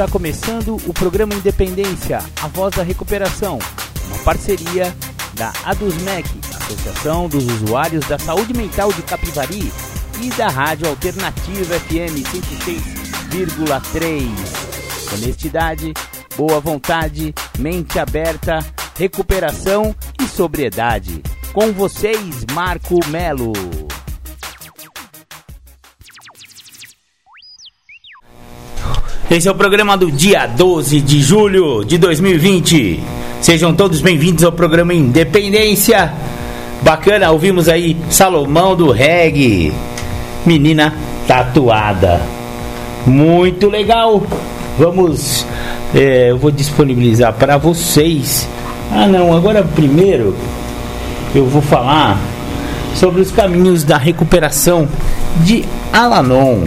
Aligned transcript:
Está 0.00 0.08
começando 0.10 0.76
o 0.86 0.94
programa 0.94 1.34
Independência, 1.34 2.20
a 2.42 2.48
voz 2.48 2.74
da 2.74 2.82
recuperação, 2.82 3.58
uma 4.06 4.18
parceria 4.20 4.96
da 5.34 5.52
ADUSMEC, 5.62 6.26
Associação 6.56 7.28
dos 7.28 7.44
Usuários 7.44 8.06
da 8.06 8.18
Saúde 8.18 8.54
Mental 8.54 8.90
de 8.94 9.02
Capivari, 9.02 9.70
e 10.22 10.28
da 10.30 10.48
Rádio 10.48 10.88
Alternativa 10.88 11.78
FM 11.80 12.22
106,3. 13.32 14.28
Honestidade, 15.14 15.94
boa 16.36 16.60
vontade, 16.60 17.34
mente 17.58 17.98
aberta, 17.98 18.58
recuperação 18.98 19.94
e 20.20 20.26
sobriedade. 20.26 21.22
Com 21.52 21.72
vocês, 21.72 22.44
Marco 22.52 23.00
Melo. 23.08 23.52
Esse 29.30 29.48
é 29.48 29.50
o 29.50 29.54
programa 29.54 29.96
do 29.96 30.10
dia 30.10 30.46
12 30.46 31.00
de 31.00 31.22
julho 31.22 31.82
de 31.84 31.96
2020. 31.96 33.00
Sejam 33.40 33.74
todos 33.74 34.02
bem-vindos 34.02 34.44
ao 34.44 34.52
programa 34.52 34.92
Independência. 34.92 36.12
Bacana, 36.82 37.30
ouvimos 37.30 37.68
aí 37.68 37.96
Salomão 38.10 38.76
do 38.76 38.90
Reggae. 38.90 39.72
Menina 40.44 40.94
tatuada. 41.26 42.20
Muito 43.06 43.68
legal. 43.68 44.22
Vamos. 44.78 45.46
É, 45.94 46.30
eu 46.30 46.38
vou 46.38 46.50
disponibilizar 46.50 47.32
para 47.34 47.56
vocês. 47.56 48.48
Ah, 48.92 49.06
não, 49.06 49.36
agora 49.36 49.62
primeiro 49.62 50.34
eu 51.34 51.46
vou 51.46 51.62
falar 51.62 52.18
sobre 52.94 53.20
os 53.20 53.30
caminhos 53.30 53.84
da 53.84 53.96
recuperação 53.96 54.88
de 55.44 55.64
Alanon. 55.92 56.64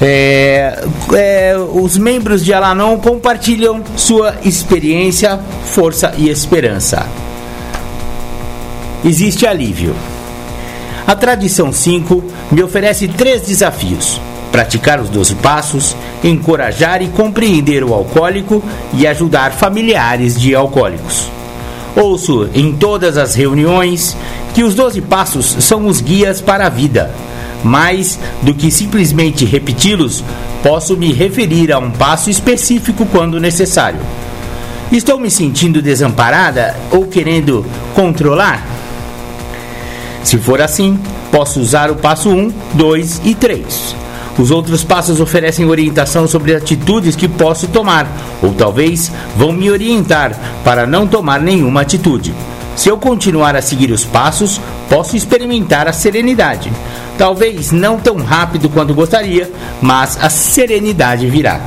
É, 0.00 0.84
é, 1.14 1.56
os 1.56 1.96
membros 1.96 2.44
de 2.44 2.52
Alanon 2.52 2.98
compartilham 2.98 3.82
sua 3.96 4.34
experiência, 4.44 5.38
força 5.64 6.12
e 6.18 6.28
esperança. 6.28 7.06
Existe 9.04 9.46
alívio. 9.46 9.94
A 11.06 11.14
tradição 11.14 11.72
5 11.72 12.22
me 12.50 12.62
oferece 12.62 13.08
três 13.08 13.42
desafios: 13.42 14.20
praticar 14.50 15.00
os 15.00 15.08
12 15.08 15.34
passos, 15.36 15.96
encorajar 16.22 17.02
e 17.02 17.08
compreender 17.08 17.84
o 17.84 17.92
alcoólico 17.92 18.62
e 18.94 19.06
ajudar 19.06 19.52
familiares 19.52 20.40
de 20.40 20.54
alcoólicos. 20.54 21.28
Ouço 21.94 22.48
em 22.54 22.72
todas 22.72 23.18
as 23.18 23.34
reuniões 23.34 24.16
que 24.54 24.62
os 24.62 24.74
12 24.74 25.00
passos 25.02 25.56
são 25.60 25.86
os 25.86 26.00
guias 26.00 26.40
para 26.40 26.66
a 26.66 26.70
vida 26.70 27.10
mais 27.62 28.18
do 28.42 28.54
que 28.54 28.70
simplesmente 28.70 29.44
repeti-los, 29.44 30.22
posso 30.62 30.96
me 30.96 31.12
referir 31.12 31.72
a 31.72 31.78
um 31.78 31.90
passo 31.90 32.30
específico 32.30 33.06
quando 33.06 33.40
necessário. 33.40 34.00
Estou 34.90 35.18
me 35.18 35.30
sentindo 35.30 35.80
desamparada 35.80 36.76
ou 36.90 37.06
querendo 37.06 37.64
controlar? 37.94 38.62
Se 40.24 40.38
for 40.38 40.60
assim, 40.60 40.98
posso 41.30 41.60
usar 41.60 41.90
o 41.90 41.96
passo 41.96 42.30
1, 42.30 42.52
2 42.74 43.22
e 43.24 43.34
3. 43.34 43.96
Os 44.38 44.50
outros 44.50 44.82
passos 44.82 45.20
oferecem 45.20 45.66
orientação 45.66 46.26
sobre 46.26 46.54
atitudes 46.54 47.14
que 47.14 47.28
posso 47.28 47.68
tomar, 47.68 48.06
ou 48.42 48.54
talvez 48.54 49.12
vão 49.36 49.52
me 49.52 49.70
orientar 49.70 50.34
para 50.64 50.86
não 50.86 51.06
tomar 51.06 51.40
nenhuma 51.40 51.82
atitude. 51.82 52.34
Se 52.74 52.88
eu 52.88 52.96
continuar 52.96 53.54
a 53.54 53.60
seguir 53.60 53.90
os 53.90 54.04
passos, 54.04 54.58
posso 54.88 55.16
experimentar 55.16 55.86
a 55.86 55.92
serenidade. 55.92 56.72
Talvez 57.18 57.70
não 57.70 57.98
tão 57.98 58.16
rápido 58.16 58.70
quanto 58.70 58.94
gostaria, 58.94 59.50
mas 59.82 60.18
a 60.20 60.30
serenidade 60.30 61.28
virá. 61.28 61.60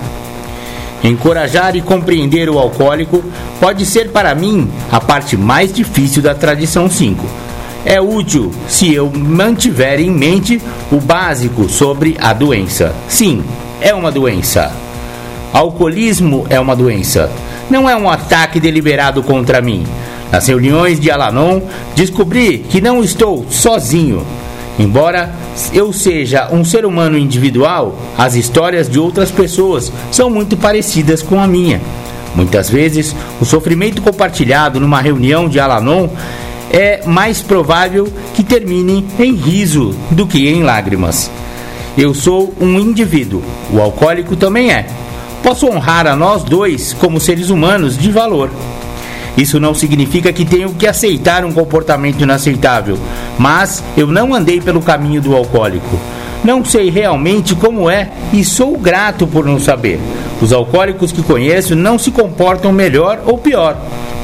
Encorajar 1.03 1.75
e 1.75 1.81
compreender 1.81 2.49
o 2.49 2.57
alcoólico 2.57 3.23
pode 3.59 3.85
ser 3.85 4.09
para 4.09 4.33
mim 4.33 4.67
a 4.91 4.99
parte 4.99 5.37
mais 5.37 5.71
difícil 5.71 6.23
da 6.23 6.33
tradição 6.33 6.89
5. 6.89 7.23
É 7.85 8.01
útil 8.01 8.51
se 8.67 8.91
eu 8.91 9.11
mantiver 9.11 9.99
em 9.99 10.09
mente 10.09 10.59
o 10.91 10.99
básico 10.99 11.69
sobre 11.69 12.17
a 12.19 12.33
doença. 12.33 12.95
Sim, 13.07 13.43
é 13.79 13.93
uma 13.93 14.11
doença. 14.11 14.71
Alcoolismo 15.53 16.47
é 16.49 16.59
uma 16.59 16.75
doença. 16.75 17.29
Não 17.69 17.87
é 17.87 17.95
um 17.95 18.09
ataque 18.09 18.59
deliberado 18.59 19.21
contra 19.21 19.61
mim. 19.61 19.85
Nas 20.31 20.47
reuniões 20.47 20.99
de 20.99 21.11
Alanon, 21.11 21.61
descobri 21.95 22.57
que 22.57 22.81
não 22.81 23.03
estou 23.03 23.45
sozinho. 23.51 24.25
Embora 24.79 25.31
eu 25.71 25.93
seja 25.93 26.49
um 26.51 26.65
ser 26.65 26.85
humano 26.85 27.17
individual, 27.17 27.97
as 28.17 28.33
histórias 28.35 28.89
de 28.89 28.99
outras 28.99 29.29
pessoas 29.29 29.91
são 30.11 30.29
muito 30.29 30.57
parecidas 30.57 31.21
com 31.21 31.39
a 31.39 31.47
minha. 31.47 31.79
Muitas 32.35 32.69
vezes, 32.69 33.15
o 33.39 33.45
sofrimento 33.45 34.01
compartilhado 34.01 34.79
numa 34.79 34.99
reunião 34.99 35.47
de 35.47 35.59
Alanon 35.59 36.09
é 36.71 37.05
mais 37.05 37.41
provável 37.41 38.07
que 38.33 38.43
termine 38.43 39.05
em 39.19 39.33
riso 39.35 39.95
do 40.11 40.25
que 40.25 40.47
em 40.47 40.63
lágrimas. 40.63 41.29
Eu 41.97 42.13
sou 42.13 42.53
um 42.59 42.79
indivíduo, 42.79 43.41
o 43.71 43.79
alcoólico 43.79 44.35
também 44.35 44.71
é. 44.71 44.87
Posso 45.41 45.67
honrar 45.67 46.07
a 46.07 46.15
nós 46.15 46.43
dois 46.43 46.93
como 46.93 47.19
seres 47.19 47.49
humanos 47.49 47.97
de 47.97 48.11
valor. 48.11 48.49
Isso 49.37 49.59
não 49.59 49.73
significa 49.73 50.31
que 50.31 50.45
tenho 50.45 50.73
que 50.73 50.87
aceitar 50.87 51.43
um 51.45 51.51
comportamento 51.51 52.21
inaceitável, 52.21 52.97
mas 53.37 53.83
eu 53.95 54.07
não 54.07 54.33
andei 54.33 54.61
pelo 54.61 54.81
caminho 54.81 55.21
do 55.21 55.35
alcoólico. 55.35 55.99
Não 56.43 56.63
sei 56.63 56.89
realmente 56.89 57.55
como 57.55 57.89
é 57.89 58.09
e 58.31 58.43
sou 58.43 58.77
grato 58.77 59.25
por 59.25 59.45
não 59.45 59.59
saber. 59.59 59.99
Os 60.41 60.51
alcoólicos 60.53 61.11
que 61.11 61.23
conheço 61.23 61.75
não 61.75 61.97
se 61.97 62.11
comportam 62.11 62.71
melhor 62.71 63.21
ou 63.25 63.37
pior. 63.37 63.77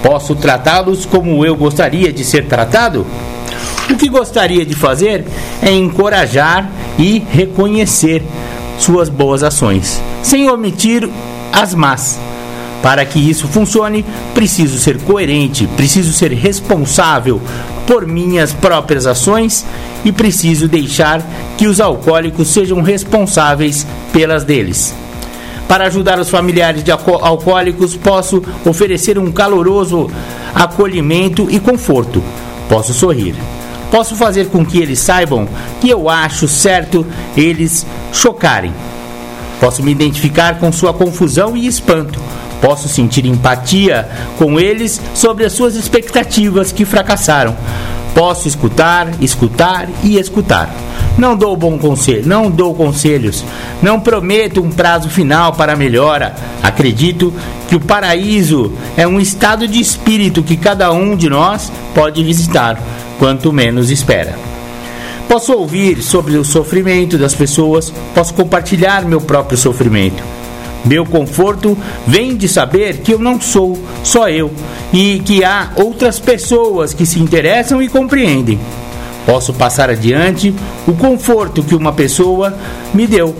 Posso 0.04 0.36
tratá-los 0.36 1.06
como 1.06 1.46
eu 1.46 1.56
gostaria 1.56 2.12
de 2.12 2.24
ser 2.24 2.46
tratado? 2.46 3.06
O 3.90 3.96
que 3.96 4.08
gostaria 4.08 4.66
de 4.66 4.76
fazer 4.76 5.26
é 5.62 5.72
encorajar 5.72 6.70
e 6.98 7.24
reconhecer 7.32 8.24
suas 8.78 9.10
boas 9.10 9.44
ações, 9.44 10.02
sem 10.24 10.50
omitir 10.50 11.08
as 11.52 11.74
más. 11.74 12.20
Para 12.82 13.06
que 13.06 13.20
isso 13.20 13.48
funcione, 13.48 14.04
preciso 14.34 14.80
ser 14.80 14.98
coerente, 15.00 15.68
preciso 15.78 16.12
ser 16.14 16.32
responsável 16.32 17.40
por 17.86 18.06
minhas 18.06 18.54
próprias 18.54 19.06
ações 19.06 19.66
e 20.04 20.12
preciso 20.12 20.68
deixar 20.68 21.22
que 21.58 21.68
os 21.68 21.80
alcoólicos 21.80 22.48
sejam 22.50 22.82
responsáveis 22.82 23.86
pelas 24.14 24.44
deles. 24.44 24.94
Para 25.68 25.88
ajudar 25.88 26.20
os 26.20 26.30
familiares 26.30 26.84
de 26.84 26.92
alcoólicos, 26.92 27.96
posso 27.96 28.44
oferecer 28.66 29.18
um 29.18 29.32
caloroso 29.32 30.10
acolhimento 30.54 31.48
e 31.50 31.60
conforto. 31.60 32.22
Posso 32.68 32.94
sorrir. 32.94 33.36
Posso 33.90 34.16
fazer 34.16 34.48
com 34.48 34.66
que 34.66 34.80
eles 34.80 35.00
saibam 35.00 35.48
que 35.80 35.90
eu 35.90 36.10
acho 36.10 36.48
certo 36.48 37.06
eles 37.36 37.86
chocarem. 38.12 38.74
Posso 39.60 39.84
me 39.84 39.92
identificar 39.92 40.60
com 40.60 40.72
sua 40.72 40.94
confusão 40.94 41.56
e 41.56 41.68
espanto 41.68 42.20
Posso 42.62 42.88
sentir 42.88 43.26
empatia 43.26 44.08
com 44.38 44.60
eles 44.60 45.02
sobre 45.16 45.44
as 45.44 45.54
suas 45.54 45.76
expectativas 45.76 46.72
que 46.72 46.86
fracassaram. 46.86 47.58
Posso 48.14 48.48
escutar, 48.48 49.10
escutar 49.20 49.90
e 50.04 50.18
escutar. 50.18 50.70
Não 51.18 51.36
dou 51.36 51.58
bom 51.58 51.78
conselho, 51.78 52.26
não 52.26 52.50
dou 52.50 52.74
conselhos, 52.74 53.44
não 53.82 54.00
prometo 54.00 54.62
um 54.62 54.70
prazo 54.70 55.10
final 55.10 55.54
para 55.54 55.74
a 55.74 55.76
melhora. 55.76 56.36
Acredito 56.62 57.34
que 57.68 57.76
o 57.76 57.80
paraíso 57.80 58.72
é 58.96 59.08
um 59.08 59.20
estado 59.20 59.68
de 59.68 59.80
espírito 59.80 60.44
que 60.44 60.56
cada 60.56 60.92
um 60.92 61.16
de 61.16 61.30
nós 61.30 61.72
pode 61.96 62.24
visitar, 62.24 62.82
quanto 63.18 63.52
menos 63.52 63.90
espera. 63.90 64.38
Posso 65.28 65.54
ouvir 65.54 66.02
sobre 66.02 66.38
o 66.38 66.44
sofrimento 66.44 67.18
das 67.18 67.34
pessoas, 67.34 67.92
posso 68.14 68.34
compartilhar 68.34 69.06
meu 69.06 69.22
próprio 69.22 69.58
sofrimento 69.58 70.41
meu 70.84 71.06
conforto 71.06 71.78
vem 72.08 72.36
de 72.36 72.48
saber 72.48 72.98
que 72.98 73.14
eu 73.14 73.20
não 73.20 73.40
sou 73.40 73.78
só 74.04 74.30
eu 74.30 74.52
e 74.92 75.20
que 75.20 75.44
há 75.44 75.72
outras 75.76 76.20
pessoas 76.20 76.94
que 76.94 77.06
se 77.06 77.20
interessam 77.20 77.82
e 77.82 77.88
compreendem. 77.88 78.60
Posso 79.26 79.54
passar 79.54 79.90
adiante 79.90 80.54
o 80.88 80.94
conforto 80.94 81.64
que 81.64 81.76
uma 81.76 81.94
pessoa 81.94 82.56
me 82.94 83.06
deu. 83.06 83.36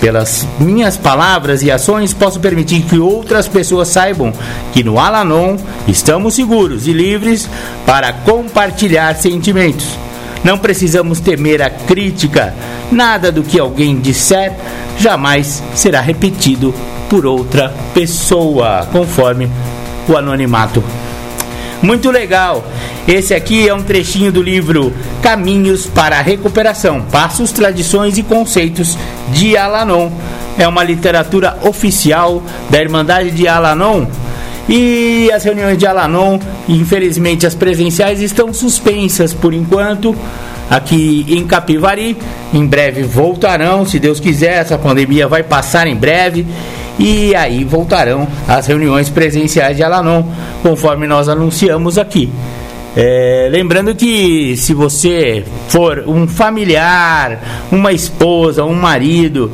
Pelas 0.00 0.46
minhas 0.58 0.96
palavras 0.96 1.62
e 1.62 1.70
ações, 1.70 2.12
posso 2.12 2.40
permitir 2.40 2.82
que 2.82 2.98
outras 2.98 3.46
pessoas 3.46 3.88
saibam 3.88 4.32
que 4.72 4.82
no 4.82 4.98
Alanon 4.98 5.56
estamos 5.86 6.34
seguros 6.34 6.88
e 6.88 6.92
livres 6.92 7.48
para 7.86 8.12
compartilhar 8.12 9.14
sentimentos. 9.14 9.96
Não 10.44 10.58
precisamos 10.58 11.20
temer 11.20 11.62
a 11.62 11.70
crítica. 11.70 12.54
Nada 12.90 13.30
do 13.30 13.42
que 13.42 13.58
alguém 13.58 13.98
disser 14.00 14.54
jamais 14.98 15.62
será 15.74 16.00
repetido 16.00 16.74
por 17.08 17.26
outra 17.26 17.72
pessoa, 17.94 18.86
conforme 18.90 19.50
o 20.08 20.16
anonimato. 20.16 20.82
Muito 21.82 22.10
legal. 22.10 22.64
Esse 23.06 23.34
aqui 23.34 23.68
é 23.68 23.74
um 23.74 23.82
trechinho 23.82 24.30
do 24.30 24.40
livro 24.40 24.92
Caminhos 25.20 25.86
para 25.86 26.18
a 26.18 26.22
Recuperação: 26.22 27.02
Passos, 27.02 27.50
Tradições 27.50 28.16
e 28.18 28.22
Conceitos 28.22 28.96
de 29.30 29.56
Alanon. 29.56 30.10
É 30.56 30.68
uma 30.68 30.84
literatura 30.84 31.58
oficial 31.62 32.42
da 32.70 32.80
Irmandade 32.80 33.30
de 33.32 33.48
Alanon. 33.48 34.06
E 34.68 35.30
as 35.32 35.44
reuniões 35.44 35.76
de 35.76 35.86
Alanon, 35.86 36.38
infelizmente 36.68 37.46
as 37.46 37.54
presenciais, 37.54 38.20
estão 38.20 38.52
suspensas 38.52 39.34
por 39.34 39.52
enquanto 39.52 40.14
aqui 40.70 41.26
em 41.28 41.44
Capivari. 41.44 42.16
Em 42.52 42.66
breve 42.66 43.02
voltarão, 43.02 43.84
se 43.84 43.98
Deus 43.98 44.20
quiser, 44.20 44.60
essa 44.60 44.78
pandemia 44.78 45.26
vai 45.26 45.42
passar 45.42 45.86
em 45.86 45.96
breve. 45.96 46.46
E 46.98 47.34
aí 47.34 47.64
voltarão 47.64 48.28
as 48.46 48.66
reuniões 48.66 49.08
presenciais 49.08 49.76
de 49.76 49.82
Alanon, 49.82 50.24
conforme 50.62 51.06
nós 51.06 51.28
anunciamos 51.28 51.98
aqui. 51.98 52.30
É, 52.94 53.48
lembrando 53.50 53.94
que 53.94 54.54
se 54.58 54.74
você 54.74 55.44
for 55.68 56.04
um 56.06 56.28
familiar, 56.28 57.66
uma 57.72 57.90
esposa, 57.90 58.64
um 58.64 58.74
marido 58.74 59.50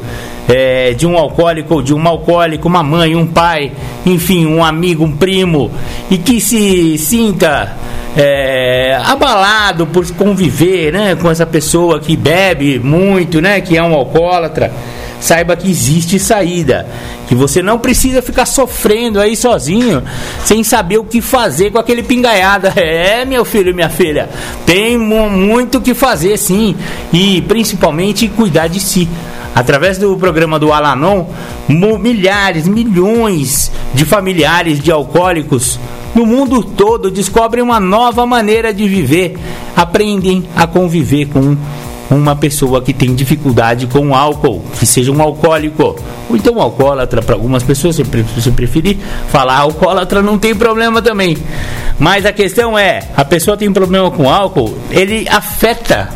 é, 0.48 0.94
de 0.94 1.06
um 1.06 1.16
alcoólico 1.16 1.74
ou 1.74 1.82
de 1.82 1.92
um 1.94 2.08
alcoólico, 2.08 2.66
uma 2.66 2.82
mãe, 2.82 3.14
um 3.14 3.26
pai, 3.26 3.70
enfim, 4.06 4.46
um 4.46 4.64
amigo, 4.64 5.04
um 5.04 5.12
primo, 5.12 5.70
e 6.10 6.16
que 6.16 6.40
se 6.40 6.96
sinta 6.96 7.76
é, 8.16 8.98
abalado 9.04 9.86
por 9.86 10.10
conviver 10.12 10.92
né, 10.92 11.14
com 11.14 11.30
essa 11.30 11.44
pessoa 11.44 12.00
que 12.00 12.16
bebe 12.16 12.78
muito, 12.78 13.40
né, 13.40 13.60
que 13.60 13.76
é 13.76 13.82
um 13.82 13.94
alcoólatra 13.94 14.72
saiba 15.20 15.56
que 15.56 15.70
existe 15.70 16.18
saída. 16.18 16.86
Que 17.28 17.34
você 17.34 17.62
não 17.62 17.78
precisa 17.78 18.22
ficar 18.22 18.46
sofrendo 18.46 19.20
aí 19.20 19.36
sozinho, 19.36 20.02
sem 20.44 20.64
saber 20.64 20.98
o 20.98 21.04
que 21.04 21.20
fazer 21.20 21.70
com 21.70 21.78
aquele 21.78 22.02
pingaiada. 22.02 22.72
É, 22.88 23.24
meu 23.24 23.44
filho 23.44 23.70
e 23.70 23.74
minha 23.74 23.90
filha, 23.90 24.28
tem 24.64 24.96
muito 24.96 25.78
o 25.78 25.80
que 25.80 25.94
fazer 25.94 26.36
sim. 26.38 26.74
E 27.12 27.42
principalmente 27.42 28.28
cuidar 28.28 28.68
de 28.68 28.80
si. 28.80 29.08
Através 29.54 29.98
do 29.98 30.16
programa 30.16 30.58
do 30.58 30.72
Alanon, 30.72 31.26
milhares, 31.68 32.66
milhões 32.66 33.70
de 33.92 34.04
familiares 34.04 34.80
de 34.80 34.90
alcoólicos 34.90 35.78
no 36.14 36.26
mundo 36.26 36.62
todo 36.62 37.10
descobrem 37.10 37.62
uma 37.62 37.78
nova 37.78 38.26
maneira 38.26 38.72
de 38.72 38.88
viver, 38.88 39.38
aprendem 39.76 40.42
a 40.56 40.66
conviver 40.66 41.26
com 41.26 41.56
uma 42.10 42.34
pessoa 42.34 42.81
que 42.81 42.93
tem 42.93 43.14
dificuldade 43.14 43.87
com 43.87 44.14
álcool, 44.14 44.62
que 44.78 44.87
seja 44.87 45.12
um 45.12 45.20
alcoólico, 45.20 45.96
ou 46.28 46.37
então 46.37 46.55
um 46.55 46.60
alcoólatra, 46.60 47.22
para 47.22 47.34
algumas 47.34 47.62
pessoas, 47.62 47.96
se 47.96 48.50
preferir 48.50 48.96
falar 49.31 49.58
alcoólatra, 49.58 50.22
não 50.22 50.38
tem 50.38 50.55
problema 50.55 51.02
também. 51.02 51.37
Mas 51.99 52.25
a 52.25 52.32
questão 52.32 52.78
é, 52.78 53.02
a 53.16 53.25
pessoa 53.25 53.56
tem 53.56 53.72
problema 53.72 54.10
com 54.10 54.31
álcool, 54.31 54.76
ele 54.90 55.28
afeta 55.28 56.08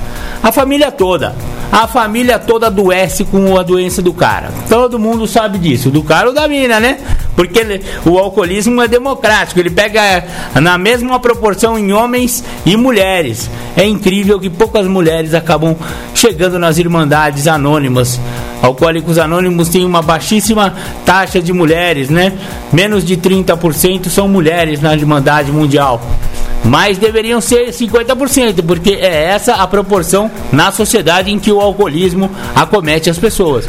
a 0.43 0.51
família 0.51 0.91
toda. 0.91 1.35
A 1.73 1.87
família 1.87 2.39
toda 2.39 2.67
adoece 2.67 3.25
com 3.25 3.59
a 3.59 3.63
doença 3.63 4.03
do 4.03 4.13
cara. 4.13 4.53
Todo 4.69 4.99
mundo 4.99 5.27
sabe 5.27 5.57
disso, 5.57 5.89
do 5.89 6.03
cara 6.03 6.29
ou 6.29 6.35
da 6.35 6.47
mina, 6.47 6.79
né? 6.79 6.99
Porque 7.35 7.81
o 8.05 8.19
alcoolismo 8.19 8.83
é 8.83 8.87
democrático, 8.87 9.59
ele 9.59 9.71
pega 9.71 10.23
na 10.61 10.77
mesma 10.77 11.19
proporção 11.19 11.79
em 11.79 11.91
homens 11.91 12.45
e 12.67 12.77
mulheres. 12.77 13.51
É 13.75 13.87
incrível 13.87 14.39
que 14.39 14.51
poucas 14.51 14.87
mulheres 14.87 15.33
acabam 15.33 15.75
chegando 16.15 16.59
nas 16.59 16.77
irmandades 16.77 17.47
anônimas. 17.47 18.21
Alcoólicos 18.61 19.19
Anônimos 19.19 19.71
tem 19.71 19.85
uma 19.87 20.03
baixíssima 20.03 20.75
taxa 21.07 21.41
de 21.41 21.55
mulheres, 21.55 22.11
né? 22.11 22.35
Menos 22.71 23.03
de 23.03 23.17
30% 23.17 24.11
são 24.11 24.29
mulheres 24.29 24.79
na 24.81 24.95
Irmandade 24.95 25.51
Mundial 25.51 26.03
mas 26.65 26.99
deveriam 26.99 27.41
ser 27.41 27.69
50%, 27.69 28.65
porque 28.65 28.91
é 28.93 29.25
essa 29.25 29.55
a 29.55 29.67
proporção 29.67 30.31
na 30.53 30.71
sociedade 30.71 31.31
em 31.31 31.39
que 31.39 31.53
o 31.53 31.61
alcoolismo 31.61 32.31
acomete 32.55 33.11
as 33.11 33.19
pessoas. 33.19 33.69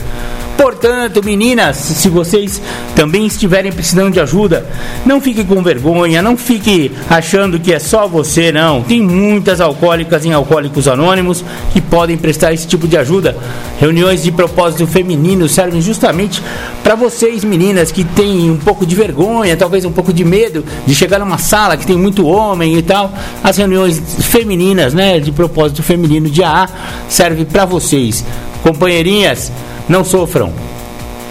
Portanto, 0.58 1.24
meninas, 1.24 1.78
se 1.78 2.10
vocês 2.10 2.62
também 2.96 3.26
estiverem 3.26 3.72
precisando 3.72 4.14
de 4.14 4.20
ajuda, 4.20 4.66
não 5.06 5.20
fique 5.20 5.44
com 5.44 5.62
vergonha, 5.64 6.22
não 6.22 6.38
fique 6.38 6.92
achando 7.10 7.60
que 7.60 7.74
é 7.74 7.80
só 7.80 8.08
você, 8.08 8.52
não. 8.52 8.82
Tem 8.84 9.02
muitas 9.02 9.60
alcoólicas 9.60 10.26
em 10.26 10.32
Alcoólicos 10.32 10.88
Anônimos 10.88 11.44
que 11.74 11.82
podem 11.82 12.18
prestar 12.18 12.54
esse 12.54 12.68
tipo 12.68 12.88
de 12.88 12.98
ajuda. 12.98 13.36
Reuniões 13.80 14.24
de 14.24 14.32
propósito 14.32 14.86
feminino 14.86 15.50
servem 15.50 15.82
justamente 15.82 16.42
para 16.84 16.96
vocês, 16.96 17.44
meninas, 17.44 17.92
que 17.92 18.04
têm 18.04 18.52
um 18.52 18.58
pouco 18.58 18.86
de 18.86 18.96
vergonha, 18.96 19.58
talvez 19.58 19.86
um 19.86 19.92
pouco 19.92 20.14
de 20.14 20.24
medo 20.24 20.64
de 20.86 20.94
chegar 20.94 21.20
numa 21.20 21.38
sala 21.38 21.76
que 21.76 21.86
tem 21.86 21.98
muito 21.98 22.28
homem 22.28 22.78
e 22.78 22.82
tal. 22.82 23.12
As 23.44 23.58
reuniões 23.58 24.02
femininas, 24.22 24.94
né, 24.94 25.20
de 25.20 25.32
propósito 25.32 25.82
feminino 25.82 26.30
de 26.30 26.44
AA, 26.44 26.70
serve 27.10 27.44
para 27.44 27.66
vocês. 27.66 28.24
Companheirinhas, 28.62 29.52
não 29.88 30.04
sofram. 30.04 30.54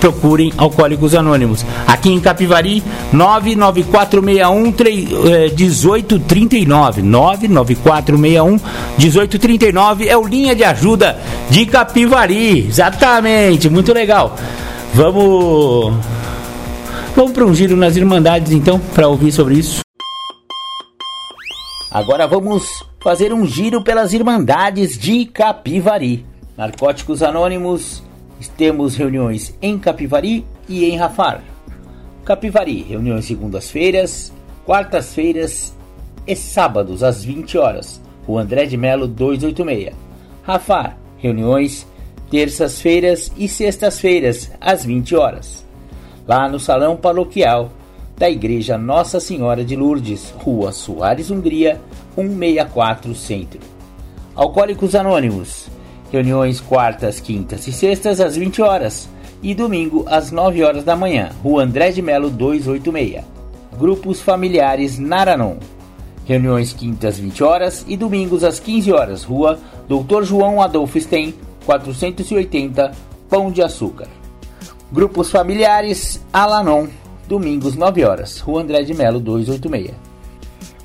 Procurem 0.00 0.52
Alcoólicos 0.56 1.14
Anônimos. 1.14 1.64
Aqui 1.86 2.10
em 2.10 2.18
Capivari, 2.18 2.82
99461 3.12 4.74
1839. 5.56 7.02
99461 7.02 8.60
1839 8.98 10.08
é 10.08 10.16
o 10.16 10.26
linha 10.26 10.56
de 10.56 10.64
ajuda 10.64 11.18
de 11.48 11.66
Capivari. 11.66 12.66
Exatamente, 12.66 13.70
muito 13.70 13.92
legal. 13.92 14.36
Vamos 14.92 15.94
Vamos 17.14 17.32
para 17.32 17.44
um 17.44 17.54
giro 17.54 17.76
nas 17.76 17.96
Irmandades 17.96 18.52
então, 18.52 18.78
para 18.78 19.06
ouvir 19.06 19.32
sobre 19.32 19.54
isso. 19.54 19.80
Agora 21.90 22.26
vamos 22.26 22.82
fazer 23.02 23.34
um 23.34 23.44
giro 23.46 23.82
pelas 23.82 24.14
Irmandades 24.14 24.98
de 24.98 25.26
Capivari. 25.26 26.24
Narcóticos 26.56 27.22
Anônimos 27.22 28.02
temos 28.48 28.96
reuniões 28.96 29.56
em 29.60 29.78
Capivari 29.78 30.44
e 30.68 30.84
em 30.84 30.96
Rafar. 30.96 31.42
Capivari, 32.24 32.82
reuniões 32.82 33.24
segundas-feiras, 33.24 34.32
quartas-feiras 34.64 35.74
e 36.26 36.36
sábados 36.36 37.02
às 37.02 37.24
20 37.24 37.58
horas. 37.58 38.00
O 38.26 38.38
André 38.38 38.66
de 38.66 38.76
Melo 38.76 39.08
286. 39.08 39.94
Rafar, 40.42 40.96
reuniões 41.18 41.86
terças-feiras 42.30 43.30
e 43.36 43.46
sextas-feiras 43.46 44.50
às 44.58 44.84
20 44.84 45.14
horas. 45.14 45.66
Lá 46.26 46.48
no 46.48 46.58
Salão 46.58 46.96
Paroquial 46.96 47.70
da 48.16 48.30
Igreja 48.30 48.78
Nossa 48.78 49.20
Senhora 49.20 49.64
de 49.64 49.76
Lourdes, 49.76 50.32
Rua 50.38 50.72
Soares 50.72 51.30
Hungria, 51.30 51.80
164 52.14 53.14
Centro. 53.14 53.60
Alcoólicos 54.34 54.94
Anônimos, 54.94 55.68
Reuniões 56.12 56.60
quartas, 56.60 57.20
quintas 57.20 57.66
e 57.66 57.72
sextas 57.72 58.20
às 58.20 58.36
20 58.36 58.60
horas 58.60 59.08
e 59.42 59.54
domingo 59.54 60.04
às 60.06 60.30
9 60.30 60.62
horas 60.62 60.84
da 60.84 60.94
manhã. 60.94 61.30
Rua 61.42 61.62
André 61.62 61.90
de 61.90 62.02
Melo 62.02 62.28
286. 62.28 63.24
Grupos 63.78 64.20
familiares 64.20 64.98
Naranon. 64.98 65.56
Reuniões 66.26 66.74
quintas 66.74 67.18
20 67.18 67.42
horas 67.42 67.82
e 67.88 67.96
domingos 67.96 68.44
às 68.44 68.60
15 68.60 68.92
horas. 68.92 69.24
Rua 69.24 69.58
Dr. 69.88 70.24
João 70.24 70.60
Adolfo 70.60 71.00
Stein, 71.00 71.34
480, 71.64 72.92
Pão 73.30 73.50
de 73.50 73.62
Açúcar. 73.62 74.08
Grupos 74.92 75.30
familiares 75.30 76.22
Alanon. 76.30 76.88
Domingos 77.26 77.74
9 77.74 78.04
horas. 78.04 78.38
Rua 78.38 78.60
André 78.60 78.82
de 78.82 78.92
Melo 78.92 79.18
286. 79.18 79.96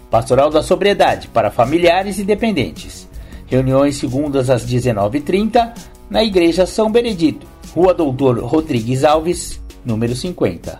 Pastoral 0.09 0.49
da 0.49 0.63
Sobriedade 0.63 1.27
para 1.27 1.51
familiares 1.51 2.17
e 2.17 2.23
dependentes 2.23 3.06
Reuniões 3.47 3.95
segundas 3.95 4.49
às 4.49 4.65
19h30 4.65 5.73
na 6.09 6.23
Igreja 6.23 6.65
São 6.65 6.91
Benedito, 6.91 7.47
Rua 7.73 7.93
Doutor 7.93 8.39
Rodrigues 8.39 9.05
Alves, 9.05 9.61
número 9.85 10.13
50. 10.13 10.79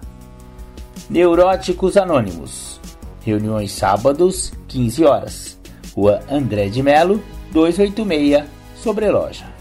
Neuróticos 1.10 1.96
Anônimos. 1.96 2.80
Reuniões 3.22 3.72
sábados, 3.72 4.52
15 4.68 5.06
horas. 5.06 5.60
Rua 5.96 6.20
André 6.30 6.68
de 6.68 6.84
Melo, 6.84 7.24
286, 7.52 8.44
Sobreloja. 8.76 9.57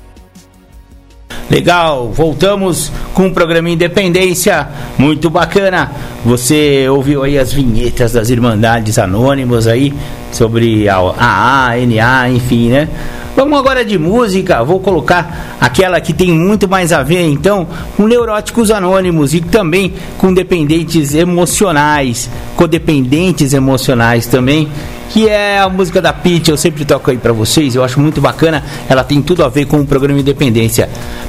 Legal, 1.49 2.11
voltamos 2.13 2.91
com 3.15 3.29
o 3.29 3.33
programa 3.33 3.71
Independência, 3.71 4.67
muito 4.99 5.31
bacana. 5.31 5.93
Você 6.25 6.89
ouviu 6.89 7.23
aí 7.23 7.39
as 7.39 7.53
vinhetas 7.53 8.13
das 8.13 8.31
Irmandades 8.31 8.99
Anônimas 8.99 9.69
aí, 9.69 9.95
sobre 10.33 10.89
a 10.89 10.97
AA, 10.97 11.77
NA, 11.87 12.31
enfim, 12.31 12.71
né? 12.71 12.89
Vamos 13.37 13.59
agora 13.61 13.85
de 13.85 13.97
música, 13.97 14.65
vou 14.65 14.81
colocar 14.81 15.57
aquela 15.61 16.01
que 16.01 16.13
tem 16.13 16.33
muito 16.33 16.67
mais 16.67 16.93
a 16.93 17.05
ver 17.05 17.23
então 17.27 17.69
com 17.97 18.09
neuróticos 18.09 18.73
anônimos 18.73 19.33
e 19.33 19.41
também 19.41 19.93
com 20.19 20.35
dependentes 20.35 21.15
emocionais, 21.15 22.29
codependentes 22.57 23.53
emocionais 23.53 24.27
também. 24.27 24.69
Que 25.11 25.29
é 25.29 25.59
a 25.59 25.69
música 25.69 26.01
da 26.01 26.13
Pete, 26.13 26.51
eu 26.51 26.57
sempre 26.57 26.85
toco 26.85 27.11
aí 27.11 27.19
para 27.19 27.33
vocês, 27.33 27.75
eu 27.75 27.85
acho 27.85 28.01
muito 28.01 28.21
bacana, 28.21 28.63
ela 28.89 29.05
tem 29.05 29.23
tudo 29.23 29.45
a 29.45 29.49
ver 29.49 29.67
com 29.67 29.81
o 29.81 29.87
programa 29.87 30.21
Independência. 30.21 30.89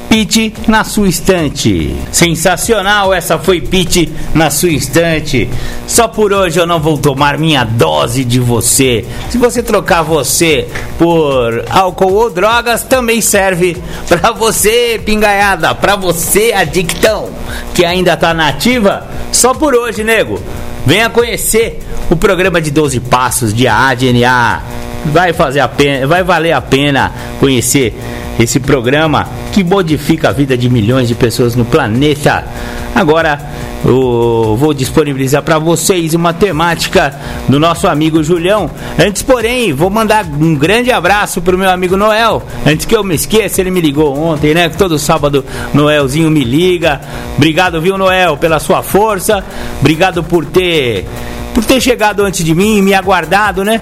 Pete 0.10 0.54
na 0.68 0.84
sua 0.84 1.10
estante. 1.10 1.96
Sensacional, 2.12 3.14
essa 3.14 3.38
foi 3.38 3.60
Pete 3.60 4.10
na 4.34 4.50
sua 4.50 4.70
estante. 4.70 5.50
Só 5.86 6.08
por 6.08 6.32
hoje 6.32 6.60
eu 6.60 6.66
não 6.66 6.80
vou 6.80 6.98
tomar 6.98 7.38
minha 7.38 7.64
dose 7.64 8.24
de 8.24 8.40
você. 8.40 9.06
Se 9.30 9.38
você 9.38 9.62
trocar 9.62 10.04
você 10.04 10.68
por 10.98 11.66
álcool 11.70 12.14
ou 12.14 12.30
drogas, 12.30 12.84
também 12.84 13.22
serve 13.22 13.78
para 14.08 14.32
você, 14.32 15.00
pingaiada, 15.06 15.76
para 15.76 15.96
você, 15.96 16.54
adictão, 16.54 17.30
que 17.74 17.86
ainda 17.86 18.16
tá 18.16 18.34
nativa. 18.34 19.06
Só 19.32 19.54
por 19.54 19.76
hoje, 19.76 20.04
nego. 20.04 20.42
Venha 20.88 21.10
conhecer 21.10 21.82
o 22.10 22.15
programa 22.15 22.62
de 22.62 22.72
12 22.72 23.01
passos 23.01 23.53
de 23.53 23.67
ADNA. 23.67 24.63
Vai 25.08 25.34
fazer 25.34 25.60
a 25.60 25.67
pena, 25.67 26.08
vai 26.08 26.24
valer 26.24 26.53
a 26.53 26.62
pena 26.62 27.12
conhecer 27.41 27.94
esse 28.39 28.60
programa 28.60 29.27
que 29.51 29.63
modifica 29.63 30.29
a 30.29 30.32
vida 30.32 30.58
de 30.58 30.70
milhões 30.70 31.08
de 31.08 31.15
pessoas 31.15 31.56
no 31.56 31.65
planeta. 31.65 32.46
Agora 32.94 33.39
eu 33.86 34.58
vou 34.60 34.74
disponibilizar 34.74 35.41
para 35.44 35.60
vocês 35.60 36.13
uma 36.13 36.34
temática 36.34 37.13
do 37.48 37.60
nosso 37.60 37.88
amigo 37.88 38.24
Julião. 38.24 38.70
Antes, 39.00 39.22
porém, 39.22 39.72
vou 39.72 39.89
mandar 39.89 40.25
um 40.25 40.56
grande 40.56 40.91
abraço 40.91 41.41
pro 41.41 41.58
meu 41.58 41.70
amigo 41.70 41.96
Noel. 41.96 42.44
Antes 42.65 42.86
que 42.86 42.96
eu 42.96 43.03
me 43.03 43.15
esqueça, 43.15 43.62
ele 43.62 43.72
me 43.72 43.82
ligou 43.82 44.17
ontem, 44.17 44.53
né? 44.53 44.70
Todo 44.70 45.00
sábado 45.00 45.46
Noelzinho 45.74 46.29
me 46.29 46.44
liga. 46.44 47.01
Obrigado, 47.36 47.79
viu, 47.79 47.98
Noel, 47.98 48.36
pela 48.38 48.60
sua 48.60 48.82
força. 48.82 49.44
Obrigado 49.79 50.24
por 50.24 50.46
ter 50.46 51.06
por 51.53 51.65
ter 51.65 51.82
chegado 51.82 52.24
antes 52.24 52.46
de 52.46 52.53
mim, 52.53 52.84
me 52.84 52.94
aguardado, 52.94 53.63
né? 53.63 53.82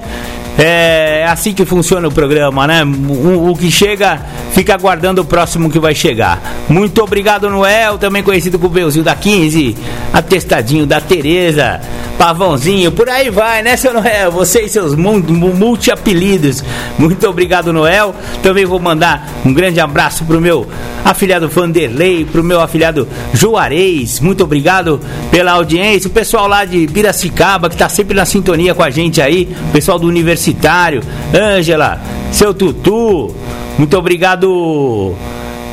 É 0.58 1.26
assim 1.28 1.54
que 1.54 1.66
funciona 1.66 2.08
o 2.08 2.12
programa, 2.12 2.66
né? 2.66 2.84
O, 2.84 3.52
o, 3.52 3.58
que 3.58 3.70
chega 3.70 4.22
fica 4.54 4.74
aguardando 4.74 5.22
o 5.22 5.26
próximo 5.26 5.70
que 5.70 5.80
vai 5.80 5.94
chegar. 5.94 6.42
Muito 6.70 7.04
obrigado, 7.04 7.50
Noel, 7.50 7.98
também 7.98 8.24
conhecido 8.24 8.58
como 8.58 8.74
Beuzinho 8.74 9.04
da 9.04 9.16
15, 9.16 9.76
atestadinho 10.14 10.86
da 10.86 11.02
Tereza, 11.02 11.82
Pavãozinho, 12.18 12.92
por 12.92 13.10
aí 13.10 13.30
vai, 13.30 13.62
né, 13.62 13.76
seu 13.76 13.94
Noel? 13.94 14.32
Você 14.32 14.62
e 14.62 14.70
seus 14.70 14.96
multi-apelidos. 14.96 16.64
Muito 16.98 17.28
obrigado, 17.28 17.74
Noel. 17.74 18.16
Também 18.42 18.66
vou 18.66 18.80
mandar 18.80 19.28
um 19.46 19.54
grande 19.54 19.82
abraço 19.82 20.24
pro 20.24 20.40
meu 20.40 20.66
afilhado 21.04 21.50
Vanderlei, 21.50 22.24
pro 22.24 22.44
meu 22.44 22.62
afilhado 22.62 23.08
Juarez. 23.34 24.22
Muito 24.22 24.44
obrigado 24.46 25.02
pela 25.30 25.52
audiência. 25.52 26.08
O 26.08 26.12
pessoal 26.12 26.48
lá 26.48 26.64
de 26.64 26.88
Piracicaba, 26.88 27.70
que 27.70 27.76
tá 27.76 27.90
sempre 27.90 28.16
na 28.16 28.26
sintonia 28.26 28.74
com 28.74 28.84
a 28.84 28.90
gente 28.90 29.22
aí, 29.22 29.50
o 29.70 29.72
pessoal 29.74 30.00
do 30.00 30.08
Universitário 30.08 30.45
Universitário, 30.46 31.02
Ângela, 31.34 32.02
seu 32.32 32.54
Tutu, 32.54 33.34
muito 33.78 33.98
obrigado, 33.98 35.16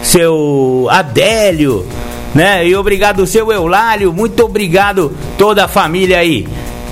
seu 0.03 0.87
Adélio, 0.91 1.85
né? 2.35 2.67
E 2.67 2.75
obrigado, 2.75 3.27
seu 3.27 3.53
Eulário, 3.53 4.13
muito 4.13 4.43
obrigado 4.45 5.13
toda 5.37 5.65
a 5.65 5.69
família 5.69 6.19
aí 6.19 6.47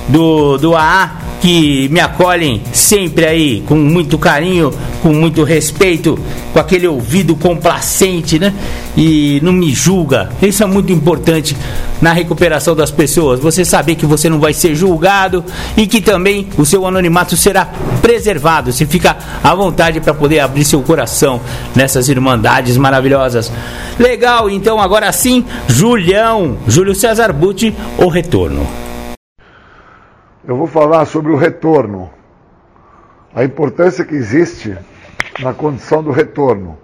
do, 0.07 0.57
do 0.57 0.75
AA 0.75 1.21
que 1.41 1.89
me 1.89 1.99
acolhem 1.99 2.61
sempre 2.71 3.25
aí 3.25 3.63
com 3.65 3.75
muito 3.75 4.17
carinho, 4.19 4.71
com 5.01 5.13
muito 5.13 5.43
respeito, 5.43 6.17
com 6.53 6.59
aquele 6.59 6.87
ouvido 6.87 7.35
complacente, 7.35 8.39
né? 8.39 8.53
E 8.95 9.39
não 9.41 9.53
me 9.53 9.71
julga. 9.71 10.29
Isso 10.41 10.63
é 10.63 10.65
muito 10.65 10.91
importante 10.91 11.55
na 12.01 12.13
recuperação 12.13 12.75
das 12.75 12.91
pessoas. 12.91 13.39
Você 13.39 13.65
saber 13.65 13.95
que 13.95 14.05
você 14.05 14.29
não 14.29 14.39
vai 14.39 14.53
ser 14.53 14.75
julgado 14.75 15.43
e 15.75 15.87
que 15.87 16.01
também 16.01 16.47
o 16.57 16.65
seu 16.65 16.85
anonimato 16.85 17.35
será 17.35 17.65
preservado. 18.01 18.71
Você 18.71 18.85
fica 18.85 19.17
à 19.43 19.55
vontade 19.55 19.99
para 19.99 20.13
poder 20.13 20.39
abrir 20.39 20.65
seu 20.65 20.81
coração 20.81 21.41
nessas 21.75 22.09
irmandades 22.09 22.77
maravilhosas. 22.77 23.51
Legal, 23.99 24.49
então 24.49 24.79
agora 24.79 25.11
sim, 25.11 25.45
Julião, 25.67 26.57
Júlio 26.67 26.95
César 26.95 27.31
Butti, 27.33 27.73
o 27.97 28.07
retorno 28.07 28.65
eu 30.43 30.57
vou 30.57 30.67
falar 30.67 31.05
sobre 31.05 31.31
o 31.31 31.37
retorno, 31.37 32.09
a 33.33 33.43
importância 33.43 34.03
que 34.03 34.15
existe 34.15 34.77
na 35.39 35.53
condição 35.53 36.03
do 36.03 36.11
retorno. 36.11 36.77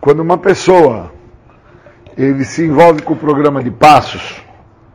Quando 0.00 0.20
uma 0.20 0.38
pessoa 0.38 1.12
ele 2.16 2.44
se 2.44 2.64
envolve 2.64 3.02
com 3.02 3.12
o 3.12 3.16
programa 3.16 3.62
de 3.62 3.70
passos, 3.70 4.42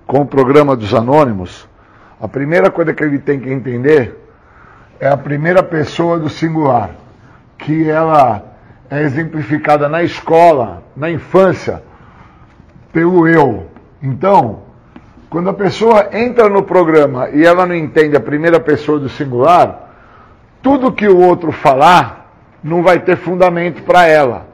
com 0.05 0.21
o 0.21 0.25
programa 0.25 0.75
dos 0.75 0.93
anônimos, 0.93 1.67
a 2.19 2.27
primeira 2.27 2.69
coisa 2.69 2.93
que 2.93 3.03
ele 3.03 3.19
tem 3.19 3.39
que 3.39 3.49
entender 3.49 4.19
é 4.99 5.07
a 5.07 5.17
primeira 5.17 5.63
pessoa 5.63 6.19
do 6.19 6.29
singular, 6.29 6.91
que 7.57 7.89
ela 7.89 8.43
é 8.89 9.01
exemplificada 9.01 9.87
na 9.87 10.03
escola, 10.03 10.83
na 10.95 11.09
infância, 11.09 11.81
pelo 12.91 13.27
eu. 13.27 13.67
Então, 14.01 14.63
quando 15.29 15.49
a 15.49 15.53
pessoa 15.53 16.09
entra 16.11 16.47
no 16.47 16.63
programa 16.63 17.29
e 17.29 17.45
ela 17.45 17.65
não 17.65 17.73
entende 17.73 18.15
a 18.15 18.21
primeira 18.21 18.59
pessoa 18.59 18.99
do 18.99 19.09
singular, 19.09 19.91
tudo 20.61 20.91
que 20.91 21.07
o 21.07 21.17
outro 21.17 21.51
falar 21.51 22.22
não 22.63 22.81
vai 22.81 22.99
ter 22.99 23.17
fundamento 23.17 23.83
para 23.83 24.07
ela. 24.07 24.47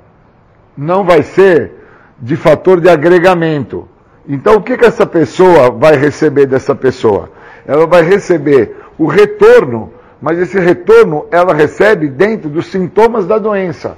Não 0.75 1.04
vai 1.04 1.24
ser 1.24 1.72
de 2.18 2.36
fator 2.36 2.82
de 2.82 2.89
agregamento. 2.89 3.88
Então, 4.28 4.56
o 4.56 4.62
que, 4.62 4.78
que 4.78 4.86
essa 4.86 5.06
pessoa 5.06 5.70
vai 5.72 5.96
receber 5.96 6.46
dessa 6.46 6.74
pessoa? 6.75 7.32
Ela 7.66 7.86
vai 7.86 8.01
receber 8.01 8.75
o 8.98 9.06
retorno, 9.06 9.94
mas 10.22 10.38
esse 10.39 10.60
retorno 10.60 11.25
ela 11.32 11.54
recebe 11.54 12.08
dentro 12.08 12.50
dos 12.50 12.68
sintomas 12.68 13.25
da 13.25 13.38
doença, 13.38 13.98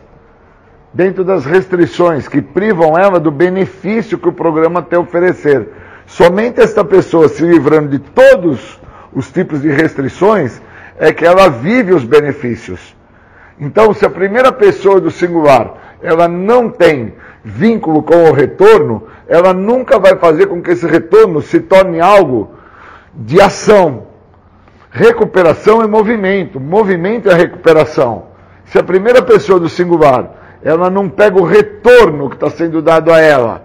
dentro 0.94 1.24
das 1.24 1.46
restrições 1.46 2.27
que 2.27 2.41
privam 2.41 2.98
ela 2.98 3.20
do 3.20 3.32
benefício 3.32 4.18
que 4.18 4.30
o 4.30 4.34
programa 4.34 4.82
tem 4.82 4.98
a 4.98 5.01
oferecer. 5.01 5.70
Somente 6.06 6.60
esta 6.60 6.84
pessoa 6.84 7.27
se 7.30 7.44
livrando 7.44 7.89
de 7.89 8.00
todos 8.00 8.80
os 9.13 9.32
tipos 9.32 9.62
de 9.62 9.70
restrições 9.70 10.62
é 10.98 11.12
que 11.12 11.25
ela 11.25 11.50
vive 11.50 11.94
os 11.94 12.03
benefícios. 12.03 12.96
Então, 13.62 13.94
se 13.94 14.03
a 14.03 14.10
primeira 14.10 14.51
pessoa 14.51 15.00
do 15.00 15.12
singular 15.12 15.98
ela 16.01 16.27
não 16.27 16.68
tem 16.68 17.13
vínculo 17.44 18.01
com 18.01 18.30
o 18.30 18.34
retorno, 18.34 19.03
ela 19.27 19.53
nunca 19.53 20.00
vai 20.00 20.15
fazer 20.15 20.48
com 20.48 20.63
que 20.63 20.72
esse 20.72 20.88
retorno 20.88 21.44
se 21.44 21.60
torne 21.60 22.01
algo 22.01 22.53
de 23.13 23.39
ação. 23.39 24.08
Recuperação 24.89 25.84
é 25.84 25.88
movimento, 25.88 26.60
movimento 26.60 27.30
é 27.30 27.36
recuperação. 27.36 28.30
Se 28.65 28.80
a 28.80 28.84
primeira 28.84 29.22
pessoa 29.22 29.60
do 29.60 29.70
singular 29.70 30.58
ela 30.63 30.89
não 30.89 31.08
pega 31.08 31.39
o 31.39 31.46
retorno 31.46 32.30
que 32.30 32.36
está 32.36 32.50
sendo 32.50 32.82
dado 32.82 33.13
a 33.13 33.20
ela, 33.20 33.63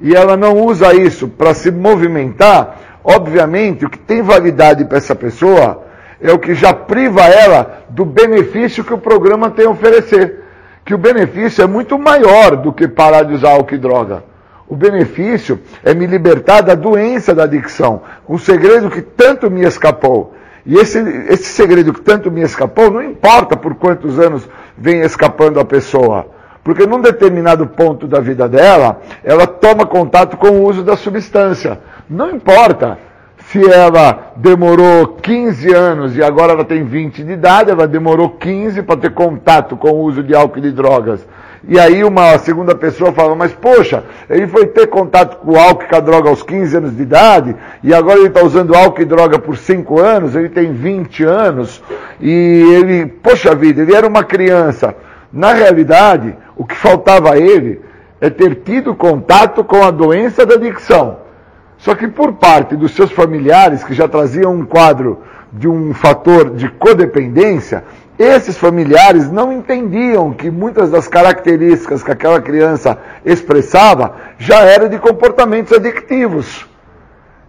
e 0.00 0.14
ela 0.14 0.36
não 0.36 0.58
usa 0.58 0.94
isso 0.94 1.26
para 1.26 1.54
se 1.54 1.70
movimentar, 1.70 3.00
obviamente 3.02 3.84
o 3.84 3.90
que 3.90 3.98
tem 3.98 4.22
validade 4.22 4.84
para 4.84 4.98
essa 4.98 5.14
pessoa 5.14 5.87
é 6.20 6.32
o 6.32 6.38
que 6.38 6.54
já 6.54 6.72
priva 6.72 7.22
ela 7.22 7.84
do 7.88 8.04
benefício 8.04 8.84
que 8.84 8.94
o 8.94 8.98
programa 8.98 9.50
tem 9.50 9.66
a 9.66 9.70
oferecer. 9.70 10.44
Que 10.84 10.94
o 10.94 10.98
benefício 10.98 11.62
é 11.62 11.66
muito 11.66 11.98
maior 11.98 12.56
do 12.56 12.72
que 12.72 12.88
parar 12.88 13.22
de 13.22 13.34
usar 13.34 13.50
álcool 13.50 13.74
e 13.74 13.78
droga. 13.78 14.24
O 14.66 14.76
benefício 14.76 15.60
é 15.82 15.94
me 15.94 16.06
libertar 16.06 16.60
da 16.60 16.74
doença 16.74 17.34
da 17.34 17.44
adicção, 17.44 18.02
um 18.28 18.36
segredo 18.36 18.90
que 18.90 19.00
tanto 19.00 19.50
me 19.50 19.62
escapou. 19.62 20.34
E 20.66 20.74
esse, 20.74 20.98
esse 21.30 21.44
segredo 21.44 21.94
que 21.94 22.02
tanto 22.02 22.30
me 22.30 22.42
escapou, 22.42 22.90
não 22.90 23.02
importa 23.02 23.56
por 23.56 23.74
quantos 23.76 24.18
anos 24.18 24.46
vem 24.76 25.00
escapando 25.00 25.58
a 25.58 25.64
pessoa. 25.64 26.26
Porque 26.62 26.86
num 26.86 27.00
determinado 27.00 27.66
ponto 27.66 28.06
da 28.06 28.20
vida 28.20 28.46
dela, 28.46 29.00
ela 29.24 29.46
toma 29.46 29.86
contato 29.86 30.36
com 30.36 30.48
o 30.48 30.64
uso 30.68 30.82
da 30.82 30.96
substância. 30.96 31.80
Não 32.10 32.30
importa 32.30 32.98
se 33.50 33.66
ela 33.66 34.32
demorou 34.36 35.06
15 35.22 35.72
anos 35.72 36.16
e 36.16 36.22
agora 36.22 36.52
ela 36.52 36.64
tem 36.64 36.84
20 36.84 37.24
de 37.24 37.32
idade, 37.32 37.70
ela 37.70 37.88
demorou 37.88 38.28
15 38.30 38.82
para 38.82 39.00
ter 39.00 39.10
contato 39.14 39.74
com 39.74 39.88
o 39.88 40.02
uso 40.02 40.22
de 40.22 40.34
álcool 40.34 40.58
e 40.58 40.62
de 40.62 40.70
drogas. 40.70 41.26
E 41.66 41.78
aí 41.78 42.04
uma 42.04 42.36
segunda 42.38 42.74
pessoa 42.74 43.10
fala, 43.10 43.34
mas 43.34 43.52
poxa, 43.52 44.04
ele 44.28 44.46
foi 44.46 44.66
ter 44.66 44.86
contato 44.88 45.38
com 45.38 45.58
álcool 45.58 45.84
e 45.84 45.88
com 45.88 45.96
a 45.96 46.00
droga 46.00 46.28
aos 46.28 46.42
15 46.42 46.76
anos 46.76 46.96
de 46.96 47.02
idade, 47.02 47.56
e 47.82 47.94
agora 47.94 48.18
ele 48.18 48.28
está 48.28 48.44
usando 48.44 48.74
álcool 48.74 49.00
e 49.00 49.06
droga 49.06 49.38
por 49.38 49.56
5 49.56 49.98
anos, 49.98 50.36
ele 50.36 50.50
tem 50.50 50.72
20 50.72 51.24
anos, 51.24 51.82
e 52.20 52.30
ele, 52.74 53.06
poxa 53.06 53.54
vida, 53.54 53.80
ele 53.80 53.94
era 53.94 54.06
uma 54.06 54.24
criança. 54.24 54.94
Na 55.32 55.54
realidade, 55.54 56.36
o 56.54 56.66
que 56.66 56.76
faltava 56.76 57.32
a 57.32 57.38
ele 57.38 57.80
é 58.20 58.28
ter 58.28 58.56
tido 58.56 58.94
contato 58.94 59.64
com 59.64 59.82
a 59.82 59.90
doença 59.90 60.44
da 60.44 60.54
adicção. 60.54 61.27
Só 61.78 61.94
que 61.94 62.08
por 62.08 62.34
parte 62.34 62.76
dos 62.76 62.92
seus 62.92 63.10
familiares, 63.12 63.84
que 63.84 63.94
já 63.94 64.08
traziam 64.08 64.52
um 64.52 64.66
quadro 64.66 65.22
de 65.52 65.68
um 65.68 65.94
fator 65.94 66.50
de 66.50 66.68
codependência, 66.68 67.84
esses 68.18 68.58
familiares 68.58 69.30
não 69.30 69.52
entendiam 69.52 70.32
que 70.32 70.50
muitas 70.50 70.90
das 70.90 71.06
características 71.06 72.02
que 72.02 72.10
aquela 72.10 72.40
criança 72.40 72.98
expressava 73.24 74.16
já 74.38 74.60
eram 74.62 74.88
de 74.88 74.98
comportamentos 74.98 75.72
adictivos. 75.72 76.66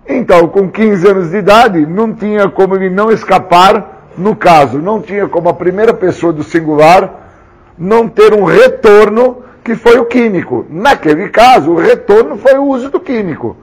Então, 0.07 0.48
com 0.48 0.69
15 0.69 1.07
anos 1.07 1.31
de 1.31 1.38
idade, 1.38 1.86
não 1.86 2.13
tinha 2.13 2.48
como 2.50 2.75
ele 2.75 2.89
não 2.89 3.12
escapar 3.12 4.12
no 4.15 4.36
caso, 4.36 4.77
não 4.77 5.01
tinha 5.01 5.27
como 5.27 5.50
a 5.50 5.53
primeira 5.53 5.93
pessoa 5.93 6.31
do 6.31 6.43
singular 6.43 7.31
não 7.77 8.07
ter 8.07 8.33
um 8.33 8.43
retorno 8.43 9.43
que 9.63 9.75
foi 9.75 9.98
o 9.98 10.05
químico. 10.05 10.65
Naquele 10.69 11.29
caso, 11.29 11.71
o 11.71 11.77
retorno 11.77 12.38
foi 12.38 12.57
o 12.59 12.65
uso 12.65 12.89
do 12.89 13.00
químico. 13.00 13.57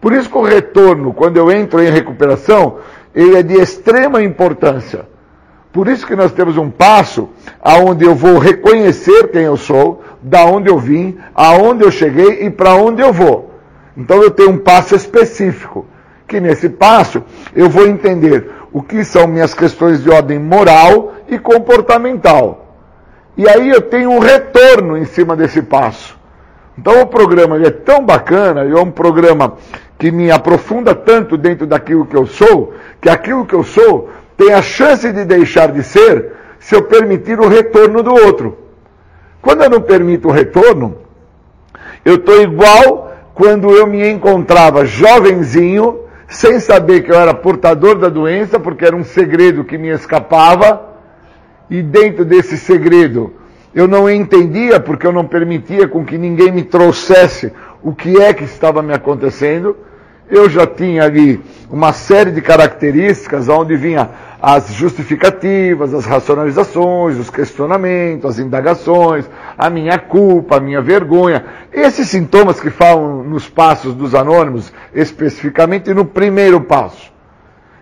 Por 0.00 0.12
isso 0.12 0.28
que 0.28 0.38
o 0.38 0.42
retorno, 0.42 1.12
quando 1.12 1.36
eu 1.36 1.50
entro 1.50 1.82
em 1.82 1.90
recuperação, 1.90 2.78
ele 3.14 3.36
é 3.36 3.42
de 3.42 3.54
extrema 3.54 4.22
importância. 4.22 5.06
Por 5.72 5.88
isso 5.88 6.06
que 6.06 6.16
nós 6.16 6.32
temos 6.32 6.56
um 6.56 6.70
passo 6.70 7.28
aonde 7.62 8.04
eu 8.04 8.14
vou 8.14 8.38
reconhecer 8.38 9.28
quem 9.28 9.42
eu 9.42 9.56
sou, 9.56 10.02
da 10.22 10.44
onde 10.44 10.70
eu 10.70 10.78
vim, 10.78 11.18
aonde 11.34 11.84
eu 11.84 11.90
cheguei 11.90 12.46
e 12.46 12.50
para 12.50 12.74
onde 12.74 13.02
eu 13.02 13.12
vou. 13.12 13.54
Então 13.96 14.22
eu 14.22 14.30
tenho 14.30 14.50
um 14.50 14.58
passo 14.58 14.94
específico, 14.94 15.86
que 16.26 16.40
nesse 16.40 16.68
passo 16.68 17.22
eu 17.54 17.68
vou 17.68 17.86
entender 17.86 18.50
o 18.72 18.82
que 18.82 19.04
são 19.04 19.26
minhas 19.26 19.54
questões 19.54 20.02
de 20.02 20.10
ordem 20.10 20.38
moral 20.38 21.14
e 21.28 21.38
comportamental. 21.38 22.74
E 23.36 23.48
aí 23.48 23.68
eu 23.68 23.82
tenho 23.82 24.10
um 24.10 24.18
retorno 24.18 24.96
em 24.96 25.04
cima 25.04 25.36
desse 25.36 25.60
passo. 25.62 26.18
Então 26.78 27.02
o 27.02 27.06
programa 27.06 27.62
é 27.62 27.70
tão 27.70 28.04
bacana, 28.04 28.64
é 28.64 28.80
um 28.80 28.90
programa 28.90 29.54
que 29.98 30.10
me 30.10 30.30
aprofunda 30.30 30.94
tanto 30.94 31.36
dentro 31.36 31.66
daquilo 31.66 32.06
que 32.06 32.16
eu 32.16 32.26
sou, 32.26 32.74
que 33.00 33.08
aquilo 33.08 33.46
que 33.46 33.54
eu 33.54 33.64
sou 33.64 34.10
tem 34.36 34.52
a 34.52 34.60
chance 34.60 35.10
de 35.12 35.24
deixar 35.24 35.72
de 35.72 35.82
ser 35.82 36.32
se 36.58 36.74
eu 36.74 36.82
permitir 36.82 37.40
o 37.40 37.48
retorno 37.48 38.02
do 38.02 38.12
outro. 38.12 38.58
Quando 39.40 39.62
eu 39.62 39.70
não 39.70 39.80
permito 39.80 40.28
o 40.28 40.32
retorno, 40.32 40.98
eu 42.04 42.16
estou 42.16 42.42
igual 42.42 43.12
quando 43.34 43.70
eu 43.70 43.86
me 43.86 44.08
encontrava 44.08 44.84
jovenzinho, 44.84 46.00
sem 46.28 46.58
saber 46.58 47.02
que 47.02 47.12
eu 47.12 47.16
era 47.16 47.32
portador 47.32 47.96
da 47.96 48.08
doença, 48.08 48.58
porque 48.58 48.84
era 48.84 48.96
um 48.96 49.04
segredo 49.04 49.64
que 49.64 49.78
me 49.78 49.88
escapava 49.88 50.96
e 51.70 51.82
dentro 51.82 52.24
desse 52.24 52.56
segredo 52.56 53.32
eu 53.76 53.86
não 53.86 54.08
entendia 54.08 54.80
porque 54.80 55.06
eu 55.06 55.12
não 55.12 55.26
permitia 55.26 55.86
com 55.86 56.02
que 56.02 56.16
ninguém 56.16 56.50
me 56.50 56.62
trouxesse 56.62 57.52
o 57.82 57.94
que 57.94 58.18
é 58.18 58.32
que 58.32 58.44
estava 58.44 58.82
me 58.82 58.94
acontecendo. 58.94 59.76
Eu 60.28 60.50
já 60.50 60.66
tinha 60.66 61.04
ali 61.04 61.40
uma 61.70 61.92
série 61.92 62.32
de 62.32 62.40
características 62.40 63.48
onde 63.48 63.76
vinha 63.76 64.10
as 64.42 64.72
justificativas, 64.74 65.94
as 65.94 66.04
racionalizações, 66.04 67.16
os 67.16 67.30
questionamentos, 67.30 68.30
as 68.30 68.38
indagações, 68.40 69.28
a 69.56 69.70
minha 69.70 69.98
culpa, 69.98 70.56
a 70.56 70.60
minha 70.60 70.80
vergonha. 70.82 71.44
Esses 71.72 72.08
sintomas 72.08 72.60
que 72.60 72.70
falam 72.70 73.22
nos 73.22 73.48
passos 73.48 73.94
dos 73.94 74.14
anônimos, 74.14 74.72
especificamente 74.92 75.94
no 75.94 76.04
primeiro 76.04 76.60
passo. 76.60 77.12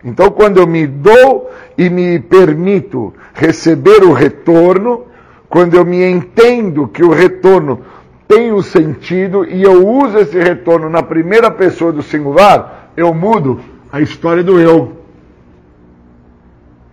Então, 0.04 0.30
quando 0.30 0.58
eu 0.58 0.66
me 0.66 0.86
dou 0.86 1.50
e 1.78 1.88
me 1.88 2.18
permito 2.18 3.14
receber 3.32 4.04
o 4.04 4.12
retorno, 4.12 5.06
quando 5.48 5.74
eu 5.74 5.84
me 5.84 6.04
entendo 6.04 6.88
que 6.88 7.02
o 7.02 7.10
retorno 7.10 7.80
tem 8.26 8.52
um 8.52 8.62
sentido 8.62 9.44
e 9.44 9.62
eu 9.62 9.86
uso 9.86 10.18
esse 10.18 10.38
retorno 10.38 10.88
na 10.88 11.02
primeira 11.02 11.50
pessoa 11.50 11.92
do 11.92 12.02
singular, 12.02 12.90
eu 12.96 13.12
mudo 13.12 13.60
a 13.92 14.00
história 14.00 14.42
do 14.42 14.58
eu. 14.58 14.96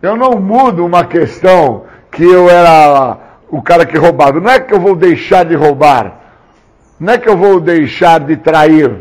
Eu 0.02 0.16
não 0.16 0.40
mudo 0.40 0.86
uma 0.86 1.06
questão 1.06 1.84
que 2.12 2.24
eu 2.24 2.50
era 2.50 3.18
o 3.50 3.62
cara 3.62 3.86
que 3.86 3.98
roubava. 3.98 4.40
Não 4.40 4.50
é 4.50 4.60
que 4.60 4.74
eu 4.74 4.80
vou 4.80 4.96
deixar 4.96 5.46
de 5.46 5.56
roubar. 5.56 6.20
Não 7.00 7.14
é 7.14 7.18
que 7.18 7.30
eu 7.30 7.38
vou 7.38 7.60
deixar 7.60 8.20
de 8.20 8.38
trair. 8.38 8.96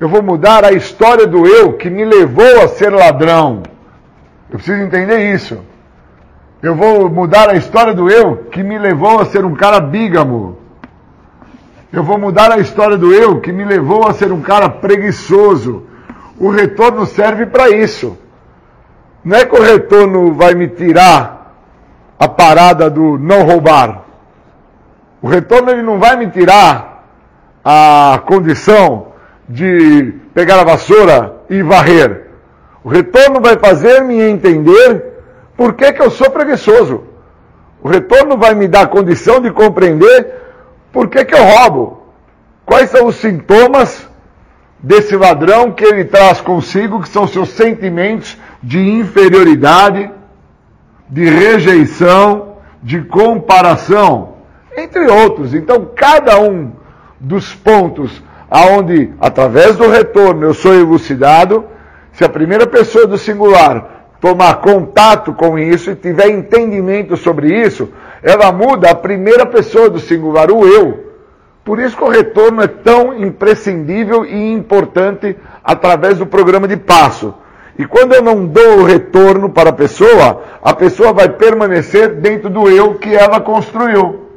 Eu 0.00 0.08
vou 0.08 0.22
mudar 0.22 0.64
a 0.64 0.72
história 0.72 1.26
do 1.26 1.46
eu 1.46 1.74
que 1.74 1.90
me 1.90 2.04
levou 2.04 2.62
a 2.62 2.68
ser 2.68 2.90
ladrão. 2.90 3.62
Eu 4.50 4.58
preciso 4.58 4.82
entender 4.82 5.34
isso. 5.34 5.58
Eu 6.62 6.74
vou 6.74 7.08
mudar 7.08 7.50
a 7.50 7.54
história 7.54 7.94
do 7.94 8.10
eu 8.10 8.36
que 8.50 8.62
me 8.62 8.78
levou 8.78 9.20
a 9.20 9.26
ser 9.26 9.44
um 9.44 9.54
cara 9.54 9.80
bígamo. 9.80 10.57
Eu 11.90 12.04
vou 12.04 12.18
mudar 12.18 12.52
a 12.52 12.58
história 12.58 12.98
do 12.98 13.14
eu 13.14 13.40
que 13.40 13.50
me 13.50 13.64
levou 13.64 14.06
a 14.06 14.12
ser 14.12 14.30
um 14.30 14.42
cara 14.42 14.68
preguiçoso. 14.68 15.84
O 16.38 16.50
retorno 16.50 17.06
serve 17.06 17.46
para 17.46 17.70
isso. 17.70 18.18
Não 19.24 19.38
é 19.38 19.46
que 19.46 19.56
o 19.56 19.62
retorno 19.62 20.34
vai 20.34 20.54
me 20.54 20.68
tirar 20.68 21.56
a 22.18 22.28
parada 22.28 22.90
do 22.90 23.16
não 23.16 23.42
roubar. 23.42 24.02
O 25.22 25.28
retorno 25.28 25.70
ele 25.70 25.82
não 25.82 25.98
vai 25.98 26.14
me 26.16 26.30
tirar 26.30 27.06
a 27.64 28.20
condição 28.26 29.08
de 29.48 30.12
pegar 30.34 30.60
a 30.60 30.64
vassoura 30.64 31.36
e 31.48 31.62
varrer. 31.62 32.26
O 32.84 32.90
retorno 32.90 33.40
vai 33.40 33.56
fazer-me 33.56 34.20
entender 34.20 35.22
por 35.56 35.72
que, 35.72 35.90
que 35.94 36.02
eu 36.02 36.10
sou 36.10 36.30
preguiçoso. 36.30 37.04
O 37.82 37.88
retorno 37.88 38.36
vai 38.36 38.54
me 38.54 38.68
dar 38.68 38.82
a 38.82 38.88
condição 38.88 39.40
de 39.40 39.50
compreender 39.50 40.47
por 40.92 41.08
que, 41.08 41.24
que 41.24 41.34
eu 41.34 41.44
roubo. 41.44 42.02
Quais 42.64 42.90
são 42.90 43.06
os 43.06 43.16
sintomas 43.16 44.08
desse 44.78 45.16
ladrão 45.16 45.72
que 45.72 45.84
ele 45.84 46.04
traz 46.04 46.40
consigo, 46.40 47.00
que 47.00 47.08
são 47.08 47.26
seus 47.26 47.50
sentimentos 47.50 48.36
de 48.62 48.78
inferioridade, 48.78 50.10
de 51.08 51.24
rejeição, 51.24 52.58
de 52.82 53.02
comparação, 53.02 54.34
entre 54.76 55.06
outros. 55.10 55.54
Então, 55.54 55.90
cada 55.96 56.38
um 56.40 56.72
dos 57.18 57.54
pontos 57.54 58.22
aonde, 58.50 59.12
através 59.20 59.76
do 59.76 59.88
retorno, 59.88 60.44
eu 60.44 60.54
sou 60.54 60.74
elucidado, 60.74 61.64
se 62.12 62.24
a 62.24 62.28
primeira 62.28 62.66
pessoa 62.66 63.06
do 63.06 63.18
singular 63.18 63.98
tomar 64.20 64.56
contato 64.56 65.32
com 65.32 65.58
isso 65.58 65.90
e 65.90 65.96
tiver 65.96 66.30
entendimento 66.30 67.16
sobre 67.16 67.54
isso, 67.54 67.92
ela 68.22 68.52
muda 68.52 68.90
a 68.90 68.94
primeira 68.94 69.46
pessoa 69.46 69.88
do 69.88 69.98
singular, 69.98 70.50
o 70.50 70.66
eu. 70.66 71.08
Por 71.64 71.78
isso 71.78 71.96
que 71.96 72.04
o 72.04 72.08
retorno 72.08 72.62
é 72.62 72.66
tão 72.66 73.14
imprescindível 73.14 74.24
e 74.24 74.52
importante 74.52 75.36
através 75.62 76.18
do 76.18 76.26
programa 76.26 76.66
de 76.66 76.76
passo. 76.76 77.34
E 77.78 77.84
quando 77.84 78.12
eu 78.12 78.22
não 78.22 78.46
dou 78.46 78.78
o 78.78 78.84
retorno 78.84 79.50
para 79.50 79.70
a 79.70 79.72
pessoa, 79.72 80.42
a 80.62 80.74
pessoa 80.74 81.12
vai 81.12 81.28
permanecer 81.28 82.14
dentro 82.14 82.50
do 82.50 82.68
eu 82.68 82.94
que 82.94 83.14
ela 83.14 83.40
construiu. 83.40 84.28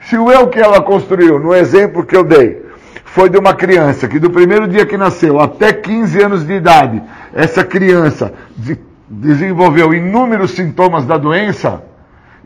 Se 0.00 0.16
o 0.16 0.30
eu 0.30 0.48
que 0.48 0.60
ela 0.60 0.80
construiu, 0.80 1.38
no 1.38 1.54
exemplo 1.54 2.06
que 2.06 2.16
eu 2.16 2.24
dei, 2.24 2.64
foi 3.04 3.28
de 3.28 3.38
uma 3.38 3.54
criança 3.54 4.08
que 4.08 4.18
do 4.18 4.30
primeiro 4.30 4.66
dia 4.66 4.86
que 4.86 4.96
nasceu 4.96 5.40
até 5.40 5.72
15 5.72 6.22
anos 6.22 6.46
de 6.46 6.52
idade, 6.54 7.02
essa 7.34 7.64
criança 7.64 8.32
de, 8.56 8.78
desenvolveu 9.08 9.92
inúmeros 9.92 10.52
sintomas 10.52 11.04
da 11.04 11.16
doença, 11.16 11.82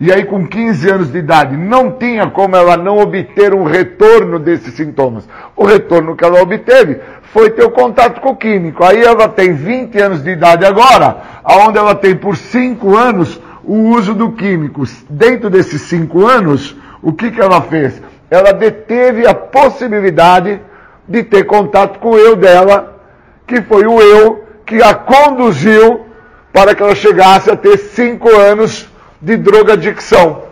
e 0.00 0.12
aí 0.12 0.24
com 0.24 0.46
15 0.46 0.90
anos 0.90 1.12
de 1.12 1.18
idade 1.18 1.56
não 1.56 1.90
tinha 1.90 2.28
como 2.28 2.54
ela 2.54 2.76
não 2.76 2.98
obter 2.98 3.52
um 3.52 3.64
retorno 3.64 4.38
desses 4.38 4.74
sintomas. 4.74 5.28
O 5.56 5.64
retorno 5.64 6.14
que 6.14 6.24
ela 6.24 6.40
obteve 6.40 7.00
foi 7.32 7.50
ter 7.50 7.64
o 7.64 7.70
contato 7.70 8.20
com 8.20 8.30
o 8.30 8.36
químico. 8.36 8.84
Aí 8.84 9.02
ela 9.02 9.28
tem 9.28 9.52
20 9.52 9.98
anos 9.98 10.22
de 10.22 10.30
idade 10.30 10.64
agora, 10.64 11.16
aonde 11.42 11.78
ela 11.78 11.94
tem 11.94 12.14
por 12.14 12.36
5 12.36 12.96
anos 12.96 13.40
o 13.64 13.90
uso 13.90 14.14
do 14.14 14.32
químico. 14.32 14.84
Dentro 15.10 15.50
desses 15.50 15.82
5 15.82 16.26
anos, 16.26 16.76
o 17.02 17.12
que, 17.12 17.30
que 17.30 17.40
ela 17.40 17.60
fez? 17.60 18.00
ela 18.30 18.52
deteve 18.52 19.26
a 19.26 19.34
possibilidade 19.34 20.60
de 21.06 21.22
ter 21.22 21.44
contato 21.44 21.98
com 21.98 22.10
o 22.10 22.18
eu 22.18 22.36
dela, 22.36 23.00
que 23.46 23.62
foi 23.62 23.86
o 23.86 24.00
eu 24.00 24.44
que 24.66 24.82
a 24.82 24.94
conduziu 24.94 26.06
para 26.52 26.74
que 26.74 26.82
ela 26.82 26.94
chegasse 26.94 27.50
a 27.50 27.56
ter 27.56 27.78
cinco 27.78 28.28
anos 28.28 28.87
de 29.20 29.36
drogadicção. 29.36 30.42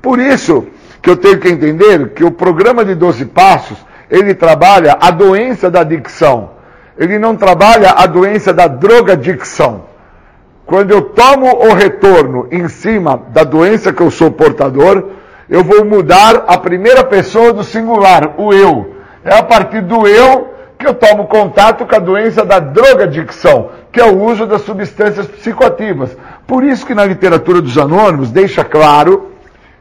Por 0.00 0.18
isso 0.18 0.66
que 1.00 1.10
eu 1.10 1.16
tenho 1.16 1.38
que 1.38 1.48
entender 1.48 2.10
que 2.10 2.24
o 2.24 2.30
programa 2.30 2.84
de 2.84 2.94
12 2.94 3.26
passos, 3.26 3.78
ele 4.10 4.34
trabalha 4.34 4.96
a 5.00 5.10
doença 5.10 5.70
da 5.70 5.80
adicção. 5.80 6.50
Ele 6.96 7.18
não 7.18 7.36
trabalha 7.36 7.90
a 7.90 8.06
doença 8.06 8.52
da 8.52 8.66
drogadicção. 8.66 9.84
Quando 10.64 10.92
eu 10.92 11.02
tomo 11.02 11.46
o 11.46 11.74
retorno 11.74 12.46
em 12.50 12.68
cima 12.68 13.20
da 13.28 13.42
doença 13.42 13.92
que 13.92 14.00
eu 14.00 14.10
sou 14.10 14.30
portador, 14.30 15.08
eu 15.48 15.64
vou 15.64 15.84
mudar 15.84 16.44
a 16.46 16.56
primeira 16.56 17.02
pessoa 17.04 17.52
do 17.52 17.64
singular, 17.64 18.34
o 18.38 18.52
eu. 18.52 18.94
É 19.24 19.34
a 19.34 19.42
partir 19.42 19.82
do 19.82 20.06
eu 20.06 20.51
que 20.82 20.88
eu 20.88 20.94
tomo 20.94 21.28
contato 21.28 21.86
com 21.86 21.94
a 21.94 22.00
doença 22.00 22.44
da 22.44 22.58
drogadicção, 22.58 23.70
que 23.92 24.00
é 24.00 24.04
o 24.04 24.20
uso 24.20 24.46
das 24.46 24.62
substâncias 24.62 25.28
psicoativas. 25.28 26.16
Por 26.44 26.64
isso 26.64 26.84
que 26.84 26.92
na 26.92 27.04
literatura 27.04 27.62
dos 27.62 27.78
anônimos 27.78 28.32
deixa 28.32 28.64
claro 28.64 29.30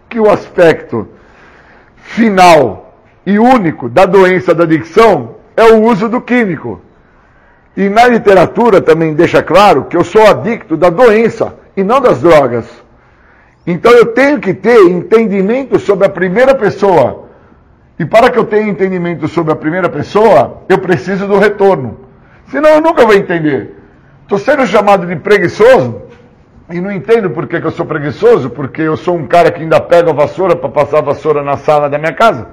que 0.07 0.19
o 0.19 0.29
aspecto 0.29 1.09
final 1.95 2.93
e 3.25 3.39
único 3.39 3.89
da 3.89 4.05
doença 4.05 4.53
da 4.53 4.63
adicção 4.63 5.37
é 5.57 5.63
o 5.63 5.81
uso 5.81 6.07
do 6.07 6.21
químico. 6.21 6.79
E 7.75 7.89
na 7.89 8.07
literatura 8.07 8.79
também 8.79 9.15
deixa 9.15 9.41
claro 9.41 9.85
que 9.85 9.97
eu 9.97 10.03
sou 10.03 10.27
adicto 10.27 10.77
da 10.77 10.91
doença 10.91 11.55
e 11.75 11.83
não 11.83 11.99
das 11.99 12.21
drogas. 12.21 12.65
Então 13.65 13.91
eu 13.91 14.05
tenho 14.07 14.39
que 14.39 14.53
ter 14.53 14.83
entendimento 14.83 15.79
sobre 15.79 16.05
a 16.05 16.09
primeira 16.09 16.53
pessoa. 16.53 17.30
E 18.01 18.05
para 18.05 18.31
que 18.31 18.39
eu 18.39 18.45
tenha 18.45 18.67
entendimento 18.67 19.27
sobre 19.27 19.53
a 19.53 19.55
primeira 19.55 19.87
pessoa, 19.87 20.63
eu 20.67 20.79
preciso 20.79 21.27
do 21.27 21.37
retorno. 21.37 21.99
Senão 22.47 22.71
eu 22.71 22.81
nunca 22.81 23.05
vou 23.05 23.13
entender. 23.13 23.75
Estou 24.23 24.39
sendo 24.39 24.65
chamado 24.65 25.05
de 25.05 25.15
preguiçoso, 25.17 26.01
e 26.71 26.81
não 26.81 26.91
entendo 26.91 27.29
por 27.29 27.45
que, 27.45 27.61
que 27.61 27.67
eu 27.67 27.69
sou 27.69 27.85
preguiçoso, 27.85 28.49
porque 28.49 28.81
eu 28.81 28.97
sou 28.97 29.15
um 29.15 29.27
cara 29.27 29.51
que 29.51 29.61
ainda 29.61 29.79
pega 29.79 30.09
a 30.09 30.15
vassoura 30.15 30.55
para 30.55 30.67
passar 30.67 30.97
a 30.97 31.01
vassoura 31.01 31.43
na 31.43 31.57
sala 31.57 31.87
da 31.91 31.99
minha 31.99 32.11
casa. 32.11 32.47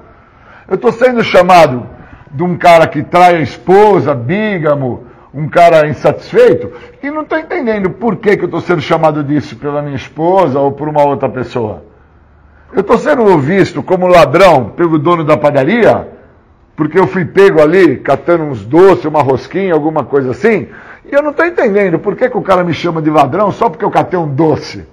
Eu 0.67 0.75
estou 0.75 0.91
sendo 0.91 1.23
chamado 1.23 1.83
de 2.29 2.43
um 2.43 2.55
cara 2.55 2.85
que 2.85 3.01
trai 3.01 3.37
a 3.37 3.41
esposa, 3.41 4.13
bígamo, 4.13 5.07
um 5.33 5.49
cara 5.49 5.87
insatisfeito, 5.87 6.71
e 7.01 7.09
não 7.09 7.23
estou 7.23 7.39
entendendo 7.39 7.89
por 7.89 8.17
que, 8.17 8.37
que 8.37 8.43
eu 8.43 8.49
estou 8.49 8.61
sendo 8.61 8.81
chamado 8.81 9.23
disso 9.23 9.55
pela 9.55 9.81
minha 9.81 9.95
esposa 9.95 10.59
ou 10.59 10.73
por 10.73 10.87
uma 10.87 11.03
outra 11.03 11.27
pessoa. 11.27 11.88
Eu 12.71 12.81
estou 12.81 12.97
sendo 12.99 13.37
visto 13.39 13.81
como 13.81 14.07
ladrão 14.07 14.69
pelo 14.69 14.99
dono 14.99 15.23
da 15.23 15.35
padaria, 15.35 16.07
porque 16.75 16.99
eu 16.99 17.07
fui 17.07 17.25
pego 17.25 17.59
ali 17.61 17.97
catando 17.97 18.43
uns 18.43 18.63
doces, 18.63 19.05
uma 19.05 19.23
rosquinha, 19.23 19.73
alguma 19.73 20.03
coisa 20.03 20.31
assim, 20.31 20.67
e 21.03 21.13
eu 21.13 21.23
não 21.23 21.31
estou 21.31 21.45
entendendo 21.45 21.97
por 21.97 22.15
que, 22.15 22.29
que 22.29 22.37
o 22.37 22.43
cara 22.43 22.63
me 22.63 22.73
chama 22.73 23.01
de 23.01 23.09
ladrão 23.09 23.51
só 23.51 23.69
porque 23.69 23.83
eu 23.83 23.89
catei 23.89 24.19
um 24.19 24.27
doce. 24.27 24.85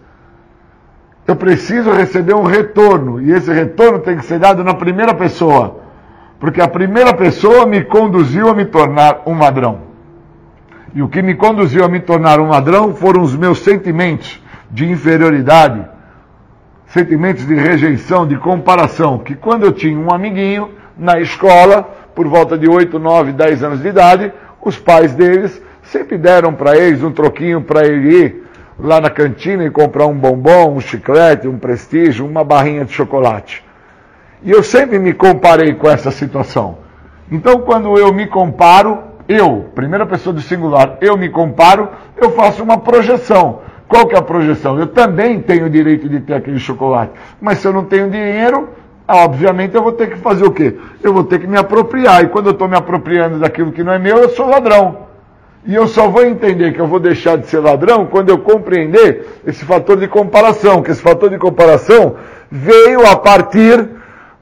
Eu 1.26 1.36
preciso 1.36 1.90
receber 1.90 2.34
um 2.34 2.44
retorno, 2.44 3.20
e 3.20 3.30
esse 3.32 3.52
retorno 3.52 3.98
tem 3.98 4.16
que 4.16 4.24
ser 4.24 4.38
dado 4.38 4.64
na 4.64 4.72
primeira 4.72 5.12
pessoa, 5.12 5.80
porque 6.40 6.62
a 6.62 6.68
primeira 6.68 7.12
pessoa 7.12 7.66
me 7.66 7.84
conduziu 7.84 8.48
a 8.48 8.54
me 8.54 8.64
tornar 8.64 9.22
um 9.26 9.38
ladrão. 9.38 9.80
E 10.94 11.02
o 11.02 11.08
que 11.08 11.20
me 11.20 11.34
conduziu 11.34 11.84
a 11.84 11.88
me 11.88 12.00
tornar 12.00 12.40
um 12.40 12.48
ladrão 12.48 12.94
foram 12.94 13.20
os 13.20 13.36
meus 13.36 13.58
sentimentos 13.58 14.42
de 14.70 14.90
inferioridade, 14.90 15.86
sentimentos 16.86 17.46
de 17.46 17.54
rejeição, 17.54 18.26
de 18.26 18.36
comparação, 18.36 19.18
que 19.18 19.34
quando 19.34 19.64
eu 19.64 19.72
tinha 19.72 19.98
um 19.98 20.12
amiguinho 20.12 20.70
na 20.96 21.20
escola, 21.20 21.82
por 22.14 22.26
volta 22.26 22.56
de 22.56 22.68
8, 22.68 22.98
9, 22.98 23.32
10 23.32 23.62
anos 23.62 23.82
de 23.82 23.88
idade, 23.88 24.32
os 24.62 24.78
pais 24.78 25.14
deles 25.14 25.60
sempre 25.82 26.18
deram 26.18 26.52
para 26.52 26.76
eles 26.76 27.02
um 27.02 27.12
troquinho 27.12 27.60
para 27.60 27.86
ele 27.86 28.08
ir 28.08 28.46
lá 28.78 29.00
na 29.00 29.10
cantina 29.10 29.64
e 29.64 29.70
comprar 29.70 30.06
um 30.06 30.14
bombom, 30.14 30.74
um 30.74 30.80
chiclete, 30.80 31.48
um 31.48 31.58
prestígio, 31.58 32.26
uma 32.26 32.44
barrinha 32.44 32.84
de 32.84 32.92
chocolate. 32.92 33.64
E 34.42 34.50
eu 34.50 34.62
sempre 34.62 34.98
me 34.98 35.12
comparei 35.12 35.74
com 35.74 35.88
essa 35.88 36.10
situação. 36.10 36.78
Então, 37.30 37.60
quando 37.60 37.98
eu 37.98 38.12
me 38.12 38.26
comparo, 38.26 38.98
eu, 39.28 39.70
primeira 39.74 40.06
pessoa 40.06 40.32
do 40.32 40.40
singular, 40.40 40.98
eu 41.00 41.16
me 41.16 41.28
comparo, 41.28 41.88
eu 42.16 42.30
faço 42.30 42.62
uma 42.62 42.78
projeção. 42.78 43.60
Qual 43.88 44.06
que 44.06 44.14
é 44.14 44.18
a 44.18 44.22
projeção? 44.22 44.78
Eu 44.78 44.88
também 44.88 45.40
tenho 45.40 45.66
o 45.66 45.70
direito 45.70 46.08
de 46.08 46.20
ter 46.20 46.34
aquele 46.34 46.58
chocolate. 46.58 47.12
Mas 47.40 47.58
se 47.58 47.66
eu 47.66 47.72
não 47.72 47.84
tenho 47.84 48.10
dinheiro, 48.10 48.68
obviamente 49.06 49.74
eu 49.74 49.82
vou 49.82 49.92
ter 49.92 50.10
que 50.10 50.16
fazer 50.16 50.44
o 50.44 50.50
quê? 50.50 50.76
Eu 51.02 51.12
vou 51.12 51.24
ter 51.24 51.38
que 51.38 51.46
me 51.46 51.56
apropriar. 51.56 52.24
E 52.24 52.28
quando 52.28 52.46
eu 52.46 52.52
estou 52.52 52.68
me 52.68 52.76
apropriando 52.76 53.38
daquilo 53.38 53.70
que 53.70 53.84
não 53.84 53.92
é 53.92 53.98
meu, 53.98 54.18
eu 54.18 54.28
sou 54.30 54.48
ladrão. 54.48 55.06
E 55.66 55.74
eu 55.74 55.86
só 55.88 56.08
vou 56.08 56.24
entender 56.24 56.72
que 56.72 56.80
eu 56.80 56.86
vou 56.86 57.00
deixar 57.00 57.36
de 57.36 57.46
ser 57.46 57.58
ladrão 57.58 58.06
quando 58.06 58.30
eu 58.30 58.38
compreender 58.38 59.40
esse 59.44 59.64
fator 59.64 59.96
de 59.96 60.06
comparação, 60.06 60.80
que 60.80 60.92
esse 60.92 61.02
fator 61.02 61.28
de 61.28 61.38
comparação 61.38 62.14
veio 62.50 63.04
a 63.04 63.16
partir 63.16 63.88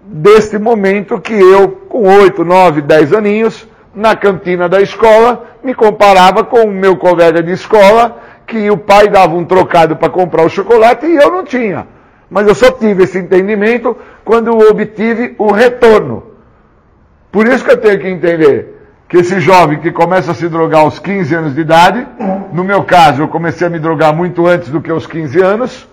deste 0.06 0.58
momento 0.58 1.18
que 1.18 1.32
eu, 1.32 1.68
com 1.88 2.06
8, 2.06 2.44
9, 2.44 2.82
10 2.82 3.12
aninhos, 3.14 3.66
na 3.94 4.14
cantina 4.14 4.68
da 4.68 4.82
escola, 4.82 5.44
me 5.62 5.74
comparava 5.74 6.44
com 6.44 6.64
o 6.64 6.70
meu 6.70 6.96
colega 6.96 7.42
de 7.42 7.52
escola, 7.52 8.18
que 8.46 8.70
o 8.70 8.76
pai 8.76 9.08
dava 9.08 9.34
um 9.34 9.44
trocado 9.44 9.96
para 9.96 10.08
comprar 10.08 10.44
o 10.44 10.48
chocolate 10.48 11.06
e 11.06 11.16
eu 11.16 11.30
não 11.30 11.44
tinha. 11.44 11.86
Mas 12.30 12.46
eu 12.46 12.54
só 12.54 12.70
tive 12.70 13.04
esse 13.04 13.18
entendimento 13.18 13.96
quando 14.24 14.48
eu 14.48 14.70
obtive 14.70 15.34
o 15.38 15.52
retorno. 15.52 16.24
Por 17.30 17.46
isso 17.46 17.64
que 17.64 17.70
eu 17.70 17.76
tenho 17.76 17.98
que 17.98 18.08
entender 18.08 18.74
que 19.08 19.18
esse 19.18 19.40
jovem 19.40 19.78
que 19.78 19.92
começa 19.92 20.30
a 20.32 20.34
se 20.34 20.48
drogar 20.48 20.80
aos 20.80 20.98
15 20.98 21.34
anos 21.34 21.54
de 21.54 21.60
idade, 21.60 22.06
no 22.52 22.64
meu 22.64 22.84
caso, 22.84 23.22
eu 23.22 23.28
comecei 23.28 23.66
a 23.66 23.70
me 23.70 23.78
drogar 23.78 24.14
muito 24.14 24.46
antes 24.46 24.68
do 24.68 24.80
que 24.80 24.90
aos 24.90 25.06
15 25.06 25.40
anos. 25.40 25.88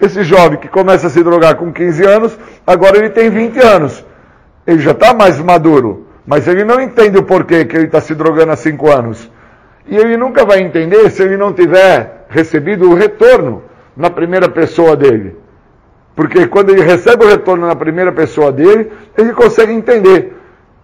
Esse 0.00 0.22
jovem 0.22 0.58
que 0.58 0.68
começa 0.68 1.08
a 1.08 1.10
se 1.10 1.22
drogar 1.24 1.56
com 1.56 1.72
15 1.72 2.04
anos, 2.04 2.38
agora 2.66 2.98
ele 2.98 3.10
tem 3.10 3.30
20 3.30 3.58
anos. 3.58 4.04
Ele 4.66 4.78
já 4.78 4.92
está 4.92 5.12
mais 5.12 5.40
maduro, 5.40 6.06
mas 6.26 6.46
ele 6.46 6.64
não 6.64 6.80
entende 6.80 7.18
o 7.18 7.22
porquê 7.22 7.64
que 7.64 7.74
ele 7.74 7.86
está 7.86 8.00
se 8.00 8.14
drogando 8.14 8.52
há 8.52 8.56
5 8.56 8.90
anos. 8.92 9.30
E 9.88 9.96
ele 9.96 10.16
nunca 10.16 10.44
vai 10.44 10.60
entender 10.60 11.10
se 11.10 11.22
ele 11.22 11.36
não 11.36 11.52
tiver 11.52 12.26
recebido 12.28 12.90
o 12.90 12.94
retorno 12.94 13.62
na 13.96 14.10
primeira 14.10 14.48
pessoa 14.48 14.94
dele. 14.94 15.36
Porque 16.14 16.46
quando 16.46 16.70
ele 16.70 16.82
recebe 16.82 17.24
o 17.24 17.28
retorno 17.28 17.66
na 17.66 17.74
primeira 17.76 18.12
pessoa 18.12 18.52
dele, 18.52 18.92
ele 19.16 19.32
consegue 19.32 19.72
entender 19.72 20.36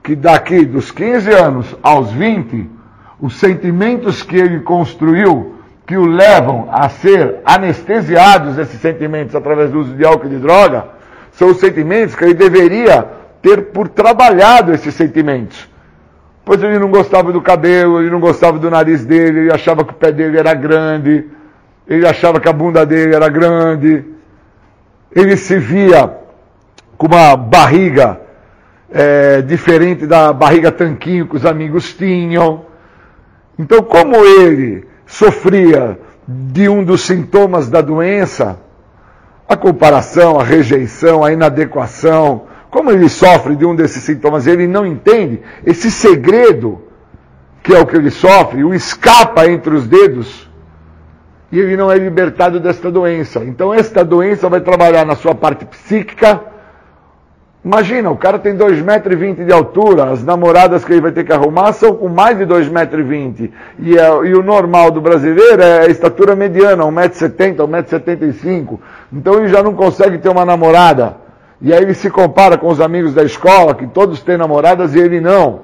que 0.02 0.14
daqui 0.14 0.64
dos 0.64 0.90
15 0.90 1.30
anos 1.32 1.76
aos 1.82 2.12
20, 2.12 2.70
os 3.20 3.36
sentimentos 3.36 4.22
que 4.22 4.36
ele 4.36 4.60
construiu, 4.60 5.54
que 5.86 5.96
o 5.96 6.06
levam 6.06 6.68
a 6.70 6.88
ser 6.88 7.40
anestesiados, 7.44 8.58
esses 8.58 8.80
sentimentos, 8.80 9.34
através 9.34 9.70
do 9.70 9.80
uso 9.80 9.94
de 9.94 10.04
álcool 10.04 10.26
e 10.26 10.30
de 10.30 10.38
droga, 10.38 10.86
são 11.32 11.48
os 11.48 11.58
sentimentos 11.58 12.14
que 12.14 12.24
ele 12.24 12.34
deveria 12.34 13.06
ter 13.42 13.66
por 13.66 13.88
trabalhado 13.88 14.72
esses 14.72 14.94
sentimentos. 14.94 15.68
Pois 16.44 16.62
ele 16.62 16.78
não 16.78 16.90
gostava 16.90 17.32
do 17.32 17.40
cabelo, 17.40 18.00
ele 18.00 18.10
não 18.10 18.20
gostava 18.20 18.58
do 18.58 18.70
nariz 18.70 19.04
dele, 19.04 19.40
ele 19.40 19.52
achava 19.52 19.82
que 19.84 19.92
o 19.92 19.96
pé 19.96 20.12
dele 20.12 20.38
era 20.38 20.52
grande, 20.52 21.26
ele 21.88 22.06
achava 22.06 22.38
que 22.38 22.48
a 22.48 22.52
bunda 22.52 22.84
dele 22.84 23.14
era 23.14 23.28
grande, 23.28 24.04
ele 25.14 25.36
se 25.36 25.58
via 25.58 26.12
com 26.98 27.06
uma 27.06 27.34
barriga 27.36 28.20
é, 28.90 29.40
diferente 29.40 30.06
da 30.06 30.32
barriga 30.32 30.70
tanquinho 30.70 31.26
que 31.26 31.36
os 31.36 31.46
amigos 31.46 31.94
tinham. 31.94 32.66
Então, 33.58 33.82
como 33.82 34.16
ele 34.16 34.86
sofria 35.06 35.98
de 36.28 36.68
um 36.68 36.84
dos 36.84 37.02
sintomas 37.02 37.70
da 37.70 37.80
doença, 37.80 38.58
a 39.48 39.56
comparação, 39.56 40.38
a 40.38 40.44
rejeição, 40.44 41.24
a 41.24 41.32
inadequação, 41.32 42.42
como 42.74 42.90
ele 42.90 43.08
sofre 43.08 43.54
de 43.54 43.64
um 43.64 43.76
desses 43.76 44.02
sintomas, 44.02 44.48
ele 44.48 44.66
não 44.66 44.84
entende 44.84 45.40
esse 45.64 45.92
segredo 45.92 46.82
que 47.62 47.72
é 47.72 47.78
o 47.78 47.86
que 47.86 47.94
ele 47.96 48.10
sofre, 48.10 48.64
o 48.64 48.74
escapa 48.74 49.46
entre 49.46 49.76
os 49.76 49.86
dedos, 49.86 50.50
e 51.52 51.60
ele 51.60 51.76
não 51.76 51.88
é 51.88 51.96
libertado 51.96 52.58
desta 52.58 52.90
doença. 52.90 53.44
Então, 53.44 53.72
esta 53.72 54.04
doença 54.04 54.48
vai 54.48 54.60
trabalhar 54.60 55.06
na 55.06 55.14
sua 55.14 55.36
parte 55.36 55.64
psíquica, 55.64 56.40
Imagina, 57.64 58.10
o 58.10 58.16
cara 58.18 58.38
tem 58.38 58.54
2,20 58.54 58.82
metros 58.82 59.46
de 59.46 59.50
altura, 59.50 60.10
as 60.10 60.22
namoradas 60.22 60.84
que 60.84 60.92
ele 60.92 61.00
vai 61.00 61.12
ter 61.12 61.24
que 61.24 61.32
arrumar 61.32 61.72
são 61.72 61.94
com 61.94 62.10
mais 62.10 62.36
de 62.36 62.44
2,20 62.44 62.70
metros. 62.70 63.50
E, 63.78 63.96
é, 63.96 64.06
e 64.26 64.34
o 64.34 64.42
normal 64.42 64.90
do 64.90 65.00
brasileiro 65.00 65.62
é 65.62 65.86
a 65.86 65.86
estatura 65.86 66.36
mediana, 66.36 66.84
1,70m, 66.84 67.56
1,75m. 67.56 68.78
Então 69.10 69.38
ele 69.38 69.48
já 69.48 69.62
não 69.62 69.72
consegue 69.72 70.18
ter 70.18 70.28
uma 70.28 70.44
namorada. 70.44 71.23
E 71.64 71.72
aí 71.72 71.82
ele 71.82 71.94
se 71.94 72.10
compara 72.10 72.58
com 72.58 72.68
os 72.68 72.78
amigos 72.78 73.14
da 73.14 73.22
escola, 73.22 73.74
que 73.74 73.86
todos 73.86 74.20
têm 74.20 74.36
namoradas 74.36 74.94
e 74.94 74.98
ele 74.98 75.18
não. 75.18 75.62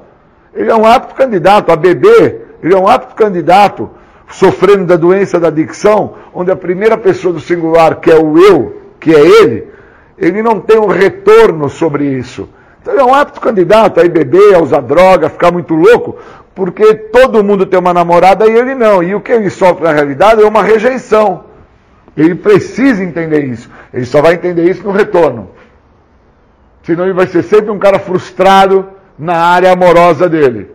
Ele 0.54 0.70
é 0.70 0.74
um 0.74 0.86
apto 0.86 1.14
candidato 1.14 1.70
a 1.70 1.76
beber, 1.76 2.56
ele 2.62 2.72
é 2.72 2.78
um 2.78 2.88
apto 2.88 3.14
candidato 3.14 3.90
sofrendo 4.30 4.86
da 4.86 4.96
doença 4.96 5.38
da 5.38 5.48
adicção, 5.48 6.14
onde 6.32 6.50
a 6.50 6.56
primeira 6.56 6.96
pessoa 6.96 7.34
do 7.34 7.40
singular, 7.40 7.96
que 7.96 8.10
é 8.10 8.18
o 8.18 8.38
eu, 8.38 8.80
que 8.98 9.14
é 9.14 9.20
ele, 9.20 9.68
ele 10.16 10.42
não 10.42 10.58
tem 10.58 10.78
um 10.78 10.86
retorno 10.86 11.68
sobre 11.68 12.06
isso. 12.06 12.48
Então 12.80 12.94
ele 12.94 13.02
é 13.02 13.04
um 13.04 13.14
apto 13.14 13.38
candidato 13.38 14.00
a 14.00 14.04
ir 14.04 14.08
beber, 14.08 14.54
a 14.54 14.62
usar 14.62 14.80
droga, 14.80 15.26
a 15.26 15.30
ficar 15.30 15.52
muito 15.52 15.74
louco, 15.74 16.16
porque 16.54 16.94
todo 16.94 17.44
mundo 17.44 17.66
tem 17.66 17.78
uma 17.78 17.92
namorada 17.92 18.46
e 18.46 18.56
ele 18.56 18.74
não. 18.74 19.02
E 19.02 19.14
o 19.14 19.20
que 19.20 19.32
ele 19.32 19.50
sofre 19.50 19.84
na 19.84 19.92
realidade 19.92 20.40
é 20.40 20.46
uma 20.46 20.62
rejeição. 20.62 21.44
Ele 22.16 22.34
precisa 22.34 23.04
entender 23.04 23.44
isso. 23.44 23.68
Ele 23.92 24.06
só 24.06 24.22
vai 24.22 24.32
entender 24.32 24.64
isso 24.64 24.82
no 24.82 24.92
retorno. 24.92 25.59
Senão 26.82 27.04
ele 27.04 27.12
vai 27.12 27.26
ser 27.26 27.42
sempre 27.42 27.70
um 27.70 27.78
cara 27.78 27.98
frustrado 27.98 28.88
na 29.18 29.36
área 29.36 29.72
amorosa 29.72 30.28
dele. 30.28 30.74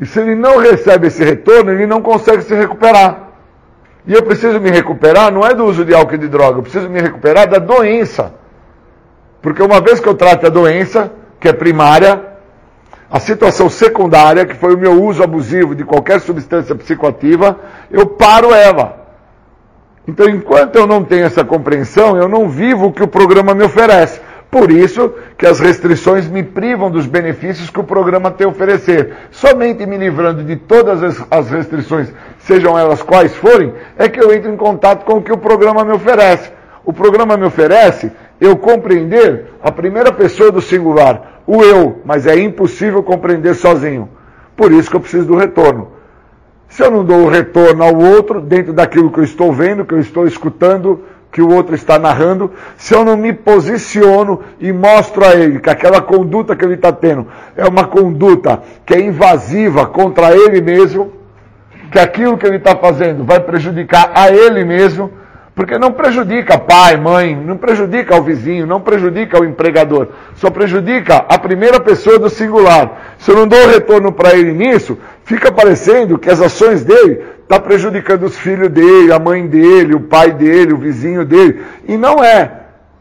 E 0.00 0.06
se 0.06 0.20
ele 0.20 0.34
não 0.34 0.58
recebe 0.58 1.06
esse 1.06 1.22
retorno, 1.22 1.70
ele 1.70 1.86
não 1.86 2.00
consegue 2.02 2.42
se 2.42 2.54
recuperar. 2.54 3.28
E 4.06 4.12
eu 4.12 4.22
preciso 4.22 4.60
me 4.60 4.70
recuperar, 4.70 5.32
não 5.32 5.46
é 5.46 5.54
do 5.54 5.64
uso 5.64 5.84
de 5.84 5.94
álcool 5.94 6.14
e 6.14 6.18
de 6.18 6.28
droga, 6.28 6.58
eu 6.58 6.62
preciso 6.62 6.90
me 6.90 7.00
recuperar 7.00 7.48
da 7.48 7.58
doença. 7.58 8.34
Porque 9.40 9.62
uma 9.62 9.80
vez 9.80 10.00
que 10.00 10.08
eu 10.08 10.14
trato 10.14 10.46
a 10.46 10.50
doença, 10.50 11.12
que 11.38 11.48
é 11.48 11.52
primária, 11.52 12.34
a 13.10 13.20
situação 13.20 13.70
secundária, 13.70 14.44
que 14.44 14.54
foi 14.54 14.74
o 14.74 14.78
meu 14.78 15.02
uso 15.02 15.22
abusivo 15.22 15.74
de 15.74 15.84
qualquer 15.84 16.20
substância 16.20 16.74
psicoativa, 16.74 17.58
eu 17.90 18.06
paro 18.06 18.52
ela. 18.52 19.04
Então, 20.06 20.28
enquanto 20.28 20.76
eu 20.76 20.86
não 20.86 21.04
tenho 21.04 21.24
essa 21.24 21.44
compreensão, 21.44 22.16
eu 22.16 22.28
não 22.28 22.48
vivo 22.48 22.86
o 22.86 22.92
que 22.92 23.02
o 23.02 23.08
programa 23.08 23.54
me 23.54 23.64
oferece. 23.64 24.20
Por 24.54 24.70
isso 24.70 25.12
que 25.36 25.48
as 25.48 25.58
restrições 25.58 26.28
me 26.28 26.44
privam 26.44 26.88
dos 26.88 27.06
benefícios 27.06 27.70
que 27.70 27.80
o 27.80 27.82
programa 27.82 28.30
tem 28.30 28.46
a 28.46 28.50
oferecer. 28.50 29.12
Somente 29.32 29.84
me 29.84 29.96
livrando 29.96 30.44
de 30.44 30.54
todas 30.54 31.02
as 31.28 31.50
restrições, 31.50 32.12
sejam 32.38 32.78
elas 32.78 33.02
quais 33.02 33.34
forem, 33.34 33.74
é 33.98 34.08
que 34.08 34.22
eu 34.22 34.32
entro 34.32 34.52
em 34.52 34.56
contato 34.56 35.04
com 35.04 35.14
o 35.14 35.22
que 35.22 35.32
o 35.32 35.38
programa 35.38 35.84
me 35.84 35.90
oferece. 35.90 36.52
O 36.84 36.92
programa 36.92 37.36
me 37.36 37.44
oferece 37.44 38.12
eu 38.40 38.56
compreender 38.56 39.46
a 39.60 39.72
primeira 39.72 40.12
pessoa 40.12 40.52
do 40.52 40.60
singular, 40.60 41.42
o 41.48 41.64
eu, 41.64 42.00
mas 42.04 42.24
é 42.24 42.38
impossível 42.38 43.02
compreender 43.02 43.54
sozinho. 43.54 44.08
Por 44.56 44.70
isso 44.70 44.88
que 44.88 44.94
eu 44.94 45.00
preciso 45.00 45.26
do 45.26 45.34
retorno. 45.34 45.88
se 46.68 46.80
eu 46.80 46.92
não 46.92 47.04
dou 47.04 47.24
o 47.24 47.28
retorno 47.28 47.82
ao 47.82 47.96
outro, 47.96 48.40
dentro 48.40 48.72
daquilo 48.72 49.10
que 49.10 49.18
eu 49.18 49.24
estou 49.24 49.52
vendo, 49.52 49.84
que 49.84 49.94
eu 49.94 50.00
estou 50.00 50.28
escutando, 50.28 51.02
que 51.34 51.42
o 51.42 51.52
outro 51.52 51.74
está 51.74 51.98
narrando, 51.98 52.52
se 52.76 52.94
eu 52.94 53.04
não 53.04 53.16
me 53.16 53.32
posiciono 53.32 54.40
e 54.60 54.72
mostro 54.72 55.26
a 55.26 55.34
ele 55.34 55.58
que 55.58 55.68
aquela 55.68 56.00
conduta 56.00 56.54
que 56.54 56.64
ele 56.64 56.74
está 56.74 56.92
tendo 56.92 57.26
é 57.56 57.66
uma 57.66 57.88
conduta 57.88 58.62
que 58.86 58.94
é 58.94 59.00
invasiva 59.00 59.84
contra 59.84 60.30
ele 60.32 60.60
mesmo, 60.60 61.12
que 61.90 61.98
aquilo 61.98 62.38
que 62.38 62.46
ele 62.46 62.58
está 62.58 62.76
fazendo 62.76 63.24
vai 63.24 63.40
prejudicar 63.40 64.12
a 64.14 64.30
ele 64.30 64.64
mesmo, 64.64 65.10
porque 65.56 65.76
não 65.76 65.90
prejudica 65.90 66.56
pai, 66.56 66.96
mãe, 66.96 67.34
não 67.34 67.56
prejudica 67.56 68.14
o 68.14 68.22
vizinho, 68.22 68.64
não 68.64 68.80
prejudica 68.80 69.40
o 69.40 69.44
empregador, 69.44 70.10
só 70.36 70.50
prejudica 70.50 71.16
a 71.28 71.36
primeira 71.36 71.80
pessoa 71.80 72.16
do 72.16 72.30
singular. 72.30 73.16
Se 73.18 73.32
eu 73.32 73.36
não 73.36 73.48
dou 73.48 73.66
retorno 73.66 74.12
para 74.12 74.36
ele 74.36 74.52
nisso, 74.52 74.96
fica 75.24 75.50
parecendo 75.50 76.16
que 76.16 76.30
as 76.30 76.40
ações 76.40 76.84
dele 76.84 77.22
estão 77.44 77.58
tá 77.58 77.60
prejudicando 77.60 78.24
os 78.24 78.38
filhos 78.38 78.70
dele, 78.70 79.12
a 79.12 79.18
mãe 79.18 79.46
dele, 79.46 79.94
o 79.94 80.00
pai 80.00 80.32
dele, 80.32 80.72
o 80.72 80.78
vizinho 80.78 81.24
dele. 81.24 81.62
E 81.86 81.96
não 81.96 82.24
é. 82.24 82.50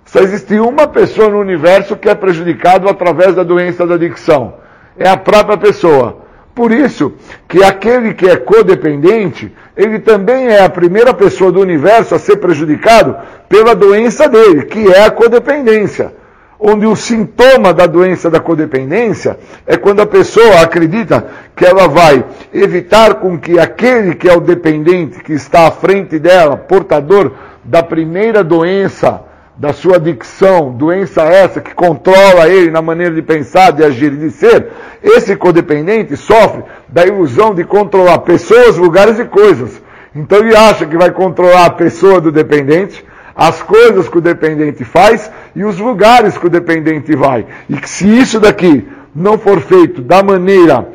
Só 0.06 0.20
existe 0.20 0.60
uma 0.60 0.86
pessoa 0.86 1.30
no 1.30 1.40
universo 1.40 1.96
que 1.96 2.10
é 2.10 2.14
prejudicado 2.14 2.88
através 2.88 3.36
da 3.36 3.44
doença 3.44 3.88
da 3.88 3.96
adicção. 3.96 4.56
É 4.98 5.10
a 5.10 5.18
própria 5.18 5.58
pessoa. 5.58 6.22
Por 6.54 6.72
isso 6.72 7.14
que 7.48 7.64
aquele 7.64 8.14
que 8.14 8.28
é 8.28 8.36
codependente, 8.36 9.52
ele 9.76 9.98
também 10.00 10.50
é 10.50 10.64
a 10.64 10.70
primeira 10.70 11.14
pessoa 11.14 11.52
do 11.52 11.60
universo 11.60 12.14
a 12.14 12.20
ser 12.20 12.36
prejudicado 12.36 13.16
pela 13.50 13.74
doença 13.74 14.28
dele, 14.28 14.64
que 14.66 14.88
é 14.92 15.06
a 15.06 15.10
codependência. 15.10 16.14
Onde 16.60 16.86
o 16.86 16.96
sintoma 16.96 17.74
da 17.74 17.86
doença 17.86 18.30
da 18.30 18.40
codependência 18.40 19.38
é 19.66 19.76
quando 19.76 20.02
a 20.02 20.06
pessoa 20.06 20.62
acredita 20.62 21.26
que 21.56 21.66
ela 21.66 21.88
vai 21.88 22.24
evitar 22.54 23.16
com 23.16 23.38
que 23.38 23.60
aquele 23.60 24.16
que 24.16 24.30
é 24.30 24.36
o 24.36 24.40
dependente, 24.40 25.20
que 25.20 25.34
está 25.34 25.68
à 25.68 25.72
frente 25.72 26.18
dela, 26.20 26.56
portador 26.56 27.32
da 27.64 27.84
primeira 27.84 28.44
doença, 28.44 29.22
da 29.56 29.72
sua 29.72 29.98
adicção, 29.98 30.72
doença 30.72 31.24
essa 31.24 31.62
que 31.62 31.74
controla 31.76 32.48
ele 32.48 32.72
na 32.72 32.82
maneira 32.82 33.14
de 33.14 33.22
pensar, 33.22 33.72
de 33.72 33.84
agir 33.84 34.14
e 34.14 34.18
de 34.18 34.32
ser, 34.32 34.68
esse 35.02 35.36
codependente 35.36 36.18
sofre 36.18 36.64
da 36.90 37.06
ilusão 37.06 37.54
de 37.54 37.64
controlar 37.64 38.20
pessoas, 38.20 38.78
lugares 38.78 39.20
e 39.20 39.26
coisas. 39.26 39.82
Então 40.16 40.40
ele 40.40 40.56
acha 40.56 40.86
que 40.86 40.98
vai 40.98 41.12
controlar 41.12 41.66
a 41.66 41.72
pessoa 41.72 42.20
do 42.20 42.32
dependente, 42.32 43.06
as 43.36 43.62
coisas 43.62 44.08
que 44.08 44.18
o 44.18 44.22
dependente 44.22 44.84
faz 44.84 45.32
e 45.56 45.64
os 45.64 45.80
lugares 45.80 46.38
que 46.38 46.48
o 46.48 46.50
dependente 46.50 47.16
vai. 47.16 47.46
E 47.70 47.76
que 47.78 47.90
se 47.90 48.08
isso 48.08 48.40
daqui 48.40 48.88
não 49.16 49.38
for 49.38 49.60
feito 49.62 50.02
da 50.02 50.24
maneira 50.24 50.88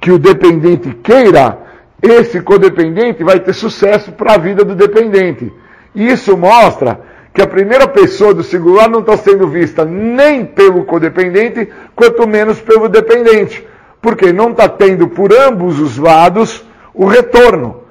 que 0.00 0.10
o 0.10 0.18
dependente 0.18 0.90
queira, 1.02 1.58
esse 2.02 2.40
codependente 2.40 3.24
vai 3.24 3.40
ter 3.40 3.54
sucesso 3.54 4.12
para 4.12 4.34
a 4.34 4.38
vida 4.38 4.64
do 4.64 4.74
dependente. 4.74 5.50
Isso 5.94 6.36
mostra 6.36 7.00
que 7.32 7.40
a 7.40 7.46
primeira 7.46 7.88
pessoa 7.88 8.34
do 8.34 8.42
singular 8.42 8.88
não 8.88 9.00
está 9.00 9.16
sendo 9.16 9.48
vista 9.48 9.84
nem 9.84 10.44
pelo 10.44 10.84
codependente, 10.84 11.68
quanto 11.96 12.28
menos 12.28 12.60
pelo 12.60 12.88
dependente. 12.88 13.66
Porque 14.02 14.32
não 14.32 14.50
está 14.50 14.68
tendo 14.68 15.08
por 15.08 15.32
ambos 15.32 15.80
os 15.80 15.96
lados 15.96 16.62
o 16.92 17.06
retorno. 17.06 17.82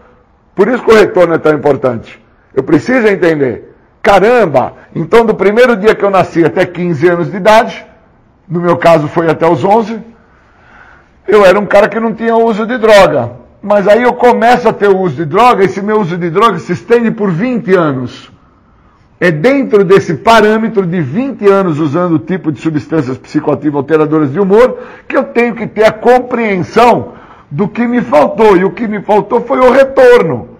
Por 0.53 0.67
isso 0.67 0.83
que 0.83 0.91
o 0.91 0.95
retorno 0.95 1.33
é 1.33 1.39
tão 1.39 1.53
importante. 1.53 2.23
Eu 2.53 2.61
preciso 2.61 3.07
entender. 3.07 3.72
Caramba, 4.03 4.73
então 4.93 5.25
do 5.25 5.33
primeiro 5.33 5.77
dia 5.77 5.95
que 5.95 6.03
eu 6.03 6.09
nasci 6.09 6.43
até 6.43 6.65
15 6.65 7.07
anos 7.07 7.31
de 7.31 7.37
idade, 7.37 7.85
no 8.49 8.59
meu 8.59 8.75
caso 8.75 9.07
foi 9.07 9.29
até 9.29 9.47
os 9.47 9.63
11, 9.63 9.97
eu 11.25 11.45
era 11.45 11.57
um 11.57 11.65
cara 11.65 11.87
que 11.87 12.01
não 12.01 12.13
tinha 12.13 12.35
uso 12.35 12.67
de 12.67 12.77
droga. 12.77 13.31
Mas 13.61 13.87
aí 13.87 14.03
eu 14.03 14.11
começo 14.11 14.67
a 14.67 14.73
ter 14.73 14.89
uso 14.89 15.15
de 15.15 15.23
droga, 15.23 15.63
esse 15.63 15.81
meu 15.81 16.01
uso 16.01 16.17
de 16.17 16.29
droga 16.29 16.59
se 16.59 16.73
estende 16.73 17.11
por 17.11 17.31
20 17.31 17.73
anos. 17.73 18.29
É 19.21 19.31
dentro 19.31 19.85
desse 19.85 20.15
parâmetro 20.15 20.85
de 20.85 20.99
20 20.99 21.47
anos 21.47 21.79
usando 21.79 22.15
o 22.15 22.19
tipo 22.19 22.51
de 22.51 22.59
substâncias 22.59 23.17
psicoativas 23.17 23.75
alteradoras 23.75 24.33
de 24.33 24.39
humor 24.39 24.79
que 25.07 25.15
eu 25.15 25.23
tenho 25.23 25.55
que 25.55 25.65
ter 25.65 25.85
a 25.85 25.93
compreensão 25.93 27.13
do 27.49 27.69
que 27.69 27.87
me 27.87 28.01
faltou. 28.01 28.57
E 28.57 28.65
o 28.65 28.71
que 28.71 28.85
me 28.85 29.01
faltou 29.01 29.39
foi 29.39 29.59
o 29.59 29.71
retorno. 29.71 30.52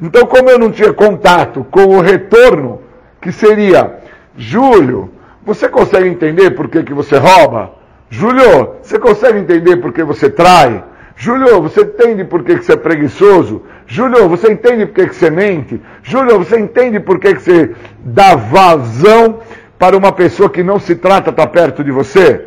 Então, 0.00 0.26
como 0.26 0.50
eu 0.50 0.58
não 0.58 0.70
tinha 0.70 0.92
contato 0.92 1.66
com 1.70 1.86
o 1.86 2.00
retorno, 2.00 2.82
que 3.20 3.32
seria, 3.32 3.96
Júlio, 4.36 5.10
você 5.44 5.68
consegue 5.68 6.08
entender 6.08 6.50
por 6.50 6.68
que, 6.68 6.82
que 6.82 6.92
você 6.92 7.16
rouba? 7.16 7.72
Júlio, 8.10 8.74
você 8.82 8.98
consegue 8.98 9.38
entender 9.38 9.78
por 9.78 9.92
que 9.92 10.02
você 10.04 10.28
trai? 10.28 10.84
Júlio, 11.16 11.62
você 11.62 11.80
entende 11.80 12.24
por 12.24 12.44
que, 12.44 12.56
que 12.56 12.64
você 12.64 12.74
é 12.74 12.76
preguiçoso? 12.76 13.62
Júlio, 13.86 14.28
você 14.28 14.52
entende 14.52 14.84
por 14.84 14.94
que, 14.94 15.08
que 15.08 15.16
você 15.16 15.30
mente? 15.30 15.80
Júlio, 16.02 16.38
você 16.38 16.58
entende 16.58 17.00
por 17.00 17.18
que, 17.18 17.34
que 17.34 17.42
você 17.42 17.70
dá 18.04 18.34
vazão 18.34 19.40
para 19.78 19.96
uma 19.96 20.12
pessoa 20.12 20.50
que 20.50 20.62
não 20.62 20.78
se 20.78 20.94
trata 20.94 21.30
estar 21.30 21.46
tá 21.46 21.50
perto 21.50 21.82
de 21.82 21.90
você? 21.90 22.44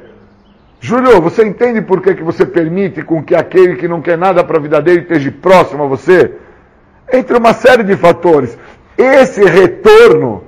Júlio, 0.80 1.20
você 1.20 1.44
entende 1.46 1.82
por 1.82 2.00
que, 2.00 2.14
que 2.14 2.24
você 2.24 2.46
permite 2.46 3.02
com 3.02 3.24
que 3.24 3.34
aquele 3.34 3.76
que 3.76 3.88
não 3.88 4.02
quer 4.02 4.18
nada 4.18 4.44
para 4.44 4.58
a 4.58 4.62
vida 4.62 4.80
dele 4.82 5.02
esteja 5.02 5.34
próximo 5.42 5.84
a 5.84 5.88
você? 5.88 6.32
Entre 7.12 7.38
uma 7.38 7.54
série 7.54 7.84
de 7.84 7.96
fatores. 7.96 8.58
Esse 8.98 9.44
retorno, 9.44 10.44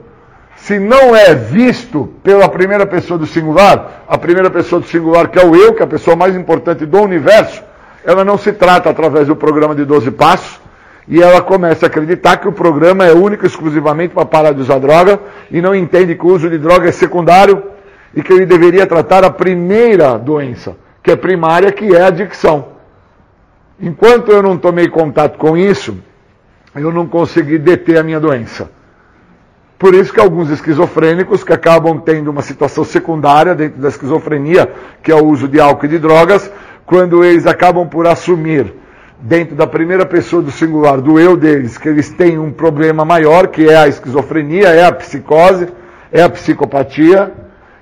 se 0.57 0.77
não 0.77 1.15
é 1.15 1.33
visto 1.33 2.09
pela 2.23 2.47
primeira 2.49 2.85
pessoa 2.85 3.17
do 3.17 3.25
singular, 3.25 4.03
a 4.07 4.17
primeira 4.17 4.49
pessoa 4.49 4.81
do 4.81 4.87
singular 4.87 5.29
que 5.29 5.39
é 5.39 5.45
o 5.45 5.55
eu, 5.55 5.73
que 5.73 5.81
é 5.81 5.85
a 5.85 5.87
pessoa 5.87 6.15
mais 6.15 6.35
importante 6.35 6.85
do 6.85 7.01
universo, 7.01 7.63
ela 8.03 8.25
não 8.25 8.37
se 8.37 8.51
trata 8.51 8.89
através 8.89 9.27
do 9.27 9.35
programa 9.35 9.73
de 9.73 9.85
12 9.85 10.11
passos, 10.11 10.59
e 11.07 11.21
ela 11.21 11.41
começa 11.41 11.85
a 11.85 11.87
acreditar 11.87 12.37
que 12.37 12.47
o 12.47 12.51
programa 12.51 13.05
é 13.05 13.13
único 13.13 13.45
exclusivamente 13.45 14.13
para 14.13 14.25
parar 14.25 14.53
de 14.53 14.61
usar 14.61 14.79
droga, 14.79 15.19
e 15.49 15.61
não 15.61 15.73
entende 15.73 16.15
que 16.15 16.25
o 16.25 16.29
uso 16.29 16.49
de 16.49 16.57
droga 16.57 16.89
é 16.89 16.91
secundário, 16.91 17.63
e 18.13 18.21
que 18.21 18.33
ele 18.33 18.45
deveria 18.45 18.85
tratar 18.85 19.23
a 19.23 19.29
primeira 19.29 20.17
doença, 20.17 20.75
que 21.01 21.11
é 21.11 21.15
primária, 21.15 21.71
que 21.71 21.95
é 21.95 22.01
a 22.01 22.07
adicção. 22.07 22.67
Enquanto 23.79 24.31
eu 24.31 24.43
não 24.43 24.57
tomei 24.57 24.87
contato 24.87 25.37
com 25.37 25.57
isso, 25.57 25.97
eu 26.75 26.91
não 26.91 27.07
consegui 27.07 27.57
deter 27.57 27.97
a 27.97 28.03
minha 28.03 28.19
doença. 28.19 28.69
Por 29.77 29.95
isso 29.95 30.13
que 30.13 30.19
alguns 30.19 30.49
esquizofrênicos 30.49 31.43
que 31.43 31.51
acabam 31.51 31.99
tendo 31.99 32.29
uma 32.29 32.43
situação 32.43 32.83
secundária 32.83 33.55
dentro 33.55 33.81
da 33.81 33.89
esquizofrenia, 33.89 34.71
que 35.01 35.11
é 35.11 35.15
o 35.15 35.25
uso 35.25 35.47
de 35.47 35.59
álcool 35.59 35.85
e 35.85 35.89
de 35.89 35.99
drogas, 35.99 36.51
quando 36.85 37.23
eles 37.23 37.47
acabam 37.47 37.87
por 37.87 38.05
assumir, 38.05 38.73
dentro 39.19 39.55
da 39.55 39.67
primeira 39.67 40.05
pessoa 40.05 40.41
do 40.41 40.51
singular, 40.51 41.01
do 41.01 41.19
eu 41.19 41.35
deles, 41.35 41.77
que 41.77 41.89
eles 41.89 42.09
têm 42.09 42.37
um 42.39 42.51
problema 42.51 43.03
maior, 43.03 43.47
que 43.47 43.67
é 43.67 43.75
a 43.75 43.87
esquizofrenia, 43.87 44.67
é 44.67 44.85
a 44.85 44.91
psicose, 44.91 45.67
é 46.11 46.21
a 46.21 46.29
psicopatia, 46.29 47.31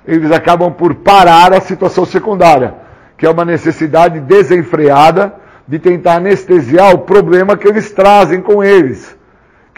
eles 0.06 0.30
acabam 0.32 0.72
por 0.72 0.94
parar 0.94 1.52
a 1.52 1.60
situação 1.60 2.04
secundária, 2.04 2.74
que 3.16 3.26
é 3.26 3.30
uma 3.30 3.44
necessidade 3.44 4.20
desenfreada 4.20 5.34
de 5.70 5.78
tentar 5.78 6.16
anestesiar 6.16 6.92
o 6.92 6.98
problema 6.98 7.56
que 7.56 7.66
eles 7.66 7.90
trazem 7.90 8.42
com 8.42 8.62
eles 8.62 9.18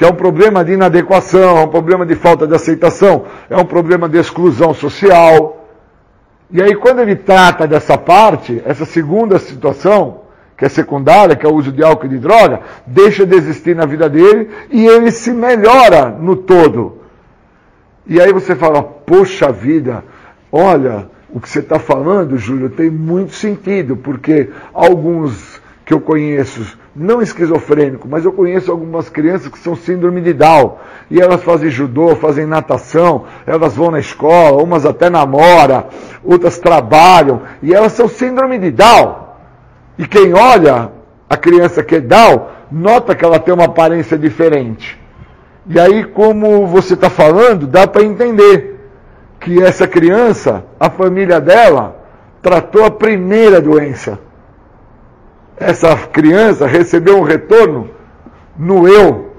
que 0.02 0.04
é 0.04 0.08
um 0.08 0.14
problema 0.14 0.64
de 0.64 0.72
inadequação, 0.72 1.58
é 1.58 1.64
um 1.64 1.68
problema 1.68 2.04
de 2.04 2.16
falta 2.16 2.44
de 2.44 2.54
aceitação, 2.54 3.24
é 3.48 3.56
um 3.56 3.64
problema 3.64 4.08
de 4.08 4.18
exclusão 4.18 4.74
social. 4.74 5.68
E 6.50 6.60
aí, 6.60 6.74
quando 6.74 7.00
ele 7.00 7.14
trata 7.14 7.68
dessa 7.68 7.96
parte, 7.96 8.60
essa 8.64 8.84
segunda 8.84 9.38
situação, 9.38 10.22
que 10.56 10.64
é 10.64 10.68
secundária, 10.68 11.36
que 11.36 11.46
é 11.46 11.48
o 11.48 11.54
uso 11.54 11.70
de 11.70 11.84
álcool 11.84 12.06
e 12.06 12.08
de 12.08 12.18
droga, 12.18 12.62
deixa 12.84 13.24
de 13.24 13.36
existir 13.36 13.76
na 13.76 13.86
vida 13.86 14.08
dele 14.08 14.50
e 14.70 14.86
ele 14.86 15.10
se 15.10 15.32
melhora 15.32 16.08
no 16.08 16.36
todo. 16.36 16.98
E 18.04 18.20
aí 18.20 18.32
você 18.32 18.56
fala, 18.56 18.82
poxa 18.82 19.52
vida, 19.52 20.02
olha, 20.50 21.08
o 21.30 21.40
que 21.40 21.48
você 21.48 21.60
está 21.60 21.78
falando, 21.78 22.36
Júlio, 22.36 22.70
tem 22.70 22.90
muito 22.90 23.34
sentido, 23.34 23.96
porque 23.96 24.50
alguns 24.74 25.61
que 25.92 25.94
eu 25.94 26.00
conheço 26.00 26.78
não 26.96 27.20
esquizofrênico, 27.20 28.08
mas 28.08 28.24
eu 28.24 28.32
conheço 28.32 28.70
algumas 28.70 29.10
crianças 29.10 29.48
que 29.48 29.58
são 29.58 29.76
síndrome 29.76 30.22
de 30.22 30.32
Down. 30.32 30.76
E 31.10 31.20
elas 31.20 31.42
fazem 31.42 31.68
judô, 31.68 32.16
fazem 32.16 32.46
natação, 32.46 33.24
elas 33.46 33.76
vão 33.76 33.90
na 33.90 33.98
escola, 33.98 34.62
umas 34.62 34.86
até 34.86 35.10
namoram, 35.10 35.84
outras 36.24 36.58
trabalham, 36.58 37.42
e 37.62 37.74
elas 37.74 37.92
são 37.92 38.08
síndrome 38.08 38.58
de 38.58 38.70
Down. 38.70 39.16
E 39.98 40.06
quem 40.06 40.32
olha 40.32 40.90
a 41.28 41.36
criança 41.36 41.82
que 41.82 41.96
é 41.96 42.00
Down, 42.00 42.46
nota 42.70 43.14
que 43.14 43.24
ela 43.24 43.38
tem 43.38 43.52
uma 43.52 43.66
aparência 43.66 44.16
diferente. 44.16 44.98
E 45.66 45.78
aí, 45.78 46.04
como 46.04 46.66
você 46.66 46.94
está 46.94 47.10
falando, 47.10 47.66
dá 47.66 47.86
para 47.86 48.02
entender 48.02 48.80
que 49.38 49.62
essa 49.62 49.86
criança, 49.86 50.64
a 50.80 50.88
família 50.88 51.38
dela, 51.38 51.96
tratou 52.40 52.84
a 52.84 52.90
primeira 52.90 53.60
doença 53.60 54.18
essa 55.62 55.96
criança 55.96 56.66
recebeu 56.66 57.18
um 57.18 57.22
retorno 57.22 57.90
no 58.58 58.88
eu. 58.88 59.32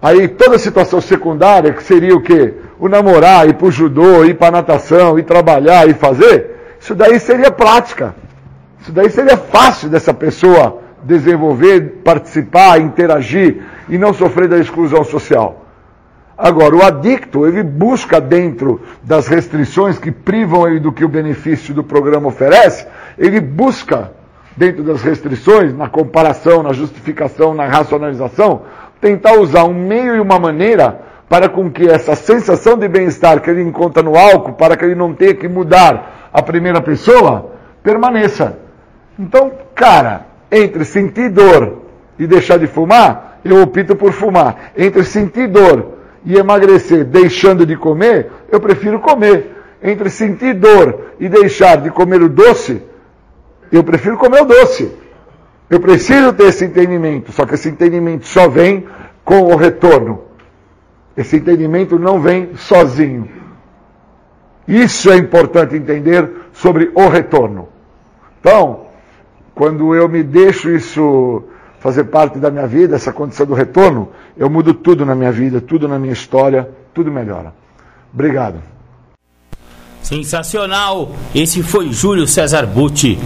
Aí 0.00 0.28
toda 0.28 0.56
a 0.56 0.58
situação 0.58 1.00
secundária, 1.00 1.72
que 1.72 1.82
seria 1.82 2.14
o 2.14 2.20
quê? 2.20 2.54
O 2.78 2.88
namorar, 2.88 3.48
ir 3.48 3.54
para 3.54 3.66
o 3.66 3.70
judô, 3.70 4.24
ir 4.24 4.34
para 4.34 4.52
natação, 4.52 5.18
ir 5.18 5.24
trabalhar, 5.24 5.88
ir 5.88 5.94
fazer, 5.94 6.76
isso 6.78 6.94
daí 6.94 7.18
seria 7.18 7.50
prática. 7.50 8.14
Isso 8.80 8.92
daí 8.92 9.10
seria 9.10 9.36
fácil 9.36 9.88
dessa 9.88 10.14
pessoa 10.14 10.80
desenvolver, 11.02 12.00
participar, 12.04 12.80
interagir 12.80 13.62
e 13.88 13.96
não 13.96 14.12
sofrer 14.12 14.48
da 14.48 14.58
exclusão 14.58 15.02
social. 15.04 15.64
Agora, 16.36 16.76
o 16.76 16.84
adicto, 16.84 17.46
ele 17.46 17.62
busca 17.62 18.20
dentro 18.20 18.80
das 19.02 19.26
restrições 19.26 19.98
que 19.98 20.10
privam 20.10 20.68
ele 20.68 20.78
do 20.78 20.92
que 20.92 21.04
o 21.04 21.08
benefício 21.08 21.72
do 21.72 21.82
programa 21.82 22.28
oferece, 22.28 22.86
ele 23.16 23.40
busca 23.40 24.12
dentro 24.56 24.82
das 24.82 25.02
restrições, 25.02 25.76
na 25.76 25.88
comparação, 25.88 26.62
na 26.62 26.72
justificação, 26.72 27.54
na 27.54 27.66
racionalização, 27.66 28.62
tentar 29.00 29.34
usar 29.34 29.64
um 29.64 29.74
meio 29.74 30.16
e 30.16 30.20
uma 30.20 30.38
maneira 30.38 31.00
para 31.28 31.48
com 31.48 31.70
que 31.70 31.86
essa 31.88 32.14
sensação 32.14 32.78
de 32.78 32.88
bem-estar 32.88 33.40
que 33.40 33.50
ele 33.50 33.62
encontra 33.62 34.02
no 34.02 34.16
álcool, 34.16 34.52
para 34.52 34.76
que 34.76 34.84
ele 34.84 34.94
não 34.94 35.12
tenha 35.12 35.34
que 35.34 35.48
mudar 35.48 36.30
a 36.32 36.40
primeira 36.40 36.80
pessoa, 36.80 37.52
permaneça. 37.82 38.58
Então, 39.18 39.52
cara, 39.74 40.26
entre 40.50 40.84
sentir 40.84 41.28
dor 41.30 41.82
e 42.18 42.26
deixar 42.26 42.58
de 42.58 42.66
fumar, 42.66 43.40
eu 43.44 43.62
opto 43.62 43.96
por 43.96 44.12
fumar. 44.12 44.72
Entre 44.76 45.04
sentir 45.04 45.48
dor 45.48 45.94
e 46.24 46.36
emagrecer 46.36 47.04
deixando 47.04 47.66
de 47.66 47.76
comer, 47.76 48.30
eu 48.50 48.60
prefiro 48.60 49.00
comer. 49.00 49.52
Entre 49.82 50.08
sentir 50.08 50.54
dor 50.54 51.12
e 51.20 51.28
deixar 51.28 51.76
de 51.76 51.90
comer 51.90 52.22
o 52.22 52.28
doce, 52.28 52.82
eu 53.70 53.82
prefiro 53.82 54.16
comer 54.16 54.42
o 54.42 54.44
doce. 54.44 54.90
Eu 55.68 55.80
preciso 55.80 56.32
ter 56.32 56.44
esse 56.44 56.64
entendimento, 56.64 57.32
só 57.32 57.44
que 57.44 57.54
esse 57.54 57.68
entendimento 57.68 58.26
só 58.26 58.48
vem 58.48 58.86
com 59.24 59.42
o 59.42 59.56
retorno. 59.56 60.22
Esse 61.16 61.36
entendimento 61.36 61.98
não 61.98 62.20
vem 62.20 62.54
sozinho. 62.56 63.28
Isso 64.68 65.10
é 65.10 65.16
importante 65.16 65.74
entender 65.74 66.30
sobre 66.52 66.90
o 66.94 67.08
retorno. 67.08 67.68
Então, 68.40 68.86
quando 69.54 69.94
eu 69.94 70.08
me 70.08 70.22
deixo 70.22 70.70
isso 70.70 71.44
fazer 71.80 72.04
parte 72.04 72.38
da 72.38 72.50
minha 72.50 72.66
vida, 72.66 72.94
essa 72.94 73.12
condição 73.12 73.46
do 73.46 73.54
retorno, 73.54 74.10
eu 74.36 74.48
mudo 74.48 74.74
tudo 74.74 75.04
na 75.04 75.14
minha 75.14 75.32
vida, 75.32 75.60
tudo 75.60 75.88
na 75.88 75.98
minha 75.98 76.12
história, 76.12 76.68
tudo 76.94 77.10
melhora. 77.10 77.52
Obrigado. 78.12 78.60
Sensacional! 80.02 81.10
Esse 81.34 81.62
foi 81.62 81.90
Júlio 81.92 82.26
César 82.26 82.66
Butti 82.66 83.18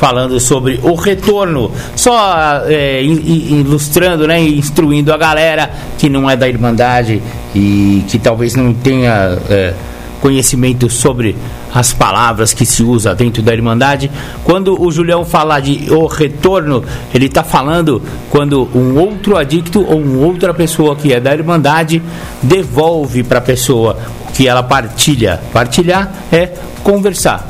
falando 0.00 0.40
sobre 0.40 0.80
o 0.82 0.94
retorno. 0.94 1.70
Só 1.94 2.62
é, 2.66 3.02
ilustrando, 3.02 4.26
né, 4.26 4.40
instruindo 4.40 5.12
a 5.12 5.18
galera 5.18 5.70
que 5.98 6.08
não 6.08 6.28
é 6.28 6.34
da 6.34 6.48
Irmandade 6.48 7.22
e 7.54 8.02
que 8.08 8.18
talvez 8.18 8.54
não 8.54 8.72
tenha 8.72 9.38
é, 9.50 9.74
conhecimento 10.20 10.88
sobre 10.88 11.36
as 11.72 11.92
palavras 11.92 12.52
que 12.52 12.66
se 12.66 12.82
usa 12.82 13.14
dentro 13.14 13.42
da 13.42 13.52
Irmandade. 13.52 14.10
Quando 14.44 14.80
o 14.80 14.90
Julião 14.90 15.24
fala 15.24 15.60
de 15.60 15.90
o 15.90 16.06
retorno, 16.06 16.84
ele 17.14 17.26
está 17.26 17.42
falando 17.42 18.02
quando 18.30 18.68
um 18.74 18.98
outro 18.98 19.36
adicto 19.36 19.84
ou 19.86 20.00
uma 20.00 20.26
outra 20.26 20.52
pessoa 20.52 20.96
que 20.96 21.12
é 21.12 21.20
da 21.20 21.32
Irmandade 21.32 22.02
devolve 22.42 23.22
para 23.22 23.38
a 23.38 23.42
pessoa 23.42 23.96
que 24.34 24.46
ela 24.46 24.62
partilha. 24.62 25.40
Partilhar 25.52 26.12
é 26.32 26.50
conversar, 26.82 27.48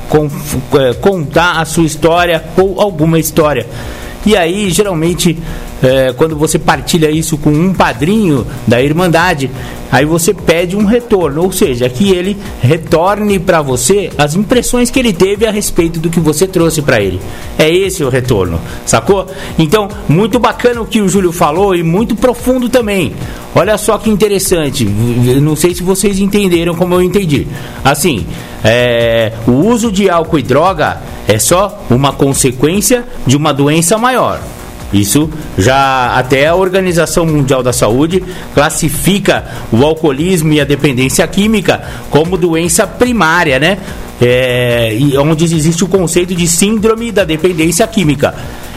é, 0.78 0.94
contar 0.94 1.60
a 1.60 1.64
sua 1.64 1.84
história 1.84 2.44
ou 2.56 2.80
alguma 2.80 3.18
história. 3.18 3.66
E 4.24 4.36
aí, 4.36 4.70
geralmente, 4.70 5.38
é, 5.82 6.12
quando 6.12 6.36
você 6.36 6.58
partilha 6.58 7.10
isso 7.10 7.38
com 7.38 7.50
um 7.50 7.72
padrinho 7.72 8.46
da 8.66 8.80
Irmandade, 8.82 9.50
aí 9.90 10.04
você 10.04 10.34
pede 10.34 10.76
um 10.76 10.84
retorno, 10.84 11.42
ou 11.42 11.50
seja, 11.50 11.88
que 11.88 12.12
ele 12.12 12.36
retorne 12.60 13.38
para 13.38 13.62
você 13.62 14.10
as 14.18 14.34
impressões 14.34 14.90
que 14.90 14.98
ele 14.98 15.12
teve 15.12 15.46
a 15.46 15.50
respeito 15.50 15.98
do 15.98 16.10
que 16.10 16.20
você 16.20 16.46
trouxe 16.46 16.82
para 16.82 17.00
ele. 17.00 17.18
É 17.58 17.68
esse 17.70 18.04
o 18.04 18.10
retorno, 18.10 18.60
sacou? 18.84 19.26
Então, 19.58 19.88
muito 20.06 20.38
bacana 20.38 20.82
o 20.82 20.86
que 20.86 21.00
o 21.00 21.08
Júlio 21.08 21.32
falou 21.32 21.74
e 21.74 21.82
muito 21.82 22.14
profundo 22.14 22.68
também. 22.68 23.14
Olha 23.54 23.76
só 23.78 23.96
que 23.98 24.10
interessante, 24.10 24.84
não 24.84 25.56
sei 25.56 25.74
se 25.74 25.82
vocês 25.82 26.18
entenderam 26.18 26.74
como 26.74 26.94
eu 26.94 27.02
entendi. 27.02 27.48
Assim, 27.82 28.26
é, 28.62 29.32
o 29.46 29.52
uso 29.52 29.90
de 29.90 30.08
álcool 30.08 30.38
e 30.38 30.42
droga 30.42 31.00
é 31.30 31.38
só 31.38 31.84
uma 31.88 32.12
consequência 32.12 33.04
de 33.24 33.36
uma 33.36 33.54
doença 33.54 33.96
maior. 33.96 34.40
Isso 34.92 35.30
já 35.56 36.16
até 36.16 36.48
a 36.48 36.56
Organização 36.56 37.24
Mundial 37.24 37.62
da 37.62 37.72
Saúde 37.72 38.24
classifica 38.52 39.44
o 39.70 39.84
alcoolismo 39.84 40.52
e 40.52 40.60
a 40.60 40.64
dependência 40.64 41.24
química 41.28 41.84
como 42.10 42.36
doença 42.36 42.84
primária, 42.84 43.60
né? 43.60 43.78
É, 44.20 44.98
onde 45.20 45.44
existe 45.44 45.84
o 45.84 45.88
conceito 45.88 46.34
de 46.34 46.48
síndrome 46.48 47.12
da 47.12 47.22
dependência 47.22 47.86
química. 47.86 48.34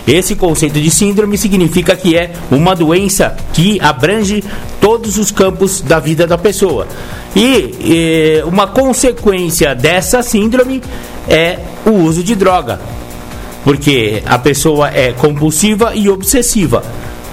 Esse 0.07 0.35
conceito 0.35 0.81
de 0.81 0.91
síndrome 0.91 1.37
significa 1.37 1.95
que 1.95 2.17
é 2.17 2.33
uma 2.51 2.75
doença 2.75 3.35
que 3.53 3.79
abrange 3.79 4.43
todos 4.81 5.17
os 5.17 5.31
campos 5.31 5.81
da 5.81 5.99
vida 5.99 6.27
da 6.27 6.37
pessoa. 6.37 6.87
E, 7.35 7.75
e 7.79 8.43
uma 8.45 8.67
consequência 8.67 9.73
dessa 9.73 10.21
síndrome 10.21 10.81
é 11.27 11.59
o 11.85 11.91
uso 11.91 12.21
de 12.21 12.35
droga 12.35 12.79
porque 13.63 14.21
a 14.25 14.37
pessoa 14.37 14.89
é 14.89 15.13
compulsiva 15.13 15.95
e 15.95 16.09
obsessiva. 16.09 16.83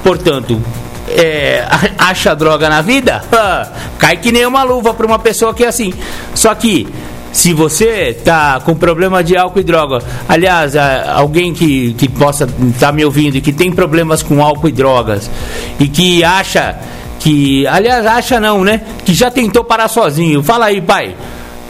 Portanto, 0.03 0.61
é, 1.09 1.67
acha 1.99 2.35
droga 2.35 2.69
na 2.69 2.81
vida, 2.81 3.23
cai 3.99 4.17
que 4.17 4.31
nem 4.31 4.47
uma 4.47 4.63
luva 4.63 4.95
para 4.95 5.07
uma 5.07 5.19
pessoa 5.19 5.53
que 5.53 5.65
é 5.65 5.69
assim. 5.69 5.93
Só 6.35 6.55
que 6.55 6.89
se 7.33 7.53
você 7.53 8.13
tá 8.25 8.61
com 8.61 8.75
problema 8.75 9.23
de 9.23 9.37
álcool 9.37 9.61
e 9.61 9.65
droga, 9.65 10.03
aliás, 10.29 10.75
alguém 10.77 11.53
que, 11.53 11.95
que 11.95 12.09
possa 12.09 12.45
estar 12.45 12.87
tá 12.87 12.93
me 12.93 13.05
ouvindo 13.05 13.37
e 13.37 13.41
que 13.41 13.53
tem 13.53 13.71
problemas 13.71 14.23
com 14.23 14.43
álcool 14.43 14.69
e 14.69 14.73
drogas 14.73 15.31
e 15.79 15.87
que 15.87 16.25
acha 16.25 16.77
que, 17.21 17.67
aliás, 17.67 18.07
acha 18.07 18.41
não, 18.41 18.65
né? 18.65 18.81
Que 19.05 19.13
já 19.13 19.31
tentou 19.31 19.63
parar 19.63 19.89
sozinho. 19.89 20.43
Fala 20.43 20.67
aí, 20.67 20.81
pai. 20.81 21.15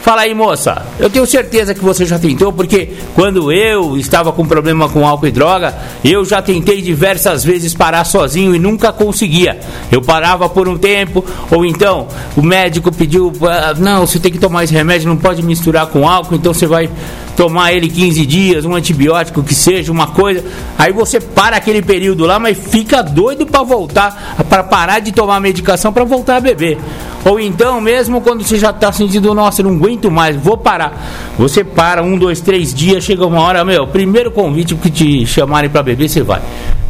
Fala 0.01 0.21
aí, 0.23 0.33
moça. 0.33 0.81
Eu 0.97 1.11
tenho 1.11 1.27
certeza 1.27 1.75
que 1.75 1.83
você 1.83 2.07
já 2.07 2.17
tentou, 2.17 2.51
porque 2.51 2.89
quando 3.13 3.51
eu 3.51 3.95
estava 3.95 4.31
com 4.31 4.43
problema 4.45 4.89
com 4.89 5.07
álcool 5.07 5.27
e 5.27 5.31
droga, 5.31 5.75
eu 6.03 6.25
já 6.25 6.41
tentei 6.41 6.81
diversas 6.81 7.43
vezes 7.43 7.75
parar 7.75 8.03
sozinho 8.03 8.55
e 8.55 8.59
nunca 8.59 8.91
conseguia. 8.91 9.59
Eu 9.91 10.01
parava 10.01 10.49
por 10.49 10.67
um 10.67 10.75
tempo, 10.75 11.23
ou 11.51 11.63
então 11.63 12.07
o 12.35 12.41
médico 12.41 12.91
pediu: 12.91 13.31
ah, 13.43 13.75
não, 13.77 14.07
você 14.07 14.19
tem 14.19 14.31
que 14.31 14.39
tomar 14.39 14.63
esse 14.63 14.73
remédio, 14.73 15.07
não 15.07 15.17
pode 15.17 15.43
misturar 15.43 15.85
com 15.85 16.09
álcool, 16.09 16.35
então 16.35 16.51
você 16.51 16.65
vai 16.65 16.89
tomar 17.37 17.71
ele 17.71 17.87
15 17.87 18.25
dias, 18.25 18.65
um 18.65 18.73
antibiótico 18.75 19.43
que 19.43 19.53
seja, 19.53 19.91
uma 19.91 20.07
coisa. 20.07 20.43
Aí 20.79 20.91
você 20.91 21.19
para 21.19 21.57
aquele 21.57 21.81
período 21.81 22.25
lá, 22.25 22.39
mas 22.39 22.57
fica 22.57 23.03
doido 23.03 23.45
para 23.45 23.61
voltar, 23.61 24.35
para 24.49 24.63
parar 24.63 24.99
de 24.99 25.11
tomar 25.11 25.39
medicação 25.39 25.93
para 25.93 26.03
voltar 26.03 26.37
a 26.37 26.39
beber. 26.39 26.79
Ou 27.23 27.39
então, 27.39 27.79
mesmo 27.79 28.19
quando 28.21 28.43
você 28.43 28.57
já 28.57 28.71
está 28.71 28.91
sentindo, 28.91 29.33
nossa, 29.33 29.61
não 29.61 29.71
aguento 29.71 30.09
mais, 30.09 30.35
vou 30.35 30.57
parar. 30.57 31.31
Você 31.37 31.63
para 31.63 32.01
um, 32.01 32.17
dois, 32.17 32.41
três 32.41 32.73
dias, 32.73 33.03
chega 33.03 33.25
uma 33.25 33.41
hora, 33.41 33.63
meu, 33.63 33.87
primeiro 33.87 34.31
convite 34.31 34.75
que 34.75 34.89
te 34.89 35.25
chamarem 35.25 35.69
para 35.69 35.83
beber, 35.83 36.09
você 36.09 36.23
vai. 36.23 36.41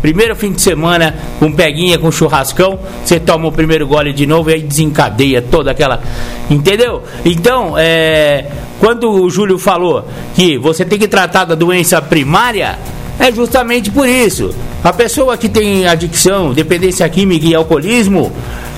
Primeiro 0.02 0.36
fim 0.36 0.52
de 0.52 0.62
semana, 0.62 1.15
com 1.38 1.52
peguinha, 1.52 2.00
com 2.00 2.12
churrascão, 2.12 2.80
você 3.04 3.20
toma 3.20 3.48
o 3.48 3.52
primeiro 3.52 3.86
gole 3.86 4.12
de 4.13 4.26
novo 4.26 4.50
e 4.50 4.54
aí 4.54 4.62
desencadeia 4.62 5.41
toda 5.41 5.72
aquela. 5.72 6.02
Entendeu? 6.50 7.04
Então, 7.24 7.76
é, 7.78 8.46
quando 8.80 9.12
o 9.12 9.30
Júlio 9.30 9.60
falou 9.60 10.08
que 10.34 10.58
você 10.58 10.84
tem 10.84 10.98
que 10.98 11.08
tratar 11.08 11.46
da 11.46 11.54
doença 11.54 12.02
primária, 12.02 12.80
é 13.20 13.32
justamente 13.32 13.91
por 13.91 14.08
isso. 14.08 14.56
A 14.84 14.91
pessoa 14.91 15.38
que 15.38 15.48
tem 15.48 15.86
adicção, 15.86 16.52
dependência 16.52 17.08
química 17.08 17.46
e 17.46 17.54
alcoolismo, 17.54 18.32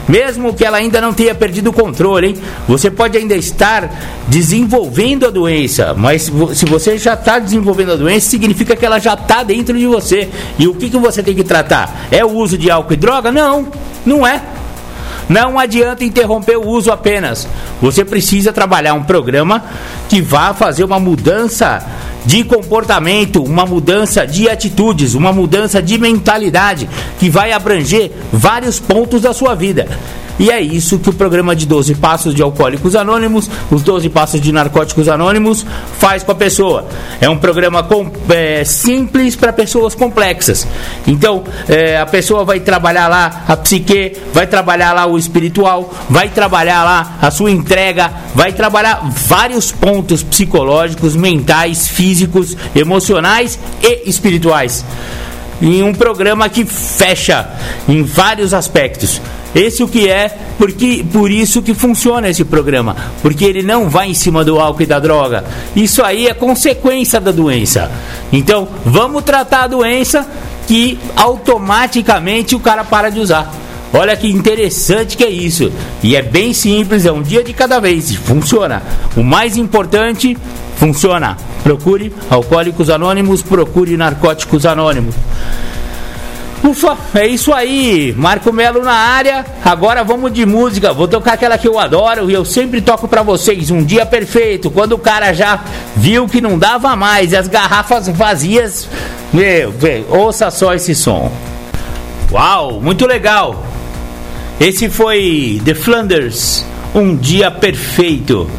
mesmo 0.07 0.53
que 0.53 0.65
ela 0.65 0.77
ainda 0.77 0.99
não 0.99 1.13
tenha 1.13 1.33
perdido 1.33 1.69
o 1.69 1.73
controle, 1.73 2.27
hein? 2.27 2.37
Você 2.67 2.91
pode 2.91 3.17
ainda 3.17 3.35
estar 3.35 3.89
desenvolvendo 4.27 5.25
a 5.25 5.29
doença, 5.29 5.93
mas 5.93 6.31
se 6.53 6.65
você 6.65 6.97
já 6.97 7.13
está 7.13 7.39
desenvolvendo 7.39 7.93
a 7.93 7.95
doença, 7.95 8.29
significa 8.29 8.75
que 8.75 8.85
ela 8.85 8.99
já 8.99 9.13
está 9.13 9.43
dentro 9.43 9.77
de 9.77 9.87
você. 9.87 10.29
E 10.57 10.67
o 10.67 10.73
que, 10.73 10.89
que 10.89 10.97
você 10.97 11.23
tem 11.23 11.35
que 11.35 11.43
tratar? 11.43 12.07
É 12.11 12.23
o 12.23 12.31
uso 12.31 12.57
de 12.57 12.69
álcool 12.69 12.93
e 12.93 12.97
droga? 12.97 13.31
Não, 13.31 13.67
não 14.05 14.25
é. 14.25 14.41
Não 15.29 15.57
adianta 15.57 16.03
interromper 16.03 16.57
o 16.57 16.67
uso 16.67 16.91
apenas. 16.91 17.47
Você 17.81 18.03
precisa 18.03 18.51
trabalhar 18.51 18.93
um 18.93 19.03
programa 19.03 19.63
que 20.09 20.21
vá 20.21 20.53
fazer 20.53 20.83
uma 20.83 20.99
mudança 20.99 21.85
de 22.25 22.43
comportamento, 22.43 23.43
uma 23.43 23.65
mudança 23.65 24.25
de 24.25 24.49
atitudes, 24.49 25.13
uma 25.13 25.33
mudança 25.33 25.81
de 25.81 25.97
mentalidade 25.97 26.89
que 27.19 27.29
vai 27.29 27.51
abranger 27.51 28.11
vários 28.31 28.79
pontos 28.79 29.21
da 29.21 29.33
sua 29.33 29.55
vida. 29.55 29.87
E 30.39 30.49
é 30.49 30.59
isso 30.59 30.97
que 30.99 31.09
o 31.09 31.13
programa 31.13 31.55
de 31.55 31.65
12 31.65 31.95
Passos 31.95 32.33
de 32.33 32.41
Alcoólicos 32.41 32.95
Anônimos, 32.95 33.49
os 33.69 33.83
12 33.83 34.09
Passos 34.09 34.41
de 34.41 34.51
Narcóticos 34.51 35.07
Anônimos, 35.07 35.65
faz 35.99 36.23
com 36.23 36.31
a 36.31 36.35
pessoa. 36.35 36.87
É 37.21 37.29
um 37.29 37.37
programa 37.37 37.83
com, 37.83 38.11
é, 38.29 38.63
simples 38.63 39.35
para 39.35 39.53
pessoas 39.53 39.93
complexas. 39.93 40.67
Então, 41.05 41.43
é, 41.67 41.97
a 41.97 42.05
pessoa 42.05 42.43
vai 42.43 42.59
trabalhar 42.59 43.07
lá 43.07 43.43
a 43.47 43.55
psique, 43.55 44.17
vai 44.33 44.47
trabalhar 44.47 44.93
lá 44.93 45.05
o 45.05 45.17
espiritual, 45.17 45.93
vai 46.09 46.29
trabalhar 46.29 46.83
lá 46.83 47.17
a 47.21 47.29
sua 47.29 47.51
entrega, 47.51 48.11
vai 48.33 48.53
trabalhar 48.53 49.01
vários 49.27 49.71
pontos 49.71 50.23
psicológicos, 50.23 51.15
mentais, 51.15 51.87
físicos, 51.87 52.57
emocionais 52.75 53.59
e 53.81 54.09
espirituais. 54.09 54.83
Em 55.61 55.83
um 55.83 55.93
programa 55.93 56.49
que 56.49 56.65
fecha 56.65 57.47
em 57.87 58.03
vários 58.03 58.53
aspectos. 58.53 59.21
Esse 59.55 59.83
o 59.83 59.87
que 59.87 60.09
é, 60.09 60.35
porque 60.57 61.05
por 61.11 61.29
isso 61.29 61.61
que 61.61 61.73
funciona 61.73 62.27
esse 62.27 62.43
programa, 62.43 62.95
porque 63.21 63.45
ele 63.45 63.61
não 63.61 63.87
vai 63.87 64.09
em 64.09 64.13
cima 64.13 64.43
do 64.43 64.59
álcool 64.59 64.81
e 64.81 64.87
da 64.87 64.99
droga. 64.99 65.43
Isso 65.75 66.03
aí 66.03 66.27
é 66.27 66.33
consequência 66.33 67.21
da 67.21 67.31
doença. 67.31 67.91
Então, 68.31 68.67
vamos 68.83 69.23
tratar 69.23 69.63
a 69.63 69.67
doença 69.67 70.27
que 70.67 70.97
automaticamente 71.15 72.55
o 72.55 72.59
cara 72.59 72.83
para 72.83 73.09
de 73.09 73.19
usar. 73.19 73.53
Olha 73.93 74.17
que 74.17 74.27
interessante 74.27 75.15
que 75.15 75.23
é 75.23 75.29
isso. 75.29 75.71
E 76.01 76.15
é 76.15 76.21
bem 76.23 76.51
simples, 76.51 77.05
é 77.05 77.11
um 77.11 77.21
dia 77.21 77.43
de 77.43 77.53
cada 77.53 77.79
vez. 77.79 78.15
Funciona. 78.15 78.81
O 79.15 79.21
mais 79.21 79.55
importante, 79.55 80.35
funciona. 80.75 81.37
Procure 81.63 82.13
Alcoólicos 82.29 82.89
Anônimos, 82.89 83.41
procure 83.41 83.95
Narcóticos 83.97 84.65
Anônimos. 84.65 85.15
Ufa, 86.63 86.97
é 87.13 87.27
isso 87.27 87.51
aí. 87.51 88.15
Marco 88.17 88.53
Melo 88.53 88.81
na 88.81 88.93
área. 88.93 89.45
Agora 89.65 90.01
vamos 90.01 90.31
de 90.31 90.45
música. 90.45 90.93
Vou 90.93 91.09
tocar 91.09 91.33
aquela 91.33 91.57
que 91.57 91.67
eu 91.67 91.77
adoro 91.77 92.31
e 92.31 92.33
eu 92.33 92.45
sempre 92.45 92.79
toco 92.79 93.05
para 93.05 93.21
vocês. 93.21 93.69
Um 93.69 93.83
dia 93.83 94.05
perfeito. 94.05 94.71
Quando 94.71 94.93
o 94.93 94.97
cara 94.97 95.33
já 95.33 95.59
viu 95.93 96.25
que 96.25 96.39
não 96.39 96.57
dava 96.57 96.95
mais 96.95 97.33
as 97.33 97.49
garrafas 97.49 98.07
vazias. 98.07 98.87
Meu, 99.33 99.73
meu 99.73 100.05
ouça 100.09 100.49
só 100.49 100.73
esse 100.73 100.95
som. 100.95 101.29
Uau, 102.31 102.79
muito 102.79 103.05
legal. 103.05 103.65
Esse 104.59 104.89
foi 104.89 105.61
The 105.65 105.73
Flanders, 105.73 106.65
Um 106.95 107.15
Dia 107.15 107.51
Perfeito. 107.51 108.49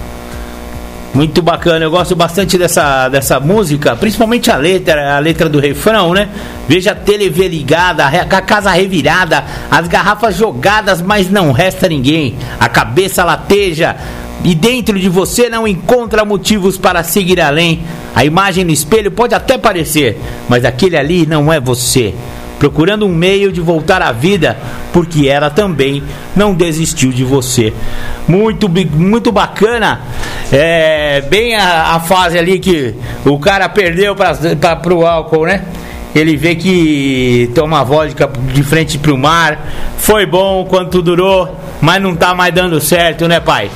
Muito 1.15 1.41
bacana, 1.41 1.85
eu 1.85 1.93
gosto 1.93 2.17
bastante 2.17 2.59
dessa, 2.59 3.09
dessa 3.09 3.39
música, 3.39 3.95
principalmente 3.95 4.51
a 4.51 4.57
letra, 4.57 5.17
a 5.17 5.21
letra 5.21 5.49
do 5.49 5.61
refrão, 5.61 6.13
né? 6.13 6.29
Veja 6.67 6.91
a 6.91 6.95
TV 6.97 7.47
ligada, 7.47 8.05
a 8.05 8.43
casa 8.43 8.73
revirada, 8.73 9.45
as 9.71 9.87
garrafas 9.87 10.37
jogadas, 10.37 11.01
mas 11.01 11.31
não 11.31 11.53
resta 11.53 11.89
ninguém. 11.89 12.37
A 12.59 12.69
cabeça 12.69 13.23
lateja 13.23 13.95
e 14.43 14.57
dentro 14.57 14.99
de 14.99 15.09
você 15.09 15.49
não 15.49 15.69
encontra 15.69 16.25
motivos 16.25 16.77
para 16.77 17.05
seguir 17.05 17.41
além. 17.41 17.85
A 18.13 18.25
imagem 18.25 18.65
no 18.65 18.73
espelho 18.73 19.13
pode 19.13 19.37
até 19.37 19.57
parecer, 19.57 20.21
mas 20.49 20.65
aquele 20.65 20.97
ali 20.97 21.27
não 21.27 21.53
é 21.53 21.61
você 21.61 22.13
procurando 22.65 23.05
um 23.05 23.15
meio 23.15 23.53
de 23.53 23.61
voltar 23.61 24.01
à 24.01 24.11
vida, 24.11 24.57
porque 24.91 25.29
ela 25.29 25.51
também 25.51 26.03
não 26.35 26.55
desistiu 26.55 27.13
de 27.13 27.23
você. 27.23 27.75
Muito, 28.27 28.71
muito 28.71 29.31
bacana. 29.31 30.01
É 30.51 31.21
bem 31.29 31.55
a, 31.57 31.95
a 31.95 32.01
fase 32.01 32.39
ali 32.39 32.59
que 32.59 32.95
o 33.27 33.39
cara 33.39 33.69
perdeu 33.69 34.17
para 34.17 34.95
o 34.95 35.07
álcool, 35.07 35.45
né? 35.45 35.63
Ele 36.15 36.39
vê 36.39 36.55
que 36.55 37.51
toma 37.55 37.85
vodka 37.85 38.31
de 38.55 38.63
frente 38.63 38.97
para 38.97 39.13
o 39.13 39.19
mar. 39.19 39.69
Foi 39.99 40.25
bom 40.25 40.65
quanto 40.65 41.03
durou, 41.03 41.55
mas 41.83 42.01
não 42.01 42.17
tá 42.17 42.35
mais 42.35 42.55
dando 42.55 42.81
certo, 42.81 43.29
né, 43.29 43.41
pai? 43.41 43.71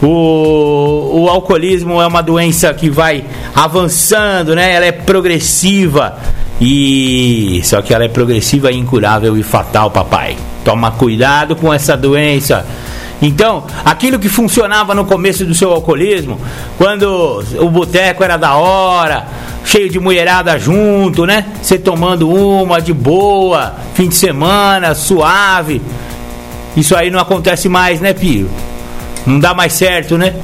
O, 0.00 1.24
o 1.24 1.28
alcoolismo 1.28 2.00
é 2.00 2.06
uma 2.06 2.22
doença 2.22 2.72
que 2.72 2.88
vai 2.88 3.22
avançando, 3.54 4.54
né? 4.54 4.72
Ela 4.72 4.86
é 4.86 4.92
progressiva. 4.92 6.16
E 6.60 7.60
só 7.64 7.80
que 7.80 7.94
ela 7.94 8.04
é 8.04 8.08
progressiva, 8.08 8.72
incurável 8.72 9.36
e 9.36 9.42
fatal, 9.42 9.90
papai. 9.90 10.36
Toma 10.64 10.90
cuidado 10.90 11.54
com 11.54 11.72
essa 11.72 11.96
doença. 11.96 12.66
Então, 13.20 13.64
aquilo 13.84 14.18
que 14.18 14.28
funcionava 14.28 14.94
no 14.94 15.04
começo 15.04 15.44
do 15.44 15.54
seu 15.54 15.72
alcoolismo, 15.72 16.40
quando 16.76 17.42
o 17.58 17.68
boteco 17.68 18.22
era 18.22 18.36
da 18.36 18.54
hora, 18.54 19.26
cheio 19.64 19.88
de 19.88 19.98
mulherada 19.98 20.58
junto, 20.58 21.26
né? 21.26 21.44
Você 21.60 21.78
tomando 21.78 22.30
uma 22.30 22.80
de 22.80 22.92
boa, 22.92 23.74
fim 23.94 24.08
de 24.08 24.14
semana, 24.14 24.94
suave. 24.94 25.82
Isso 26.76 26.94
aí 26.94 27.10
não 27.10 27.18
acontece 27.18 27.68
mais, 27.68 28.00
né, 28.00 28.12
Pio? 28.12 28.48
Não 29.26 29.40
dá 29.40 29.52
mais 29.52 29.72
certo, 29.72 30.16
né? 30.16 30.34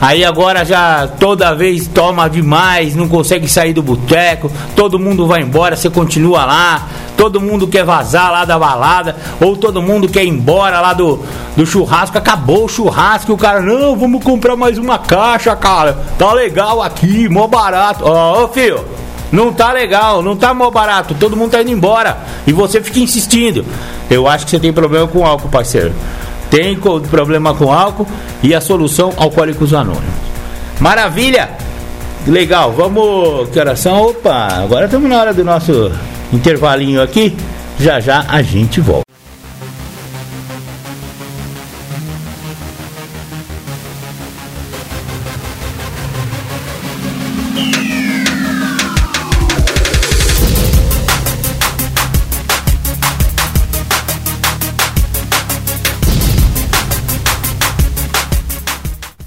Aí 0.00 0.24
agora 0.24 0.62
já 0.62 1.08
toda 1.18 1.54
vez 1.54 1.86
toma 1.86 2.28
demais, 2.28 2.94
não 2.94 3.08
consegue 3.08 3.48
sair 3.48 3.72
do 3.72 3.82
boteco, 3.82 4.50
todo 4.74 4.98
mundo 4.98 5.26
vai 5.26 5.40
embora, 5.40 5.74
você 5.74 5.88
continua 5.88 6.44
lá, 6.44 6.86
todo 7.16 7.40
mundo 7.40 7.66
quer 7.66 7.82
vazar 7.82 8.30
lá 8.30 8.44
da 8.44 8.58
balada, 8.58 9.16
ou 9.40 9.56
todo 9.56 9.80
mundo 9.80 10.06
quer 10.06 10.24
ir 10.24 10.28
embora 10.28 10.80
lá 10.80 10.92
do, 10.92 11.24
do 11.56 11.64
churrasco, 11.64 12.18
acabou 12.18 12.66
o 12.66 12.68
churrasco, 12.68 13.32
o 13.32 13.38
cara, 13.38 13.62
não, 13.62 13.96
vamos 13.96 14.22
comprar 14.22 14.54
mais 14.54 14.76
uma 14.76 14.98
caixa, 14.98 15.56
cara, 15.56 15.96
tá 16.18 16.30
legal 16.34 16.82
aqui, 16.82 17.26
mó 17.26 17.46
barato. 17.46 18.04
Ó, 18.04 18.44
oh, 18.44 18.48
filho, 18.48 18.84
não 19.32 19.50
tá 19.50 19.72
legal, 19.72 20.22
não 20.22 20.36
tá 20.36 20.52
mó 20.52 20.70
barato, 20.70 21.14
todo 21.14 21.36
mundo 21.36 21.52
tá 21.52 21.62
indo 21.62 21.70
embora, 21.70 22.18
e 22.46 22.52
você 22.52 22.82
fica 22.82 23.00
insistindo. 23.00 23.64
Eu 24.10 24.28
acho 24.28 24.44
que 24.44 24.50
você 24.50 24.60
tem 24.60 24.74
problema 24.74 25.08
com 25.08 25.24
álcool, 25.24 25.48
parceiro 25.48 25.94
tem 26.56 26.74
problema 27.10 27.52
com 27.52 27.70
álcool 27.70 28.06
e 28.42 28.54
a 28.54 28.62
solução 28.62 29.12
Alcoólicos 29.18 29.74
Anônimos. 29.74 30.06
Maravilha! 30.80 31.50
Legal, 32.26 32.72
vamos. 32.72 33.50
Que? 33.50 33.60
Opa, 33.90 34.48
agora 34.64 34.86
estamos 34.86 35.06
na 35.06 35.20
hora 35.20 35.34
do 35.34 35.44
nosso 35.44 35.92
intervalinho 36.32 37.02
aqui. 37.02 37.36
Já 37.78 38.00
já 38.00 38.24
a 38.26 38.40
gente 38.40 38.80
volta. 38.80 39.04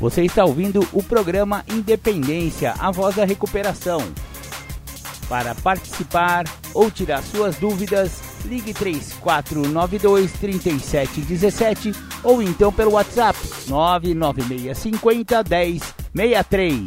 Você 0.10 0.24
está 0.24 0.44
ouvindo 0.44 0.84
o 0.92 1.04
programa 1.04 1.64
Independência, 1.72 2.74
a 2.80 2.90
voz 2.90 3.16
da 3.16 3.26
recuperação. 3.26 4.02
Para 5.30 5.54
participar 5.54 6.46
ou 6.74 6.90
tirar 6.90 7.22
suas 7.22 7.58
dúvidas, 7.58 8.20
ligue 8.44 8.74
3492 8.74 10.32
3717 10.32 11.94
ou 12.24 12.42
então 12.42 12.74
pelo 12.74 12.94
WhatsApp 12.94 13.38
99650 13.68 15.44
1063. 16.12 16.82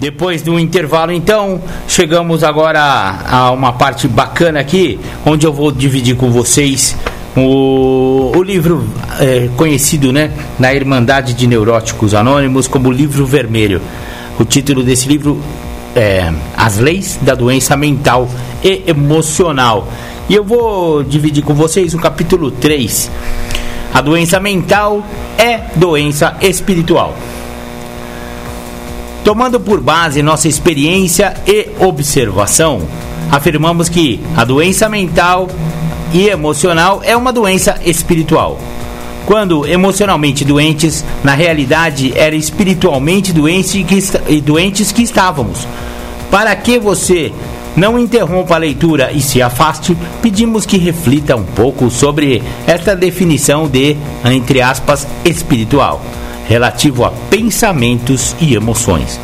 Depois 0.00 0.40
do 0.40 0.58
intervalo, 0.58 1.12
então, 1.12 1.62
chegamos 1.86 2.42
agora 2.42 2.80
a 2.80 3.50
uma 3.50 3.74
parte 3.74 4.08
bacana 4.08 4.60
aqui, 4.60 4.98
onde 5.26 5.46
eu 5.46 5.52
vou 5.52 5.70
dividir 5.70 6.16
com 6.16 6.30
vocês 6.30 6.96
o, 7.36 8.32
o 8.36 8.42
livro 8.42 8.86
é, 9.18 9.48
conhecido 9.56 10.12
né, 10.12 10.30
na 10.58 10.72
Irmandade 10.72 11.34
de 11.34 11.46
Neuróticos 11.46 12.14
Anônimos 12.14 12.68
como 12.68 12.90
Livro 12.90 13.26
Vermelho. 13.26 13.80
O 14.38 14.44
título 14.44 14.82
desse 14.82 15.08
livro 15.08 15.40
é 15.96 16.32
As 16.56 16.78
Leis 16.78 17.18
da 17.20 17.34
Doença 17.34 17.76
Mental 17.76 18.28
e 18.62 18.84
Emocional. 18.86 19.88
E 20.28 20.34
eu 20.34 20.44
vou 20.44 21.02
dividir 21.02 21.42
com 21.42 21.54
vocês 21.54 21.92
o 21.92 21.98
capítulo 21.98 22.50
3. 22.50 23.10
A 23.92 24.00
doença 24.00 24.40
mental 24.40 25.04
é 25.38 25.60
doença 25.76 26.36
espiritual. 26.40 27.14
Tomando 29.24 29.58
por 29.58 29.80
base 29.80 30.22
nossa 30.22 30.48
experiência 30.48 31.34
e 31.46 31.68
observação, 31.78 32.82
afirmamos 33.30 33.88
que 33.88 34.20
a 34.36 34.44
doença 34.44 34.88
mental 34.88 35.48
e 36.14 36.28
emocional 36.28 37.02
é 37.04 37.16
uma 37.16 37.32
doença 37.32 37.76
espiritual. 37.84 38.58
Quando 39.26 39.66
emocionalmente 39.66 40.44
doentes, 40.44 41.04
na 41.24 41.34
realidade 41.34 42.12
era 42.16 42.36
espiritualmente 42.36 43.32
doente 43.32 43.82
que, 43.82 44.40
doentes 44.40 44.92
que 44.92 45.02
estávamos. 45.02 45.66
Para 46.30 46.54
que 46.54 46.78
você 46.78 47.32
não 47.76 47.98
interrompa 47.98 48.54
a 48.54 48.58
leitura 48.58 49.10
e 49.12 49.20
se 49.20 49.42
afaste, 49.42 49.96
pedimos 50.22 50.64
que 50.64 50.78
reflita 50.78 51.34
um 51.34 51.44
pouco 51.44 51.90
sobre 51.90 52.42
esta 52.66 52.94
definição 52.94 53.66
de, 53.66 53.96
entre 54.24 54.62
aspas, 54.62 55.08
espiritual, 55.24 56.00
relativo 56.46 57.04
a 57.04 57.10
pensamentos 57.28 58.36
e 58.40 58.54
emoções. 58.54 59.18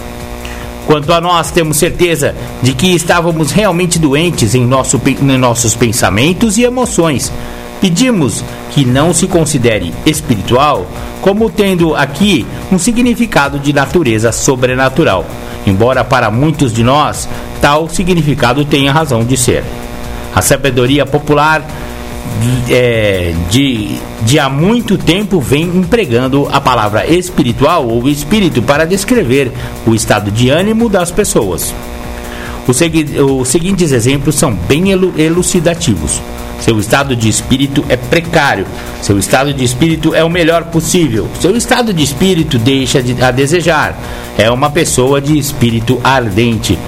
Quanto 0.90 1.12
a 1.12 1.20
nós, 1.20 1.52
temos 1.52 1.76
certeza 1.76 2.34
de 2.60 2.74
que 2.74 2.88
estávamos 2.88 3.52
realmente 3.52 3.96
doentes 3.96 4.56
em, 4.56 4.66
nosso, 4.66 5.00
em 5.06 5.38
nossos 5.38 5.72
pensamentos 5.76 6.58
e 6.58 6.64
emoções. 6.64 7.32
Pedimos 7.80 8.42
que 8.72 8.84
não 8.84 9.14
se 9.14 9.28
considere 9.28 9.94
espiritual 10.04 10.88
como 11.20 11.48
tendo 11.48 11.94
aqui 11.94 12.44
um 12.72 12.76
significado 12.76 13.60
de 13.60 13.72
natureza 13.72 14.32
sobrenatural, 14.32 15.24
embora 15.64 16.02
para 16.02 16.28
muitos 16.28 16.72
de 16.72 16.82
nós 16.82 17.28
tal 17.60 17.88
significado 17.88 18.64
tenha 18.64 18.92
razão 18.92 19.22
de 19.22 19.36
ser. 19.36 19.62
A 20.34 20.42
sabedoria 20.42 21.06
popular 21.06 21.64
é, 22.68 23.34
de, 23.50 23.98
de 24.22 24.38
há 24.38 24.48
muito 24.48 24.96
tempo 24.96 25.40
vem 25.40 25.62
empregando 25.62 26.48
a 26.50 26.60
palavra 26.60 27.06
espiritual 27.06 27.86
ou 27.86 28.08
espírito 28.08 28.62
para 28.62 28.84
descrever 28.84 29.52
o 29.86 29.94
estado 29.94 30.30
de 30.30 30.48
ânimo 30.50 30.88
das 30.88 31.10
pessoas. 31.10 31.74
Os, 32.66 32.76
segui 32.76 33.20
os 33.20 33.48
seguintes 33.48 33.92
exemplos 33.92 34.36
são 34.36 34.52
bem 34.52 34.90
elucidativos. 34.90 36.20
Seu 36.60 36.78
estado 36.78 37.16
de 37.16 37.28
espírito 37.28 37.84
é 37.88 37.96
precário. 37.96 38.66
Seu 39.00 39.18
estado 39.18 39.52
de 39.52 39.64
espírito 39.64 40.14
é 40.14 40.22
o 40.22 40.28
melhor 40.28 40.64
possível. 40.64 41.26
Seu 41.40 41.56
estado 41.56 41.92
de 41.92 42.02
espírito 42.02 42.58
deixa 42.58 43.02
de, 43.02 43.20
a 43.22 43.30
desejar. 43.30 43.98
É 44.36 44.50
uma 44.50 44.70
pessoa 44.70 45.20
de 45.20 45.38
espírito 45.38 45.98
ardente. 46.04 46.78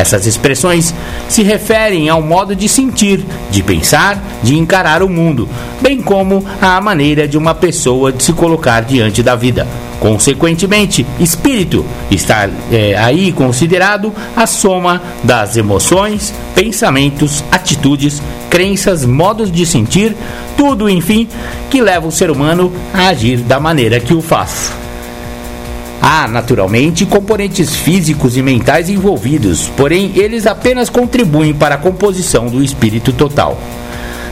Essas 0.00 0.26
expressões 0.26 0.94
se 1.28 1.42
referem 1.42 2.08
ao 2.08 2.22
modo 2.22 2.56
de 2.56 2.66
sentir, 2.70 3.22
de 3.50 3.62
pensar, 3.62 4.18
de 4.42 4.56
encarar 4.56 5.02
o 5.02 5.10
mundo, 5.10 5.46
bem 5.82 6.00
como 6.00 6.42
à 6.58 6.80
maneira 6.80 7.28
de 7.28 7.36
uma 7.36 7.54
pessoa 7.54 8.10
de 8.10 8.22
se 8.22 8.32
colocar 8.32 8.80
diante 8.80 9.22
da 9.22 9.36
vida. 9.36 9.68
Consequentemente, 10.00 11.04
espírito 11.18 11.84
está 12.10 12.48
é, 12.72 12.96
aí 12.96 13.30
considerado 13.30 14.10
a 14.34 14.46
soma 14.46 15.02
das 15.22 15.58
emoções, 15.58 16.32
pensamentos, 16.54 17.44
atitudes, 17.52 18.22
crenças, 18.48 19.04
modos 19.04 19.52
de 19.52 19.66
sentir, 19.66 20.16
tudo, 20.56 20.88
enfim, 20.88 21.28
que 21.68 21.82
leva 21.82 22.08
o 22.08 22.12
ser 22.12 22.30
humano 22.30 22.72
a 22.94 23.08
agir 23.08 23.36
da 23.40 23.60
maneira 23.60 24.00
que 24.00 24.14
o 24.14 24.22
faz. 24.22 24.72
Há, 26.02 26.26
naturalmente, 26.26 27.04
componentes 27.04 27.76
físicos 27.76 28.36
e 28.36 28.42
mentais 28.42 28.88
envolvidos, 28.88 29.70
porém 29.76 30.12
eles 30.14 30.46
apenas 30.46 30.88
contribuem 30.88 31.52
para 31.52 31.74
a 31.74 31.78
composição 31.78 32.46
do 32.46 32.64
espírito 32.64 33.12
total. 33.12 33.58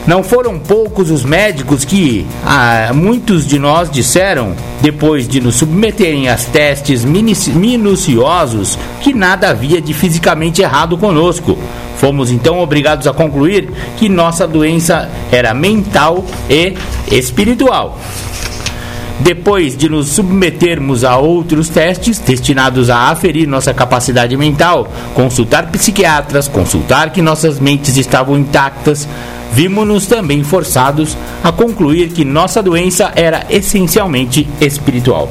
Não 0.07 0.23
foram 0.23 0.57
poucos 0.57 1.11
os 1.11 1.23
médicos 1.23 1.85
que, 1.85 2.25
ah, 2.43 2.91
muitos 2.95 3.45
de 3.45 3.59
nós 3.59 3.91
disseram, 3.91 4.55
depois 4.81 5.27
de 5.27 5.39
nos 5.39 5.55
submeterem 5.55 6.27
a 6.29 6.35
testes 6.35 7.05
minuciosos, 7.05 8.79
que 9.01 9.13
nada 9.13 9.49
havia 9.49 9.79
de 9.79 9.93
fisicamente 9.93 10.63
errado 10.63 10.97
conosco. 10.97 11.55
Fomos 11.97 12.31
então 12.31 12.59
obrigados 12.59 13.05
a 13.05 13.13
concluir 13.13 13.69
que 13.97 14.09
nossa 14.09 14.47
doença 14.47 15.07
era 15.31 15.53
mental 15.53 16.25
e 16.49 16.73
espiritual. 17.11 17.99
Depois 19.19 19.75
de 19.75 19.89
nos 19.89 20.09
submetermos 20.09 21.03
a 21.03 21.17
outros 21.17 21.67
testes 21.67 22.19
destinados 22.19 22.89
a 22.89 23.09
aferir 23.09 23.47
nossa 23.47 23.73
capacidade 23.73 24.35
mental, 24.37 24.89
consultar 25.13 25.69
psiquiatras, 25.71 26.47
consultar 26.47 27.11
que 27.11 27.21
nossas 27.21 27.59
mentes 27.59 27.97
estavam 27.97 28.37
intactas, 28.37 29.07
vimos-nos 29.51 30.07
também 30.07 30.41
forçados 30.43 31.17
a 31.43 31.51
concluir 31.51 32.09
que 32.09 32.23
nossa 32.23 32.63
doença 32.63 33.11
era 33.13 33.45
essencialmente 33.49 34.47
espiritual. 34.61 35.29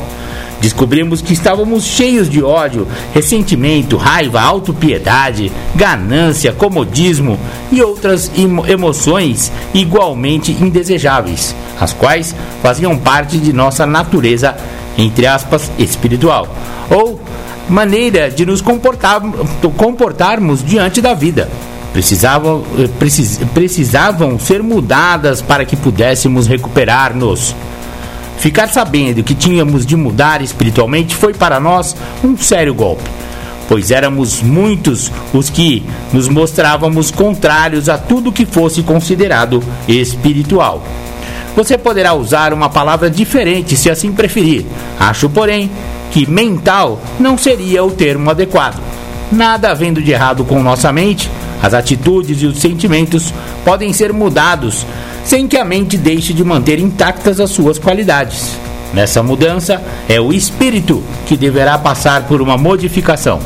Descobrimos 0.60 1.22
que 1.22 1.32
estávamos 1.32 1.84
cheios 1.84 2.28
de 2.28 2.42
ódio, 2.42 2.86
ressentimento, 3.14 3.96
raiva, 3.96 4.40
autopiedade, 4.40 5.52
ganância, 5.74 6.52
comodismo 6.52 7.38
e 7.70 7.80
outras 7.80 8.30
emoções 8.68 9.52
igualmente 9.72 10.50
indesejáveis, 10.52 11.54
as 11.80 11.92
quais 11.92 12.34
faziam 12.60 12.98
parte 12.98 13.38
de 13.38 13.52
nossa 13.52 13.86
natureza, 13.86 14.56
entre 14.96 15.26
aspas, 15.26 15.70
espiritual, 15.78 16.48
ou 16.90 17.20
maneira 17.68 18.28
de 18.28 18.44
nos 18.44 18.60
comportar, 18.60 19.20
comportarmos 19.76 20.64
diante 20.64 21.00
da 21.00 21.14
vida. 21.14 21.48
Precisavam, 21.92 22.64
eh, 22.78 22.88
precis, 22.98 23.38
precisavam 23.54 24.38
ser 24.38 24.62
mudadas 24.62 25.40
para 25.40 25.64
que 25.64 25.76
pudéssemos 25.76 26.46
recuperar-nos. 26.46 27.54
Ficar 28.38 28.68
sabendo 28.68 29.24
que 29.24 29.34
tínhamos 29.34 29.84
de 29.84 29.96
mudar 29.96 30.40
espiritualmente 30.42 31.14
foi 31.14 31.34
para 31.34 31.58
nós 31.58 31.96
um 32.22 32.36
sério 32.36 32.72
golpe, 32.72 33.02
pois 33.68 33.90
éramos 33.90 34.40
muitos 34.40 35.10
os 35.32 35.50
que 35.50 35.84
nos 36.12 36.28
mostrávamos 36.28 37.10
contrários 37.10 37.88
a 37.88 37.98
tudo 37.98 38.32
que 38.32 38.46
fosse 38.46 38.82
considerado 38.84 39.62
espiritual. 39.88 40.84
Você 41.56 41.76
poderá 41.76 42.14
usar 42.14 42.52
uma 42.52 42.68
palavra 42.68 43.10
diferente 43.10 43.76
se 43.76 43.90
assim 43.90 44.12
preferir. 44.12 44.64
Acho, 45.00 45.28
porém, 45.28 45.68
que 46.12 46.30
mental 46.30 47.00
não 47.18 47.36
seria 47.36 47.82
o 47.82 47.90
termo 47.90 48.30
adequado. 48.30 48.80
Nada 49.30 49.70
havendo 49.70 50.00
de 50.02 50.10
errado 50.10 50.44
com 50.44 50.62
nossa 50.62 50.92
mente, 50.92 51.30
as 51.62 51.74
atitudes 51.74 52.40
e 52.40 52.46
os 52.46 52.58
sentimentos 52.58 53.32
podem 53.64 53.92
ser 53.92 54.12
mudados 54.12 54.86
sem 55.24 55.46
que 55.46 55.58
a 55.58 55.64
mente 55.64 55.98
deixe 55.98 56.32
de 56.32 56.42
manter 56.42 56.78
intactas 56.78 57.38
as 57.38 57.50
suas 57.50 57.78
qualidades. 57.78 58.56
Nessa 58.94 59.22
mudança, 59.22 59.82
é 60.08 60.18
o 60.18 60.32
espírito 60.32 61.02
que 61.26 61.36
deverá 61.36 61.76
passar 61.76 62.22
por 62.22 62.40
uma 62.40 62.56
modificação. 62.56 63.38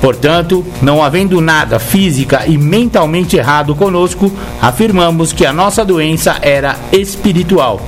Portanto, 0.00 0.64
não 0.82 1.02
havendo 1.02 1.40
nada 1.40 1.78
física 1.78 2.44
e 2.46 2.58
mentalmente 2.58 3.36
errado 3.36 3.74
conosco, 3.74 4.30
afirmamos 4.60 5.32
que 5.32 5.46
a 5.46 5.52
nossa 5.54 5.84
doença 5.84 6.36
era 6.42 6.76
espiritual. 6.92 7.80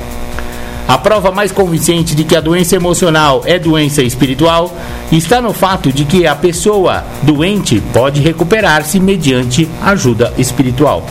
A 0.88 0.96
prova 0.96 1.30
mais 1.30 1.52
convincente 1.52 2.14
de 2.14 2.24
que 2.24 2.34
a 2.34 2.40
doença 2.40 2.74
emocional 2.74 3.42
é 3.44 3.58
doença 3.58 4.02
espiritual 4.02 4.74
está 5.12 5.38
no 5.38 5.52
fato 5.52 5.92
de 5.92 6.06
que 6.06 6.26
a 6.26 6.34
pessoa 6.34 7.04
doente 7.22 7.78
pode 7.92 8.22
recuperar-se 8.22 8.98
mediante 8.98 9.68
ajuda 9.82 10.32
espiritual. 10.38 11.04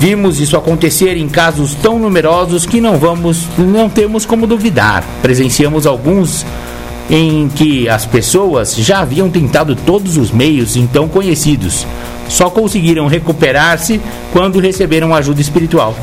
Vimos 0.00 0.40
isso 0.40 0.56
acontecer 0.56 1.16
em 1.16 1.28
casos 1.28 1.74
tão 1.74 1.96
numerosos 1.96 2.66
que 2.66 2.80
não 2.80 2.98
vamos, 2.98 3.46
não 3.56 3.88
temos 3.88 4.26
como 4.26 4.48
duvidar. 4.48 5.04
Presenciamos 5.22 5.86
alguns 5.86 6.44
em 7.08 7.48
que 7.50 7.88
as 7.88 8.04
pessoas 8.04 8.74
já 8.74 8.98
haviam 8.98 9.30
tentado 9.30 9.76
todos 9.76 10.16
os 10.16 10.32
meios 10.32 10.74
então 10.74 11.06
conhecidos, 11.06 11.86
só 12.28 12.50
conseguiram 12.50 13.06
recuperar-se 13.06 14.00
quando 14.32 14.58
receberam 14.58 15.14
ajuda 15.14 15.40
espiritual. 15.40 15.94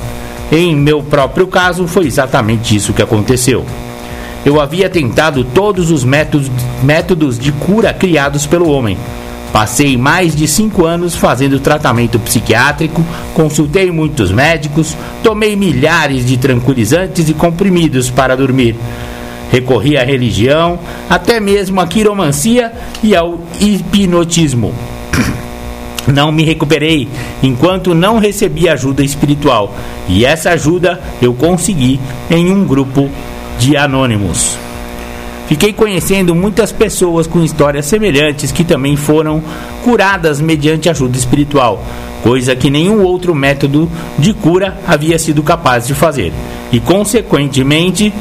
Em 0.51 0.75
meu 0.75 1.03
próprio 1.03 1.47
caso, 1.47 1.87
foi 1.87 2.07
exatamente 2.07 2.75
isso 2.75 2.93
que 2.93 3.01
aconteceu. 3.01 3.65
Eu 4.45 4.59
havia 4.59 4.89
tentado 4.89 5.43
todos 5.43 5.91
os 5.91 6.03
métodos, 6.03 7.37
de 7.37 7.51
cura 7.51 7.93
criados 7.93 8.47
pelo 8.47 8.69
homem, 8.69 8.97
Passei 9.51 9.97
mais 9.97 10.35
de 10.35 10.47
cinco 10.47 10.85
anos 10.85 11.15
fazendo 11.15 11.59
tratamento 11.59 12.19
psiquiátrico, 12.19 13.03
consultei 13.33 13.91
muitos 13.91 14.31
médicos, 14.31 14.95
tomei 15.23 15.55
milhares 15.55 16.25
de 16.25 16.37
tranquilizantes 16.37 17.27
e 17.27 17.33
comprimidos 17.33 18.11
para 18.11 18.37
dormir. 18.37 18.75
Recorri 19.51 19.97
à 19.97 20.03
religião, 20.03 20.77
até 21.09 21.39
mesmo 21.39 21.81
à 21.81 21.87
quiromancia 21.87 22.71
e 23.01 23.15
ao 23.15 23.39
hipnotismo. 23.59 24.73
Não 26.13 26.31
me 26.31 26.43
recuperei 26.43 27.07
enquanto 27.41 27.93
não 27.93 28.19
recebi 28.19 28.67
ajuda 28.67 29.03
espiritual, 29.03 29.75
e 30.07 30.25
essa 30.25 30.51
ajuda 30.51 30.99
eu 31.21 31.33
consegui 31.33 31.99
em 32.29 32.51
um 32.51 32.65
grupo 32.65 33.09
de 33.59 33.77
anônimos. 33.77 34.57
Fiquei 35.47 35.73
conhecendo 35.73 36.35
muitas 36.35 36.71
pessoas 36.71 37.25
com 37.25 37.43
histórias 37.43 37.87
semelhantes 37.87 38.51
que 38.51 38.63
também 38.63 38.95
foram 38.95 39.41
curadas 39.83 40.39
mediante 40.39 40.89
ajuda 40.89 41.17
espiritual, 41.17 41.83
coisa 42.21 42.55
que 42.55 42.69
nenhum 42.69 43.01
outro 43.01 43.33
método 43.33 43.89
de 44.17 44.31
cura 44.31 44.77
havia 44.87 45.17
sido 45.17 45.41
capaz 45.41 45.87
de 45.87 45.95
fazer. 45.95 46.31
E, 46.71 46.79
consequentemente, 46.79 48.13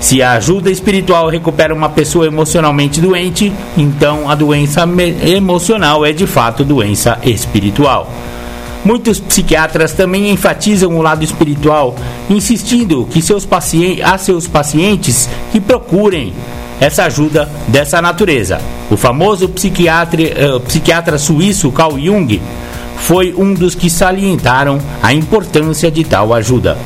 se 0.00 0.22
a 0.22 0.32
ajuda 0.32 0.70
espiritual 0.70 1.28
recupera 1.28 1.74
uma 1.74 1.88
pessoa 1.88 2.26
emocionalmente 2.26 3.00
doente, 3.00 3.52
então 3.76 4.30
a 4.30 4.34
doença 4.34 4.88
emocional 5.26 6.06
é 6.06 6.12
de 6.12 6.26
fato 6.26 6.64
doença 6.64 7.18
espiritual. 7.22 8.08
Muitos 8.84 9.18
psiquiatras 9.18 9.92
também 9.92 10.30
enfatizam 10.30 10.96
o 10.96 11.02
lado 11.02 11.24
espiritual, 11.24 11.96
insistindo 12.30 13.08
que 13.10 13.20
seus 13.20 13.46
a 14.04 14.16
seus 14.16 14.46
pacientes 14.46 15.28
que 15.50 15.60
procurem 15.60 16.32
essa 16.80 17.04
ajuda 17.04 17.48
dessa 17.66 18.00
natureza. 18.00 18.60
O 18.90 18.96
famoso 18.96 19.48
psiquiatra, 19.48 20.22
uh, 20.22 20.60
psiquiatra 20.60 21.18
suíço 21.18 21.72
Carl 21.72 21.98
Jung 21.98 22.40
foi 22.98 23.34
um 23.36 23.52
dos 23.52 23.74
que 23.74 23.90
salientaram 23.90 24.78
a 25.02 25.12
importância 25.12 25.90
de 25.90 26.04
tal 26.04 26.32
ajuda. 26.32 26.78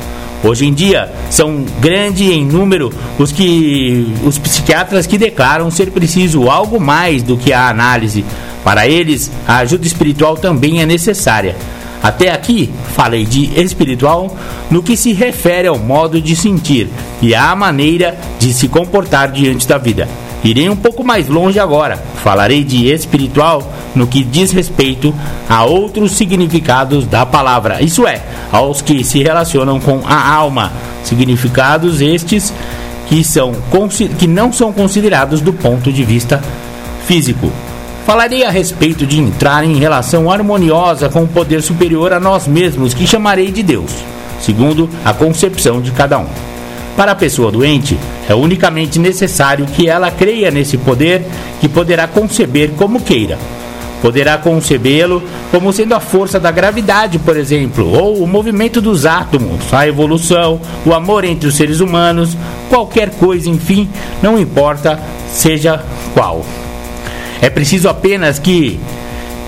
Hoje 0.43 0.65
em 0.65 0.73
dia, 0.73 1.09
são 1.29 1.63
grande 1.79 2.29
em 2.29 2.45
número 2.45 2.91
os 3.17 3.31
que 3.31 4.13
os 4.25 4.37
psiquiatras 4.37 5.07
que 5.07 5.17
declaram 5.17 5.71
ser 5.71 5.89
preciso 5.89 6.49
algo 6.49 6.81
mais 6.81 7.23
do 7.23 7.37
que 7.37 7.53
a 7.53 7.69
análise. 7.69 8.25
Para 8.61 8.85
eles, 8.85 9.31
a 9.47 9.59
ajuda 9.59 9.87
espiritual 9.87 10.35
também 10.35 10.81
é 10.81 10.85
necessária. 10.85 11.55
Até 12.03 12.29
aqui, 12.29 12.69
falei 12.93 13.23
de 13.25 13.57
espiritual 13.57 14.35
no 14.69 14.83
que 14.83 14.97
se 14.97 15.13
refere 15.13 15.69
ao 15.69 15.79
modo 15.79 16.21
de 16.21 16.35
sentir 16.35 16.89
e 17.21 17.33
à 17.33 17.55
maneira 17.55 18.17
de 18.37 18.53
se 18.53 18.67
comportar 18.67 19.31
diante 19.31 19.65
da 19.65 19.77
vida. 19.77 20.09
Irei 20.43 20.69
um 20.69 20.75
pouco 20.75 21.03
mais 21.03 21.27
longe 21.29 21.59
agora. 21.59 21.97
Falarei 22.23 22.63
de 22.63 22.91
espiritual 22.91 23.63
no 23.95 24.07
que 24.07 24.23
diz 24.23 24.51
respeito 24.51 25.13
a 25.47 25.63
outros 25.63 26.11
significados 26.13 27.05
da 27.05 27.25
palavra, 27.25 27.81
isso 27.81 28.07
é, 28.07 28.21
aos 28.51 28.81
que 28.81 29.03
se 29.03 29.21
relacionam 29.21 29.79
com 29.79 30.01
a 30.05 30.33
alma. 30.33 30.71
Significados 31.03 32.01
estes 32.01 32.53
que, 33.07 33.23
são, 33.23 33.53
que 34.17 34.27
não 34.27 34.51
são 34.51 34.73
considerados 34.73 35.41
do 35.41 35.53
ponto 35.53 35.91
de 35.91 36.03
vista 36.03 36.41
físico. 37.05 37.51
Falarei 38.05 38.43
a 38.43 38.49
respeito 38.49 39.05
de 39.05 39.19
entrar 39.19 39.63
em 39.63 39.77
relação 39.77 40.29
harmoniosa 40.29 41.07
com 41.07 41.23
o 41.23 41.27
poder 41.27 41.61
superior 41.61 42.11
a 42.11 42.19
nós 42.19 42.47
mesmos, 42.47 42.93
que 42.93 43.07
chamarei 43.07 43.49
de 43.49 43.63
Deus, 43.63 43.91
segundo 44.41 44.89
a 45.05 45.13
concepção 45.13 45.81
de 45.81 45.91
cada 45.91 46.17
um. 46.19 46.52
Para 46.95 47.13
a 47.13 47.15
pessoa 47.15 47.51
doente, 47.51 47.97
é 48.29 48.35
unicamente 48.35 48.99
necessário 48.99 49.65
que 49.65 49.89
ela 49.89 50.11
creia 50.11 50.51
nesse 50.51 50.77
poder 50.77 51.25
que 51.59 51.67
poderá 51.67 52.07
conceber 52.07 52.71
como 52.77 53.01
queira. 53.01 53.37
Poderá 54.01 54.37
concebê-lo 54.37 55.23
como 55.49 55.71
sendo 55.71 55.95
a 55.95 55.99
força 55.99 56.39
da 56.39 56.51
gravidade, 56.51 57.17
por 57.19 57.37
exemplo, 57.37 57.89
ou 57.89 58.21
o 58.21 58.27
movimento 58.27 58.81
dos 58.81 59.05
átomos, 59.05 59.73
a 59.73 59.87
evolução, 59.87 60.59
o 60.85 60.93
amor 60.93 61.23
entre 61.23 61.47
os 61.47 61.55
seres 61.55 61.79
humanos, 61.79 62.37
qualquer 62.69 63.11
coisa, 63.11 63.49
enfim, 63.49 63.89
não 64.21 64.37
importa 64.37 64.99
seja 65.31 65.83
qual. 66.13 66.45
É 67.41 67.49
preciso 67.49 67.89
apenas 67.89 68.39
que, 68.39 68.79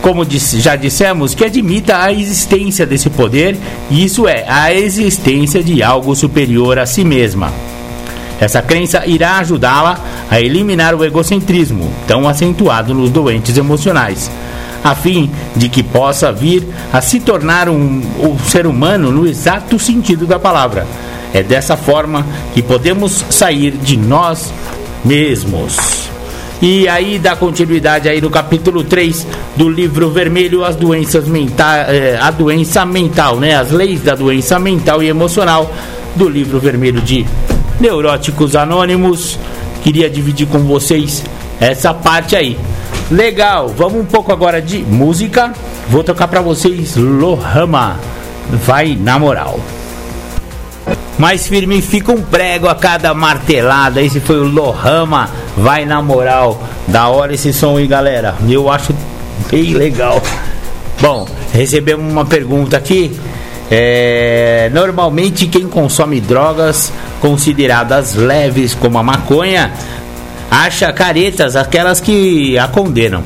como 0.05 0.23
já 0.29 0.75
dissemos, 0.75 1.33
que 1.33 1.43
admita 1.43 1.97
a 1.97 2.13
existência 2.13 2.85
desse 2.85 3.09
poder, 3.09 3.57
e 3.89 4.05
isso 4.05 4.27
é 4.27 4.45
a 4.47 4.71
existência 4.71 5.63
de 5.63 5.81
algo 5.81 6.15
superior 6.15 6.77
a 6.77 6.85
si 6.85 7.03
mesma. 7.03 7.51
Essa 8.39 8.61
crença 8.61 9.03
irá 9.07 9.39
ajudá-la 9.39 9.99
a 10.29 10.39
eliminar 10.39 10.93
o 10.93 11.03
egocentrismo, 11.03 11.91
tão 12.07 12.29
acentuado 12.29 12.93
nos 12.93 13.09
doentes 13.09 13.57
emocionais, 13.57 14.29
a 14.83 14.93
fim 14.93 15.31
de 15.55 15.69
que 15.69 15.81
possa 15.81 16.31
vir 16.31 16.67
a 16.93 17.01
se 17.01 17.19
tornar 17.19 17.67
um, 17.67 18.03
um 18.19 18.37
ser 18.37 18.67
humano 18.67 19.11
no 19.11 19.25
exato 19.25 19.79
sentido 19.79 20.27
da 20.27 20.37
palavra. 20.37 20.85
É 21.33 21.41
dessa 21.41 21.75
forma 21.75 22.23
que 22.53 22.61
podemos 22.61 23.25
sair 23.31 23.71
de 23.71 23.97
nós 23.97 24.53
mesmos. 25.03 26.14
E 26.61 26.87
aí 26.87 27.19
dá 27.19 27.35
continuidade 27.35 28.07
aí 28.07 28.21
no 28.21 28.29
capítulo 28.29 28.83
3 28.83 29.27
do 29.55 29.69
livro 29.69 30.09
vermelho 30.09 30.63
as 30.63 30.75
doenças 30.75 31.27
mentais, 31.27 31.89
eh, 31.89 32.17
a 32.19 32.31
doença 32.31 32.85
mental, 32.85 33.39
né? 33.39 33.55
As 33.55 33.71
leis 33.71 34.01
da 34.01 34.15
doença 34.15 34.57
mental 34.57 35.03
e 35.03 35.07
emocional 35.07 35.71
do 36.15 36.29
livro 36.29 36.59
vermelho 36.59 37.01
de 37.01 37.25
Neuróticos 37.79 38.55
Anônimos. 38.55 39.37
Queria 39.83 40.09
dividir 40.09 40.47
com 40.47 40.59
vocês 40.59 41.23
essa 41.59 41.93
parte 41.93 42.35
aí. 42.35 42.57
Legal, 43.11 43.67
vamos 43.69 44.01
um 44.01 44.05
pouco 44.05 44.31
agora 44.31 44.61
de 44.61 44.79
música. 44.79 45.53
Vou 45.89 46.03
tocar 46.03 46.27
para 46.27 46.41
vocês 46.41 46.95
Lohama. 46.95 47.99
Vai 48.49 48.97
na 48.99 49.19
moral. 49.19 49.59
Mais 51.17 51.47
firme 51.47 51.81
fica 51.81 52.11
um 52.11 52.21
prego 52.21 52.67
a 52.67 52.75
cada 52.75 53.13
martelada. 53.13 54.01
Esse 54.01 54.19
foi 54.19 54.37
o 54.37 54.47
Lohama. 54.47 55.29
Vai 55.55 55.85
na 55.85 56.01
moral. 56.01 56.61
Da 56.87 57.07
hora 57.07 57.33
esse 57.33 57.53
som 57.53 57.77
aí, 57.77 57.87
galera. 57.87 58.35
Eu 58.47 58.69
acho 58.69 58.93
bem 59.49 59.73
legal. 59.73 60.21
Bom, 60.99 61.27
recebemos 61.53 62.11
uma 62.11 62.25
pergunta 62.25 62.77
aqui. 62.77 63.17
É, 63.71 64.69
normalmente 64.73 65.47
quem 65.47 65.67
consome 65.67 66.21
drogas 66.21 66.91
consideradas 67.19 68.13
leves 68.13 68.75
como 68.75 68.99
a 68.99 69.03
maconha 69.03 69.73
acha 70.51 70.93
caretas 70.93 71.55
aquelas 71.55 71.99
que 71.99 72.57
a 72.59 72.67
condenam. 72.67 73.23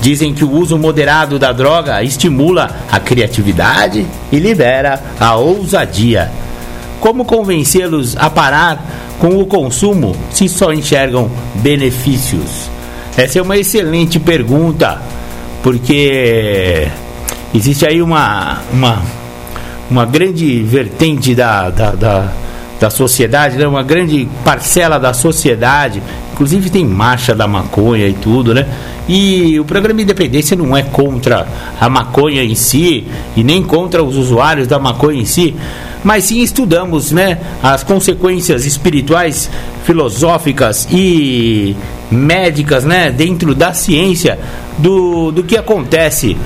Dizem 0.00 0.34
que 0.34 0.44
o 0.44 0.52
uso 0.52 0.78
moderado 0.78 1.38
da 1.38 1.50
droga 1.50 2.02
estimula 2.02 2.70
a 2.92 3.00
criatividade 3.00 4.06
e 4.30 4.38
libera 4.38 5.02
a 5.18 5.34
ousadia. 5.36 6.30
Como 7.04 7.26
convencê-los 7.26 8.16
a 8.16 8.30
parar 8.30 8.82
com 9.18 9.38
o 9.38 9.44
consumo 9.44 10.16
se 10.30 10.48
só 10.48 10.72
enxergam 10.72 11.30
benefícios? 11.56 12.70
Essa 13.14 13.40
é 13.40 13.42
uma 13.42 13.58
excelente 13.58 14.18
pergunta, 14.18 15.02
porque 15.62 16.88
existe 17.54 17.84
aí 17.84 18.00
uma, 18.00 18.62
uma, 18.72 19.02
uma 19.90 20.06
grande 20.06 20.62
vertente 20.62 21.34
da, 21.34 21.68
da, 21.68 21.90
da, 21.90 22.32
da 22.80 22.88
sociedade, 22.88 23.58
né? 23.58 23.68
uma 23.68 23.82
grande 23.82 24.26
parcela 24.42 24.98
da 24.98 25.12
sociedade, 25.12 26.02
inclusive 26.32 26.70
tem 26.70 26.86
marcha 26.86 27.34
da 27.34 27.46
maconha 27.46 28.08
e 28.08 28.14
tudo, 28.14 28.54
né? 28.54 28.66
E 29.06 29.60
o 29.60 29.64
programa 29.66 30.00
Independência 30.00 30.56
não 30.56 30.74
é 30.74 30.82
contra 30.82 31.46
a 31.78 31.86
maconha 31.90 32.42
em 32.42 32.54
si 32.54 33.06
e 33.36 33.44
nem 33.44 33.62
contra 33.62 34.02
os 34.02 34.16
usuários 34.16 34.66
da 34.66 34.78
maconha 34.78 35.20
em 35.20 35.26
si, 35.26 35.54
mas 36.04 36.24
sim 36.24 36.42
estudamos 36.42 37.10
né, 37.10 37.38
as 37.62 37.82
consequências 37.82 38.66
espirituais, 38.66 39.50
filosóficas 39.84 40.86
e 40.92 41.74
médicas 42.10 42.84
né, 42.84 43.10
dentro 43.10 43.54
da 43.54 43.72
ciência 43.72 44.38
do, 44.78 45.32
do 45.32 45.42
que 45.42 45.56
acontece 45.56 46.36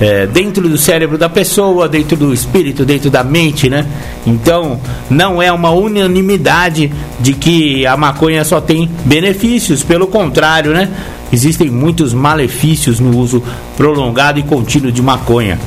é, 0.00 0.26
dentro 0.26 0.68
do 0.68 0.76
cérebro 0.76 1.16
da 1.16 1.28
pessoa, 1.28 1.88
dentro 1.88 2.16
do 2.16 2.34
espírito, 2.34 2.84
dentro 2.84 3.10
da 3.10 3.22
mente, 3.22 3.70
né? 3.70 3.86
Então, 4.26 4.80
não 5.08 5.40
é 5.40 5.52
uma 5.52 5.70
unanimidade 5.70 6.90
de 7.20 7.32
que 7.32 7.86
a 7.86 7.96
maconha 7.96 8.44
só 8.44 8.60
tem 8.60 8.90
benefícios, 9.04 9.84
pelo 9.84 10.08
contrário, 10.08 10.72
né? 10.72 10.90
Existem 11.32 11.70
muitos 11.70 12.12
malefícios 12.12 12.98
no 13.00 13.16
uso 13.16 13.42
prolongado 13.76 14.38
e 14.38 14.42
contínuo 14.42 14.90
de 14.90 15.00
maconha. 15.00 15.58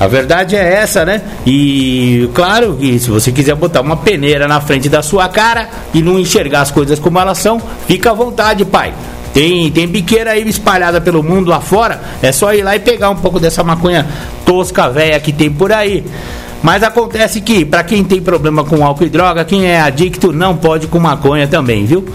A 0.00 0.06
verdade 0.06 0.56
é 0.56 0.76
essa, 0.76 1.04
né? 1.04 1.20
E 1.46 2.30
claro 2.32 2.74
que 2.80 2.98
se 2.98 3.10
você 3.10 3.30
quiser 3.30 3.54
botar 3.54 3.82
uma 3.82 3.98
peneira 3.98 4.48
na 4.48 4.58
frente 4.58 4.88
da 4.88 5.02
sua 5.02 5.28
cara 5.28 5.68
e 5.92 6.00
não 6.00 6.18
enxergar 6.18 6.62
as 6.62 6.70
coisas 6.70 6.98
como 6.98 7.18
elas 7.18 7.36
são, 7.36 7.60
fica 7.86 8.10
à 8.10 8.14
vontade, 8.14 8.64
pai. 8.64 8.94
Tem, 9.34 9.70
tem 9.70 9.86
biqueira 9.86 10.30
aí 10.30 10.48
espalhada 10.48 11.02
pelo 11.02 11.22
mundo 11.22 11.50
lá 11.50 11.60
fora. 11.60 12.00
É 12.22 12.32
só 12.32 12.54
ir 12.54 12.62
lá 12.62 12.74
e 12.74 12.80
pegar 12.80 13.10
um 13.10 13.16
pouco 13.16 13.38
dessa 13.38 13.62
maconha 13.62 14.06
tosca 14.46 14.88
velha 14.88 15.20
que 15.20 15.32
tem 15.32 15.50
por 15.50 15.70
aí. 15.70 16.02
Mas 16.62 16.82
acontece 16.82 17.42
que, 17.42 17.64
para 17.64 17.84
quem 17.84 18.02
tem 18.02 18.22
problema 18.22 18.64
com 18.64 18.84
álcool 18.84 19.04
e 19.04 19.08
droga, 19.10 19.44
quem 19.44 19.66
é 19.66 19.80
adicto 19.80 20.32
não 20.32 20.56
pode 20.56 20.86
com 20.86 20.98
maconha 20.98 21.46
também, 21.46 21.84
viu? 21.84 22.06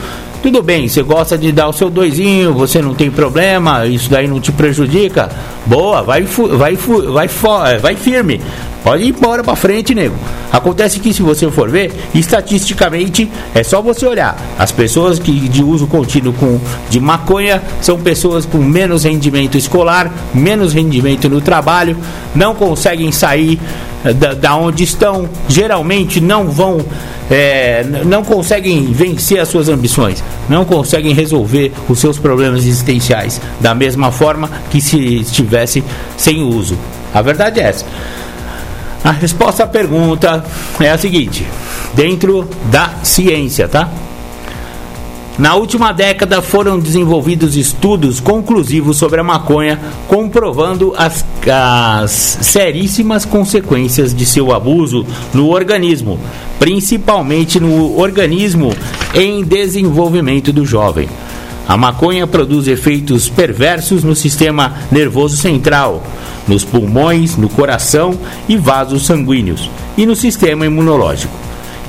Tudo 0.45 0.61
bem, 0.61 0.87
você 0.87 1.01
gosta 1.01 1.39
de 1.39 1.51
dar 1.51 1.67
o 1.67 1.73
seu 1.73 1.89
doisinho, 1.89 2.53
você 2.53 2.79
não 2.79 2.93
tem 2.93 3.09
problema, 3.09 3.87
isso 3.87 4.11
daí 4.11 4.27
não 4.27 4.39
te 4.39 4.51
prejudica. 4.51 5.27
Boa, 5.65 6.03
vai, 6.03 6.21
vai, 6.21 6.75
vai, 6.75 7.27
vai, 7.27 7.79
vai 7.79 7.95
firme. 7.95 8.39
Pode 8.85 9.03
ir 9.03 9.09
embora 9.09 9.43
para 9.43 9.55
frente, 9.55 9.95
nego. 9.95 10.15
Acontece 10.51 10.99
que 10.99 11.11
se 11.11 11.23
você 11.23 11.49
for 11.49 11.67
ver, 11.71 11.91
estatisticamente, 12.13 13.27
é 13.55 13.63
só 13.63 13.81
você 13.81 14.05
olhar. 14.05 14.37
As 14.59 14.71
pessoas 14.71 15.17
que 15.17 15.31
de 15.31 15.63
uso 15.63 15.87
contínuo 15.87 16.31
com, 16.33 16.59
de 16.87 16.99
maconha 16.99 17.63
são 17.81 17.97
pessoas 17.97 18.45
com 18.45 18.59
menos 18.59 19.03
rendimento 19.03 19.57
escolar, 19.57 20.13
menos 20.35 20.71
rendimento 20.71 21.27
no 21.27 21.41
trabalho, 21.41 21.97
não 22.35 22.53
conseguem 22.53 23.11
sair 23.11 23.59
eh, 24.05 24.13
da, 24.13 24.35
da 24.35 24.55
onde 24.55 24.83
estão, 24.83 25.27
geralmente 25.49 26.21
não 26.21 26.51
vão, 26.51 26.77
é, 27.31 27.83
não 28.05 28.23
conseguem 28.23 28.85
vencer 28.93 29.39
as 29.39 29.47
suas 29.47 29.67
ambições, 29.67 30.23
não 30.47 30.63
conseguem 30.63 31.11
resolver 31.11 31.71
os 31.89 31.97
seus 31.97 32.19
problemas 32.19 32.59
existenciais 32.59 33.41
da 33.59 33.73
mesma 33.73 34.11
forma 34.11 34.47
que 34.69 34.79
se 34.79 35.21
estivesse 35.21 35.83
sem 36.15 36.43
uso. 36.43 36.77
A 37.11 37.23
verdade 37.23 37.59
é 37.59 37.63
essa. 37.63 37.83
A 39.05 39.11
resposta 39.11 39.65
à 39.65 39.67
pergunta 39.67 40.43
é 40.79 40.89
a 40.89 40.97
seguinte: 40.97 41.45
dentro 41.93 42.49
da 42.71 42.89
ciência, 43.03 43.67
tá? 43.67 43.87
Na 45.37 45.53
última 45.53 45.91
década 45.91 46.41
foram 46.41 46.79
desenvolvidos 46.79 47.55
estudos 47.55 48.19
conclusivos 48.19 48.97
sobre 48.97 49.19
a 49.19 49.23
maconha, 49.23 49.79
comprovando 50.07 50.95
as, 50.97 51.23
as 51.47 52.39
seríssimas 52.41 53.25
consequências 53.25 54.11
de 54.11 54.25
seu 54.25 54.51
abuso 54.51 55.05
no 55.31 55.49
organismo, 55.49 56.19
principalmente 56.57 57.59
no 57.59 57.99
organismo 57.99 58.75
em 59.13 59.43
desenvolvimento 59.43 60.51
do 60.51 60.65
jovem. 60.65 61.07
A 61.67 61.77
maconha 61.77 62.25
produz 62.25 62.67
efeitos 62.67 63.29
perversos 63.29 64.03
no 64.03 64.15
sistema 64.15 64.73
nervoso 64.91 65.37
central, 65.37 66.01
nos 66.47 66.63
pulmões, 66.63 67.35
no 67.35 67.49
coração 67.49 68.17
e 68.47 68.57
vasos 68.57 69.05
sanguíneos, 69.05 69.69
e 69.97 70.05
no 70.05 70.15
sistema 70.15 70.65
imunológico. 70.65 71.33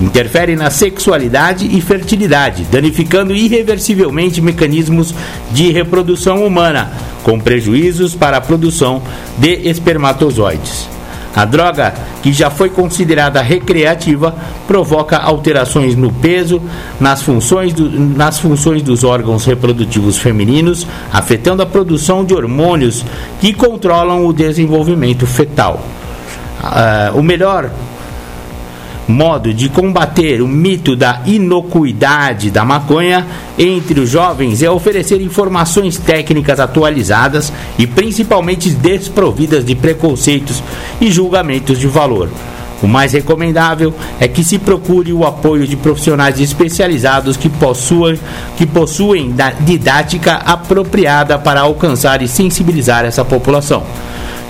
Interfere 0.00 0.56
na 0.56 0.70
sexualidade 0.70 1.66
e 1.66 1.80
fertilidade, 1.80 2.66
danificando 2.70 3.34
irreversivelmente 3.34 4.40
mecanismos 4.40 5.14
de 5.52 5.72
reprodução 5.72 6.46
humana, 6.46 6.92
com 7.22 7.40
prejuízos 7.40 8.14
para 8.14 8.36
a 8.36 8.40
produção 8.40 9.02
de 9.38 9.68
espermatozoides. 9.68 10.95
A 11.36 11.44
droga, 11.44 11.92
que 12.22 12.32
já 12.32 12.48
foi 12.48 12.70
considerada 12.70 13.42
recreativa, 13.42 14.34
provoca 14.66 15.18
alterações 15.18 15.94
no 15.94 16.10
peso, 16.10 16.62
nas 16.98 17.22
funções, 17.22 17.74
do, 17.74 17.90
nas 17.90 18.38
funções 18.38 18.82
dos 18.82 19.04
órgãos 19.04 19.44
reprodutivos 19.44 20.16
femininos, 20.16 20.86
afetando 21.12 21.62
a 21.62 21.66
produção 21.66 22.24
de 22.24 22.32
hormônios 22.32 23.04
que 23.38 23.52
controlam 23.52 24.24
o 24.24 24.32
desenvolvimento 24.32 25.26
fetal. 25.26 25.84
Uh, 26.58 27.18
o 27.18 27.22
melhor 27.22 27.70
modo 29.08 29.54
de 29.54 29.68
combater 29.68 30.42
o 30.42 30.48
mito 30.48 30.96
da 30.96 31.22
inocuidade 31.26 32.50
da 32.50 32.64
maconha 32.64 33.26
entre 33.58 34.00
os 34.00 34.10
jovens 34.10 34.62
é 34.62 34.70
oferecer 34.70 35.20
informações 35.20 35.96
técnicas 35.96 36.58
atualizadas 36.58 37.52
e 37.78 37.86
principalmente 37.86 38.70
desprovidas 38.70 39.64
de 39.64 39.74
preconceitos 39.74 40.62
e 41.00 41.10
julgamentos 41.10 41.78
de 41.78 41.86
valor. 41.86 42.28
O 42.82 42.86
mais 42.86 43.12
recomendável 43.12 43.94
é 44.20 44.28
que 44.28 44.44
se 44.44 44.58
procure 44.58 45.12
o 45.12 45.24
apoio 45.24 45.66
de 45.66 45.76
profissionais 45.76 46.38
especializados 46.38 47.36
que 47.36 47.48
possuem, 47.48 48.18
que 48.56 48.66
possuem 48.66 49.34
didática 49.60 50.34
apropriada 50.34 51.38
para 51.38 51.62
alcançar 51.62 52.20
e 52.20 52.28
sensibilizar 52.28 53.04
essa 53.04 53.24
população. 53.24 53.82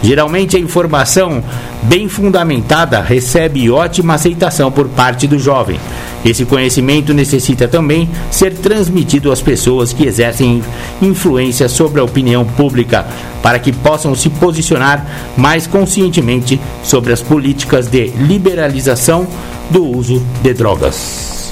Geralmente 0.02 0.56
a 0.56 0.60
informação 0.60 1.42
bem 1.82 2.08
fundamentada 2.08 3.00
recebe 3.00 3.70
ótima 3.70 4.14
aceitação 4.14 4.70
por 4.70 4.88
parte 4.88 5.26
do 5.26 5.38
jovem. 5.38 5.78
Esse 6.24 6.44
conhecimento 6.44 7.14
necessita 7.14 7.68
também 7.68 8.08
ser 8.30 8.54
transmitido 8.54 9.30
às 9.30 9.40
pessoas 9.40 9.92
que 9.92 10.06
exercem 10.06 10.62
influência 11.00 11.68
sobre 11.68 12.00
a 12.00 12.04
opinião 12.04 12.44
pública, 12.44 13.06
para 13.42 13.58
que 13.58 13.72
possam 13.72 14.14
se 14.14 14.28
posicionar 14.28 15.06
mais 15.36 15.66
conscientemente 15.66 16.60
sobre 16.82 17.12
as 17.12 17.22
políticas 17.22 17.86
de 17.86 18.08
liberalização 18.08 19.26
do 19.70 19.84
uso 19.84 20.22
de 20.42 20.52
drogas. 20.52 21.45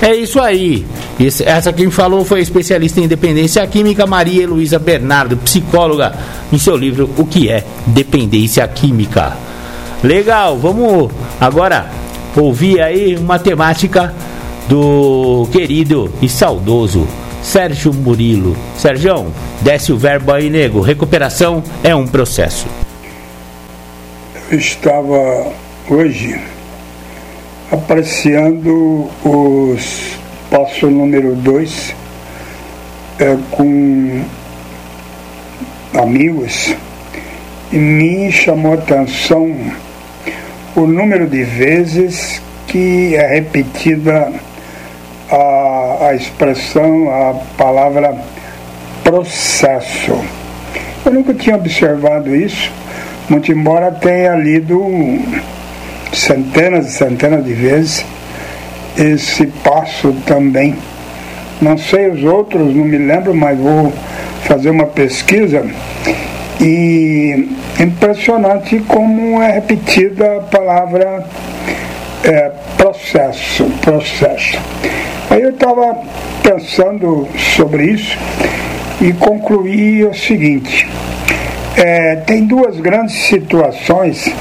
É 0.00 0.14
isso 0.14 0.40
aí. 0.40 0.86
Essa 1.44 1.72
quem 1.72 1.90
falou 1.90 2.24
foi 2.24 2.40
especialista 2.40 3.00
em 3.00 3.08
dependência 3.08 3.66
química 3.66 4.06
Maria 4.06 4.46
Luísa 4.46 4.78
Bernardo, 4.78 5.36
psicóloga, 5.36 6.14
em 6.52 6.58
seu 6.58 6.76
livro 6.76 7.10
O 7.16 7.26
que 7.26 7.50
é 7.50 7.64
Dependência 7.86 8.66
Química. 8.68 9.36
Legal, 10.02 10.56
vamos 10.56 11.10
agora 11.40 11.90
ouvir 12.36 12.80
aí 12.80 13.16
uma 13.16 13.38
temática 13.38 14.14
do 14.68 15.48
querido 15.50 16.12
e 16.22 16.28
saudoso 16.28 17.08
Sérgio 17.42 17.92
Murilo. 17.92 18.56
Sérgio, 18.76 19.32
desce 19.62 19.92
o 19.92 19.98
verbo 19.98 20.32
aí, 20.32 20.48
nego. 20.48 20.80
Recuperação 20.80 21.62
é 21.82 21.94
um 21.94 22.06
processo. 22.06 22.66
Eu 24.50 24.58
estava 24.58 25.52
hoje 25.90 26.40
apreciando 27.70 29.08
os 29.24 30.18
passo 30.50 30.88
número 30.88 31.34
2 31.36 31.94
é, 33.18 33.36
com 33.50 34.22
amigos 35.94 36.74
e 37.70 37.76
me 37.76 38.32
chamou 38.32 38.72
a 38.72 38.74
atenção 38.76 39.54
o 40.74 40.86
número 40.86 41.26
de 41.26 41.42
vezes 41.44 42.40
que 42.66 43.14
é 43.14 43.34
repetida 43.34 44.32
a, 45.30 46.08
a 46.08 46.14
expressão, 46.14 47.10
a 47.10 47.34
palavra 47.56 48.16
processo. 49.02 50.18
Eu 51.04 51.12
nunca 51.12 51.34
tinha 51.34 51.56
observado 51.56 52.34
isso, 52.34 52.70
muito 53.28 53.50
embora 53.50 53.90
tenha 53.90 54.34
lido 54.34 54.78
centenas 56.12 56.86
e 56.86 56.92
centenas 56.92 57.44
de 57.44 57.52
vezes 57.52 58.04
esse 58.96 59.46
passo 59.46 60.12
também. 60.26 60.76
Não 61.60 61.78
sei 61.78 62.08
os 62.08 62.22
outros, 62.24 62.74
não 62.74 62.84
me 62.84 62.98
lembro, 62.98 63.34
mas 63.34 63.58
vou 63.58 63.92
fazer 64.44 64.70
uma 64.70 64.86
pesquisa. 64.86 65.64
E 66.60 67.48
impressionante 67.78 68.80
como 68.80 69.40
é 69.40 69.52
repetida 69.52 70.38
a 70.38 70.40
palavra 70.40 71.24
é, 72.24 72.50
processo, 72.76 73.64
processo. 73.80 74.58
Aí 75.30 75.42
eu 75.42 75.50
estava 75.50 75.96
pensando 76.42 77.28
sobre 77.54 77.92
isso 77.92 78.18
e 79.00 79.12
concluí 79.12 80.04
o 80.04 80.14
seguinte, 80.14 80.88
é, 81.76 82.16
tem 82.16 82.44
duas 82.44 82.80
grandes 82.80 83.14
situações 83.14 84.32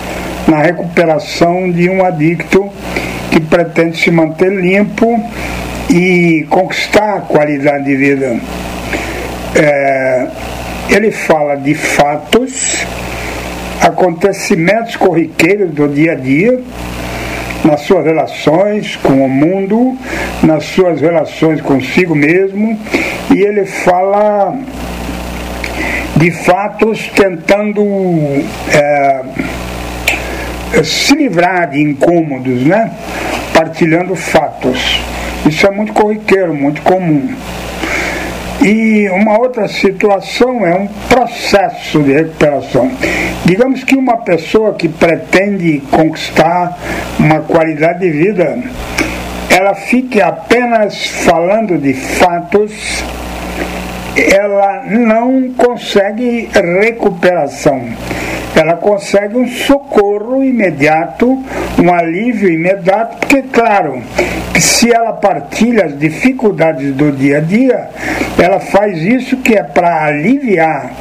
na 0.47 0.61
recuperação 0.61 1.69
de 1.71 1.89
um 1.89 2.03
adicto 2.05 2.69
que 3.31 3.39
pretende 3.39 3.97
se 3.97 4.09
manter 4.09 4.51
limpo 4.51 5.21
e 5.89 6.45
conquistar 6.49 7.17
a 7.17 7.21
qualidade 7.21 7.83
de 7.83 7.95
vida. 7.95 8.39
É, 9.55 10.27
ele 10.89 11.11
fala 11.11 11.55
de 11.55 11.73
fatos, 11.73 12.85
acontecimentos 13.81 14.95
corriqueiros 14.95 15.71
do 15.71 15.87
dia 15.87 16.13
a 16.13 16.15
dia, 16.15 16.59
nas 17.63 17.81
suas 17.81 18.05
relações 18.05 18.95
com 18.97 19.25
o 19.25 19.29
mundo, 19.29 19.97
nas 20.43 20.63
suas 20.65 21.01
relações 21.01 21.61
consigo 21.61 22.15
mesmo, 22.15 22.79
e 23.35 23.41
ele 23.41 23.65
fala 23.65 24.55
de 26.15 26.31
fatos 26.31 27.11
tentando 27.15 27.83
é, 28.73 29.21
se 30.83 31.15
livrar 31.15 31.69
de 31.69 31.81
incômodos, 31.81 32.63
né? 32.63 32.91
Partilhando 33.53 34.15
fatos. 34.15 35.01
Isso 35.45 35.65
é 35.65 35.71
muito 35.71 35.93
corriqueiro, 35.93 36.53
muito 36.53 36.81
comum. 36.81 37.35
E 38.61 39.07
uma 39.09 39.37
outra 39.39 39.67
situação 39.67 40.65
é 40.65 40.75
um 40.75 40.87
processo 41.07 42.01
de 42.01 42.11
recuperação. 42.11 42.91
Digamos 43.45 43.83
que 43.83 43.95
uma 43.95 44.17
pessoa 44.17 44.73
que 44.73 44.89
pretende 44.89 45.81
conquistar 45.91 46.77
uma 47.19 47.41
qualidade 47.41 47.99
de 47.99 48.09
vida, 48.09 48.57
ela 49.49 49.75
fique 49.75 50.21
apenas 50.21 51.07
falando 51.07 51.77
de 51.77 51.93
fatos, 51.93 52.73
ela 54.17 54.83
não 54.85 55.53
consegue 55.53 56.49
recuperação 56.53 57.81
ela 58.59 58.75
consegue 58.75 59.37
um 59.37 59.47
socorro 59.47 60.43
imediato, 60.43 61.43
um 61.79 61.93
alívio 61.93 62.49
imediato, 62.49 63.17
porque, 63.17 63.43
claro, 63.43 64.01
se 64.59 64.91
ela 64.91 65.13
partilha 65.13 65.85
as 65.85 65.97
dificuldades 65.97 66.93
do 66.95 67.11
dia 67.11 67.37
a 67.37 67.41
dia, 67.41 67.89
ela 68.41 68.59
faz 68.59 68.99
isso 69.01 69.37
que 69.37 69.53
é 69.53 69.61
para 69.61 70.05
aliviar, 70.05 70.91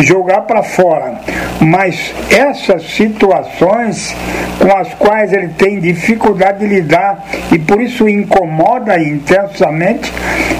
jogar 0.00 0.40
para 0.42 0.64
fora. 0.64 1.20
Mas 1.60 2.12
essas 2.30 2.82
situações 2.90 4.14
com 4.58 4.76
as 4.76 4.92
quais 4.94 5.32
ele 5.32 5.48
tem 5.48 5.78
dificuldade 5.78 6.60
de 6.60 6.66
lidar 6.66 7.24
e 7.52 7.58
por 7.58 7.80
isso 7.80 8.08
incomoda 8.08 9.00
intensamente, 9.00 10.12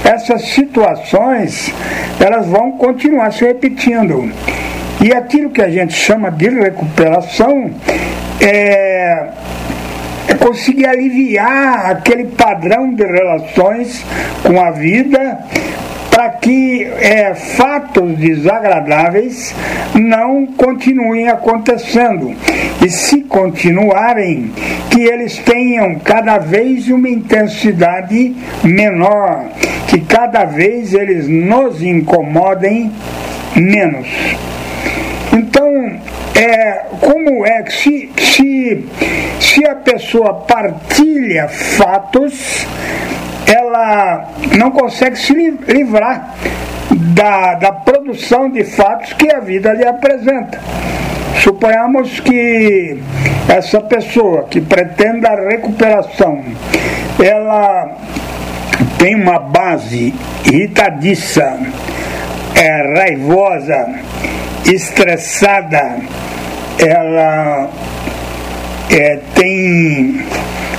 essas 0.03 0.41
situações 0.49 1.73
elas 2.19 2.47
vão 2.47 2.73
continuar 2.73 3.31
se 3.31 3.45
repetindo. 3.45 4.31
E 5.03 5.13
aquilo 5.13 5.49
que 5.49 5.61
a 5.61 5.69
gente 5.69 5.93
chama 5.93 6.31
de 6.31 6.49
recuperação 6.49 7.71
é, 8.41 9.27
é 10.27 10.33
conseguir 10.39 10.87
aliviar 10.87 11.91
aquele 11.91 12.25
padrão 12.25 12.93
de 12.93 13.03
relações 13.03 14.03
com 14.43 14.59
a 14.59 14.71
vida 14.71 15.39
para 16.15 16.29
que 16.29 16.85
é, 16.85 17.35
fatos 17.35 18.17
desagradáveis 18.17 19.53
não 19.93 20.45
continuem 20.45 21.27
acontecendo. 21.27 22.33
E 22.81 22.89
se 22.89 23.19
continuarem, 23.23 24.49
que 24.89 25.01
eles 25.01 25.37
tenham 25.39 25.95
cada 25.95 26.37
vez 26.37 26.87
uma 26.87 27.09
intensidade 27.09 28.33
menor, 28.63 29.43
que 29.89 29.99
cada 29.99 30.45
vez 30.45 30.93
eles 30.93 31.27
nos 31.27 31.83
incomodem 31.83 32.89
menos. 33.53 34.07
Então, 35.33 35.99
é, 36.33 36.85
como 37.01 37.45
é 37.45 37.61
que 37.63 37.73
se, 37.73 38.09
se, 38.17 38.85
se 39.41 39.67
a 39.67 39.75
pessoa 39.75 40.33
partilha 40.33 41.49
fatos, 41.49 42.65
ela 43.47 44.29
não 44.57 44.71
consegue 44.71 45.17
se 45.17 45.33
livrar 45.67 46.35
da, 46.91 47.55
da 47.55 47.71
produção 47.71 48.49
de 48.49 48.63
fatos 48.63 49.13
que 49.13 49.31
a 49.33 49.39
vida 49.39 49.73
lhe 49.73 49.85
apresenta. 49.85 50.59
Suponhamos 51.41 52.19
que 52.19 52.97
essa 53.47 53.81
pessoa 53.81 54.43
que 54.49 54.61
pretende 54.61 55.25
a 55.27 55.35
recuperação, 55.35 56.43
ela 57.23 57.95
tem 58.97 59.15
uma 59.15 59.39
base 59.39 60.13
irritadiça, 60.45 61.57
é 62.55 62.99
raivosa, 62.99 63.87
estressada, 64.65 65.97
ela 66.79 67.69
é, 68.89 69.19
tem 69.35 70.25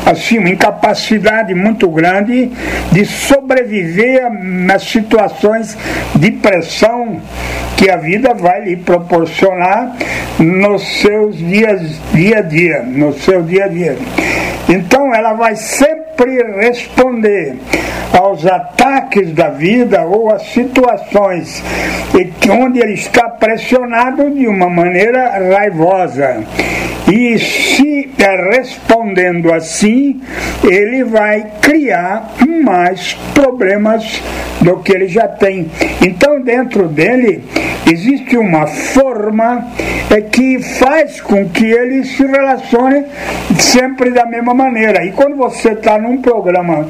assim 0.06 0.38
uma 0.38 0.48
incapacidade 0.48 1.52
muito 1.52 1.88
grande 1.88 2.50
de 2.92 3.04
sobreviver 3.04 4.30
nas 4.32 4.84
situações 4.84 5.76
de 6.14 6.30
pressão 6.30 7.20
que 7.76 7.90
a 7.90 7.96
vida 7.96 8.32
vai 8.32 8.64
lhe 8.64 8.76
proporcionar 8.76 9.96
nos 10.38 11.00
seus 11.00 11.36
dias 11.36 12.00
dia 12.14 12.38
a 12.38 12.42
dia, 12.42 12.82
no 12.82 13.12
seu 13.12 13.42
dia 13.42 13.64
a 13.64 13.68
dia. 13.68 13.98
Então 14.68 15.14
ela 15.14 15.34
vai 15.34 15.56
sempre 15.56 16.05
responder 16.58 17.56
aos 18.12 18.46
ataques 18.46 19.32
da 19.32 19.48
vida 19.50 20.02
ou 20.02 20.30
às 20.30 20.42
situações 20.42 21.62
onde 22.50 22.78
ele 22.80 22.94
está 22.94 23.28
pressionado 23.28 24.30
de 24.30 24.46
uma 24.46 24.70
maneira 24.70 25.30
raivosa. 25.54 26.44
E 27.12 27.38
se 27.38 27.96
respondendo 28.52 29.52
assim, 29.52 30.20
ele 30.64 31.04
vai 31.04 31.46
criar 31.60 32.34
mais 32.64 33.14
problemas 33.34 34.22
do 34.60 34.78
que 34.78 34.92
ele 34.92 35.08
já 35.08 35.28
tem. 35.28 35.70
Então, 36.02 36.40
dentro 36.40 36.88
dele 36.88 37.44
existe 37.86 38.36
uma 38.36 38.66
forma 38.66 39.66
é, 40.10 40.20
que 40.20 40.58
faz 40.78 41.20
com 41.20 41.48
que 41.48 41.64
ele 41.64 42.04
se 42.04 42.26
relacione 42.26 43.04
sempre 43.58 44.10
da 44.10 44.26
mesma 44.26 44.54
maneira. 44.54 45.04
E 45.04 45.12
quando 45.12 45.36
você 45.36 45.70
está 45.70 45.98
num 45.98 46.20
programa 46.20 46.88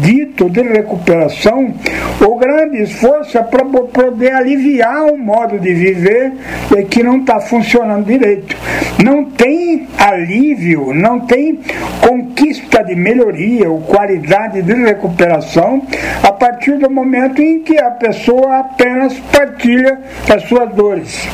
dito 0.00 0.50
de 0.50 0.62
recuperação, 0.62 1.74
o 2.20 2.36
grande 2.36 2.82
esforço 2.82 3.38
é 3.38 3.42
para 3.42 3.64
poder 3.64 4.32
aliviar 4.32 5.06
o 5.06 5.16
modo 5.16 5.58
de 5.58 5.72
viver 5.72 6.32
é, 6.76 6.82
que 6.82 7.02
não 7.02 7.20
está 7.20 7.40
funcionando 7.40 8.06
direito. 8.06 8.56
Não 9.02 9.24
tem 9.24 9.86
alívio, 9.98 10.92
não 10.94 11.20
tem 11.20 11.60
conquista 12.00 12.82
de 12.84 12.94
melhoria 12.94 13.70
ou 13.70 13.80
qualidade 13.80 14.62
de 14.62 14.74
recuperação 14.74 15.82
a 16.22 16.32
partir 16.32 16.78
do 16.78 16.90
momento 16.90 17.40
em 17.42 17.60
que 17.60 17.78
a 17.78 17.90
pessoa 17.90 18.58
apenas 18.58 19.18
partilha 19.32 19.98
as 20.34 20.42
suas 20.48 20.68
dores. 20.74 21.28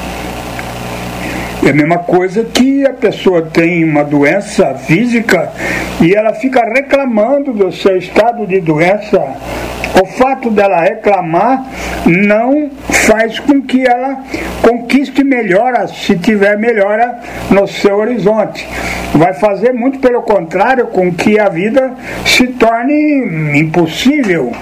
É 1.65 1.71
a 1.71 1.75
mesma 1.75 1.99
coisa 1.99 2.45
que 2.45 2.87
a 2.87 2.93
pessoa 2.93 3.43
tem 3.43 3.85
uma 3.85 4.03
doença 4.03 4.75
física 4.75 5.51
e 6.01 6.15
ela 6.15 6.33
fica 6.35 6.63
reclamando 6.65 7.53
do 7.53 7.73
seu 7.73 7.97
estado 7.97 8.47
de 8.47 8.61
doença. 8.61 9.19
O 10.03 10.07
fato 10.07 10.51
dela 10.51 10.81
reclamar 10.81 11.67
não 12.07 12.71
faz 13.07 13.39
com 13.39 13.61
que 13.61 13.87
ela 13.87 14.23
conquiste 14.63 15.23
melhora, 15.25 15.87
se 15.89 16.17
tiver 16.17 16.57
melhora 16.57 17.19
no 17.51 17.67
seu 17.67 17.97
horizonte. 17.97 18.67
Vai 19.15 19.35
fazer 19.35 19.73
muito 19.73 19.99
pelo 19.99 20.23
contrário 20.23 20.87
com 20.87 21.13
que 21.13 21.39
a 21.39 21.49
vida 21.49 21.93
se 22.25 22.47
torne 22.47 23.59
impossível 23.59 24.53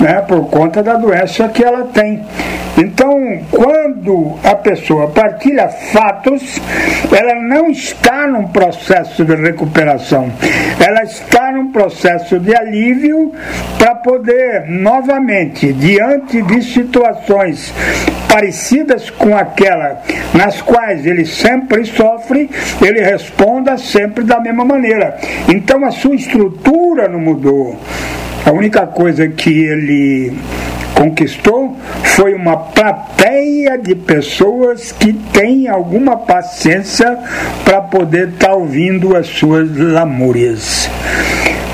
né, 0.00 0.22
por 0.26 0.48
conta 0.48 0.82
da 0.82 0.96
doença 0.96 1.48
que 1.48 1.62
ela 1.62 1.84
tem. 1.92 2.22
Então, 2.78 3.40
quando 3.50 4.38
a 4.42 4.54
pessoa 4.54 5.08
partilha 5.08 5.68
fatos, 5.68 6.60
ela 7.14 7.34
não 7.34 7.68
está 7.68 8.26
num 8.26 8.48
processo 8.48 9.24
de 9.24 9.34
recuperação, 9.34 10.32
ela 10.78 11.02
está 11.02 11.52
num 11.52 11.72
processo 11.72 12.38
de 12.38 12.56
alívio 12.56 13.32
para 13.76 13.96
poder 13.96 14.66
novamente, 14.68 15.72
diante 15.74 16.40
de 16.40 16.62
situações 16.62 17.74
parecidas 18.28 19.10
com 19.10 19.36
aquela 19.36 20.00
nas 20.32 20.62
quais 20.62 21.04
ele 21.04 21.26
sempre 21.26 21.84
sofre, 21.84 22.48
ele 22.80 23.00
responda 23.00 23.76
sempre 23.76 24.24
da 24.24 24.40
mesma 24.40 24.64
maneira. 24.64 25.18
Então, 25.48 25.84
a 25.84 25.90
sua 25.90 26.14
estrutura 26.14 27.08
não 27.08 27.18
mudou. 27.18 27.76
A 28.44 28.52
única 28.52 28.86
coisa 28.86 29.28
que 29.28 29.50
ele 29.50 30.32
conquistou 30.94 31.76
foi 32.04 32.34
uma 32.34 32.56
plateia 32.56 33.78
de 33.78 33.94
pessoas 33.94 34.92
que 34.92 35.12
têm 35.12 35.68
alguma 35.68 36.16
paciência 36.16 37.18
para 37.64 37.80
poder 37.80 38.28
estar 38.28 38.48
tá 38.48 38.54
ouvindo 38.54 39.16
as 39.16 39.26
suas 39.26 39.74
lamúrias. 39.76 40.90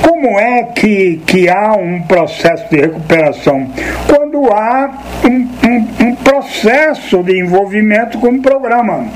Como 0.03 0.39
é 0.39 0.63
que, 0.65 1.21
que 1.27 1.49
há 1.49 1.73
um 1.73 2.03
processo 2.03 2.69
de 2.71 2.81
recuperação? 2.81 3.69
Quando 4.09 4.53
há 4.53 4.91
um, 5.25 5.49
um, 5.69 6.09
um 6.09 6.15
processo 6.17 7.23
de 7.23 7.41
envolvimento 7.41 8.19
com 8.19 8.29
o 8.29 8.43
programa. 8.43 9.07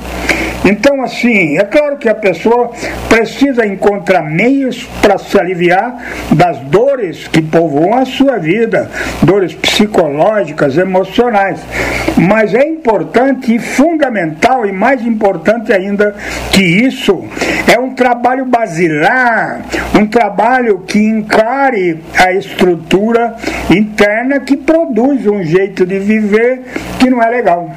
Então, 0.65 1.03
assim, 1.03 1.57
é 1.57 1.65
claro 1.65 1.97
que 1.97 2.09
a 2.09 2.15
pessoa 2.15 2.71
precisa 3.09 3.67
encontrar 3.67 4.23
meios 4.23 4.87
para 5.01 5.17
se 5.17 5.39
aliviar 5.39 5.97
das 6.33 6.59
dores 6.59 7.27
que 7.29 7.41
povoam 7.41 7.95
a 7.95 8.05
sua 8.05 8.37
vida, 8.39 8.91
dores 9.23 9.55
psicológicas, 9.55 10.77
emocionais. 10.77 11.61
Mas 12.17 12.55
é 12.55 12.67
importante 12.69 13.55
e 13.55 13.59
fundamental, 13.59 14.67
e 14.67 14.73
mais 14.73 15.05
importante 15.07 15.73
ainda 15.73 16.15
que 16.53 16.63
isso, 16.63 17.25
é 17.67 17.79
um 17.79 17.95
trabalho 17.95 18.45
basilar, 18.45 19.63
um 19.99 20.07
trabalho 20.07 20.81
que 20.81 20.99
encare 20.99 22.03
a 22.17 22.33
estrutura 22.33 23.35
interna 23.71 24.41
que 24.41 24.57
produz 24.57 25.27
um 25.27 25.43
jeito 25.43 25.87
de 25.87 25.99
viver 25.99 26.63
que 26.99 27.09
não 27.09 27.23
é 27.23 27.31
legal. 27.31 27.71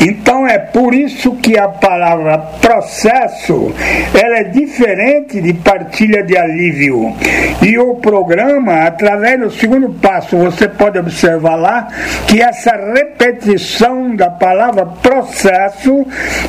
Então 0.00 0.48
é 0.48 0.58
por 0.58 0.94
isso 0.94 1.32
que 1.36 1.58
a 1.58 1.68
palavra 1.68 2.38
processo 2.38 3.72
ela 4.14 4.38
é 4.38 4.44
diferente 4.44 5.40
de 5.40 5.52
partilha 5.52 6.22
de 6.22 6.36
alívio. 6.36 7.14
E 7.62 7.78
o 7.78 7.96
programa, 7.96 8.86
através 8.86 9.38
do 9.38 9.50
segundo 9.50 9.90
passo, 9.90 10.38
você 10.38 10.68
pode 10.68 10.98
observar 10.98 11.56
lá 11.56 11.88
que 12.26 12.40
essa 12.40 12.72
repetição 12.94 14.16
da 14.16 14.30
palavra 14.30 14.86
processo 14.86 16.06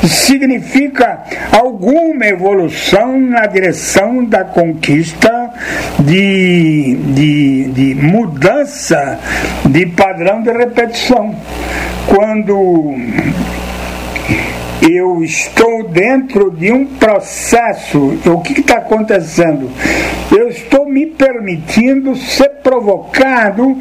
significa 0.07 1.19
alguma 1.51 2.25
evolução 2.25 3.19
na 3.19 3.45
direção 3.47 4.23
da 4.23 4.45
conquista 4.45 5.51
de, 5.99 6.95
de, 6.95 7.63
de 7.71 7.95
mudança 7.95 9.19
de 9.69 9.85
padrão 9.87 10.41
de 10.41 10.51
repetição. 10.51 11.35
Quando 12.07 12.95
eu 14.81 15.23
estou 15.23 15.87
dentro 15.89 16.49
de 16.49 16.71
um 16.71 16.85
processo. 16.85 18.19
O 18.25 18.41
que 18.41 18.59
está 18.59 18.77
acontecendo? 18.77 19.69
Eu 20.35 20.49
estou 20.49 20.87
me 20.87 21.05
permitindo 21.05 22.15
ser 22.15 22.49
provocado 22.63 23.77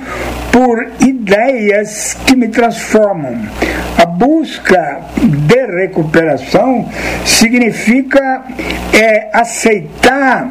por 0.52 0.90
ideias 1.00 2.14
que 2.26 2.36
me 2.36 2.48
transformam. 2.48 3.40
A 3.96 4.04
busca 4.04 5.00
de 5.16 5.66
recuperação 5.66 6.88
significa 7.24 8.44
é, 8.92 9.30
aceitar 9.32 10.50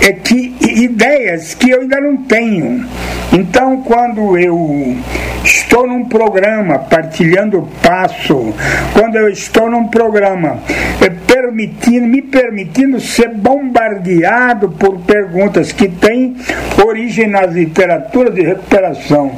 é 0.00 0.12
que 0.12 0.53
ideias 0.74 1.54
que 1.54 1.70
eu 1.70 1.82
ainda 1.82 2.00
não 2.00 2.16
tenho. 2.18 2.86
Então, 3.32 3.82
quando 3.82 4.36
eu 4.38 4.96
estou 5.44 5.86
num 5.86 6.04
programa 6.04 6.78
partilhando 6.78 7.68
passo, 7.82 8.54
quando 8.92 9.16
eu 9.16 9.28
estou 9.28 9.70
num 9.70 9.88
programa 9.88 10.58
é, 11.00 11.08
permitindo, 11.10 12.06
me 12.06 12.22
permitindo 12.22 13.00
ser 13.00 13.28
bombardeado 13.28 14.70
por 14.70 14.98
perguntas 15.00 15.72
que 15.72 15.88
têm 15.88 16.36
origem 16.84 17.28
nas 17.28 17.52
literaturas 17.52 18.34
de 18.34 18.42
recuperação, 18.42 19.32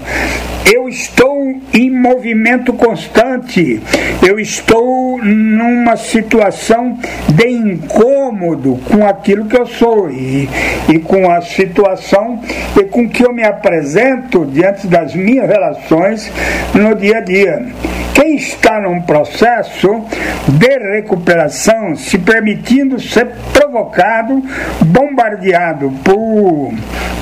eu 0.73 0.89
estou 0.89 1.61
em 1.73 1.91
movimento 1.91 2.73
constante, 2.73 3.81
eu 4.27 4.39
estou 4.41 5.19
numa 5.23 5.97
situação 5.97 6.99
de 7.29 7.49
incômodo 7.49 8.79
com 8.91 9.07
aquilo 9.07 9.47
que 9.47 9.57
eu 9.57 9.67
sou 9.67 10.11
e, 10.11 10.49
e 10.89 10.99
com 10.99 11.31
a 11.31 11.41
situação 11.41 12.41
e 12.77 12.85
com 12.85 13.09
que 13.09 13.25
eu 13.25 13.33
me 13.33 13.45
apresento 13.45 14.45
diante 14.47 14.89
das 14.89 15.15
minhas 15.15 15.49
relações 15.49 16.33
no 16.75 16.95
dia 16.97 17.19
a 17.19 17.21
dia. 17.21 17.67
Quem 18.15 18.35
está 18.35 18.81
num 18.81 19.03
processo 19.03 20.03
de 20.49 20.79
recuperação, 20.79 21.95
se 21.95 22.19
permitindo 22.19 22.99
ser 22.99 23.29
provocado, 23.53 24.43
bombardeado 24.87 25.93
por 26.03 26.73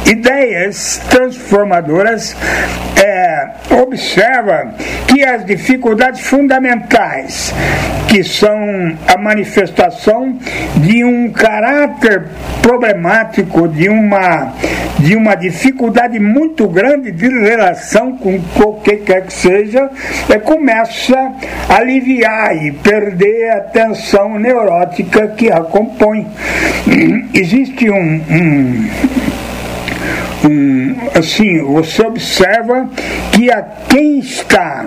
ideias 0.07 1.01
transformadoras, 1.09 2.37
é, 3.05 3.34
observa 3.83 4.75
que 5.09 5.25
as 5.25 5.45
dificuldades 5.45 6.21
fundamentais, 6.21 7.55
que 8.09 8.23
são 8.23 8.97
a 9.07 9.17
manifestação 9.19 10.39
de 10.77 11.05
um 11.05 11.31
caráter 11.33 12.25
problemático, 12.63 13.69
de 13.69 13.89
uma, 13.89 14.53
de 14.99 15.17
uma 15.17 15.35
dificuldade 15.35 16.19
muito 16.19 16.69
grande 16.69 17.13
de 17.13 17.29
relação 17.29 18.17
com 18.17 18.41
que 18.83 18.97
quer 18.99 19.27
que 19.27 19.33
seja, 19.33 19.91
é, 20.29 20.39
começa 20.39 21.33
a 21.69 21.77
aliviar 21.77 22.57
e 22.57 22.73
perder 22.73 23.51
a 23.51 23.61
tensão 23.61 24.39
neurótica 24.39 25.29
que 25.29 25.51
a 25.51 25.61
compõe. 25.61 26.27
Existe 27.35 27.91
um, 27.91 28.23
um 28.31 28.89
assim, 31.17 31.63
você 31.63 32.03
observa 32.03 32.89
que 33.33 33.51
a 33.51 33.63
quem 33.63 34.19
está 34.19 34.87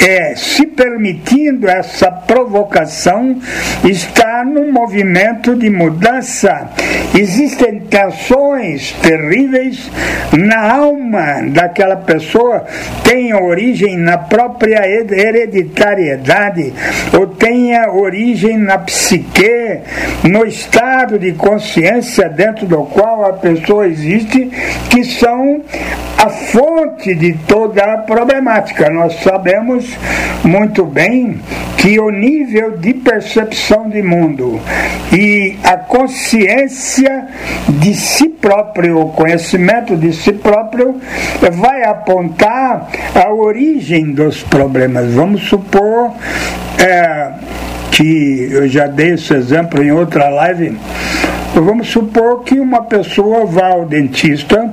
é, 0.00 0.34
se 0.34 0.66
permitindo 0.66 1.68
essa 1.68 2.10
provocação 2.10 3.38
está 3.84 4.44
num 4.44 4.72
movimento 4.72 5.54
de 5.54 5.70
mudança. 5.70 6.70
Existem 7.16 7.80
tensões 7.80 8.92
terríveis 9.02 9.90
na 10.36 10.72
alma 10.72 11.42
daquela 11.48 11.96
pessoa, 11.96 12.64
tem 13.04 13.34
origem 13.34 13.96
na 13.96 14.18
própria 14.18 14.80
hereditariedade, 14.86 16.72
ou 17.12 17.26
tenha 17.26 17.92
origem 17.92 18.56
na 18.56 18.78
psique, 18.78 19.80
no 20.24 20.44
estado 20.46 21.18
de 21.18 21.32
consciência 21.32 22.28
dentro 22.28 22.66
do 22.66 22.84
qual 22.84 23.26
a 23.26 23.32
pessoa 23.34 23.86
existe, 23.86 24.50
que 24.92 25.02
são 25.04 25.62
a 26.18 26.28
fonte 26.28 27.14
de 27.14 27.32
toda 27.48 27.82
a 27.82 27.98
problemática. 27.98 28.90
Nós 28.90 29.22
sabemos 29.22 29.86
muito 30.44 30.84
bem 30.84 31.40
que 31.78 31.98
o 31.98 32.10
nível 32.10 32.76
de 32.76 32.92
percepção 32.92 33.88
de 33.88 34.02
mundo 34.02 34.60
e 35.10 35.56
a 35.64 35.78
consciência 35.78 37.26
de 37.70 37.94
si 37.94 38.28
próprio, 38.28 39.00
o 39.00 39.08
conhecimento 39.12 39.96
de 39.96 40.12
si 40.12 40.34
próprio, 40.34 41.00
vai 41.52 41.84
apontar 41.84 42.90
a 43.14 43.32
origem 43.32 44.12
dos 44.12 44.42
problemas. 44.42 45.14
Vamos 45.14 45.48
supor 45.48 46.12
é, 46.78 47.32
que 47.90 48.48
eu 48.52 48.68
já 48.68 48.86
dei 48.86 49.14
esse 49.14 49.32
exemplo 49.32 49.82
em 49.82 49.90
outra 49.90 50.28
live 50.28 50.78
Vamos 51.54 51.88
supor 51.88 52.44
que 52.44 52.58
uma 52.58 52.82
pessoa 52.82 53.44
vá 53.44 53.66
ao 53.68 53.84
dentista 53.84 54.72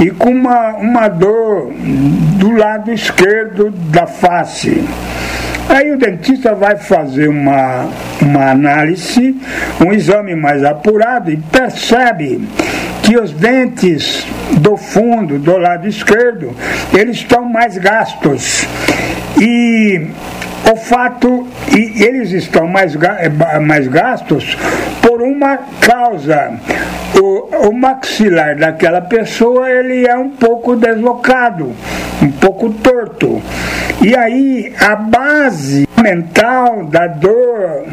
e 0.00 0.10
com 0.10 0.30
uma, 0.30 0.70
uma 0.76 1.08
dor 1.08 1.72
do 1.72 2.50
lado 2.50 2.92
esquerdo 2.92 3.70
da 3.70 4.06
face. 4.06 4.82
Aí 5.68 5.92
o 5.92 5.98
dentista 5.98 6.54
vai 6.54 6.76
fazer 6.76 7.28
uma, 7.28 7.88
uma 8.20 8.50
análise, 8.50 9.36
um 9.84 9.92
exame 9.92 10.34
mais 10.34 10.64
apurado 10.64 11.30
e 11.30 11.36
percebe 11.36 12.40
que 13.02 13.16
os 13.16 13.32
dentes 13.32 14.26
do 14.58 14.76
fundo, 14.76 15.38
do 15.38 15.56
lado 15.56 15.86
esquerdo, 15.86 16.54
eles 16.92 17.18
estão 17.18 17.44
mais 17.44 17.78
gastos. 17.78 18.66
E 19.40 20.08
o 20.70 20.76
fato, 20.76 21.46
e 21.74 22.02
eles 22.02 22.30
estão 22.32 22.66
mais, 22.66 22.94
eh, 22.94 23.58
mais 23.58 23.88
gastos 23.88 24.56
por 25.02 25.22
uma 25.22 25.58
causa. 25.80 26.58
O, 27.20 27.68
o 27.68 27.72
maxilar 27.72 28.56
daquela 28.56 29.00
pessoa 29.00 29.70
ele 29.70 30.06
é 30.06 30.16
um 30.16 30.30
pouco 30.30 30.76
deslocado, 30.76 31.72
um 32.22 32.30
pouco 32.32 32.70
torto. 32.70 33.42
E 34.02 34.14
aí 34.14 34.72
a 34.78 34.94
base 34.94 35.87
mental 36.02 36.84
da 36.84 37.06
dor 37.06 37.86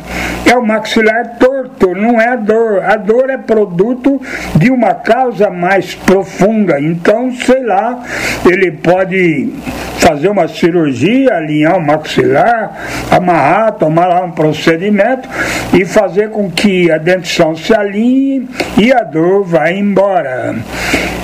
é 0.45 0.55
o 0.55 0.65
maxilar 0.65 1.37
torto, 1.39 1.95
não 1.95 2.21
é 2.21 2.29
a 2.29 2.35
dor. 2.35 2.83
A 2.83 2.95
dor 2.97 3.29
é 3.29 3.37
produto 3.37 4.21
de 4.55 4.69
uma 4.69 4.93
causa 4.93 5.49
mais 5.49 5.95
profunda. 5.95 6.79
Então, 6.79 7.31
sei 7.31 7.63
lá, 7.63 8.03
ele 8.45 8.71
pode 8.71 9.53
fazer 9.99 10.29
uma 10.29 10.47
cirurgia, 10.47 11.35
alinhar 11.35 11.77
o 11.77 11.81
maxilar, 11.81 12.77
amarrar, 13.09 13.71
tomar 13.73 14.05
lá 14.05 14.23
um 14.23 14.31
procedimento 14.31 15.27
e 15.73 15.83
fazer 15.83 16.29
com 16.29 16.49
que 16.51 16.91
a 16.91 16.97
dentição 16.97 17.55
se 17.55 17.73
alinhe 17.73 18.47
e 18.77 18.93
a 18.93 19.01
dor 19.01 19.43
vá 19.43 19.71
embora. 19.71 20.55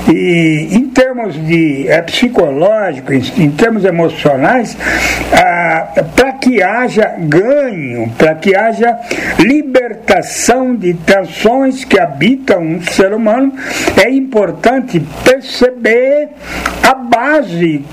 E 0.09 0.67
em 0.71 0.85
termos 0.89 1.35
de 1.45 1.87
é, 1.87 2.01
psicológico, 2.01 3.13
em, 3.13 3.51
termos 3.51 3.85
emocionais, 3.85 4.75
ah, 5.31 5.50
para 6.15 6.33
que 6.33 6.61
haja 6.61 7.15
ganho, 7.19 8.09
para 8.17 8.35
que 8.35 8.55
haja 8.55 8.97
libertação 9.39 10.75
de 10.75 10.93
tensões 10.93 11.83
que 11.83 11.99
habitam 11.99 12.61
um 12.61 12.81
ser 12.81 13.13
humano, 13.13 13.53
é 14.03 14.09
importante 14.09 14.99
perceber 15.23 16.29
a 16.83 16.93
base 16.93 17.85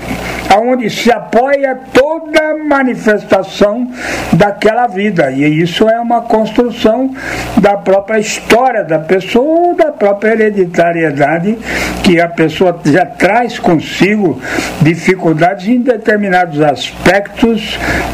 aonde 0.49 0.89
se 0.89 1.11
apoia 1.11 1.79
toda 1.93 2.57
manifestação 2.57 3.91
daquela 4.33 4.87
vida. 4.87 5.31
E 5.31 5.61
isso 5.61 5.87
é 5.87 5.99
uma 5.99 6.21
construção 6.21 7.13
da 7.61 7.77
própria 7.77 8.19
história 8.19 8.83
da 8.83 8.99
pessoa 8.99 9.75
da 9.75 9.91
própria 9.91 10.31
hereditariedade 10.31 11.57
que 12.03 12.19
a 12.19 12.27
pessoa 12.27 12.79
já 12.85 13.05
traz 13.05 13.59
consigo 13.59 14.41
dificuldades 14.81 15.67
em 15.67 15.81
determinados 15.81 16.61
aspectos 16.61 17.68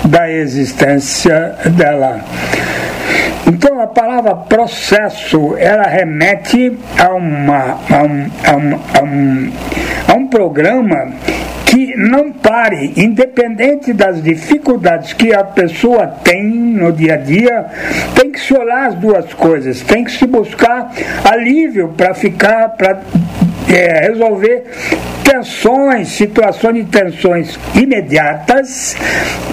da 0.05 0.29
existência 0.31 1.55
dela. 1.77 2.21
Então 3.47 3.79
a 3.79 3.87
palavra 3.87 4.35
processo 4.35 5.55
ela 5.57 5.83
remete 5.83 6.77
a, 6.97 7.13
uma, 7.13 7.79
a, 7.89 8.03
um, 8.03 8.31
a, 8.43 8.55
um, 8.55 8.79
a, 8.93 9.03
um, 9.03 9.51
a 10.07 10.13
um 10.13 10.27
programa 10.27 11.13
que 11.65 11.95
não 11.97 12.31
pare, 12.31 12.93
independente 12.95 13.91
das 13.91 14.23
dificuldades 14.23 15.13
que 15.13 15.33
a 15.33 15.43
pessoa 15.43 16.07
tem 16.07 16.43
no 16.43 16.91
dia 16.91 17.15
a 17.15 17.17
dia, 17.17 17.65
tem 18.15 18.31
que 18.31 18.39
se 18.39 18.53
olhar 18.53 18.87
as 18.87 18.95
duas 18.95 19.33
coisas, 19.33 19.81
tem 19.81 20.03
que 20.03 20.11
se 20.11 20.25
buscar 20.25 20.91
alívio 21.23 21.89
para 21.89 22.13
ficar, 22.13 22.69
para 22.69 23.01
é, 23.75 24.07
resolver 24.07 24.63
tensões, 25.23 26.09
situações 26.09 26.75
de 26.75 26.83
tensões 26.85 27.59
imediatas 27.73 28.95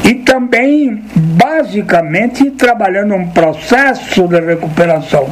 e 0.08 0.14
também, 0.14 1.02
basicamente, 1.16 2.50
trabalhando 2.52 3.14
um 3.14 3.28
processo 3.28 4.28
de 4.28 4.38
recuperação. 4.40 5.28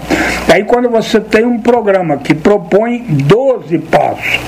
Aí, 0.52 0.64
quando 0.64 0.88
você 0.88 1.20
tem 1.20 1.44
um 1.44 1.58
programa 1.58 2.16
que 2.16 2.34
propõe 2.34 3.04
12 3.08 3.78
passos, 3.78 4.40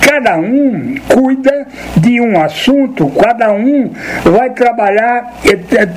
cada 0.00 0.38
um 0.38 0.94
cuida 1.08 1.66
de 1.96 2.20
um 2.20 2.40
assunto, 2.40 3.10
cada 3.10 3.52
um 3.52 3.90
vai 4.24 4.50
trabalhar 4.50 5.34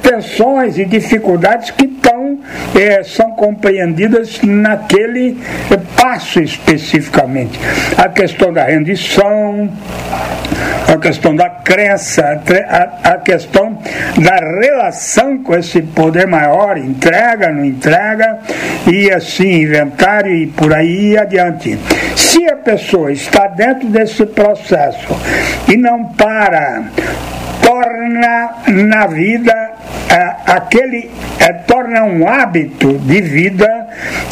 tensões 0.01 0.77
e 0.77 0.85
dificuldades 0.85 1.71
que 1.71 1.87
tão, 1.87 2.39
é, 2.75 3.03
são 3.03 3.31
compreendidas 3.31 4.41
naquele 4.41 5.37
passo 5.95 6.41
especificamente. 6.41 7.59
A 7.97 8.09
questão 8.09 8.51
da 8.51 8.65
rendição, 8.65 9.69
a 10.88 10.97
questão 10.97 11.36
da 11.36 11.49
crença, 11.49 12.41
a, 13.03 13.17
questão 13.17 13.77
da 14.17 14.36
relação 14.36 15.39
com 15.39 15.55
esse 15.55 15.81
poder 15.81 16.27
maior, 16.27 16.77
entrega, 16.77 17.51
não 17.51 17.65
entrega, 17.65 18.39
e 18.91 19.11
assim, 19.11 19.63
inventário 19.63 20.33
e 20.33 20.47
por 20.47 20.73
aí 20.73 21.17
adiante. 21.17 21.79
Se 22.15 22.45
a 22.49 22.55
pessoa 22.55 23.11
está 23.11 23.47
dentro 23.47 23.88
desse 23.88 24.25
processo 24.25 25.07
e 25.67 25.75
não 25.75 26.05
para, 26.05 26.83
torna 27.61 28.49
na 28.67 29.07
vida 29.07 29.53
é, 30.09 30.36
aquele 30.45 31.09
é, 31.39 31.51
torna 31.51 32.03
um 32.03 32.27
hábito 32.27 32.93
de 32.99 33.21
vida 33.21 33.88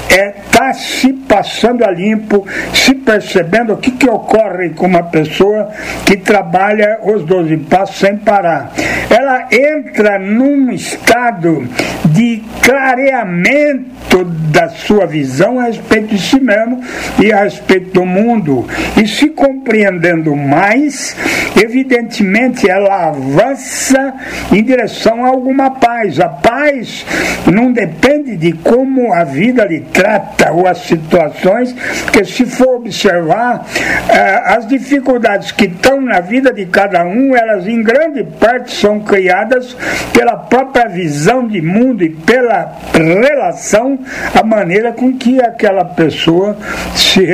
é 0.10 0.34
se 0.74 1.14
passando 1.14 1.84
a 1.84 1.92
limpo, 1.92 2.46
se 2.74 2.94
percebendo 2.96 3.74
o 3.74 3.78
que, 3.78 3.92
que 3.92 4.10
ocorre 4.10 4.72
com 4.72 4.86
uma 4.86 5.04
pessoa 5.04 5.70
que 6.06 6.18
trabalha 6.18 7.00
os 7.04 7.24
12 7.24 7.58
passos 7.58 7.98
sem 7.98 8.18
parar. 8.18 8.72
Ela 9.10 9.48
entra 9.52 10.20
num 10.20 10.72
estado 10.72 11.68
de 12.06 12.44
clareamento 12.62 14.24
da 14.52 14.70
sua 14.70 15.06
visão 15.06 15.60
a 15.60 15.64
respeito 15.64 16.10
de 16.10 16.22
si 16.22 16.40
mesmo 16.40 16.82
e 17.22 17.32
a 17.32 17.44
respeito 17.44 17.92
do 17.92 18.06
mundo. 18.06 18.68
E 19.02 19.08
se 19.08 19.30
compreendendo 19.30 20.36
mais, 20.36 21.16
evidentemente 21.62 22.70
ela 22.70 23.08
avança 23.08 24.14
em 24.52 24.64
direção 24.64 25.26
a 25.26 25.30
alguma 25.30 25.72
paz. 25.72 26.20
A 26.20 26.30
paz 26.30 27.06
não 27.52 27.72
depende 27.72 28.38
de 28.38 28.54
como 28.54 29.12
a 29.14 29.24
vida 29.24 29.66
lhe 29.66 29.82
trata 29.82 30.52
ou 30.64 30.68
as 30.68 30.80
situações, 30.80 31.74
porque 32.04 32.24
se 32.24 32.46
for 32.46 32.78
observar, 32.78 33.66
eh, 34.10 34.42
as 34.46 34.68
dificuldades 34.68 35.52
que 35.52 35.66
estão 35.66 36.00
na 36.02 36.22
vida 36.22 36.52
de 36.54 36.66
cada 36.66 37.06
um, 37.06 37.36
elas 37.36 37.68
em 37.68 37.84
grande 37.84 38.24
parte 38.24 38.74
são 38.74 39.00
criadas 39.02 39.76
pela 40.14 40.38
própria 40.38 40.88
visão 40.88 41.48
de 41.48 41.62
mundo 41.62 42.04
e 42.04 42.10
pela 42.10 42.76
relação, 42.94 44.00
a 44.34 44.44
maneira 44.44 44.92
com 44.92 45.18
que 45.18 45.42
aquela 45.42 45.84
pessoa 45.84 46.58
se 46.96 47.26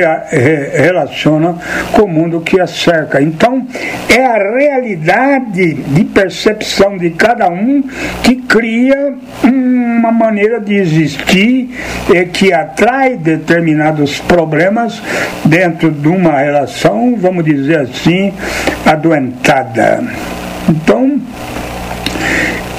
relaciona 0.72 1.56
com 1.92 2.02
o 2.02 2.08
mundo 2.08 2.40
que 2.40 2.60
a 2.60 2.66
cerca. 2.66 3.20
Então, 3.22 3.66
é 4.08 4.24
a 4.24 4.56
realidade 4.56 5.74
de 5.74 6.04
percepção 6.04 6.96
de 6.96 7.10
cada 7.10 7.48
um 7.48 7.82
que 8.22 8.36
cria 8.36 9.14
uma 10.00 10.10
maneira 10.10 10.58
de 10.58 10.74
existir 10.74 11.70
é, 12.12 12.24
que 12.24 12.52
atrai 12.52 13.16
determinados 13.16 14.18
problemas 14.20 15.00
dentro 15.44 15.90
de 15.90 16.08
uma 16.08 16.38
relação, 16.38 17.14
vamos 17.16 17.44
dizer 17.44 17.80
assim, 17.80 18.32
adoentada. 18.86 20.02
Então, 20.68 21.20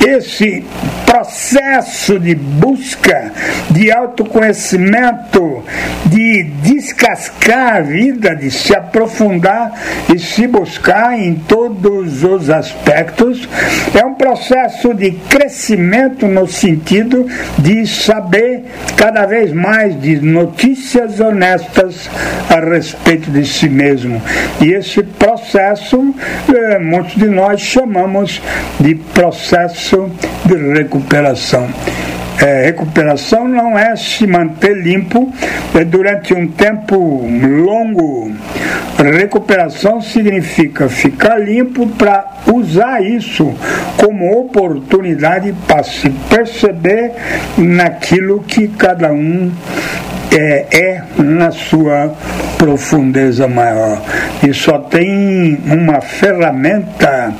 esse 0.06 0.66
processo 1.06 2.20
de 2.20 2.36
busca, 2.36 3.32
de 3.70 3.92
autoconhecimento, 3.92 5.64
de 6.06 6.44
descascar 6.62 7.76
a 7.76 7.82
vida, 7.82 8.36
de 8.36 8.50
se 8.52 8.76
aprofundar 8.76 9.74
e 10.14 10.20
se 10.20 10.48
buscar 10.48 11.18
em 11.18 11.36
todos 11.36 12.24
os 12.24 12.50
aspectos, 12.50 13.48
é 13.94 14.06
um 14.06 14.16
processo 14.16 14.94
de 14.94 15.12
crescimento 15.30 16.28
no 16.28 16.48
sentido 16.48 17.28
de 17.58 17.86
saber 17.88 18.64
cada 18.96 19.26
vez 19.26 19.52
mais 19.52 20.00
de 20.00 20.20
notícias 20.22 21.20
honestas 21.20 22.10
a 22.50 22.60
respeito 22.60 23.30
de 23.32 23.46
si 23.46 23.70
mesmo. 23.70 24.22
E 24.60 24.72
esse 24.74 25.04
processo, 25.04 26.14
eh, 26.54 26.80
muitos 26.80 27.16
de 27.16 27.28
nós 27.28 27.62
chamamos 27.62 28.42
de 28.80 28.96
processo 28.96 30.10
de 30.46 30.56
recuperação. 30.92 31.70
É, 32.42 32.66
recuperação 32.66 33.48
não 33.48 33.78
é 33.78 33.96
se 33.96 34.26
manter 34.26 34.76
limpo 34.76 35.32
é 35.76 35.86
durante 35.86 36.34
um 36.34 36.48
tempo 36.48 36.98
longo. 37.64 38.32
Recuperação 38.98 40.02
significa 40.02 40.90
ficar 40.90 41.38
limpo 41.38 41.88
para 41.88 42.26
usar 42.52 43.02
isso 43.04 43.54
como 43.96 44.40
oportunidade 44.40 45.54
para 45.68 45.84
se 45.84 46.10
perceber 46.30 47.12
naquilo 47.58 48.42
que 48.42 48.68
cada 48.68 49.14
um 49.14 49.52
é, 50.32 50.66
é 50.72 51.04
na 51.22 51.52
sua 51.52 52.14
profundeza 52.58 53.48
maior. 53.48 54.02
E 54.48 54.54
só 54.54 54.80
tem 54.80 55.60
uma 55.66 56.02
ferramenta 56.02 57.34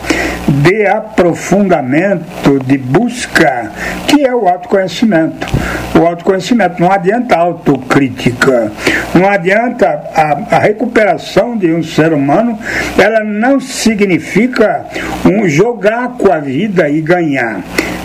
de 0.62 0.86
aprofundamento, 0.86 2.60
de 2.66 2.78
busca, 2.78 3.72
que 4.08 4.26
é 4.26 4.34
o 4.34 4.48
autoconhecimento. 4.48 5.48
O 5.96 6.06
autoconhecimento 6.06 6.82
não 6.82 6.92
adianta 6.92 7.36
autocrítica, 7.36 8.72
não 9.14 9.28
adianta 9.30 9.88
a, 10.16 10.56
a 10.56 10.60
recuperação 10.60 11.58
de 11.58 11.72
um 11.74 11.84
ser 11.84 12.14
humano, 12.14 12.58
ela 12.98 13.24
não 13.24 13.60
significa 13.60 14.86
um 15.26 15.48
jogar 15.48 16.10
com 16.18 16.32
a 16.32 16.40
vida 16.40 16.90
e 16.90 17.02
ganhar 17.02 17.62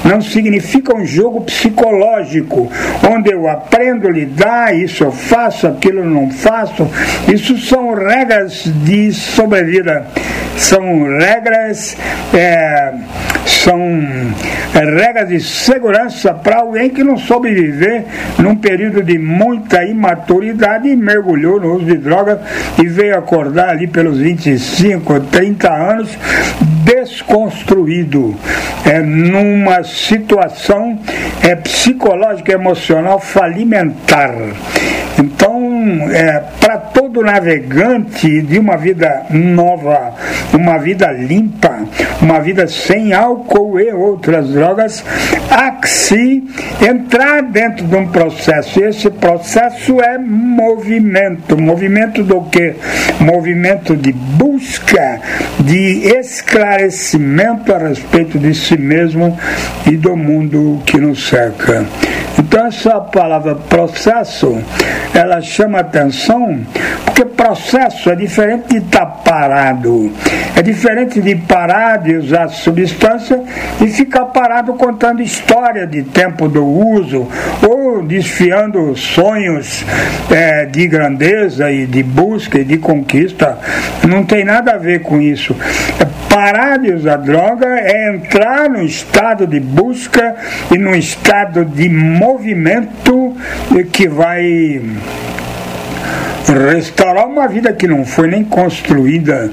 não 0.06 0.20
significa 0.20 0.94
um 0.94 1.04
jogo 1.04 1.42
psicológico, 1.42 2.70
onde 3.10 3.32
eu 3.32 3.48
aprendo 3.48 4.06
a 4.06 4.10
lidar, 4.10 4.74
isso 4.74 5.04
eu 5.04 5.12
faço, 5.12 5.66
aquilo 5.66 5.98
eu 5.98 6.04
não 6.04 6.30
faço. 6.30 6.88
Isso 7.32 7.58
são 7.58 7.94
regras 7.94 8.62
de 8.84 9.12
sobrevida, 9.12 10.06
são 10.56 11.02
regras, 11.18 11.96
é, 12.32 12.45
são 13.46 13.80
é, 14.74 14.78
regras 14.78 15.28
de 15.28 15.40
segurança 15.40 16.34
para 16.34 16.58
alguém 16.58 16.90
que 16.90 17.02
não 17.02 17.16
soube 17.16 17.52
viver 17.52 18.04
num 18.38 18.56
período 18.56 19.02
de 19.02 19.18
muita 19.18 19.84
imaturidade 19.84 20.88
e 20.88 20.96
mergulhou 20.96 21.60
no 21.60 21.74
uso 21.74 21.84
de 21.86 21.96
drogas 21.96 22.38
e 22.78 22.86
veio 22.86 23.18
acordar 23.18 23.70
ali 23.70 23.86
pelos 23.86 24.18
25, 24.18 25.20
30 25.20 25.72
anos 25.72 26.18
desconstruído, 26.84 28.36
é, 28.84 29.00
numa 29.00 29.82
situação 29.82 30.98
é, 31.42 31.56
psicológica, 31.56 32.52
emocional 32.52 33.18
falimentar. 33.18 34.32
Então, 35.18 36.08
é, 36.10 36.42
todo 37.16 37.22
navegante 37.22 38.42
de 38.42 38.58
uma 38.58 38.76
vida 38.76 39.24
nova, 39.30 40.14
uma 40.52 40.76
vida 40.76 41.10
limpa, 41.12 41.84
uma 42.20 42.40
vida 42.40 42.66
sem 42.66 43.14
álcool 43.14 43.80
e 43.80 43.90
outras 43.90 44.50
drogas, 44.50 45.02
há 45.50 45.70
que 45.70 45.88
se 45.88 46.44
entrar 46.86 47.42
dentro 47.42 47.86
de 47.86 47.96
um 47.96 48.08
processo. 48.08 48.80
E 48.80 48.84
esse 48.84 49.08
processo 49.10 49.98
é 50.00 50.18
movimento. 50.18 51.56
Movimento 51.56 52.22
do 52.22 52.42
que? 52.42 52.74
Movimento 53.18 53.96
de 53.96 54.12
busca, 54.12 55.20
de 55.60 56.08
esclarecimento 56.18 57.74
a 57.74 57.78
respeito 57.78 58.38
de 58.38 58.52
si 58.54 58.76
mesmo 58.76 59.38
e 59.86 59.96
do 59.96 60.14
mundo 60.16 60.82
que 60.84 60.98
nos 60.98 61.28
cerca. 61.28 61.86
Então 62.38 62.66
essa 62.66 63.00
palavra 63.00 63.54
processo, 63.54 64.58
ela 65.14 65.40
chama 65.40 65.80
atenção 65.80 66.64
porque 67.16 67.24
processo 67.24 68.10
é 68.10 68.14
diferente 68.14 68.68
de 68.68 68.76
estar 68.76 69.06
parado. 69.06 70.12
É 70.54 70.60
diferente 70.60 71.20
de 71.20 71.34
parar 71.34 71.96
de 71.98 72.14
usar 72.14 72.48
substância 72.48 73.42
e 73.80 73.86
ficar 73.88 74.26
parado 74.26 74.74
contando 74.74 75.22
história 75.22 75.86
de 75.86 76.02
tempo 76.02 76.46
do 76.46 76.62
uso 76.66 77.26
ou 77.66 77.85
desfiando 78.02 78.94
sonhos 78.96 79.84
é, 80.30 80.66
de 80.66 80.86
grandeza 80.86 81.70
e 81.70 81.86
de 81.86 82.02
busca 82.02 82.58
e 82.58 82.64
de 82.64 82.78
conquista. 82.78 83.58
Não 84.06 84.24
tem 84.24 84.44
nada 84.44 84.72
a 84.72 84.78
ver 84.78 85.02
com 85.02 85.20
isso. 85.20 85.56
Parar 86.28 86.78
de 86.78 86.92
usar 86.92 87.16
droga 87.16 87.66
é 87.66 88.14
entrar 88.14 88.68
no 88.68 88.82
estado 88.82 89.46
de 89.46 89.58
busca 89.58 90.36
e 90.70 90.76
no 90.76 90.94
estado 90.94 91.64
de 91.64 91.88
movimento 91.88 93.34
que 93.92 94.06
vai 94.06 94.82
restaurar 96.52 97.26
uma 97.26 97.48
vida 97.48 97.72
que 97.72 97.86
não 97.86 98.04
foi 98.04 98.28
nem 98.28 98.44
construída 98.44 99.50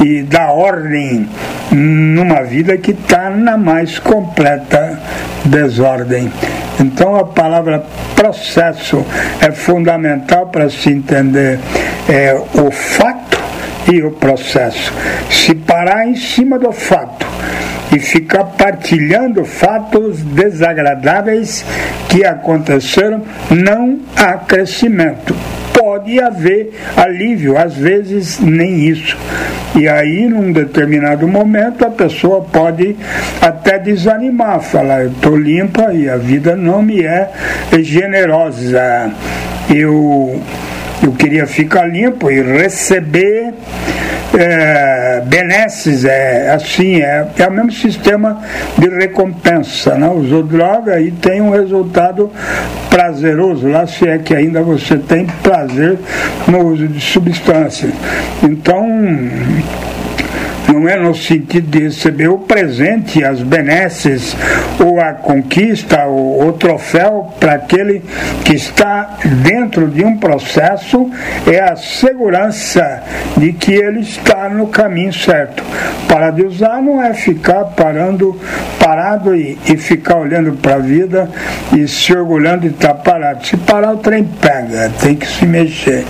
e 0.00 0.22
dar 0.22 0.52
ordem 0.52 1.28
numa 1.70 2.42
vida 2.42 2.76
que 2.76 2.92
está 2.92 3.30
na 3.30 3.56
mais 3.56 3.98
completa 3.98 5.00
desordem. 5.44 6.32
Então 6.78 7.16
a 7.16 7.24
palavra 7.24 7.84
processo 8.14 9.04
é 9.40 9.50
fundamental 9.50 10.46
para 10.46 10.70
se 10.70 10.90
entender 10.90 11.58
é, 12.08 12.34
o 12.54 12.70
fato 12.70 13.38
e 13.92 14.02
o 14.02 14.10
processo. 14.10 14.92
Se 15.30 15.54
parar 15.54 16.06
em 16.06 16.16
cima 16.16 16.58
do 16.58 16.72
fato 16.72 17.26
e 17.94 17.98
ficar 17.98 18.44
partilhando 18.44 19.44
fatos 19.44 20.22
desagradáveis 20.22 21.64
que 22.08 22.24
aconteceram, 22.24 23.22
não 23.50 24.00
há 24.16 24.34
crescimento 24.34 25.34
pode 25.76 26.18
haver 26.18 26.72
alívio, 26.96 27.56
às 27.56 27.74
vezes 27.74 28.40
nem 28.40 28.88
isso. 28.88 29.16
E 29.74 29.86
aí, 29.86 30.26
num 30.26 30.50
determinado 30.50 31.28
momento, 31.28 31.84
a 31.84 31.90
pessoa 31.90 32.40
pode 32.40 32.96
até 33.40 33.78
desanimar, 33.78 34.60
falar: 34.60 35.02
eu 35.02 35.10
estou 35.10 35.36
limpa 35.36 35.92
e 35.92 36.08
a 36.08 36.16
vida 36.16 36.56
não 36.56 36.82
me 36.82 37.02
é 37.02 37.30
generosa. 37.80 39.12
Eu, 39.68 40.40
eu 41.02 41.12
queria 41.12 41.46
ficar 41.46 41.84
limpo 41.84 42.30
e 42.30 42.40
receber 42.40 43.52
é, 44.38 45.22
benesses, 45.24 46.04
é 46.04 46.52
assim, 46.52 47.00
é, 47.00 47.26
é 47.38 47.46
o 47.48 47.52
mesmo 47.52 47.72
sistema 47.72 48.42
de 48.78 48.88
recompensa. 48.88 49.94
Né? 49.94 50.08
Usou 50.08 50.42
droga 50.42 51.00
e 51.00 51.10
tem 51.10 51.40
um 51.40 51.50
resultado 51.50 52.30
prazeroso, 52.90 53.68
lá 53.68 53.86
se 53.86 54.08
é 54.08 54.18
que 54.18 54.34
ainda 54.34 54.62
você 54.62 54.96
tem 54.96 55.26
prazer 55.42 55.98
no 56.48 56.66
uso 56.66 56.86
de 56.86 57.00
substâncias. 57.00 57.92
Então, 58.42 58.86
não 60.80 60.88
é 60.88 60.96
no 60.96 61.14
sentido 61.14 61.68
de 61.68 61.84
receber 61.84 62.28
o 62.28 62.38
presente, 62.38 63.24
as 63.24 63.40
benesses, 63.40 64.36
ou 64.78 65.00
a 65.00 65.14
conquista, 65.14 66.04
ou 66.04 66.48
o 66.48 66.52
troféu 66.52 67.32
para 67.40 67.54
aquele 67.54 68.02
que 68.44 68.54
está 68.54 69.16
dentro 69.42 69.88
de 69.88 70.04
um 70.04 70.18
processo, 70.18 71.10
é 71.50 71.60
a 71.60 71.76
segurança 71.76 73.02
de 73.36 73.52
que 73.52 73.72
ele 73.72 74.00
está 74.00 74.48
no 74.48 74.66
caminho 74.66 75.12
certo. 75.12 75.62
Parar 76.08 76.30
de 76.30 76.44
usar 76.44 76.82
não 76.82 77.02
é 77.02 77.14
ficar 77.14 77.64
parando, 77.64 78.38
parado 78.78 79.34
e, 79.34 79.58
e 79.66 79.76
ficar 79.76 80.18
olhando 80.18 80.52
para 80.52 80.74
a 80.74 80.78
vida 80.78 81.28
e 81.74 81.88
se 81.88 82.12
orgulhando 82.12 82.60
de 82.60 82.68
estar 82.68 82.94
parado. 82.94 83.46
Se 83.46 83.56
parar, 83.56 83.92
o 83.92 83.98
trem 83.98 84.24
pega, 84.24 84.90
tem 85.00 85.16
que 85.16 85.26
se 85.26 85.46
mexer. 85.46 86.04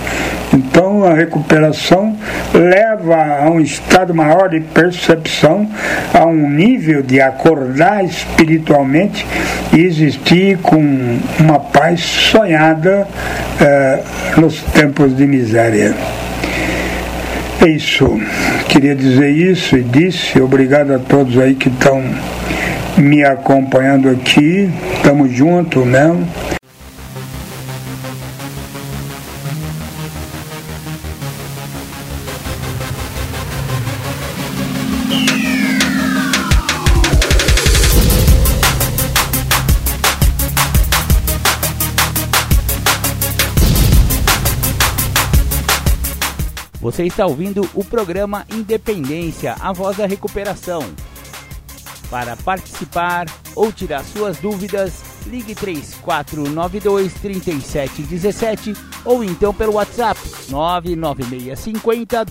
Então 0.53 1.03
a 1.03 1.13
recuperação 1.13 2.15
leva 2.53 3.15
a 3.15 3.49
um 3.49 3.59
estado 3.59 4.13
maior 4.13 4.49
de 4.49 4.56
percepção, 4.59 5.69
a 6.13 6.25
um 6.25 6.49
nível 6.49 7.01
de 7.01 7.21
acordar 7.21 8.03
espiritualmente 8.03 9.25
e 9.73 9.81
existir 9.81 10.57
com 10.59 10.77
uma 11.39 11.59
paz 11.59 12.01
sonhada 12.01 13.07
eh, 13.59 13.99
nos 14.37 14.61
tempos 14.61 15.15
de 15.15 15.25
miséria. 15.25 15.93
É 17.59 17.69
isso, 17.69 18.19
queria 18.69 18.95
dizer 18.95 19.31
isso 19.31 19.75
e 19.77 19.81
disse, 19.81 20.39
obrigado 20.39 20.93
a 20.93 20.99
todos 20.99 21.37
aí 21.39 21.55
que 21.55 21.69
estão 21.69 22.03
me 22.97 23.23
acompanhando 23.23 24.09
aqui, 24.09 24.69
estamos 24.95 25.31
juntos 25.31 25.85
mesmo. 25.85 26.27
Você 46.87 47.03
está 47.03 47.25
ouvindo 47.25 47.69
o 47.73 47.83
programa 47.83 48.45
Independência, 48.49 49.57
a 49.59 49.73
voz 49.73 49.97
da 49.97 50.05
recuperação. 50.05 50.85
Para 52.09 52.37
participar 52.37 53.25
ou 53.53 53.73
tirar 53.73 54.05
suas 54.05 54.37
dúvidas, 54.37 55.03
ligue 55.25 55.53
3492 55.53 57.13
3717 57.15 58.73
ou 59.03 59.21
então 59.21 59.53
pelo 59.53 59.73
WhatsApp 59.73 60.17
99650 60.47 62.25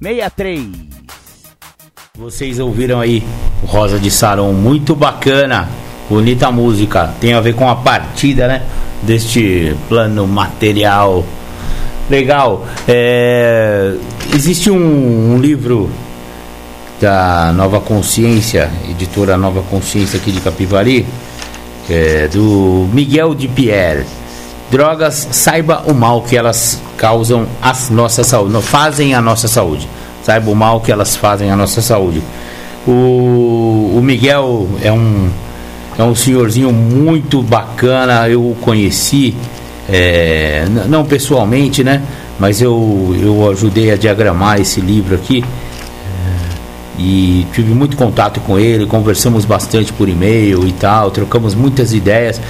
1063. 0.00 0.68
Vocês 2.16 2.58
ouviram 2.58 2.98
aí 2.98 3.22
Rosa 3.66 3.98
de 3.98 4.10
Saron, 4.10 4.54
muito 4.54 4.96
bacana, 4.96 5.68
bonita 6.08 6.50
música, 6.50 7.12
tem 7.20 7.34
a 7.34 7.42
ver 7.42 7.54
com 7.54 7.68
a 7.68 7.76
partida, 7.76 8.48
né? 8.48 8.66
Deste 9.02 9.76
plano 9.86 10.26
material. 10.26 11.22
Legal. 12.12 12.66
É, 12.86 13.94
existe 14.34 14.70
um, 14.70 15.32
um 15.32 15.38
livro 15.38 15.88
da 17.00 17.54
Nova 17.54 17.80
Consciência, 17.80 18.70
editora 18.90 19.38
Nova 19.38 19.62
Consciência 19.62 20.18
aqui 20.18 20.30
de 20.30 20.38
Capivari, 20.42 21.06
é, 21.88 22.28
do 22.28 22.86
Miguel 22.92 23.34
de 23.34 23.48
Pierre. 23.48 24.04
Drogas, 24.70 25.26
saiba 25.30 25.84
o 25.86 25.94
mal 25.94 26.20
que 26.20 26.36
elas 26.36 26.82
causam 26.98 27.46
a 27.62 27.74
nossa 27.90 28.22
saúde, 28.22 28.60
fazem 28.60 29.14
a 29.14 29.22
nossa 29.22 29.48
saúde. 29.48 29.88
Saiba 30.22 30.50
o 30.50 30.54
mal 30.54 30.82
que 30.82 30.92
elas 30.92 31.16
fazem 31.16 31.50
à 31.50 31.56
nossa 31.56 31.80
saúde. 31.80 32.22
O, 32.86 33.94
o 33.96 34.00
Miguel 34.02 34.68
é 34.82 34.92
um, 34.92 35.30
é 35.98 36.02
um 36.02 36.14
senhorzinho 36.14 36.72
muito 36.72 37.42
bacana, 37.42 38.28
eu 38.28 38.42
o 38.42 38.54
conheci, 38.60 39.34
é, 39.88 40.64
não 40.88 41.04
pessoalmente, 41.04 41.82
né? 41.82 42.02
Mas 42.38 42.60
eu, 42.60 43.14
eu 43.20 43.50
ajudei 43.50 43.90
a 43.90 43.96
diagramar 43.96 44.60
esse 44.60 44.80
livro 44.80 45.14
aqui 45.14 45.44
e 46.98 47.46
tive 47.52 47.74
muito 47.74 47.96
contato 47.96 48.40
com 48.40 48.58
ele, 48.58 48.86
conversamos 48.86 49.44
bastante 49.44 49.92
por 49.92 50.08
e-mail 50.08 50.66
e 50.66 50.72
tal, 50.72 51.10
trocamos 51.10 51.54
muitas 51.54 51.92
ideias. 51.92 52.40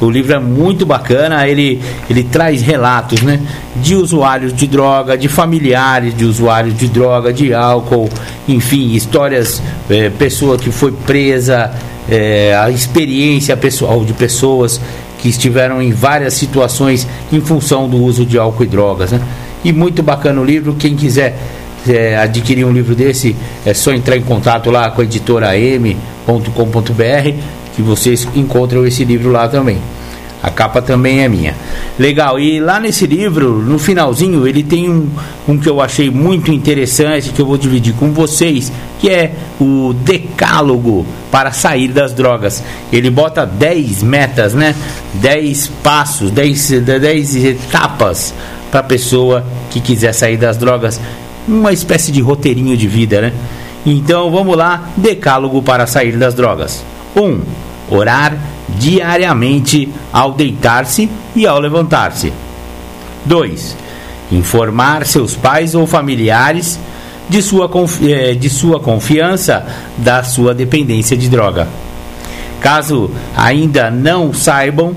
O 0.00 0.10
livro 0.10 0.34
é 0.34 0.38
muito 0.40 0.84
bacana, 0.84 1.46
ele, 1.46 1.80
ele 2.10 2.24
traz 2.24 2.60
relatos 2.60 3.22
né, 3.22 3.40
de 3.76 3.94
usuários 3.94 4.52
de 4.52 4.66
droga, 4.66 5.16
de 5.16 5.28
familiares 5.28 6.14
de 6.16 6.24
usuários 6.24 6.76
de 6.76 6.88
droga, 6.88 7.32
de 7.32 7.54
álcool, 7.54 8.10
enfim, 8.48 8.94
histórias, 8.94 9.62
é, 9.88 10.10
pessoa 10.10 10.58
que 10.58 10.72
foi 10.72 10.90
presa, 10.90 11.70
é, 12.10 12.52
a 12.54 12.68
experiência 12.68 13.56
pessoal 13.56 14.04
de 14.04 14.12
pessoas 14.12 14.80
que 15.22 15.28
estiveram 15.28 15.80
em 15.80 15.92
várias 15.92 16.34
situações 16.34 17.06
em 17.32 17.40
função 17.40 17.88
do 17.88 17.96
uso 17.96 18.26
de 18.26 18.36
álcool 18.36 18.64
e 18.64 18.66
drogas. 18.66 19.12
Né? 19.12 19.22
E 19.64 19.72
muito 19.72 20.02
bacana 20.02 20.40
o 20.40 20.44
livro, 20.44 20.74
quem 20.74 20.96
quiser 20.96 21.38
é, 21.88 22.16
adquirir 22.16 22.64
um 22.64 22.72
livro 22.72 22.94
desse, 22.94 23.36
é 23.64 23.72
só 23.72 23.92
entrar 23.92 24.16
em 24.16 24.22
contato 24.22 24.70
lá 24.70 24.90
com 24.90 25.00
a 25.00 25.04
editora 25.04 25.56
m.com.br 25.56 25.92
que 27.74 27.80
vocês 27.80 28.26
encontram 28.34 28.84
esse 28.84 29.04
livro 29.04 29.30
lá 29.30 29.48
também. 29.48 29.78
A 30.42 30.50
capa 30.50 30.82
também 30.82 31.22
é 31.22 31.28
minha. 31.28 31.54
Legal, 31.98 32.38
e 32.38 32.58
lá 32.58 32.80
nesse 32.80 33.06
livro, 33.06 33.58
no 33.58 33.78
finalzinho, 33.78 34.46
ele 34.46 34.62
tem 34.62 34.90
um, 34.90 35.08
um 35.46 35.56
que 35.56 35.68
eu 35.68 35.80
achei 35.80 36.10
muito 36.10 36.50
interessante, 36.50 37.30
que 37.30 37.40
eu 37.40 37.46
vou 37.46 37.56
dividir 37.56 37.94
com 37.94 38.10
vocês, 38.10 38.72
que 38.98 39.08
é 39.08 39.32
o 39.60 39.94
decálogo 39.94 41.06
para 41.30 41.52
sair 41.52 41.88
das 41.88 42.12
drogas. 42.12 42.62
Ele 42.92 43.08
bota 43.08 43.46
10 43.46 44.02
metas, 44.02 44.52
né? 44.54 44.74
10 45.14 45.68
passos, 45.82 46.30
10, 46.30 46.80
10 46.80 47.36
etapas 47.44 48.34
para 48.70 48.80
a 48.80 48.84
pessoa 48.84 49.44
que 49.70 49.80
quiser 49.80 50.12
sair 50.12 50.36
das 50.36 50.56
drogas 50.56 51.00
uma 51.46 51.72
espécie 51.72 52.12
de 52.12 52.20
roteirinho 52.20 52.76
de 52.76 52.86
vida, 52.86 53.20
né? 53.20 53.32
Então 53.84 54.30
vamos 54.30 54.56
lá, 54.56 54.90
decálogo 54.96 55.62
para 55.62 55.86
sair 55.86 56.16
das 56.16 56.34
drogas. 56.34 56.84
1. 57.16 57.20
Um, 57.20 57.40
orar 57.92 58.36
diariamente 58.68 59.88
ao 60.12 60.32
deitar-se 60.32 61.08
e 61.34 61.46
ao 61.46 61.58
levantar-se. 61.58 62.32
2. 63.26 63.76
Informar 64.32 65.06
seus 65.06 65.36
pais 65.36 65.74
ou 65.74 65.86
familiares 65.86 66.78
de 67.28 67.42
sua, 67.42 67.70
eh, 68.02 68.34
de 68.34 68.48
sua 68.48 68.80
confiança 68.80 69.66
da 69.98 70.22
sua 70.22 70.54
dependência 70.54 71.16
de 71.16 71.28
droga. 71.28 71.68
Caso 72.60 73.10
ainda 73.36 73.90
não 73.90 74.32
saibam, 74.32 74.94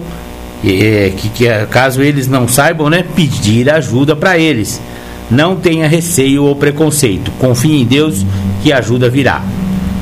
é, 0.64 1.12
que, 1.16 1.30
que, 1.30 1.48
caso 1.70 2.02
eles 2.02 2.28
não 2.28 2.48
saibam, 2.48 2.90
né, 2.90 3.04
pedir 3.16 3.70
ajuda 3.70 4.16
para 4.16 4.38
eles 4.38 4.82
não 5.30 5.56
tenha 5.56 5.88
receio 5.88 6.44
ou 6.44 6.56
preconceito. 6.56 7.32
Confie 7.40 7.82
em 7.82 7.86
Deus 7.86 8.26
que 8.62 8.72
ajuda 8.72 9.10
virá. 9.10 9.42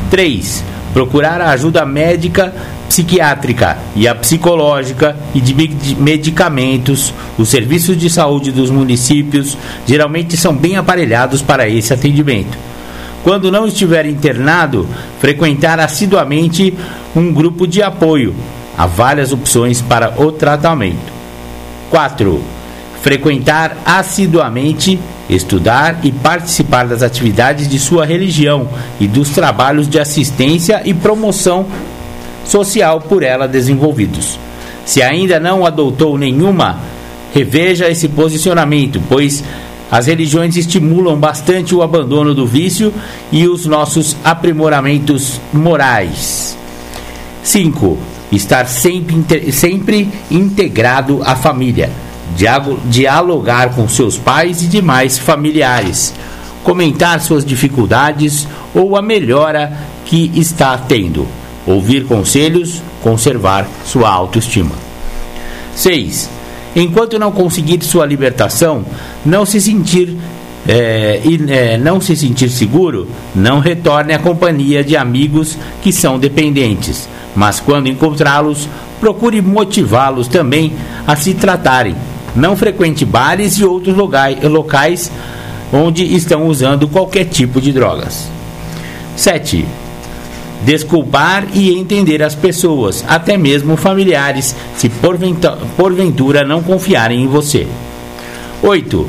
3. 0.10 0.64
Procurar 0.94 1.42
a 1.42 1.52
ajuda 1.52 1.86
médica, 1.86 2.54
psiquiátrica 2.94 3.80
e 3.96 4.08
a 4.08 4.14
psicológica 4.14 5.18
e 5.34 5.42
de 5.42 5.56
medicamentos. 5.96 7.12
Os 7.40 7.50
serviços 7.50 7.98
de 7.98 8.08
saúde 8.08 8.52
dos 8.52 8.70
municípios 8.70 9.58
geralmente 9.88 10.38
são 10.38 10.56
bem 10.56 10.76
aparelhados 10.76 11.42
para 11.42 11.68
esse 11.68 11.92
atendimento. 11.92 12.56
Quando 13.24 13.52
não 13.52 13.66
estiver 13.66 14.06
internado, 14.06 14.88
frequentar 15.20 15.80
assiduamente 15.80 16.72
um 17.16 17.34
grupo 17.34 17.66
de 17.66 17.82
apoio. 17.82 18.36
Há 18.78 18.86
várias 18.86 19.32
opções 19.32 19.82
para 19.82 20.22
o 20.22 20.32
tratamento. 20.32 21.12
4 21.90 22.44
frequentar 23.04 23.76
assiduamente, 23.86 24.98
estudar 25.30 26.00
e 26.04 26.12
participar 26.12 26.88
das 26.88 27.04
atividades 27.04 27.68
de 27.68 27.78
sua 27.78 28.06
religião 28.06 28.70
e 28.98 29.08
dos 29.10 29.32
trabalhos 29.32 29.90
de 29.90 30.00
assistência 30.00 30.82
e 30.86 30.94
promoção 30.94 31.66
social 32.46 33.02
por 33.02 33.24
ela 33.24 33.48
desenvolvidos. 33.48 34.40
Se 34.86 35.02
ainda 35.02 35.40
não 35.40 35.66
adotou 35.66 36.18
nenhuma, 36.18 36.80
reveja 37.34 37.90
esse 37.90 38.10
posicionamento, 38.10 39.02
pois 39.08 39.44
as 39.92 40.08
religiões 40.08 40.58
estimulam 40.58 41.18
bastante 41.18 41.76
o 41.76 41.82
abandono 41.82 42.34
do 42.34 42.46
vício 42.46 42.94
e 43.32 43.48
os 43.48 43.66
nossos 43.66 44.16
aprimoramentos 44.24 45.40
morais. 45.52 46.58
5. 47.44 47.98
Estar 48.32 48.66
sempre, 48.68 49.52
sempre 49.52 50.10
integrado 50.32 51.22
à 51.24 51.36
família 51.36 51.92
dialogar 52.90 53.76
com 53.76 53.88
seus 53.88 54.18
pais 54.18 54.64
e 54.64 54.68
demais 54.68 55.18
familiares, 55.18 56.14
comentar 56.64 57.20
suas 57.22 57.46
dificuldades 57.46 58.48
ou 58.74 58.98
a 58.98 59.02
melhora 59.02 59.72
que 60.06 60.32
está 60.36 60.78
tendo, 60.78 61.28
ouvir 61.66 62.06
conselhos, 62.06 62.82
conservar 63.02 63.68
sua 63.86 64.10
autoestima. 64.10 64.76
6. 65.76 66.30
Enquanto 66.76 67.20
não 67.20 67.32
conseguir 67.32 67.84
sua 67.84 68.06
libertação, 68.06 68.86
não 69.26 69.46
se 69.46 69.62
sentir 69.62 70.18
é, 70.68 71.22
e 71.24 71.52
é, 71.52 71.78
não 71.78 72.00
se 72.00 72.16
sentir 72.16 72.50
seguro, 72.50 73.08
não 73.36 73.60
retorne 73.60 74.14
à 74.14 74.20
companhia 74.20 74.84
de 74.84 74.96
amigos 74.96 75.58
que 75.82 75.92
são 75.92 76.18
dependentes, 76.18 77.08
mas 77.36 77.60
quando 77.60 77.88
encontrá-los, 77.88 78.68
procure 79.00 79.42
motivá-los 79.42 80.28
também 80.28 80.74
a 81.06 81.16
se 81.16 81.34
tratarem 81.34 81.96
não 82.36 82.56
frequente 82.56 83.06
bares 83.06 83.58
e 83.58 83.64
outros 83.64 83.96
locais 83.96 85.12
onde 85.72 86.04
estão 86.16 86.48
usando 86.48 86.88
qualquer 86.88 87.26
tipo 87.26 87.62
de 87.62 87.72
drogas. 87.72 88.30
7. 89.16 89.66
Desculpar 90.66 91.46
e 91.54 91.78
entender 91.78 92.24
as 92.24 92.36
pessoas, 92.36 93.04
até 93.08 93.38
mesmo 93.38 93.76
familiares, 93.76 94.56
se 94.76 94.90
porventura 95.78 96.44
não 96.44 96.64
confiarem 96.64 97.24
em 97.24 97.28
você. 97.28 97.68
8. 98.62 99.08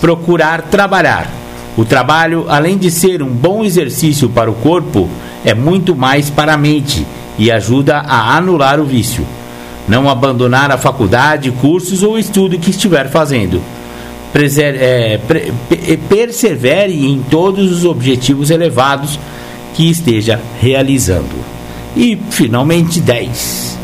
Procurar 0.00 0.62
trabalhar. 0.62 1.30
O 1.76 1.84
trabalho, 1.84 2.46
além 2.48 2.76
de 2.76 2.90
ser 2.90 3.22
um 3.22 3.28
bom 3.28 3.64
exercício 3.64 4.28
para 4.28 4.50
o 4.50 4.54
corpo, 4.54 5.08
é 5.44 5.54
muito 5.54 5.94
mais 5.94 6.28
para 6.30 6.54
a 6.54 6.58
mente 6.58 7.06
e 7.38 7.50
ajuda 7.50 7.98
a 7.98 8.36
anular 8.36 8.80
o 8.80 8.84
vício 8.84 9.24
não 9.88 10.08
abandonar 10.08 10.70
a 10.70 10.76
faculdade, 10.76 11.50
cursos 11.50 12.02
ou 12.02 12.18
estudo 12.18 12.58
que 12.58 12.70
estiver 12.70 13.08
fazendo. 13.08 13.60
Preser, 14.32 14.76
é, 14.78 15.18
pre, 15.26 15.52
persevere 16.08 17.06
em 17.06 17.22
todos 17.30 17.72
os 17.72 17.84
objetivos 17.86 18.50
elevados 18.50 19.18
que 19.78 19.88
esteja 19.88 20.40
realizando. 20.60 21.36
E, 21.96 22.18
finalmente, 22.30 23.00
10. 23.00 23.78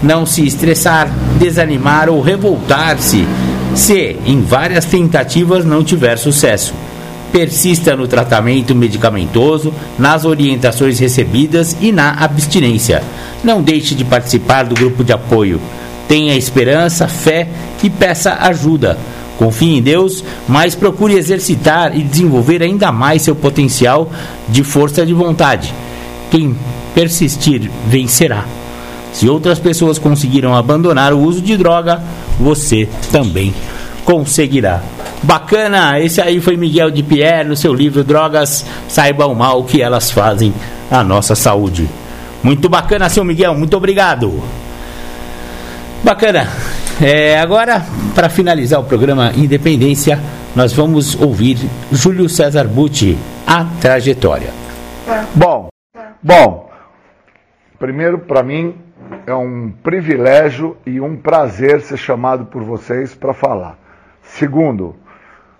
Não 0.00 0.24
se 0.24 0.46
estressar, 0.46 1.10
desanimar 1.40 2.08
ou 2.08 2.20
revoltar-se 2.20 3.26
se 3.74 4.16
em 4.24 4.42
várias 4.42 4.84
tentativas 4.84 5.64
não 5.64 5.82
tiver 5.82 6.18
sucesso 6.18 6.72
persista 7.32 7.96
no 7.96 8.06
tratamento 8.06 8.76
medicamentoso, 8.76 9.74
nas 9.98 10.24
orientações 10.24 11.00
recebidas 11.00 11.76
e 11.80 11.90
na 11.90 12.12
abstinência. 12.12 13.02
Não 13.42 13.60
deixe 13.60 13.96
de 13.96 14.04
participar 14.04 14.62
do 14.62 14.76
grupo 14.76 15.02
de 15.02 15.12
apoio. 15.12 15.60
Tenha 16.06 16.36
esperança, 16.36 17.08
fé 17.08 17.48
e 17.82 17.90
peça 17.90 18.34
ajuda. 18.40 18.96
Confie 19.38 19.78
em 19.78 19.82
Deus, 19.82 20.24
mas 20.48 20.74
procure 20.74 21.14
exercitar 21.14 21.96
e 21.96 22.02
desenvolver 22.02 22.62
ainda 22.62 22.92
mais 22.92 23.22
seu 23.22 23.34
potencial 23.34 24.10
de 24.48 24.62
força 24.62 25.04
de 25.04 25.12
vontade. 25.12 25.74
Quem 26.30 26.56
persistir 26.94 27.70
vencerá. 27.86 28.44
Se 29.12 29.28
outras 29.28 29.58
pessoas 29.58 29.98
conseguiram 29.98 30.54
abandonar 30.54 31.12
o 31.12 31.20
uso 31.20 31.40
de 31.40 31.56
droga, 31.56 32.02
você 32.38 32.88
também 33.10 33.54
conseguirá. 34.04 34.82
Bacana, 35.22 35.98
esse 36.00 36.20
aí 36.20 36.40
foi 36.40 36.56
Miguel 36.56 36.90
de 36.90 37.02
Pierre 37.02 37.48
no 37.48 37.56
seu 37.56 37.72
livro 37.72 38.04
Drogas 38.04 38.66
Saiba 38.88 39.26
o 39.26 39.34
Mal 39.34 39.64
que 39.64 39.80
elas 39.80 40.10
fazem 40.10 40.52
à 40.90 41.02
nossa 41.02 41.34
saúde. 41.34 41.88
Muito 42.42 42.68
bacana, 42.68 43.08
seu 43.08 43.24
Miguel, 43.24 43.54
muito 43.54 43.76
obrigado. 43.76 44.42
Bacana. 46.02 46.50
É, 47.02 47.40
agora, 47.40 47.82
para 48.14 48.28
finalizar 48.28 48.80
o 48.80 48.84
programa 48.84 49.32
Independência, 49.36 50.16
nós 50.54 50.72
vamos 50.72 51.20
ouvir 51.20 51.56
Júlio 51.90 52.28
César 52.28 52.68
Butti, 52.68 53.18
A 53.44 53.64
Trajetória. 53.80 54.50
Bom, 55.34 55.68
bom, 56.22 56.70
primeiro 57.80 58.20
para 58.20 58.44
mim 58.44 58.76
é 59.26 59.34
um 59.34 59.72
privilégio 59.82 60.76
e 60.86 61.00
um 61.00 61.16
prazer 61.16 61.80
ser 61.80 61.96
chamado 61.96 62.46
por 62.46 62.62
vocês 62.62 63.12
para 63.12 63.34
falar. 63.34 63.76
Segundo, 64.22 64.94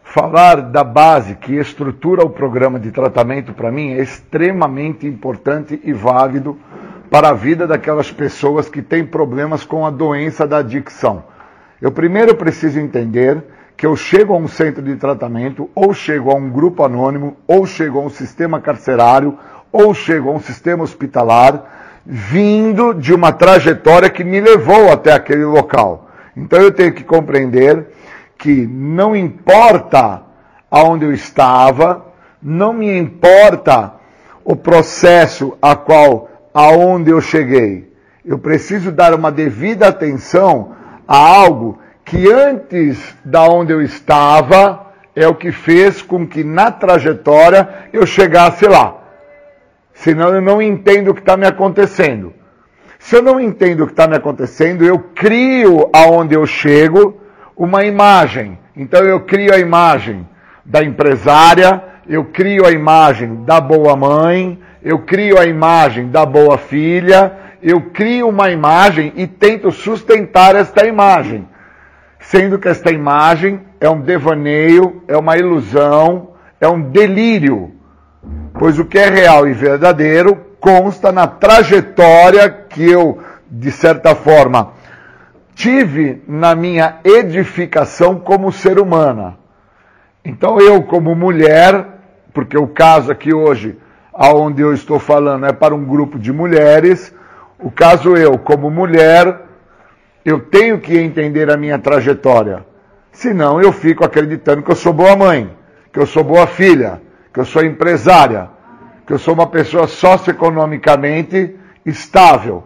falar 0.05 0.61
da 0.61 0.85
base 0.85 1.35
que 1.35 1.55
estrutura 1.57 2.25
o 2.25 2.31
programa 2.31 2.79
de 2.79 2.93
tratamento 2.93 3.53
para 3.53 3.73
mim 3.73 3.95
é 3.95 4.01
extremamente 4.01 5.05
importante 5.05 5.81
e 5.83 5.93
válido 5.93 6.57
para 7.15 7.29
a 7.29 7.33
vida 7.33 7.65
daquelas 7.65 8.11
pessoas 8.11 8.69
que 8.69 8.83
têm 8.83 9.07
problemas 9.07 9.65
com 9.65 9.87
a 9.87 9.91
doença 9.91 10.49
da 10.49 10.59
adicção. 10.59 11.23
Eu 11.81 11.93
primeiro 11.93 12.35
preciso 12.35 12.81
entender 12.81 13.41
que 13.77 13.87
eu 13.87 13.95
chego 13.95 14.35
a 14.35 14.37
um 14.37 14.49
centro 14.49 14.83
de 14.83 14.97
tratamento, 14.97 15.71
ou 15.77 15.95
chego 15.95 16.33
a 16.33 16.35
um 16.35 16.51
grupo 16.51 16.83
anônimo, 16.83 17.37
ou 17.47 17.67
chego 17.67 18.01
a 18.01 18.03
um 18.03 18.11
sistema 18.11 18.61
carcerário, 18.61 19.39
ou 19.71 19.95
chego 19.95 20.29
a 20.29 20.33
um 20.33 20.41
sistema 20.41 20.83
hospitalar, 20.83 22.01
vindo 22.05 22.93
de 22.93 23.15
uma 23.15 23.31
trajetória 23.31 24.11
que 24.11 24.25
me 24.25 24.41
levou 24.41 24.91
até 24.91 25.13
aquele 25.13 25.45
local. 25.45 26.09
Então 26.37 26.61
eu 26.61 26.73
tenho 26.73 26.93
que 26.93 27.05
compreender 27.05 27.91
que 28.37 28.67
não 28.67 29.15
importa 29.15 30.21
aonde 30.69 31.05
eu 31.05 31.13
estava, 31.13 32.07
não 32.43 32.73
me 32.73 32.99
importa 32.99 33.95
o 34.45 34.57
processo 34.57 35.57
a 35.63 35.77
qual 35.77 36.34
aonde 36.55 37.11
eu 37.11 37.21
cheguei. 37.21 37.93
Eu 38.25 38.39
preciso 38.39 38.93
dar 38.93 39.13
uma 39.13 39.33
devida 39.33 39.89
atenção 39.89 40.75
a 41.07 41.17
algo 41.17 41.79
que 42.05 42.31
antes 42.31 43.17
da 43.25 43.43
onde 43.49 43.73
eu 43.73 43.83
estava 43.83 44.93
é 45.17 45.27
o 45.27 45.35
que 45.35 45.51
fez 45.51 46.01
com 46.01 46.27
que 46.27 46.45
na 46.45 46.71
trajetória 46.71 47.69
eu 47.93 48.07
chegasse 48.07 48.67
lá. 48.67 48.97
Senão 49.93 50.35
eu 50.35 50.41
não 50.41 50.63
entendo 50.63 51.11
o 51.11 51.15
que 51.15 51.21
está 51.21 51.37
me 51.37 51.47
acontecendo. 51.47 52.33
Se 52.99 53.17
eu 53.17 53.23
não 53.23 53.41
entendo 53.41 53.83
o 53.83 53.87
que 53.87 53.93
está 53.93 54.07
me 54.07 54.17
acontecendo, 54.17 54.85
eu 54.85 54.99
crio 54.99 55.91
aonde 55.93 56.35
eu 56.35 56.47
chego 56.47 57.21
uma 57.57 57.85
imagem. 57.85 58.59
Então 58.77 59.05
eu 59.05 59.21
crio 59.21 59.53
a 59.53 59.59
imagem 59.59 60.27
da 60.65 60.83
empresária, 60.83 61.83
eu 62.09 62.25
crio 62.25 62.67
a 62.67 62.73
imagem 62.73 63.45
da 63.45 63.61
boa 63.61 63.95
mãe, 63.95 64.59
eu 64.85 64.99
crio 64.99 65.39
a 65.39 65.47
imagem 65.47 66.11
da 66.11 66.27
boa 66.27 66.59
filha, 66.59 67.33
eu 67.63 67.81
crio 67.91 68.29
uma 68.29 68.51
imagem 68.51 69.15
e 69.17 69.27
tento 69.27 69.73
sustentar 69.73 70.55
esta 70.55 70.87
imagem, 70.87 71.49
sendo 72.21 72.59
que 72.59 72.69
esta 72.69 72.93
imagem 72.93 73.63
é 73.81 73.89
um 73.89 74.01
devaneio, 74.01 75.03
é 75.09 75.17
uma 75.17 75.39
ilusão, 75.39 76.35
é 76.61 76.69
um 76.69 76.83
delírio, 76.91 77.73
pois 78.59 78.79
o 78.79 78.85
que 78.85 78.99
é 78.99 79.09
real 79.09 79.49
e 79.49 79.55
verdadeiro 79.55 80.37
consta 80.61 81.11
na 81.11 81.27
trajetória 81.27 82.49
que 82.51 82.85
eu, 82.91 83.19
de 83.51 83.73
certa 83.73 84.15
forma, 84.15 84.73
tive 85.55 86.23
na 86.29 86.55
minha 86.55 86.97
edificação 87.05 88.19
como 88.19 88.53
ser 88.53 88.79
humana. 88.79 89.39
Então 90.23 90.59
eu, 90.59 90.83
como 90.83 91.15
mulher, 91.15 91.87
porque 92.35 92.59
o 92.59 92.67
caso 92.67 93.11
aqui 93.11 93.33
hoje 93.33 93.79
aonde 94.15 94.63
eu 94.63 94.73
estou 94.73 94.99
falando 94.99 95.45
é 95.45 95.53
para 95.53 95.75
um 95.75 95.85
grupo 95.85 96.19
de 96.19 96.33
mulheres. 96.33 97.13
O 97.59 97.71
caso 97.71 98.17
eu, 98.17 98.39
como 98.39 98.71
mulher, 98.71 99.41
eu 100.25 100.41
tenho 100.41 100.79
que 100.79 100.97
entender 100.97 101.51
a 101.51 101.57
minha 101.57 101.79
trajetória. 101.79 102.65
Senão 103.11 103.61
eu 103.61 103.73
fico 103.73 104.05
acreditando 104.05 104.63
que 104.63 104.71
eu 104.71 104.77
sou 104.77 104.93
boa 104.93 105.17
mãe, 105.17 105.51
que 105.93 105.99
eu 105.99 106.07
sou 106.07 106.23
boa 106.23 106.47
filha, 106.47 107.03
que 107.33 107.41
eu 107.41 107.45
sou 107.45 107.65
empresária, 107.65 108.49
que 109.07 109.13
eu 109.13 109.19
sou 109.19 109.35
uma 109.35 109.47
pessoa 109.47 109.87
socioeconomicamente 109.87 111.57
estável. 111.85 112.65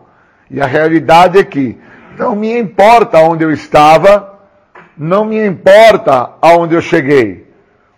E 0.51 0.61
a 0.61 0.67
realidade 0.67 1.39
é 1.39 1.45
que 1.45 1.79
não 2.19 2.35
me 2.35 2.59
importa 2.59 3.19
onde 3.19 3.45
eu 3.45 3.51
estava, 3.51 4.39
não 4.97 5.25
me 5.25 5.45
importa 5.47 6.31
aonde 6.41 6.75
eu 6.75 6.81
cheguei. 6.81 7.47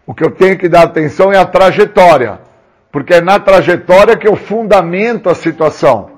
O 0.06 0.14
que 0.14 0.24
eu 0.24 0.30
tenho 0.30 0.58
que 0.58 0.68
dar 0.68 0.82
atenção 0.82 1.32
é 1.32 1.38
a 1.38 1.44
trajetória 1.44 2.49
porque 2.92 3.14
é 3.14 3.20
na 3.20 3.38
trajetória 3.38 4.16
que 4.16 4.26
eu 4.26 4.36
fundamento 4.36 5.28
a 5.28 5.34
situação. 5.34 6.10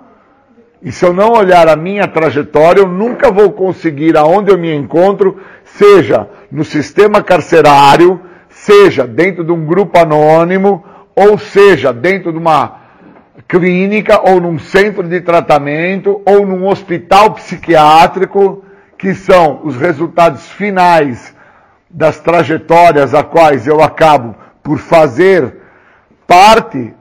E 0.83 0.91
se 0.91 1.05
eu 1.05 1.13
não 1.13 1.33
olhar 1.33 1.69
a 1.69 1.77
minha 1.77 2.09
trajetória, 2.09 2.81
eu 2.81 2.89
nunca 2.89 3.31
vou 3.31 3.53
conseguir 3.53 4.17
aonde 4.17 4.51
eu 4.51 4.59
me 4.59 4.75
encontro, 4.75 5.39
seja 5.65 6.29
no 6.51 6.65
sistema 6.65 7.23
carcerário, 7.23 8.21
seja 8.49 9.07
dentro 9.07 9.45
de 9.45 9.53
um 9.53 9.65
grupo 9.65 9.99
anônimo, 9.99 10.85
ou 11.15 11.39
seja 11.39 11.93
dentro 11.93 12.33
de 12.33 12.39
uma 12.39 12.81
clínica, 13.47 14.29
ou 14.29 14.41
num 14.41 14.59
centro 14.59 15.05
de 15.05 15.21
tratamento, 15.21 16.21
ou 16.27 16.45
num 16.45 16.67
hospital 16.67 17.33
psiquiátrico, 17.35 18.65
que 18.99 19.15
são 19.15 19.61
os 19.63 19.77
resultados 19.77 20.51
finais 20.51 21.35
das 21.89 22.19
trajetórias 22.19 23.15
a 23.15 23.23
quais 23.23 23.67
eu 23.67 23.81
acabo 23.81 24.35
por 24.63 24.79
fazer 24.79 25.62
parte, 26.27 26.95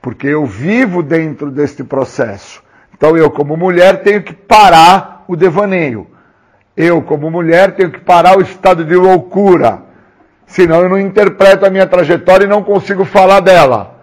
porque 0.00 0.26
eu 0.26 0.46
vivo 0.46 1.02
dentro 1.02 1.50
deste 1.50 1.84
processo. 1.84 2.62
Então 2.96 3.16
eu, 3.16 3.30
como 3.30 3.56
mulher, 3.56 4.02
tenho 4.02 4.22
que 4.22 4.32
parar 4.32 5.24
o 5.26 5.36
devaneio. 5.36 6.06
Eu, 6.76 7.02
como 7.02 7.30
mulher, 7.30 7.74
tenho 7.74 7.90
que 7.90 8.00
parar 8.00 8.38
o 8.38 8.42
estado 8.42 8.84
de 8.84 8.94
loucura. 8.94 9.82
Senão 10.46 10.82
eu 10.82 10.88
não 10.88 10.98
interpreto 10.98 11.64
a 11.64 11.70
minha 11.70 11.86
trajetória 11.86 12.44
e 12.44 12.48
não 12.48 12.62
consigo 12.62 13.04
falar 13.04 13.40
dela. 13.40 13.94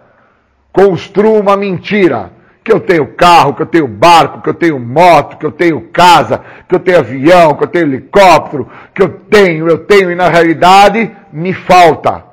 Construo 0.72 1.40
uma 1.40 1.58
mentira. 1.58 2.32
Que 2.64 2.74
eu 2.74 2.80
tenho 2.80 3.08
carro, 3.14 3.54
que 3.54 3.62
eu 3.62 3.66
tenho 3.66 3.88
barco, 3.88 4.42
que 4.42 4.50
eu 4.50 4.54
tenho 4.54 4.80
moto, 4.80 5.38
que 5.38 5.46
eu 5.46 5.52
tenho 5.52 5.90
casa, 5.90 6.42
que 6.68 6.76
eu 6.76 6.80
tenho 6.80 7.00
avião, 7.00 7.54
que 7.54 7.64
eu 7.64 7.68
tenho 7.68 7.86
helicóptero, 7.86 8.70
que 8.94 9.02
eu 9.02 9.10
tenho, 9.30 9.70
eu 9.70 9.78
tenho, 9.86 10.12
e 10.12 10.16
na 10.16 10.28
realidade 10.28 11.10
me 11.32 11.54
falta. 11.54 12.27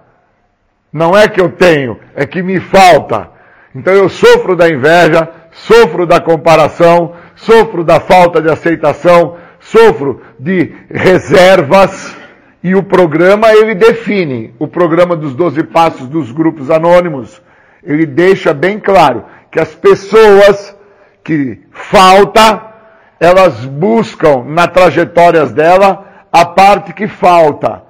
Não 0.95 1.19
é 1.19 1.27
que 1.27 1.41
eu 1.41 1.51
tenho, 1.51 1.99
é 2.15 2.25
que 2.25 2.41
me 2.41 2.61
falta. 2.61 3.29
Então 3.75 3.93
eu 3.93 4.09
sofro 4.09 4.55
da 4.55 4.69
inveja, 4.69 5.29
sofro 5.51 6.07
da 6.07 6.21
comparação, 6.21 7.15
sofro 7.35 7.83
da 7.83 7.99
falta 7.99 8.41
de 8.41 8.49
aceitação, 8.49 9.37
sofro 9.59 10.23
de 10.39 10.73
reservas. 10.89 12.16
E 12.62 12.77
o 12.77 12.83
programa 12.85 13.53
ele 13.53 13.75
define, 13.75 14.55
o 14.57 14.69
programa 14.69 15.16
dos 15.16 15.35
12 15.35 15.65
passos 15.65 16.07
dos 16.07 16.31
grupos 16.31 16.71
anônimos, 16.71 17.43
ele 17.83 18.07
deixa 18.07 18.55
bem 18.55 18.79
claro 18.79 19.25
que 19.51 19.59
as 19.59 19.75
pessoas 19.75 20.77
que 21.25 21.61
falta, 21.73 22.73
elas 23.19 23.65
buscam 23.66 24.45
na 24.47 24.69
trajetórias 24.69 25.53
dela 25.53 26.07
a 26.31 26.45
parte 26.45 26.93
que 26.93 27.09
falta. 27.09 27.83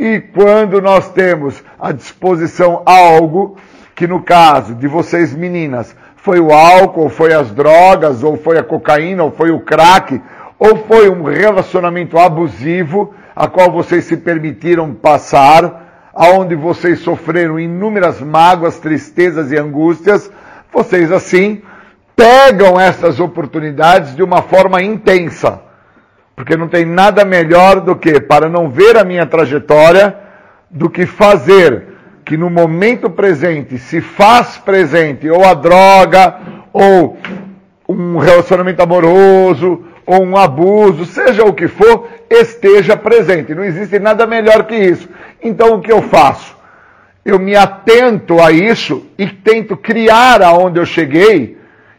E 0.00 0.18
quando 0.18 0.80
nós 0.80 1.10
temos 1.10 1.62
à 1.78 1.92
disposição 1.92 2.82
algo, 2.86 3.58
que 3.94 4.06
no 4.06 4.22
caso 4.22 4.74
de 4.74 4.88
vocês 4.88 5.34
meninas, 5.34 5.94
foi 6.16 6.40
o 6.40 6.50
álcool, 6.54 7.10
foi 7.10 7.34
as 7.34 7.50
drogas, 7.50 8.22
ou 8.22 8.38
foi 8.38 8.56
a 8.56 8.62
cocaína, 8.62 9.24
ou 9.24 9.30
foi 9.30 9.50
o 9.50 9.60
crack, 9.60 10.18
ou 10.58 10.74
foi 10.86 11.10
um 11.10 11.22
relacionamento 11.22 12.16
abusivo, 12.16 13.12
a 13.36 13.46
qual 13.46 13.70
vocês 13.70 14.04
se 14.04 14.16
permitiram 14.16 14.94
passar, 14.94 16.10
aonde 16.14 16.54
vocês 16.54 17.00
sofreram 17.00 17.60
inúmeras 17.60 18.22
mágoas, 18.22 18.78
tristezas 18.78 19.52
e 19.52 19.58
angústias, 19.58 20.30
vocês 20.72 21.12
assim 21.12 21.60
pegam 22.16 22.80
essas 22.80 23.20
oportunidades 23.20 24.16
de 24.16 24.22
uma 24.22 24.40
forma 24.40 24.80
intensa 24.80 25.68
porque 26.40 26.56
não 26.56 26.68
tem 26.68 26.86
nada 26.86 27.22
melhor 27.22 27.82
do 27.82 27.94
que, 27.94 28.18
para 28.18 28.48
não 28.48 28.70
ver 28.70 28.96
a 28.96 29.04
minha 29.04 29.26
trajetória, 29.26 30.16
do 30.70 30.88
que 30.88 31.04
fazer 31.04 31.88
que 32.24 32.34
no 32.34 32.48
momento 32.48 33.10
presente 33.10 33.76
se 33.76 34.00
faz 34.00 34.56
presente 34.56 35.28
ou 35.28 35.44
a 35.44 35.52
droga, 35.52 36.38
ou 36.72 37.18
um 37.86 38.16
relacionamento 38.16 38.82
amoroso, 38.82 39.84
ou 40.06 40.24
um 40.24 40.34
abuso, 40.34 41.04
seja 41.04 41.44
o 41.44 41.52
que 41.52 41.68
for, 41.68 42.08
esteja 42.30 42.96
presente. 42.96 43.54
Não 43.54 43.62
existe 43.62 43.98
nada 43.98 44.26
melhor 44.26 44.64
que 44.64 44.76
isso. 44.76 45.10
Então 45.42 45.74
o 45.74 45.80
que 45.82 45.92
eu 45.92 46.00
faço? 46.00 46.56
Eu 47.22 47.38
me 47.38 47.54
atento 47.54 48.40
a 48.40 48.50
isso 48.50 49.06
e 49.18 49.26
tento 49.26 49.76
criar 49.76 50.40
aonde 50.40 50.80
eu 50.80 50.86
cheguei 50.86 51.58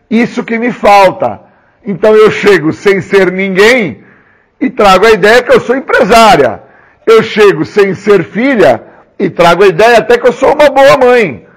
isso 0.09 0.43
que 0.43 0.57
me 0.57 0.71
falta. 0.71 1.41
Então 1.85 2.15
eu 2.15 2.31
chego 2.31 2.73
sem 2.73 3.01
ser 3.01 3.31
ninguém 3.31 4.00
e 4.61 4.69
trago 4.69 5.07
a 5.07 5.11
ideia 5.11 5.41
que 5.41 5.51
eu 5.51 5.59
sou 5.59 5.75
empresária. 5.75 6.61
Eu 7.05 7.23
chego 7.23 7.65
sem 7.65 7.95
ser 7.95 8.23
filha 8.23 8.83
e 9.17 9.27
trago 9.27 9.63
a 9.63 9.67
ideia 9.67 9.97
até 9.97 10.19
que 10.19 10.27
eu 10.27 10.31
sou 10.31 10.53
uma 10.53 10.69
boa 10.69 10.97
mãe. 10.97 11.47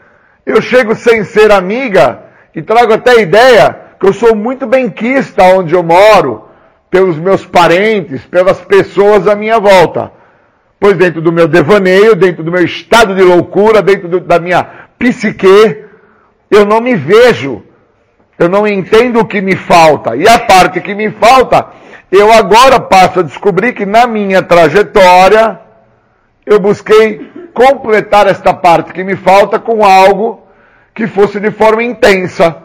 Eu 0.47 0.62
chego 0.62 0.94
sem 0.94 1.22
ser 1.22 1.52
amiga 1.52 2.22
e 2.55 2.62
trago 2.62 2.94
até 2.94 3.12
a 3.12 3.20
ideia 3.20 3.78
que 4.01 4.06
eu 4.06 4.12
sou 4.12 4.35
muito 4.35 4.66
benquista 4.66 5.43
onde 5.44 5.74
eu 5.74 5.82
moro, 5.82 6.48
pelos 6.90 7.18
meus 7.18 7.44
parentes, 7.44 8.24
pelas 8.24 8.60
pessoas 8.62 9.28
à 9.28 9.35
minha 9.35 9.59
volta. 9.59 10.10
Pois 10.81 10.97
dentro 10.97 11.20
do 11.20 11.32
meu 11.32 11.47
devaneio, 11.47 12.14
dentro 12.14 12.43
do 12.43 12.52
meu 12.52 12.64
estado 12.64 13.14
de 13.14 13.22
loucura, 13.22 13.82
dentro 13.82 14.09
do, 14.09 14.20
da 14.20 14.39
minha 14.39 14.62
psique, 14.98 15.85
eu 16.51 16.64
não 16.64 16.81
me 16.81 16.94
vejo. 16.94 17.62
Eu 18.39 18.48
não 18.48 18.66
entendo 18.66 19.20
o 19.20 19.24
que 19.24 19.40
me 19.40 19.56
falta. 19.56 20.16
E 20.16 20.26
a 20.26 20.39
parte 20.39 20.81
que 20.81 20.94
me 20.94 21.10
falta, 21.12 21.68
eu 22.16 22.32
agora 22.32 22.78
passo 22.78 23.20
a 23.20 23.22
descobrir 23.22 23.72
que 23.72 23.84
na 23.84 24.06
minha 24.06 24.42
trajetória, 24.42 25.60
eu 26.46 26.60
busquei 26.60 27.30
completar 27.52 28.26
esta 28.26 28.52
parte 28.52 28.92
que 28.92 29.02
me 29.02 29.16
falta 29.16 29.58
com 29.58 29.84
algo 29.84 30.46
que 30.94 31.06
fosse 31.06 31.40
de 31.40 31.50
forma 31.50 31.82
intensa. 31.82 32.56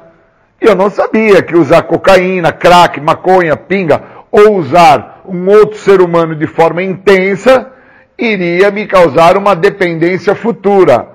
Eu 0.59 0.75
não 0.75 0.89
sabia 0.89 1.41
que 1.41 1.55
usar 1.55 1.83
cocaína, 1.83 2.51
crack, 2.51 2.99
maconha, 2.99 3.55
pinga 3.55 4.01
ou 4.31 4.57
usar 4.57 5.21
um 5.25 5.47
outro 5.47 5.77
ser 5.77 6.01
humano 6.01 6.35
de 6.35 6.45
forma 6.45 6.83
intensa 6.83 7.71
iria 8.17 8.69
me 8.69 8.85
causar 8.85 9.37
uma 9.37 9.55
dependência 9.55 10.35
futura. 10.35 11.07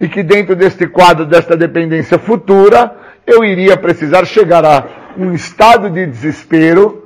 E 0.00 0.08
que 0.08 0.22
dentro 0.22 0.56
deste 0.56 0.86
quadro 0.86 1.26
desta 1.26 1.56
dependência 1.56 2.18
futura, 2.18 2.96
eu 3.26 3.44
iria 3.44 3.76
precisar 3.76 4.24
chegar 4.24 4.64
a 4.64 4.84
um 5.16 5.32
estado 5.32 5.90
de 5.90 6.06
desespero, 6.06 7.01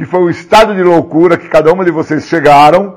que 0.00 0.06
foi 0.06 0.20
o 0.20 0.30
estado 0.30 0.74
de 0.74 0.82
loucura 0.82 1.36
que 1.36 1.46
cada 1.46 1.70
uma 1.70 1.84
de 1.84 1.90
vocês 1.90 2.24
chegaram, 2.24 2.96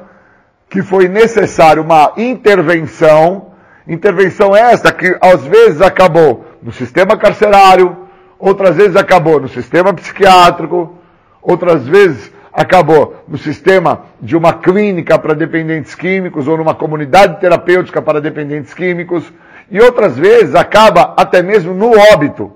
que 0.69 0.81
foi 0.81 1.09
necessário 1.09 1.83
uma 1.83 2.13
intervenção, 2.15 3.47
intervenção 3.85 4.55
esta 4.55 4.89
que 4.89 5.13
às 5.19 5.43
vezes 5.43 5.81
acabou 5.81 6.45
no 6.61 6.71
sistema 6.71 7.17
carcerário, 7.17 8.07
outras 8.39 8.77
vezes 8.77 8.95
acabou 8.95 9.37
no 9.37 9.49
sistema 9.49 9.93
psiquiátrico, 9.93 10.97
outras 11.41 11.85
vezes 11.85 12.31
acabou 12.53 13.21
no 13.27 13.37
sistema 13.37 14.03
de 14.21 14.37
uma 14.37 14.53
clínica 14.53 15.19
para 15.19 15.35
dependentes 15.35 15.93
químicos 15.95 16.47
ou 16.47 16.55
numa 16.55 16.73
comunidade 16.73 17.37
terapêutica 17.41 18.01
para 18.01 18.21
dependentes 18.21 18.73
químicos, 18.73 19.29
e 19.69 19.77
outras 19.81 20.17
vezes 20.17 20.55
acaba 20.55 21.13
até 21.17 21.41
mesmo 21.41 21.73
no 21.73 21.91
óbito. 22.13 22.49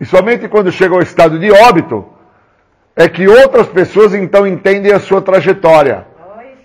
E 0.00 0.06
somente 0.06 0.48
quando 0.48 0.72
chega 0.72 0.94
ao 0.94 1.02
estado 1.02 1.38
de 1.38 1.52
óbito 1.52 2.15
é 2.96 3.08
que 3.08 3.28
outras 3.28 3.66
pessoas 3.66 4.14
então 4.14 4.46
entendem 4.46 4.90
a 4.90 4.98
sua 4.98 5.20
trajetória. 5.20 6.06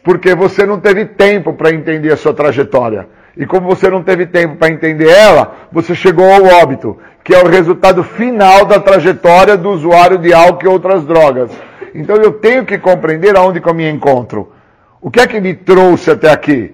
Porque 0.02 0.34
você 0.34 0.66
não 0.66 0.80
teve 0.80 1.06
tempo 1.06 1.54
para 1.54 1.72
entender 1.72 2.12
a 2.12 2.18
sua 2.18 2.34
trajetória. 2.34 3.08
E 3.36 3.46
como 3.46 3.68
você 3.68 3.90
não 3.90 4.02
teve 4.02 4.26
tempo 4.26 4.56
para 4.56 4.72
entender 4.72 5.10
ela, 5.10 5.56
você 5.72 5.94
chegou 5.94 6.26
ao 6.26 6.44
óbito, 6.62 6.98
que 7.24 7.36
é 7.36 7.44
o 7.44 7.48
resultado 7.48 8.04
final 8.04 8.66
da 8.66 8.80
trajetória 8.80 9.58
do 9.58 9.70
usuário 9.70 10.18
de 10.18 10.34
álcool 10.34 10.66
e 10.66 10.68
outras 10.68 11.06
drogas. 11.06 11.52
Então 11.94 12.16
eu 12.16 12.32
tenho 12.34 12.66
que 12.66 12.78
compreender 12.78 13.36
aonde 13.36 13.60
que 13.60 13.70
eu 13.70 13.74
me 13.74 13.88
encontro. 13.90 14.54
O 15.02 15.12
que 15.12 15.20
é 15.20 15.28
que 15.28 15.40
me 15.40 15.54
trouxe 15.54 16.12
até 16.12 16.32
aqui? 16.32 16.74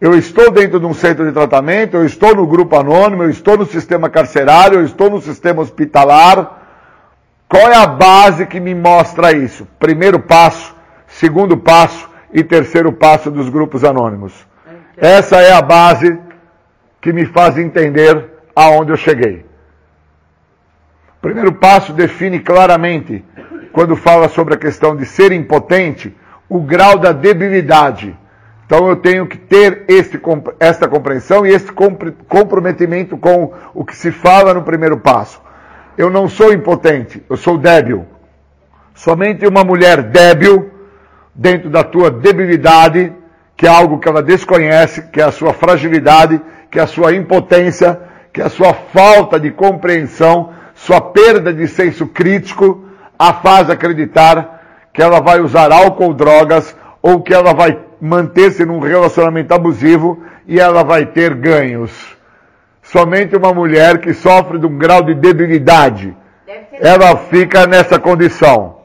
Eu 0.00 0.14
estou 0.16 0.50
dentro 0.50 0.78
de 0.78 0.86
um 0.86 0.94
centro 0.94 1.24
de 1.24 1.32
tratamento, 1.32 1.96
eu 1.96 2.04
estou 2.04 2.34
no 2.34 2.46
grupo 2.46 2.76
anônimo, 2.76 3.22
eu 3.22 3.30
estou 3.30 3.56
no 3.56 3.64
sistema 3.64 4.10
carcerário, 4.10 4.80
eu 4.80 4.84
estou 4.84 5.08
no 5.08 5.20
sistema 5.20 5.62
hospitalar. 5.62 6.61
Qual 7.52 7.70
é 7.70 7.76
a 7.76 7.86
base 7.86 8.46
que 8.46 8.58
me 8.58 8.74
mostra 8.74 9.30
isso? 9.30 9.68
Primeiro 9.78 10.18
passo, 10.18 10.74
segundo 11.06 11.54
passo 11.54 12.08
e 12.32 12.42
terceiro 12.42 12.90
passo 12.94 13.30
dos 13.30 13.50
grupos 13.50 13.84
anônimos. 13.84 14.32
Essa 14.96 15.36
é 15.36 15.52
a 15.52 15.60
base 15.60 16.18
que 16.98 17.12
me 17.12 17.26
faz 17.26 17.58
entender 17.58 18.26
aonde 18.56 18.90
eu 18.90 18.96
cheguei. 18.96 19.44
Primeiro 21.20 21.52
passo 21.52 21.92
define 21.92 22.40
claramente, 22.40 23.22
quando 23.70 23.96
fala 23.96 24.30
sobre 24.30 24.54
a 24.54 24.56
questão 24.58 24.96
de 24.96 25.04
ser 25.04 25.30
impotente, 25.30 26.16
o 26.48 26.58
grau 26.58 26.96
da 26.96 27.12
debilidade. 27.12 28.16
Então 28.64 28.88
eu 28.88 28.96
tenho 28.96 29.26
que 29.26 29.36
ter 29.36 29.84
este, 29.88 30.18
esta 30.58 30.88
compreensão 30.88 31.44
e 31.44 31.50
este 31.50 31.70
comprometimento 31.70 33.18
com 33.18 33.52
o 33.74 33.84
que 33.84 33.94
se 33.94 34.10
fala 34.10 34.54
no 34.54 34.62
primeiro 34.62 34.96
passo. 34.96 35.41
Eu 35.96 36.10
não 36.10 36.28
sou 36.28 36.52
impotente, 36.52 37.22
eu 37.28 37.36
sou 37.36 37.58
débil. 37.58 38.06
Somente 38.94 39.46
uma 39.46 39.64
mulher 39.64 40.02
débil, 40.02 40.70
dentro 41.34 41.70
da 41.70 41.82
tua 41.82 42.10
debilidade, 42.10 43.12
que 43.56 43.66
é 43.66 43.68
algo 43.68 43.98
que 43.98 44.08
ela 44.08 44.22
desconhece, 44.22 45.02
que 45.02 45.20
é 45.20 45.24
a 45.24 45.32
sua 45.32 45.52
fragilidade, 45.52 46.40
que 46.70 46.78
é 46.78 46.82
a 46.82 46.86
sua 46.86 47.14
impotência, 47.14 48.00
que 48.32 48.40
é 48.40 48.44
a 48.44 48.50
sua 48.50 48.72
falta 48.72 49.38
de 49.38 49.50
compreensão, 49.50 50.52
sua 50.74 51.00
perda 51.00 51.52
de 51.52 51.68
senso 51.68 52.06
crítico, 52.06 52.84
a 53.18 53.32
faz 53.34 53.70
acreditar 53.70 54.88
que 54.92 55.02
ela 55.02 55.20
vai 55.20 55.40
usar 55.40 55.70
álcool 55.70 56.06
ou 56.06 56.14
drogas 56.14 56.74
ou 57.00 57.20
que 57.20 57.32
ela 57.32 57.52
vai 57.52 57.78
manter-se 58.00 58.64
num 58.64 58.80
relacionamento 58.80 59.54
abusivo 59.54 60.22
e 60.46 60.58
ela 60.58 60.82
vai 60.82 61.06
ter 61.06 61.34
ganhos. 61.34 61.92
Somente 62.92 63.34
uma 63.34 63.54
mulher 63.54 64.02
que 64.02 64.12
sofre 64.12 64.58
de 64.58 64.66
um 64.66 64.76
grau 64.76 65.02
de 65.02 65.14
debilidade, 65.14 66.14
ela 66.74 67.16
fica 67.16 67.66
nessa 67.66 67.98
condição. 67.98 68.80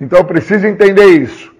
Então 0.00 0.20
eu 0.20 0.24
preciso 0.24 0.66
entender 0.66 1.04
isso. 1.04 1.54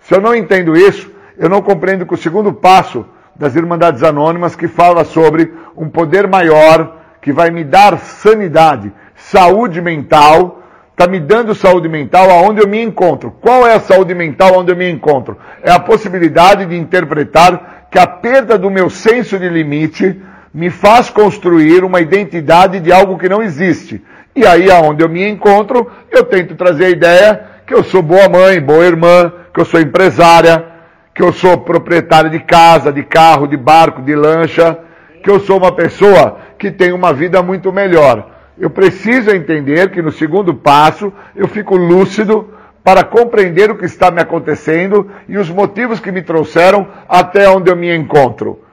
Se 0.00 0.16
eu 0.16 0.20
não 0.20 0.34
entendo 0.34 0.76
isso, 0.76 1.08
eu 1.38 1.48
não 1.48 1.62
compreendo 1.62 2.04
que 2.04 2.14
o 2.14 2.16
segundo 2.16 2.52
passo 2.52 3.06
das 3.36 3.54
Irmandades 3.54 4.02
Anônimas, 4.02 4.56
que 4.56 4.66
fala 4.66 5.04
sobre 5.04 5.54
um 5.76 5.88
poder 5.88 6.26
maior 6.26 6.96
que 7.22 7.32
vai 7.32 7.52
me 7.52 7.62
dar 7.62 7.96
sanidade, 8.00 8.92
saúde 9.14 9.80
mental, 9.80 10.60
está 10.90 11.06
me 11.06 11.20
dando 11.20 11.54
saúde 11.54 11.88
mental 11.88 12.28
aonde 12.28 12.60
eu 12.60 12.66
me 12.66 12.82
encontro. 12.82 13.30
Qual 13.40 13.64
é 13.64 13.74
a 13.74 13.80
saúde 13.80 14.12
mental 14.12 14.58
onde 14.58 14.72
eu 14.72 14.76
me 14.76 14.90
encontro? 14.90 15.38
É 15.62 15.70
a 15.70 15.78
possibilidade 15.78 16.66
de 16.66 16.76
interpretar 16.76 17.86
que 17.92 17.98
a 17.98 18.08
perda 18.08 18.58
do 18.58 18.68
meu 18.68 18.90
senso 18.90 19.38
de 19.38 19.48
limite 19.48 20.20
me 20.54 20.70
faz 20.70 21.10
construir 21.10 21.82
uma 21.82 22.00
identidade 22.00 22.78
de 22.78 22.92
algo 22.92 23.18
que 23.18 23.28
não 23.28 23.42
existe. 23.42 24.00
E 24.36 24.46
aí, 24.46 24.70
aonde 24.70 25.02
eu 25.02 25.08
me 25.08 25.28
encontro, 25.28 25.90
eu 26.12 26.22
tento 26.22 26.54
trazer 26.54 26.84
a 26.84 26.90
ideia 26.90 27.46
que 27.66 27.74
eu 27.74 27.82
sou 27.82 28.00
boa 28.00 28.28
mãe, 28.28 28.60
boa 28.60 28.84
irmã, 28.84 29.32
que 29.52 29.60
eu 29.60 29.64
sou 29.64 29.80
empresária, 29.80 30.64
que 31.12 31.22
eu 31.22 31.32
sou 31.32 31.58
proprietário 31.58 32.30
de 32.30 32.38
casa, 32.38 32.92
de 32.92 33.02
carro, 33.02 33.48
de 33.48 33.56
barco, 33.56 34.00
de 34.00 34.14
lancha, 34.14 34.78
que 35.22 35.30
eu 35.30 35.40
sou 35.40 35.58
uma 35.58 35.72
pessoa 35.72 36.38
que 36.56 36.70
tem 36.70 36.92
uma 36.92 37.12
vida 37.12 37.42
muito 37.42 37.72
melhor. 37.72 38.30
Eu 38.56 38.70
preciso 38.70 39.30
entender 39.30 39.90
que 39.90 40.00
no 40.00 40.12
segundo 40.12 40.54
passo 40.54 41.12
eu 41.34 41.48
fico 41.48 41.76
lúcido 41.76 42.54
para 42.84 43.02
compreender 43.02 43.70
o 43.70 43.76
que 43.76 43.86
está 43.86 44.10
me 44.10 44.20
acontecendo 44.20 45.10
e 45.28 45.36
os 45.36 45.50
motivos 45.50 45.98
que 45.98 46.12
me 46.12 46.22
trouxeram 46.22 46.86
até 47.08 47.48
onde 47.48 47.70
eu 47.70 47.76
me 47.76 47.94
encontro. 47.94 48.63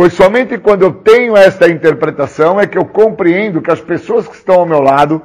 Pois 0.00 0.14
somente 0.14 0.56
quando 0.56 0.80
eu 0.80 0.92
tenho 0.92 1.36
esta 1.36 1.68
interpretação 1.68 2.58
é 2.58 2.66
que 2.66 2.78
eu 2.78 2.86
compreendo 2.86 3.60
que 3.60 3.70
as 3.70 3.82
pessoas 3.82 4.26
que 4.26 4.34
estão 4.34 4.60
ao 4.60 4.64
meu 4.64 4.80
lado, 4.80 5.20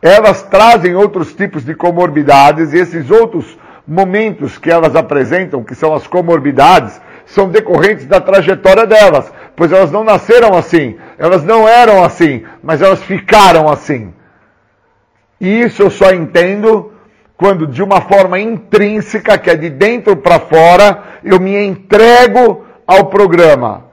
elas 0.00 0.44
trazem 0.44 0.94
outros 0.94 1.34
tipos 1.34 1.64
de 1.64 1.74
comorbidades 1.74 2.72
e 2.72 2.78
esses 2.78 3.10
outros 3.10 3.58
momentos 3.84 4.58
que 4.58 4.70
elas 4.70 4.94
apresentam, 4.94 5.64
que 5.64 5.74
são 5.74 5.92
as 5.92 6.06
comorbidades, 6.06 7.00
são 7.26 7.48
decorrentes 7.48 8.06
da 8.06 8.20
trajetória 8.20 8.86
delas, 8.86 9.28
pois 9.56 9.72
elas 9.72 9.90
não 9.90 10.04
nasceram 10.04 10.56
assim, 10.56 10.96
elas 11.18 11.42
não 11.42 11.68
eram 11.68 12.04
assim, 12.04 12.44
mas 12.62 12.80
elas 12.80 13.02
ficaram 13.02 13.68
assim. 13.68 14.14
E 15.40 15.62
isso 15.62 15.82
eu 15.82 15.90
só 15.90 16.12
entendo 16.12 16.92
quando, 17.36 17.66
de 17.66 17.82
uma 17.82 18.00
forma 18.00 18.38
intrínseca, 18.38 19.36
que 19.36 19.50
é 19.50 19.56
de 19.56 19.68
dentro 19.68 20.16
para 20.16 20.38
fora, 20.38 21.02
eu 21.24 21.40
me 21.40 21.56
entrego 21.56 22.64
ao 22.86 23.06
programa. 23.06 23.90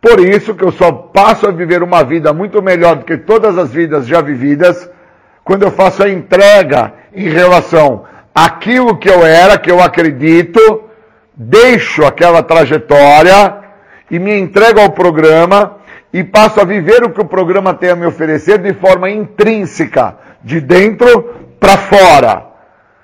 Por 0.00 0.20
isso 0.20 0.54
que 0.54 0.64
eu 0.64 0.70
só 0.70 0.92
passo 0.92 1.48
a 1.48 1.50
viver 1.50 1.82
uma 1.82 2.04
vida 2.04 2.32
muito 2.32 2.62
melhor 2.62 2.96
do 2.96 3.04
que 3.04 3.16
todas 3.16 3.58
as 3.58 3.72
vidas 3.72 4.06
já 4.06 4.20
vividas, 4.20 4.88
quando 5.44 5.64
eu 5.64 5.72
faço 5.72 6.04
a 6.04 6.08
entrega 6.08 6.92
em 7.12 7.28
relação 7.28 8.04
àquilo 8.34 8.96
que 8.96 9.08
eu 9.08 9.26
era, 9.26 9.58
que 9.58 9.70
eu 9.70 9.82
acredito, 9.82 10.84
deixo 11.34 12.04
aquela 12.04 12.42
trajetória 12.42 13.56
e 14.10 14.18
me 14.18 14.38
entrego 14.38 14.80
ao 14.80 14.90
programa 14.90 15.78
e 16.12 16.22
passo 16.22 16.60
a 16.60 16.64
viver 16.64 17.02
o 17.02 17.10
que 17.10 17.20
o 17.20 17.26
programa 17.28 17.74
tem 17.74 17.90
a 17.90 17.96
me 17.96 18.06
oferecer 18.06 18.58
de 18.58 18.72
forma 18.74 19.10
intrínseca, 19.10 20.16
de 20.44 20.60
dentro 20.60 21.34
para 21.58 21.76
fora. 21.76 22.46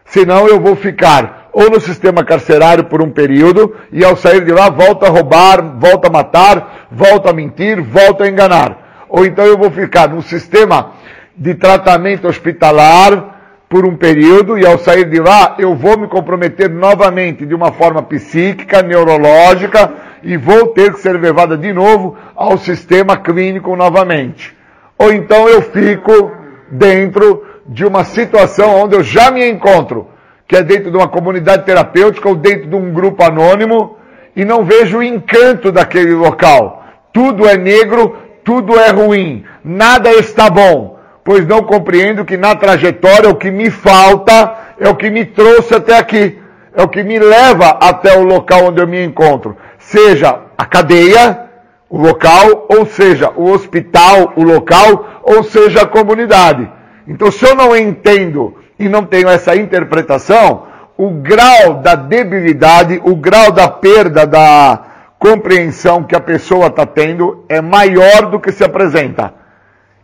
Senão 0.05 0.47
eu 0.47 0.61
vou 0.61 0.77
ficar 0.77 1.45
ou 1.55 1.71
no 1.71 1.81
sistema 1.81 2.25
carcerário 2.25 2.85
por 2.85 3.01
um 3.01 3.11
período, 3.11 3.75
e 3.93 4.05
ao 4.05 4.17
sair 4.17 4.45
de 4.45 4.53
lá 4.53 4.69
volta 4.69 5.07
a 5.07 5.09
roubar, 5.09 5.79
volta 5.79 6.09
a 6.09 6.11
matar, 6.11 6.74
volta 6.95 7.31
a 7.31 7.33
mentir, 7.33 7.83
volta 7.83 8.25
a 8.25 8.29
enganar. 8.29 9.07
Ou 9.09 9.27
então 9.27 9.45
eu 9.45 9.59
vou 9.59 9.71
ficar 9.71 10.09
num 10.09 10.23
sistema 10.23 10.93
de 11.37 11.55
tratamento 11.55 12.29
hospitalar 12.29 13.33
por 13.69 13.85
um 13.85 13.97
período, 13.97 14.57
e 14.57 14.65
ao 14.65 14.79
sair 14.79 15.05
de 15.05 15.19
lá 15.19 15.57
eu 15.59 15.75
vou 15.75 15.99
me 15.99 16.07
comprometer 16.07 16.71
novamente 16.71 17.45
de 17.45 17.55
uma 17.55 17.73
forma 17.73 18.03
psíquica, 18.03 18.83
neurológica, 18.83 19.93
e 20.23 20.37
vou 20.37 20.69
ter 20.69 20.93
que 20.93 21.01
ser 21.01 21.21
levada 21.21 21.57
de 21.57 21.73
novo 21.73 22.17
ao 22.37 22.57
sistema 22.57 23.17
clínico 23.17 23.75
novamente. 23.75 24.57
Ou 24.97 25.13
então 25.13 25.49
eu 25.49 25.61
fico 25.61 26.33
dentro 26.71 27.45
de 27.67 27.85
uma 27.85 28.05
situação 28.05 28.83
onde 28.83 28.95
eu 28.95 29.03
já 29.03 29.31
me 29.31 29.49
encontro, 29.51 30.09
que 30.47 30.55
é 30.55 30.63
dentro 30.63 30.91
de 30.91 30.97
uma 30.97 31.09
comunidade 31.09 31.65
terapêutica 31.65 32.29
ou 32.29 32.37
dentro 32.37 32.69
de 32.69 32.77
um 32.77 32.93
grupo 32.93 33.25
anônimo, 33.25 33.97
e 34.37 34.45
não 34.45 34.65
vejo 34.65 34.99
o 34.99 35.03
encanto 35.03 35.73
daquele 35.73 36.15
local. 36.15 36.84
Tudo 37.15 37.49
é 37.49 37.57
negro, 37.57 38.17
tudo 38.43 38.77
é 38.77 38.91
ruim, 38.91 39.45
nada 39.65 40.11
está 40.11 40.51
bom, 40.51 40.99
pois 41.23 41.47
não 41.47 41.63
compreendo 41.63 42.25
que 42.25 42.37
na 42.37 42.57
trajetória 42.57 43.31
o 43.31 43.37
que 43.37 43.53
me 43.53 43.71
falta 43.71 44.57
é 44.81 44.89
o 44.89 44.97
que 44.97 45.09
me 45.11 45.25
trouxe 45.25 45.77
até 45.77 45.97
aqui, 45.97 46.37
é 46.75 46.83
o 46.83 46.89
que 46.89 47.05
me 47.05 47.21
leva 47.21 47.79
até 47.81 48.19
o 48.19 48.25
local 48.25 48.65
onde 48.65 48.83
eu 48.83 48.89
me 48.89 49.03
encontro, 49.05 49.57
seja 49.79 50.41
a 50.59 50.65
cadeia, 50.67 51.43
o 51.89 51.99
local, 51.99 52.67
ou 52.69 52.85
seja, 52.85 53.31
o 53.37 53.49
hospital, 53.53 54.33
o 54.35 54.43
local, 54.43 55.23
ou 55.23 55.45
seja, 55.45 55.83
a 55.83 55.87
comunidade. 55.87 56.69
Então, 57.07 57.31
se 57.31 57.47
eu 57.47 57.55
não 57.55 57.77
entendo 57.77 58.57
e 58.77 58.89
não 58.89 59.05
tenho 59.05 59.29
essa 59.29 59.55
interpretação, 59.55 60.65
o 60.99 61.11
grau 61.11 61.75
da 61.75 61.95
debilidade, 61.95 63.01
o 63.05 63.15
grau 63.15 63.53
da 63.53 63.69
perda 63.69 64.27
da 64.27 64.94
compreensão 65.25 66.05
que 66.05 66.15
a 66.15 66.21
pessoa 66.21 66.67
está 66.67 66.85
tendo 66.85 67.47
é 67.49 67.59
maior 67.59 68.31
do 68.31 68.39
que 68.39 68.53
se 68.53 68.63
apresenta. 68.63 69.33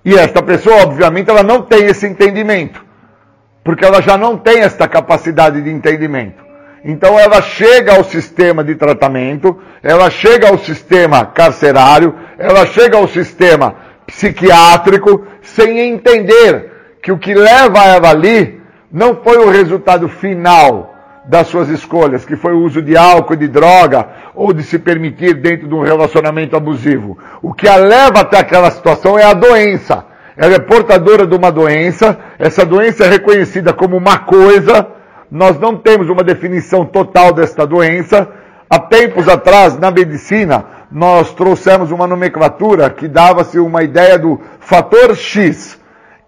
E 0.03 0.15
esta 0.15 0.43
pessoa, 0.43 0.83
obviamente, 0.83 1.29
ela 1.29 1.43
não 1.43 1.61
tem 1.61 1.85
esse 1.85 2.07
entendimento, 2.07 2.83
porque 3.63 3.85
ela 3.85 4.01
já 4.01 4.17
não 4.17 4.39
tem 4.39 4.63
esta 4.63 4.89
capacidade 4.89 5.61
de 5.61 5.71
entendimento. 5.71 6.43
Então 6.83 7.21
ela 7.21 7.43
chega 7.43 7.97
ao 7.97 8.03
sistema 8.03 8.65
de 8.65 8.75
tratamento, 8.75 9.59
ela 9.83 10.09
chega 10.09 10.49
ao 10.49 10.57
sistema 10.57 11.27
carcerário, 11.27 12.15
ela 12.39 12.65
chega 12.65 12.97
ao 12.97 13.07
sistema 13.07 13.75
psiquiátrico 14.07 15.27
sem 15.43 15.81
entender 15.81 16.73
que 17.03 17.13
o 17.13 17.19
que 17.19 17.35
leva 17.35 17.85
ela 17.85 18.09
ali 18.09 18.59
não 18.91 19.23
foi 19.23 19.37
o 19.37 19.51
resultado 19.51 20.09
final 20.09 20.90
das 21.25 21.49
suas 21.49 21.69
escolhas, 21.69 22.25
que 22.25 22.37
foi 22.37 22.53
o 22.53 22.63
uso 22.63 22.81
de 22.81 22.97
álcool, 22.97 23.37
de 23.37 23.49
droga 23.49 24.09
ou 24.35 24.53
de 24.53 24.63
se 24.63 24.79
permitir 24.79 25.35
dentro 25.35 25.69
de 25.69 25.75
um 25.75 25.83
relacionamento 25.83 26.57
abusivo. 26.57 27.19
O 27.43 27.53
que 27.53 27.69
a 27.69 27.77
leva 27.77 28.21
até 28.21 28.39
aquela 28.39 28.71
situação 28.71 29.19
é 29.19 29.25
a 29.25 29.35
doença. 29.35 30.05
Ela 30.37 30.55
é 30.55 30.59
portadora 30.59 31.27
de 31.27 31.37
uma 31.37 31.53
doença, 31.53 32.19
essa 32.39 32.65
doença 32.65 33.05
é 33.05 33.09
reconhecida 33.09 33.73
como 33.73 33.97
uma 33.97 34.19
coisa, 34.21 34.87
nós 35.31 35.59
não 35.61 35.77
temos 35.77 36.09
uma 36.09 36.25
definição 36.25 36.85
total 36.85 37.33
desta 37.33 37.67
doença. 37.67 38.29
Há 38.69 38.79
tempos 38.79 39.29
atrás, 39.29 39.79
na 39.79 39.91
medicina, 39.91 40.65
nós 40.91 41.33
trouxemos 41.35 41.91
uma 41.91 42.07
nomenclatura 42.07 42.89
que 42.89 43.07
dava-se 43.07 43.59
uma 43.59 43.83
ideia 43.83 44.19
do 44.19 44.41
fator 44.61 45.15
X. 45.15 45.79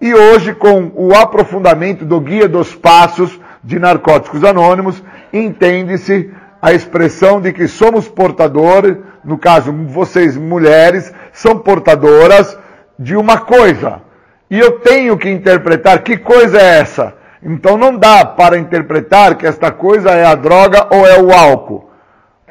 E 0.00 0.12
hoje, 0.12 0.52
com 0.54 0.90
o 0.94 1.14
aprofundamento 1.14 2.04
do 2.04 2.20
Guia 2.20 2.48
dos 2.48 2.74
Passos 2.74 3.40
de 3.62 3.78
Narcóticos 3.78 4.44
Anônimos, 4.44 5.02
entende-se 5.32 6.30
a 6.60 6.72
expressão 6.72 7.40
de 7.40 7.52
que 7.52 7.66
somos 7.66 8.08
portadores, 8.08 8.96
no 9.24 9.38
caso, 9.38 9.72
vocês 9.88 10.36
mulheres, 10.36 11.12
são 11.32 11.58
portadoras 11.58 12.56
de 12.98 13.16
uma 13.16 13.38
coisa. 13.38 14.02
E 14.50 14.58
eu 14.58 14.80
tenho 14.80 15.16
que 15.16 15.30
interpretar 15.30 16.02
que 16.02 16.16
coisa 16.16 16.58
é 16.58 16.78
essa. 16.80 17.14
Então 17.42 17.76
não 17.76 17.96
dá 17.96 18.24
para 18.24 18.58
interpretar 18.58 19.34
que 19.34 19.46
esta 19.46 19.70
coisa 19.70 20.10
é 20.10 20.24
a 20.24 20.34
droga 20.34 20.86
ou 20.90 21.06
é 21.06 21.20
o 21.20 21.32
álcool. 21.32 21.90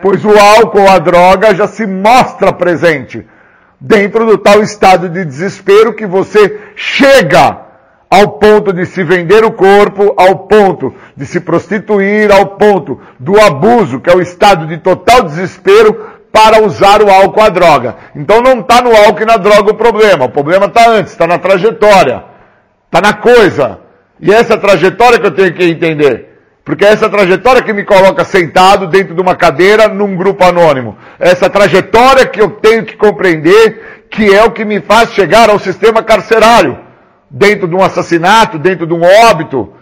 Pois 0.02 0.26
o 0.26 0.38
álcool 0.38 0.82
ou 0.82 0.90
a 0.90 0.98
droga 0.98 1.56
já 1.56 1.68
se 1.68 1.86
mostra 1.86 2.52
presente 2.52 3.26
dentro 3.80 4.26
do 4.26 4.38
tal 4.38 4.62
estado 4.62 5.08
de 5.08 5.24
desespero 5.24 5.94
que 5.94 6.06
você 6.06 6.60
chega 6.76 7.71
ao 8.12 8.32
ponto 8.32 8.74
de 8.74 8.86
se 8.86 9.06
vender 9.06 9.46
o 9.46 9.54
corpo, 9.54 10.14
ao 10.18 10.40
ponto 10.40 10.94
de 11.16 11.26
se 11.26 11.40
prostituir, 11.40 12.30
ao 12.30 12.58
ponto 12.58 13.00
do 13.18 13.40
abuso, 13.40 14.02
que 14.02 14.10
é 14.10 14.14
o 14.14 14.22
estado 14.22 14.68
de 14.68 14.78
total 14.80 15.24
desespero 15.24 16.12
para 16.30 16.62
usar 16.62 17.02
o 17.02 17.10
álcool 17.10 17.42
a 17.42 17.48
droga. 17.48 17.96
Então 18.14 18.42
não 18.42 18.60
está 18.60 18.82
no 18.82 18.94
álcool 18.94 19.22
e 19.22 19.26
na 19.26 19.38
droga 19.38 19.72
o 19.72 19.76
problema. 19.76 20.26
O 20.26 20.30
problema 20.30 20.66
está 20.66 20.90
antes, 20.90 21.14
está 21.14 21.26
na 21.26 21.38
trajetória, 21.38 22.26
está 22.86 23.00
na 23.00 23.14
coisa. 23.14 23.80
E 24.20 24.30
essa 24.30 24.58
trajetória 24.58 25.18
que 25.18 25.28
eu 25.28 25.32
tenho 25.32 25.54
que 25.54 25.64
entender. 25.64 26.28
Porque 26.66 26.84
é 26.84 26.90
essa 26.90 27.10
trajetória 27.10 27.62
que 27.62 27.74
me 27.74 27.86
coloca 27.86 28.26
sentado 28.26 28.88
dentro 28.88 29.16
de 29.16 29.22
uma 29.22 29.36
cadeira 29.36 29.88
num 29.88 30.18
grupo 30.18 30.44
anônimo. 30.44 30.98
É 31.18 31.30
essa 31.30 31.50
trajetória 31.50 32.26
que 32.26 32.42
eu 32.42 32.50
tenho 32.50 32.84
que 32.84 32.98
compreender 32.98 34.06
que 34.10 34.36
é 34.36 34.44
o 34.44 34.52
que 34.52 34.66
me 34.66 34.82
faz 34.82 35.14
chegar 35.14 35.50
ao 35.50 35.58
sistema 35.58 36.04
carcerário. 36.04 36.78
Dentro 37.34 37.68
de 37.68 37.76
um 37.76 37.82
assassinato, 37.82 38.60
dentro 38.60 38.86
de 38.86 38.94
um 38.94 39.02
óbito, 39.30 39.74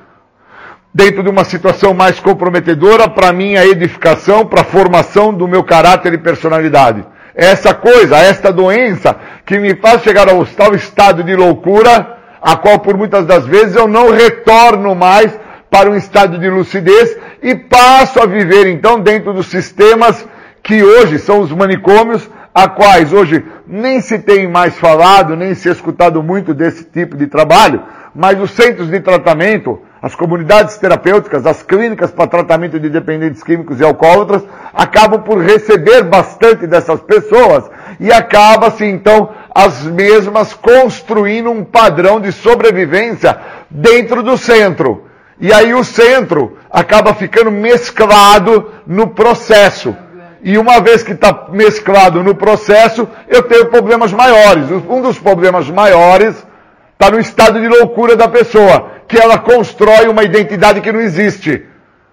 dentro 0.94 1.24
de 1.24 1.30
uma 1.30 1.44
situação 1.44 1.94
mais 1.94 2.20
comprometedora 2.20 3.10
para 3.10 3.34
minha 3.34 3.66
edificação, 3.66 4.46
para 4.46 4.62
a 4.62 4.66
formação 4.66 5.34
do 5.34 5.48
meu 5.48 5.64
caráter 5.64 6.14
e 6.14 6.18
personalidade. 6.18 7.04
É 7.36 7.46
essa 7.46 7.74
coisa, 7.74 8.18
esta 8.18 8.52
doença 8.52 9.16
que 9.46 9.58
me 9.58 9.76
faz 9.76 10.04
chegar 10.04 10.30
ao 10.30 10.46
tal 10.46 10.76
estado 10.76 11.24
de 11.24 11.36
loucura, 11.36 12.18
a 12.42 12.56
qual 12.56 12.80
por 12.80 12.98
muitas 12.98 13.26
das 13.26 13.46
vezes 13.46 13.76
eu 13.76 13.88
não 13.88 14.12
retorno 14.12 14.94
mais 14.94 15.32
para 15.72 15.90
um 15.90 15.96
estado 15.96 16.38
de 16.38 16.50
lucidez 16.50 17.18
e 17.42 17.56
passo 17.56 18.22
a 18.22 18.26
viver 18.26 18.68
então 18.68 19.00
dentro 19.00 19.34
dos 19.34 19.48
sistemas 19.48 20.28
que 20.62 20.84
hoje 20.84 21.18
são 21.20 21.40
os 21.40 21.52
manicômios, 21.52 22.30
a 22.64 22.68
quais 22.68 23.14
hoje 23.14 23.45
nem 23.65 24.02
se 24.02 24.19
tem 24.19 24.48
mais 24.48 24.77
falado, 24.77 25.36
nem 25.36 25.56
se 25.56 25.69
escutado 25.69 26.22
muito 26.22 26.53
desse 26.53 26.84
tipo 26.84 27.15
de 27.15 27.27
trabalho, 27.27 27.81
mas 28.14 28.40
os 28.40 28.52
centros 28.52 28.90
de 28.90 28.99
tratamento, 28.99 29.80
as 30.02 30.14
comunidades 30.14 30.77
terapêuticas, 30.77 31.45
as 31.45 31.64
clínicas 31.64 32.11
para 32.11 32.27
tratamento 32.27 32.77
de 32.77 32.90
dependentes 32.90 33.41
químicos 33.44 33.80
e 33.80 33.84
alcoólatras, 33.84 34.44
acabam 34.73 35.22
por 35.22 35.40
receber 35.40 36.03
bastante 36.03 36.68
dessas 36.68 36.99
pessoas 37.02 37.69
e 37.98 38.11
acaba-se 38.11 38.84
então 38.86 39.30
as 39.56 39.84
mesmas 39.84 40.53
construindo 40.53 41.49
um 41.49 41.64
padrão 41.64 42.19
de 42.19 42.31
sobrevivência 42.34 43.38
dentro 43.69 44.22
do 44.22 44.38
centro. 44.38 45.06
E 45.40 45.53
aí 45.53 45.73
o 45.73 45.84
centro 45.86 46.57
acaba 46.69 47.14
ficando 47.14 47.52
mesclado 47.52 48.69
no 48.86 49.07
processo. 49.07 49.95
E 50.41 50.57
uma 50.57 50.80
vez 50.80 51.03
que 51.03 51.11
está 51.11 51.48
mesclado 51.52 52.24
no 52.24 52.34
processo, 52.34 53.07
eu 53.28 53.44
tenho 53.44 53.68
problemas 53.68 54.14
maiores. 54.14 54.72
Um 54.72 55.02
dos 55.02 55.20
problemas 55.20 55.70
maiores 55.70 56.36
está 56.94 57.11
no 57.11 57.20
estado 57.20 57.60
de 57.60 57.68
loucura 57.68 58.16
da 58.16 58.28
pessoa, 58.28 58.91
que 59.07 59.18
ela 59.18 59.38
constrói 59.38 60.07
uma 60.07 60.24
identidade 60.24 60.82
que 60.82 60.91
não 60.91 60.99
existe. 60.99 61.66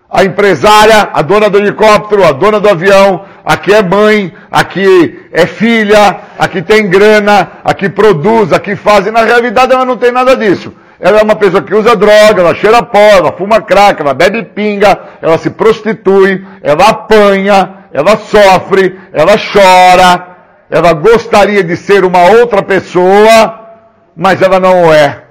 A 0.09 0.25
empresária, 0.25 1.11
a 1.13 1.23
dona 1.23 1.51
do 1.51 1.59
helicóptero, 1.59 2.25
a 2.25 2.31
dona 2.31 2.61
do 2.61 2.69
avião, 2.69 3.25
aqui 3.45 3.75
é 3.75 3.83
mãe, 3.83 4.33
aqui 4.51 5.27
é 5.33 5.45
filha, 5.47 6.21
aqui 6.39 6.63
tem 6.63 6.89
grana, 6.89 7.51
aqui 7.65 7.89
produz, 7.89 8.53
aqui 8.53 8.77
faz, 8.77 9.07
e 9.07 9.11
na 9.11 9.23
realidade 9.23 9.73
ela 9.73 9.85
não 9.85 9.97
tem 9.97 10.13
nada 10.13 10.37
disso. 10.37 10.73
Ela 10.99 11.19
é 11.19 11.23
uma 11.23 11.37
pessoa 11.37 11.63
que 11.63 11.75
usa 11.75 11.97
droga, 11.97 12.41
ela 12.41 12.55
cheira 12.55 12.83
pó, 12.83 12.99
ela 12.99 13.33
fuma 13.33 13.61
crack, 13.61 14.01
ela 14.01 14.15
bebe 14.15 14.45
pinga, 14.45 14.99
ela 15.21 15.37
se 15.37 15.51
prostitui, 15.51 16.47
ela 16.63 16.89
apanha, 16.89 17.76
ela 17.97 18.17
sofre, 18.17 18.99
ela 19.13 19.37
chora, 19.39 20.37
ela 20.69 20.93
gostaria 20.93 21.65
de 21.65 21.77
ser 21.77 22.05
uma 22.05 22.31
outra 22.31 22.63
pessoa, 22.63 23.79
mas 24.17 24.43
ela 24.43 24.61
não 24.61 24.93
é. 24.93 25.23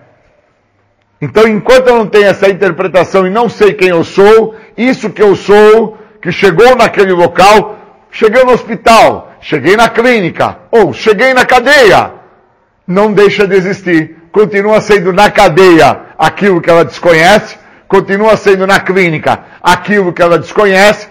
Então, 1.22 1.48
enquanto 1.48 1.88
eu 1.88 1.98
não 1.98 2.08
tenho 2.08 2.28
essa 2.28 2.50
interpretação 2.50 3.26
e 3.26 3.30
não 3.30 3.48
sei 3.48 3.74
quem 3.74 3.90
eu 3.90 4.04
sou, 4.04 4.56
isso 4.78 5.10
que 5.10 5.22
eu 5.22 5.36
sou, 5.36 5.98
que 6.22 6.32
chegou 6.32 6.76
naquele 6.76 7.14
local, 7.14 7.78
cheguei 8.12 8.44
no 8.44 8.54
hospital, 8.54 9.32
cheguei 9.40 9.76
na 9.76 9.88
clínica, 9.88 10.58
ou 10.72 10.92
cheguei 10.94 11.34
na 11.34 11.46
cadeia, 11.46 12.14
não 12.88 13.14
deixa 13.14 13.48
de 13.48 13.56
existir 13.56 14.26
continua 14.36 14.82
sendo 14.82 15.14
na 15.14 15.32
cadeia 15.32 15.98
aquilo 16.18 16.60
que 16.60 16.70
ela 16.70 16.84
desconhece, 16.84 17.58
continua 17.88 18.36
sendo 18.36 18.68
na 18.68 18.82
clínica 18.82 19.46
aquilo 19.64 20.12
que 20.12 20.22
ela 20.22 20.38
desconhece, 20.38 21.08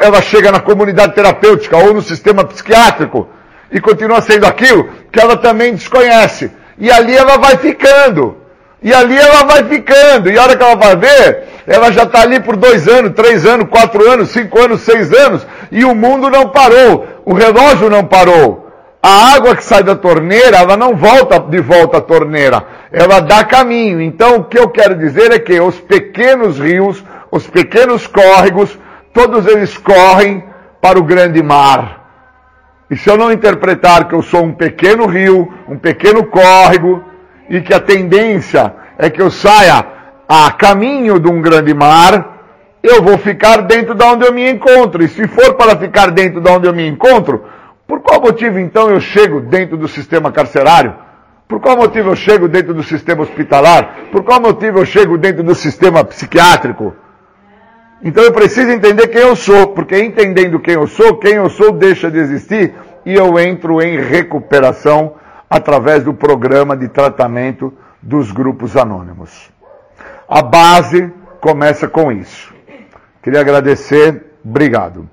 ela 0.00 0.22
chega 0.22 0.52
na 0.52 0.60
comunidade 0.60 1.14
terapêutica 1.14 1.76
ou 1.76 1.92
no 1.94 2.02
sistema 2.02 2.44
psiquiátrico 2.44 3.28
e 3.70 3.80
continua 3.80 4.20
sendo 4.20 4.46
aquilo 4.46 4.88
que 5.10 5.20
ela 5.20 5.36
também 5.36 5.74
desconhece. 5.74 6.50
E 6.78 6.90
ali 6.90 7.16
ela 7.16 7.38
vai 7.38 7.56
ficando. 7.56 8.36
E 8.82 8.92
ali 8.92 9.16
ela 9.16 9.44
vai 9.44 9.64
ficando. 9.64 10.30
E 10.30 10.38
a 10.38 10.42
hora 10.42 10.56
que 10.56 10.62
ela 10.62 10.76
vai 10.76 10.96
ver, 10.96 11.48
Ela 11.66 11.90
já 11.90 12.02
está 12.02 12.20
ali 12.20 12.40
por 12.40 12.56
dois 12.56 12.86
anos, 12.86 13.14
três 13.14 13.46
anos, 13.46 13.68
quatro 13.70 14.08
anos, 14.10 14.28
cinco 14.30 14.60
anos, 14.60 14.82
seis 14.82 15.12
anos, 15.12 15.46
e 15.72 15.84
o 15.84 15.94
mundo 15.94 16.28
não 16.28 16.50
parou, 16.50 17.06
o 17.24 17.32
relógio 17.32 17.88
não 17.88 18.04
parou. 18.04 18.70
A 19.02 19.34
água 19.34 19.56
que 19.56 19.64
sai 19.64 19.82
da 19.82 19.94
torneira, 19.94 20.58
ela 20.58 20.76
não 20.76 20.94
volta 20.94 21.38
de 21.38 21.60
volta 21.60 21.98
à 21.98 22.00
torneira, 22.00 22.64
ela 22.92 23.20
dá 23.20 23.44
caminho. 23.44 24.00
Então, 24.00 24.36
o 24.36 24.44
que 24.44 24.58
eu 24.58 24.68
quero 24.68 24.96
dizer 24.96 25.32
é 25.32 25.38
que 25.38 25.58
os 25.60 25.78
pequenos 25.80 26.58
rios, 26.58 27.02
os 27.30 27.46
pequenos 27.46 28.06
córregos, 28.06 28.78
todos 29.14 29.46
eles 29.46 29.78
correm 29.78 30.44
para 30.82 30.98
o 30.98 31.04
grande 31.04 31.42
mar. 31.42 32.02
E 32.90 32.96
se 32.96 33.08
eu 33.08 33.16
não 33.16 33.32
interpretar 33.32 34.06
que 34.06 34.14
eu 34.14 34.20
sou 34.20 34.44
um 34.44 34.52
pequeno 34.52 35.06
rio, 35.06 35.50
um 35.66 35.78
pequeno 35.78 36.26
córrego, 36.26 37.02
e 37.48 37.60
que 37.60 37.72
a 37.72 37.80
tendência 37.80 38.74
é 38.98 39.08
que 39.08 39.22
eu 39.22 39.30
saia 39.30 39.86
a 40.28 40.50
caminho 40.52 41.18
de 41.18 41.30
um 41.30 41.40
grande 41.40 41.72
mar, 41.72 42.34
eu 42.82 43.02
vou 43.02 43.16
ficar 43.16 43.62
dentro 43.62 43.94
de 43.94 44.04
onde 44.04 44.26
eu 44.26 44.32
me 44.32 44.50
encontro. 44.50 45.02
E 45.02 45.08
se 45.08 45.26
for 45.28 45.54
para 45.54 45.76
ficar 45.76 46.10
dentro 46.10 46.40
de 46.40 46.50
onde 46.50 46.66
eu 46.66 46.74
me 46.74 46.86
encontro, 46.86 47.44
por 47.86 48.00
qual 48.00 48.20
motivo 48.20 48.58
então 48.58 48.90
eu 48.90 49.00
chego 49.00 49.40
dentro 49.40 49.76
do 49.76 49.88
sistema 49.88 50.30
carcerário? 50.32 50.94
Por 51.46 51.60
qual 51.60 51.76
motivo 51.76 52.10
eu 52.10 52.16
chego 52.16 52.48
dentro 52.48 52.74
do 52.74 52.82
sistema 52.82 53.22
hospitalar? 53.22 53.96
Por 54.10 54.24
qual 54.24 54.40
motivo 54.40 54.80
eu 54.80 54.84
chego 54.84 55.16
dentro 55.16 55.42
do 55.42 55.54
sistema 55.54 56.02
psiquiátrico? 56.04 56.94
Então 58.04 58.22
eu 58.22 58.32
preciso 58.32 58.70
entender 58.70 59.08
quem 59.08 59.22
eu 59.22 59.34
sou, 59.34 59.68
porque 59.68 59.98
entendendo 59.98 60.60
quem 60.60 60.74
eu 60.74 60.86
sou, 60.86 61.16
quem 61.16 61.36
eu 61.36 61.48
sou 61.48 61.72
deixa 61.72 62.10
de 62.10 62.18
existir 62.18 62.74
e 63.06 63.14
eu 63.14 63.38
entro 63.38 63.80
em 63.80 63.98
recuperação 63.98 65.14
através 65.48 66.04
do 66.04 66.12
programa 66.12 66.76
de 66.76 66.86
tratamento 66.86 67.72
dos 68.02 68.30
grupos 68.30 68.76
anônimos. 68.76 69.50
A 70.28 70.42
base 70.42 71.10
começa 71.40 71.88
com 71.88 72.12
isso. 72.12 72.52
Queria 73.22 73.40
agradecer, 73.40 74.22
obrigado. 74.44 75.08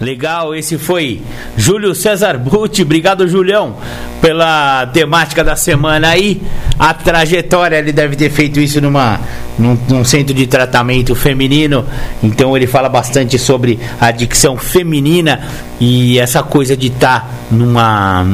Legal, 0.00 0.54
esse 0.54 0.78
foi 0.78 1.20
Júlio 1.56 1.92
César 1.92 2.38
Butti. 2.38 2.82
Obrigado, 2.82 3.26
Julião, 3.26 3.76
pela 4.20 4.86
temática 4.86 5.42
da 5.42 5.56
semana 5.56 6.10
aí. 6.10 6.40
A 6.78 6.94
trajetória, 6.94 7.76
ele 7.76 7.90
deve 7.90 8.14
ter 8.14 8.30
feito 8.30 8.60
isso 8.60 8.80
numa, 8.80 9.18
num, 9.58 9.76
num 9.88 10.04
centro 10.04 10.32
de 10.32 10.46
tratamento 10.46 11.16
feminino. 11.16 11.84
Então, 12.22 12.56
ele 12.56 12.68
fala 12.68 12.88
bastante 12.88 13.36
sobre 13.40 13.80
a 14.00 14.06
adicção 14.06 14.56
feminina 14.56 15.40
e 15.80 16.16
essa 16.20 16.44
coisa 16.44 16.76
de 16.76 16.86
estar 16.86 17.20
tá 17.20 17.28
numa. 17.50 18.24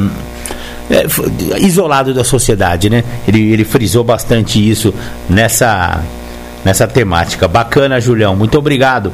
É, 0.87 1.03
isolado 1.61 2.13
da 2.13 2.23
sociedade, 2.23 2.91
né? 2.91 3.03
Ele, 3.27 3.53
ele 3.53 3.65
frisou 3.65 4.03
bastante 4.03 4.69
isso 4.69 4.93
nessa, 5.27 6.03
nessa 6.63 6.85
temática. 6.85 7.47
Bacana, 7.47 7.99
Julião. 7.99 8.35
Muito 8.35 8.55
obrigado. 8.55 9.11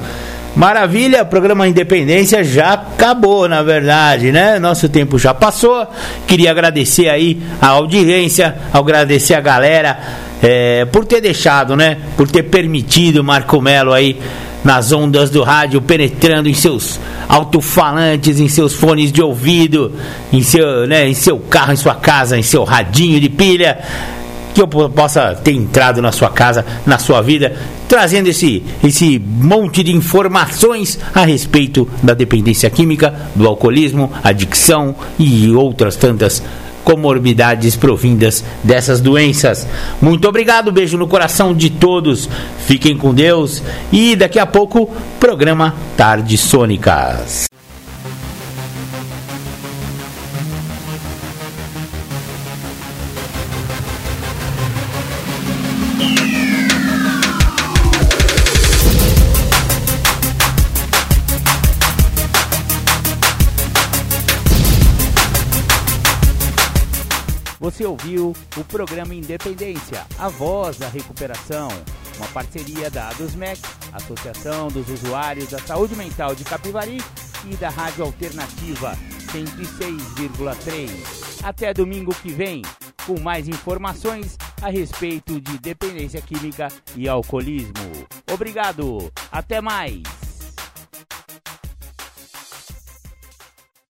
Maravilha, 0.55 1.23
programa 1.23 1.65
Independência 1.65 2.43
já 2.43 2.73
acabou, 2.73 3.47
na 3.47 3.63
verdade, 3.63 4.33
né? 4.33 4.59
Nosso 4.59 4.89
tempo 4.89 5.17
já 5.17 5.33
passou. 5.33 5.87
Queria 6.27 6.51
agradecer 6.51 7.07
aí 7.07 7.41
a 7.61 7.67
audiência, 7.67 8.55
agradecer 8.73 9.33
a 9.33 9.39
galera 9.39 9.97
é, 10.43 10.83
por 10.85 11.05
ter 11.05 11.21
deixado, 11.21 11.75
né? 11.77 11.97
Por 12.17 12.29
ter 12.29 12.43
permitido 12.43 13.23
Marco 13.23 13.61
Melo 13.61 13.93
aí 13.93 14.19
nas 14.61 14.91
ondas 14.91 15.29
do 15.29 15.41
rádio, 15.41 15.81
penetrando 15.81 16.49
em 16.49 16.53
seus 16.53 16.99
alto-falantes, 17.29 18.39
em 18.39 18.49
seus 18.49 18.73
fones 18.73 19.11
de 19.11 19.21
ouvido, 19.21 19.93
em 20.31 20.43
seu, 20.43 20.85
né, 20.85 21.07
em 21.07 21.13
seu 21.13 21.39
carro, 21.39 21.73
em 21.73 21.77
sua 21.77 21.95
casa, 21.95 22.37
em 22.37 22.43
seu 22.43 22.63
radinho 22.63 23.19
de 23.19 23.29
pilha 23.29 23.79
que 24.53 24.61
eu 24.61 24.67
possa 24.67 25.35
ter 25.35 25.53
entrado 25.53 26.01
na 26.01 26.11
sua 26.11 26.29
casa, 26.29 26.65
na 26.85 26.97
sua 26.97 27.21
vida, 27.21 27.55
trazendo 27.87 28.27
esse, 28.27 28.63
esse 28.83 29.19
monte 29.19 29.83
de 29.83 29.91
informações 29.91 30.99
a 31.13 31.25
respeito 31.25 31.87
da 32.01 32.13
dependência 32.13 32.69
química, 32.69 33.13
do 33.35 33.47
alcoolismo, 33.47 34.11
adicção 34.23 34.95
e 35.17 35.51
outras 35.51 35.95
tantas 35.95 36.41
comorbidades 36.83 37.75
provindas 37.75 38.43
dessas 38.63 38.99
doenças. 38.99 39.67
Muito 40.01 40.27
obrigado, 40.27 40.71
beijo 40.71 40.97
no 40.97 41.07
coração 41.07 41.53
de 41.53 41.69
todos. 41.69 42.27
Fiquem 42.65 42.97
com 42.97 43.13
Deus 43.13 43.61
e 43.91 44.15
daqui 44.15 44.39
a 44.39 44.45
pouco 44.45 44.89
programa 45.19 45.75
Tarde 45.95 46.37
Sônicas. 46.37 47.50
O 68.57 68.63
programa 68.63 69.13
Independência, 69.13 70.05
a 70.17 70.27
voz 70.27 70.77
da 70.77 70.87
recuperação, 70.87 71.67
uma 72.17 72.27
parceria 72.29 72.89
da 72.89 73.09
ADUSMEC, 73.09 73.61
Associação 73.93 74.69
dos 74.69 74.89
Usuários 74.89 75.49
da 75.49 75.59
Saúde 75.59 75.95
Mental 75.95 76.33
de 76.33 76.43
Capivari 76.43 76.97
e 77.45 77.55
da 77.57 77.69
Rádio 77.69 78.03
Alternativa 78.03 78.97
106,3. 79.31 80.89
Até 81.43 81.73
domingo 81.73 82.13
que 82.15 82.31
vem, 82.31 82.63
com 83.05 83.19
mais 83.19 83.47
informações 83.47 84.35
a 84.61 84.69
respeito 84.69 85.39
de 85.39 85.59
dependência 85.59 86.21
química 86.21 86.69
e 86.95 87.07
alcoolismo. 87.07 88.07
Obrigado, 88.31 89.11
até 89.31 89.61
mais! 89.61 90.20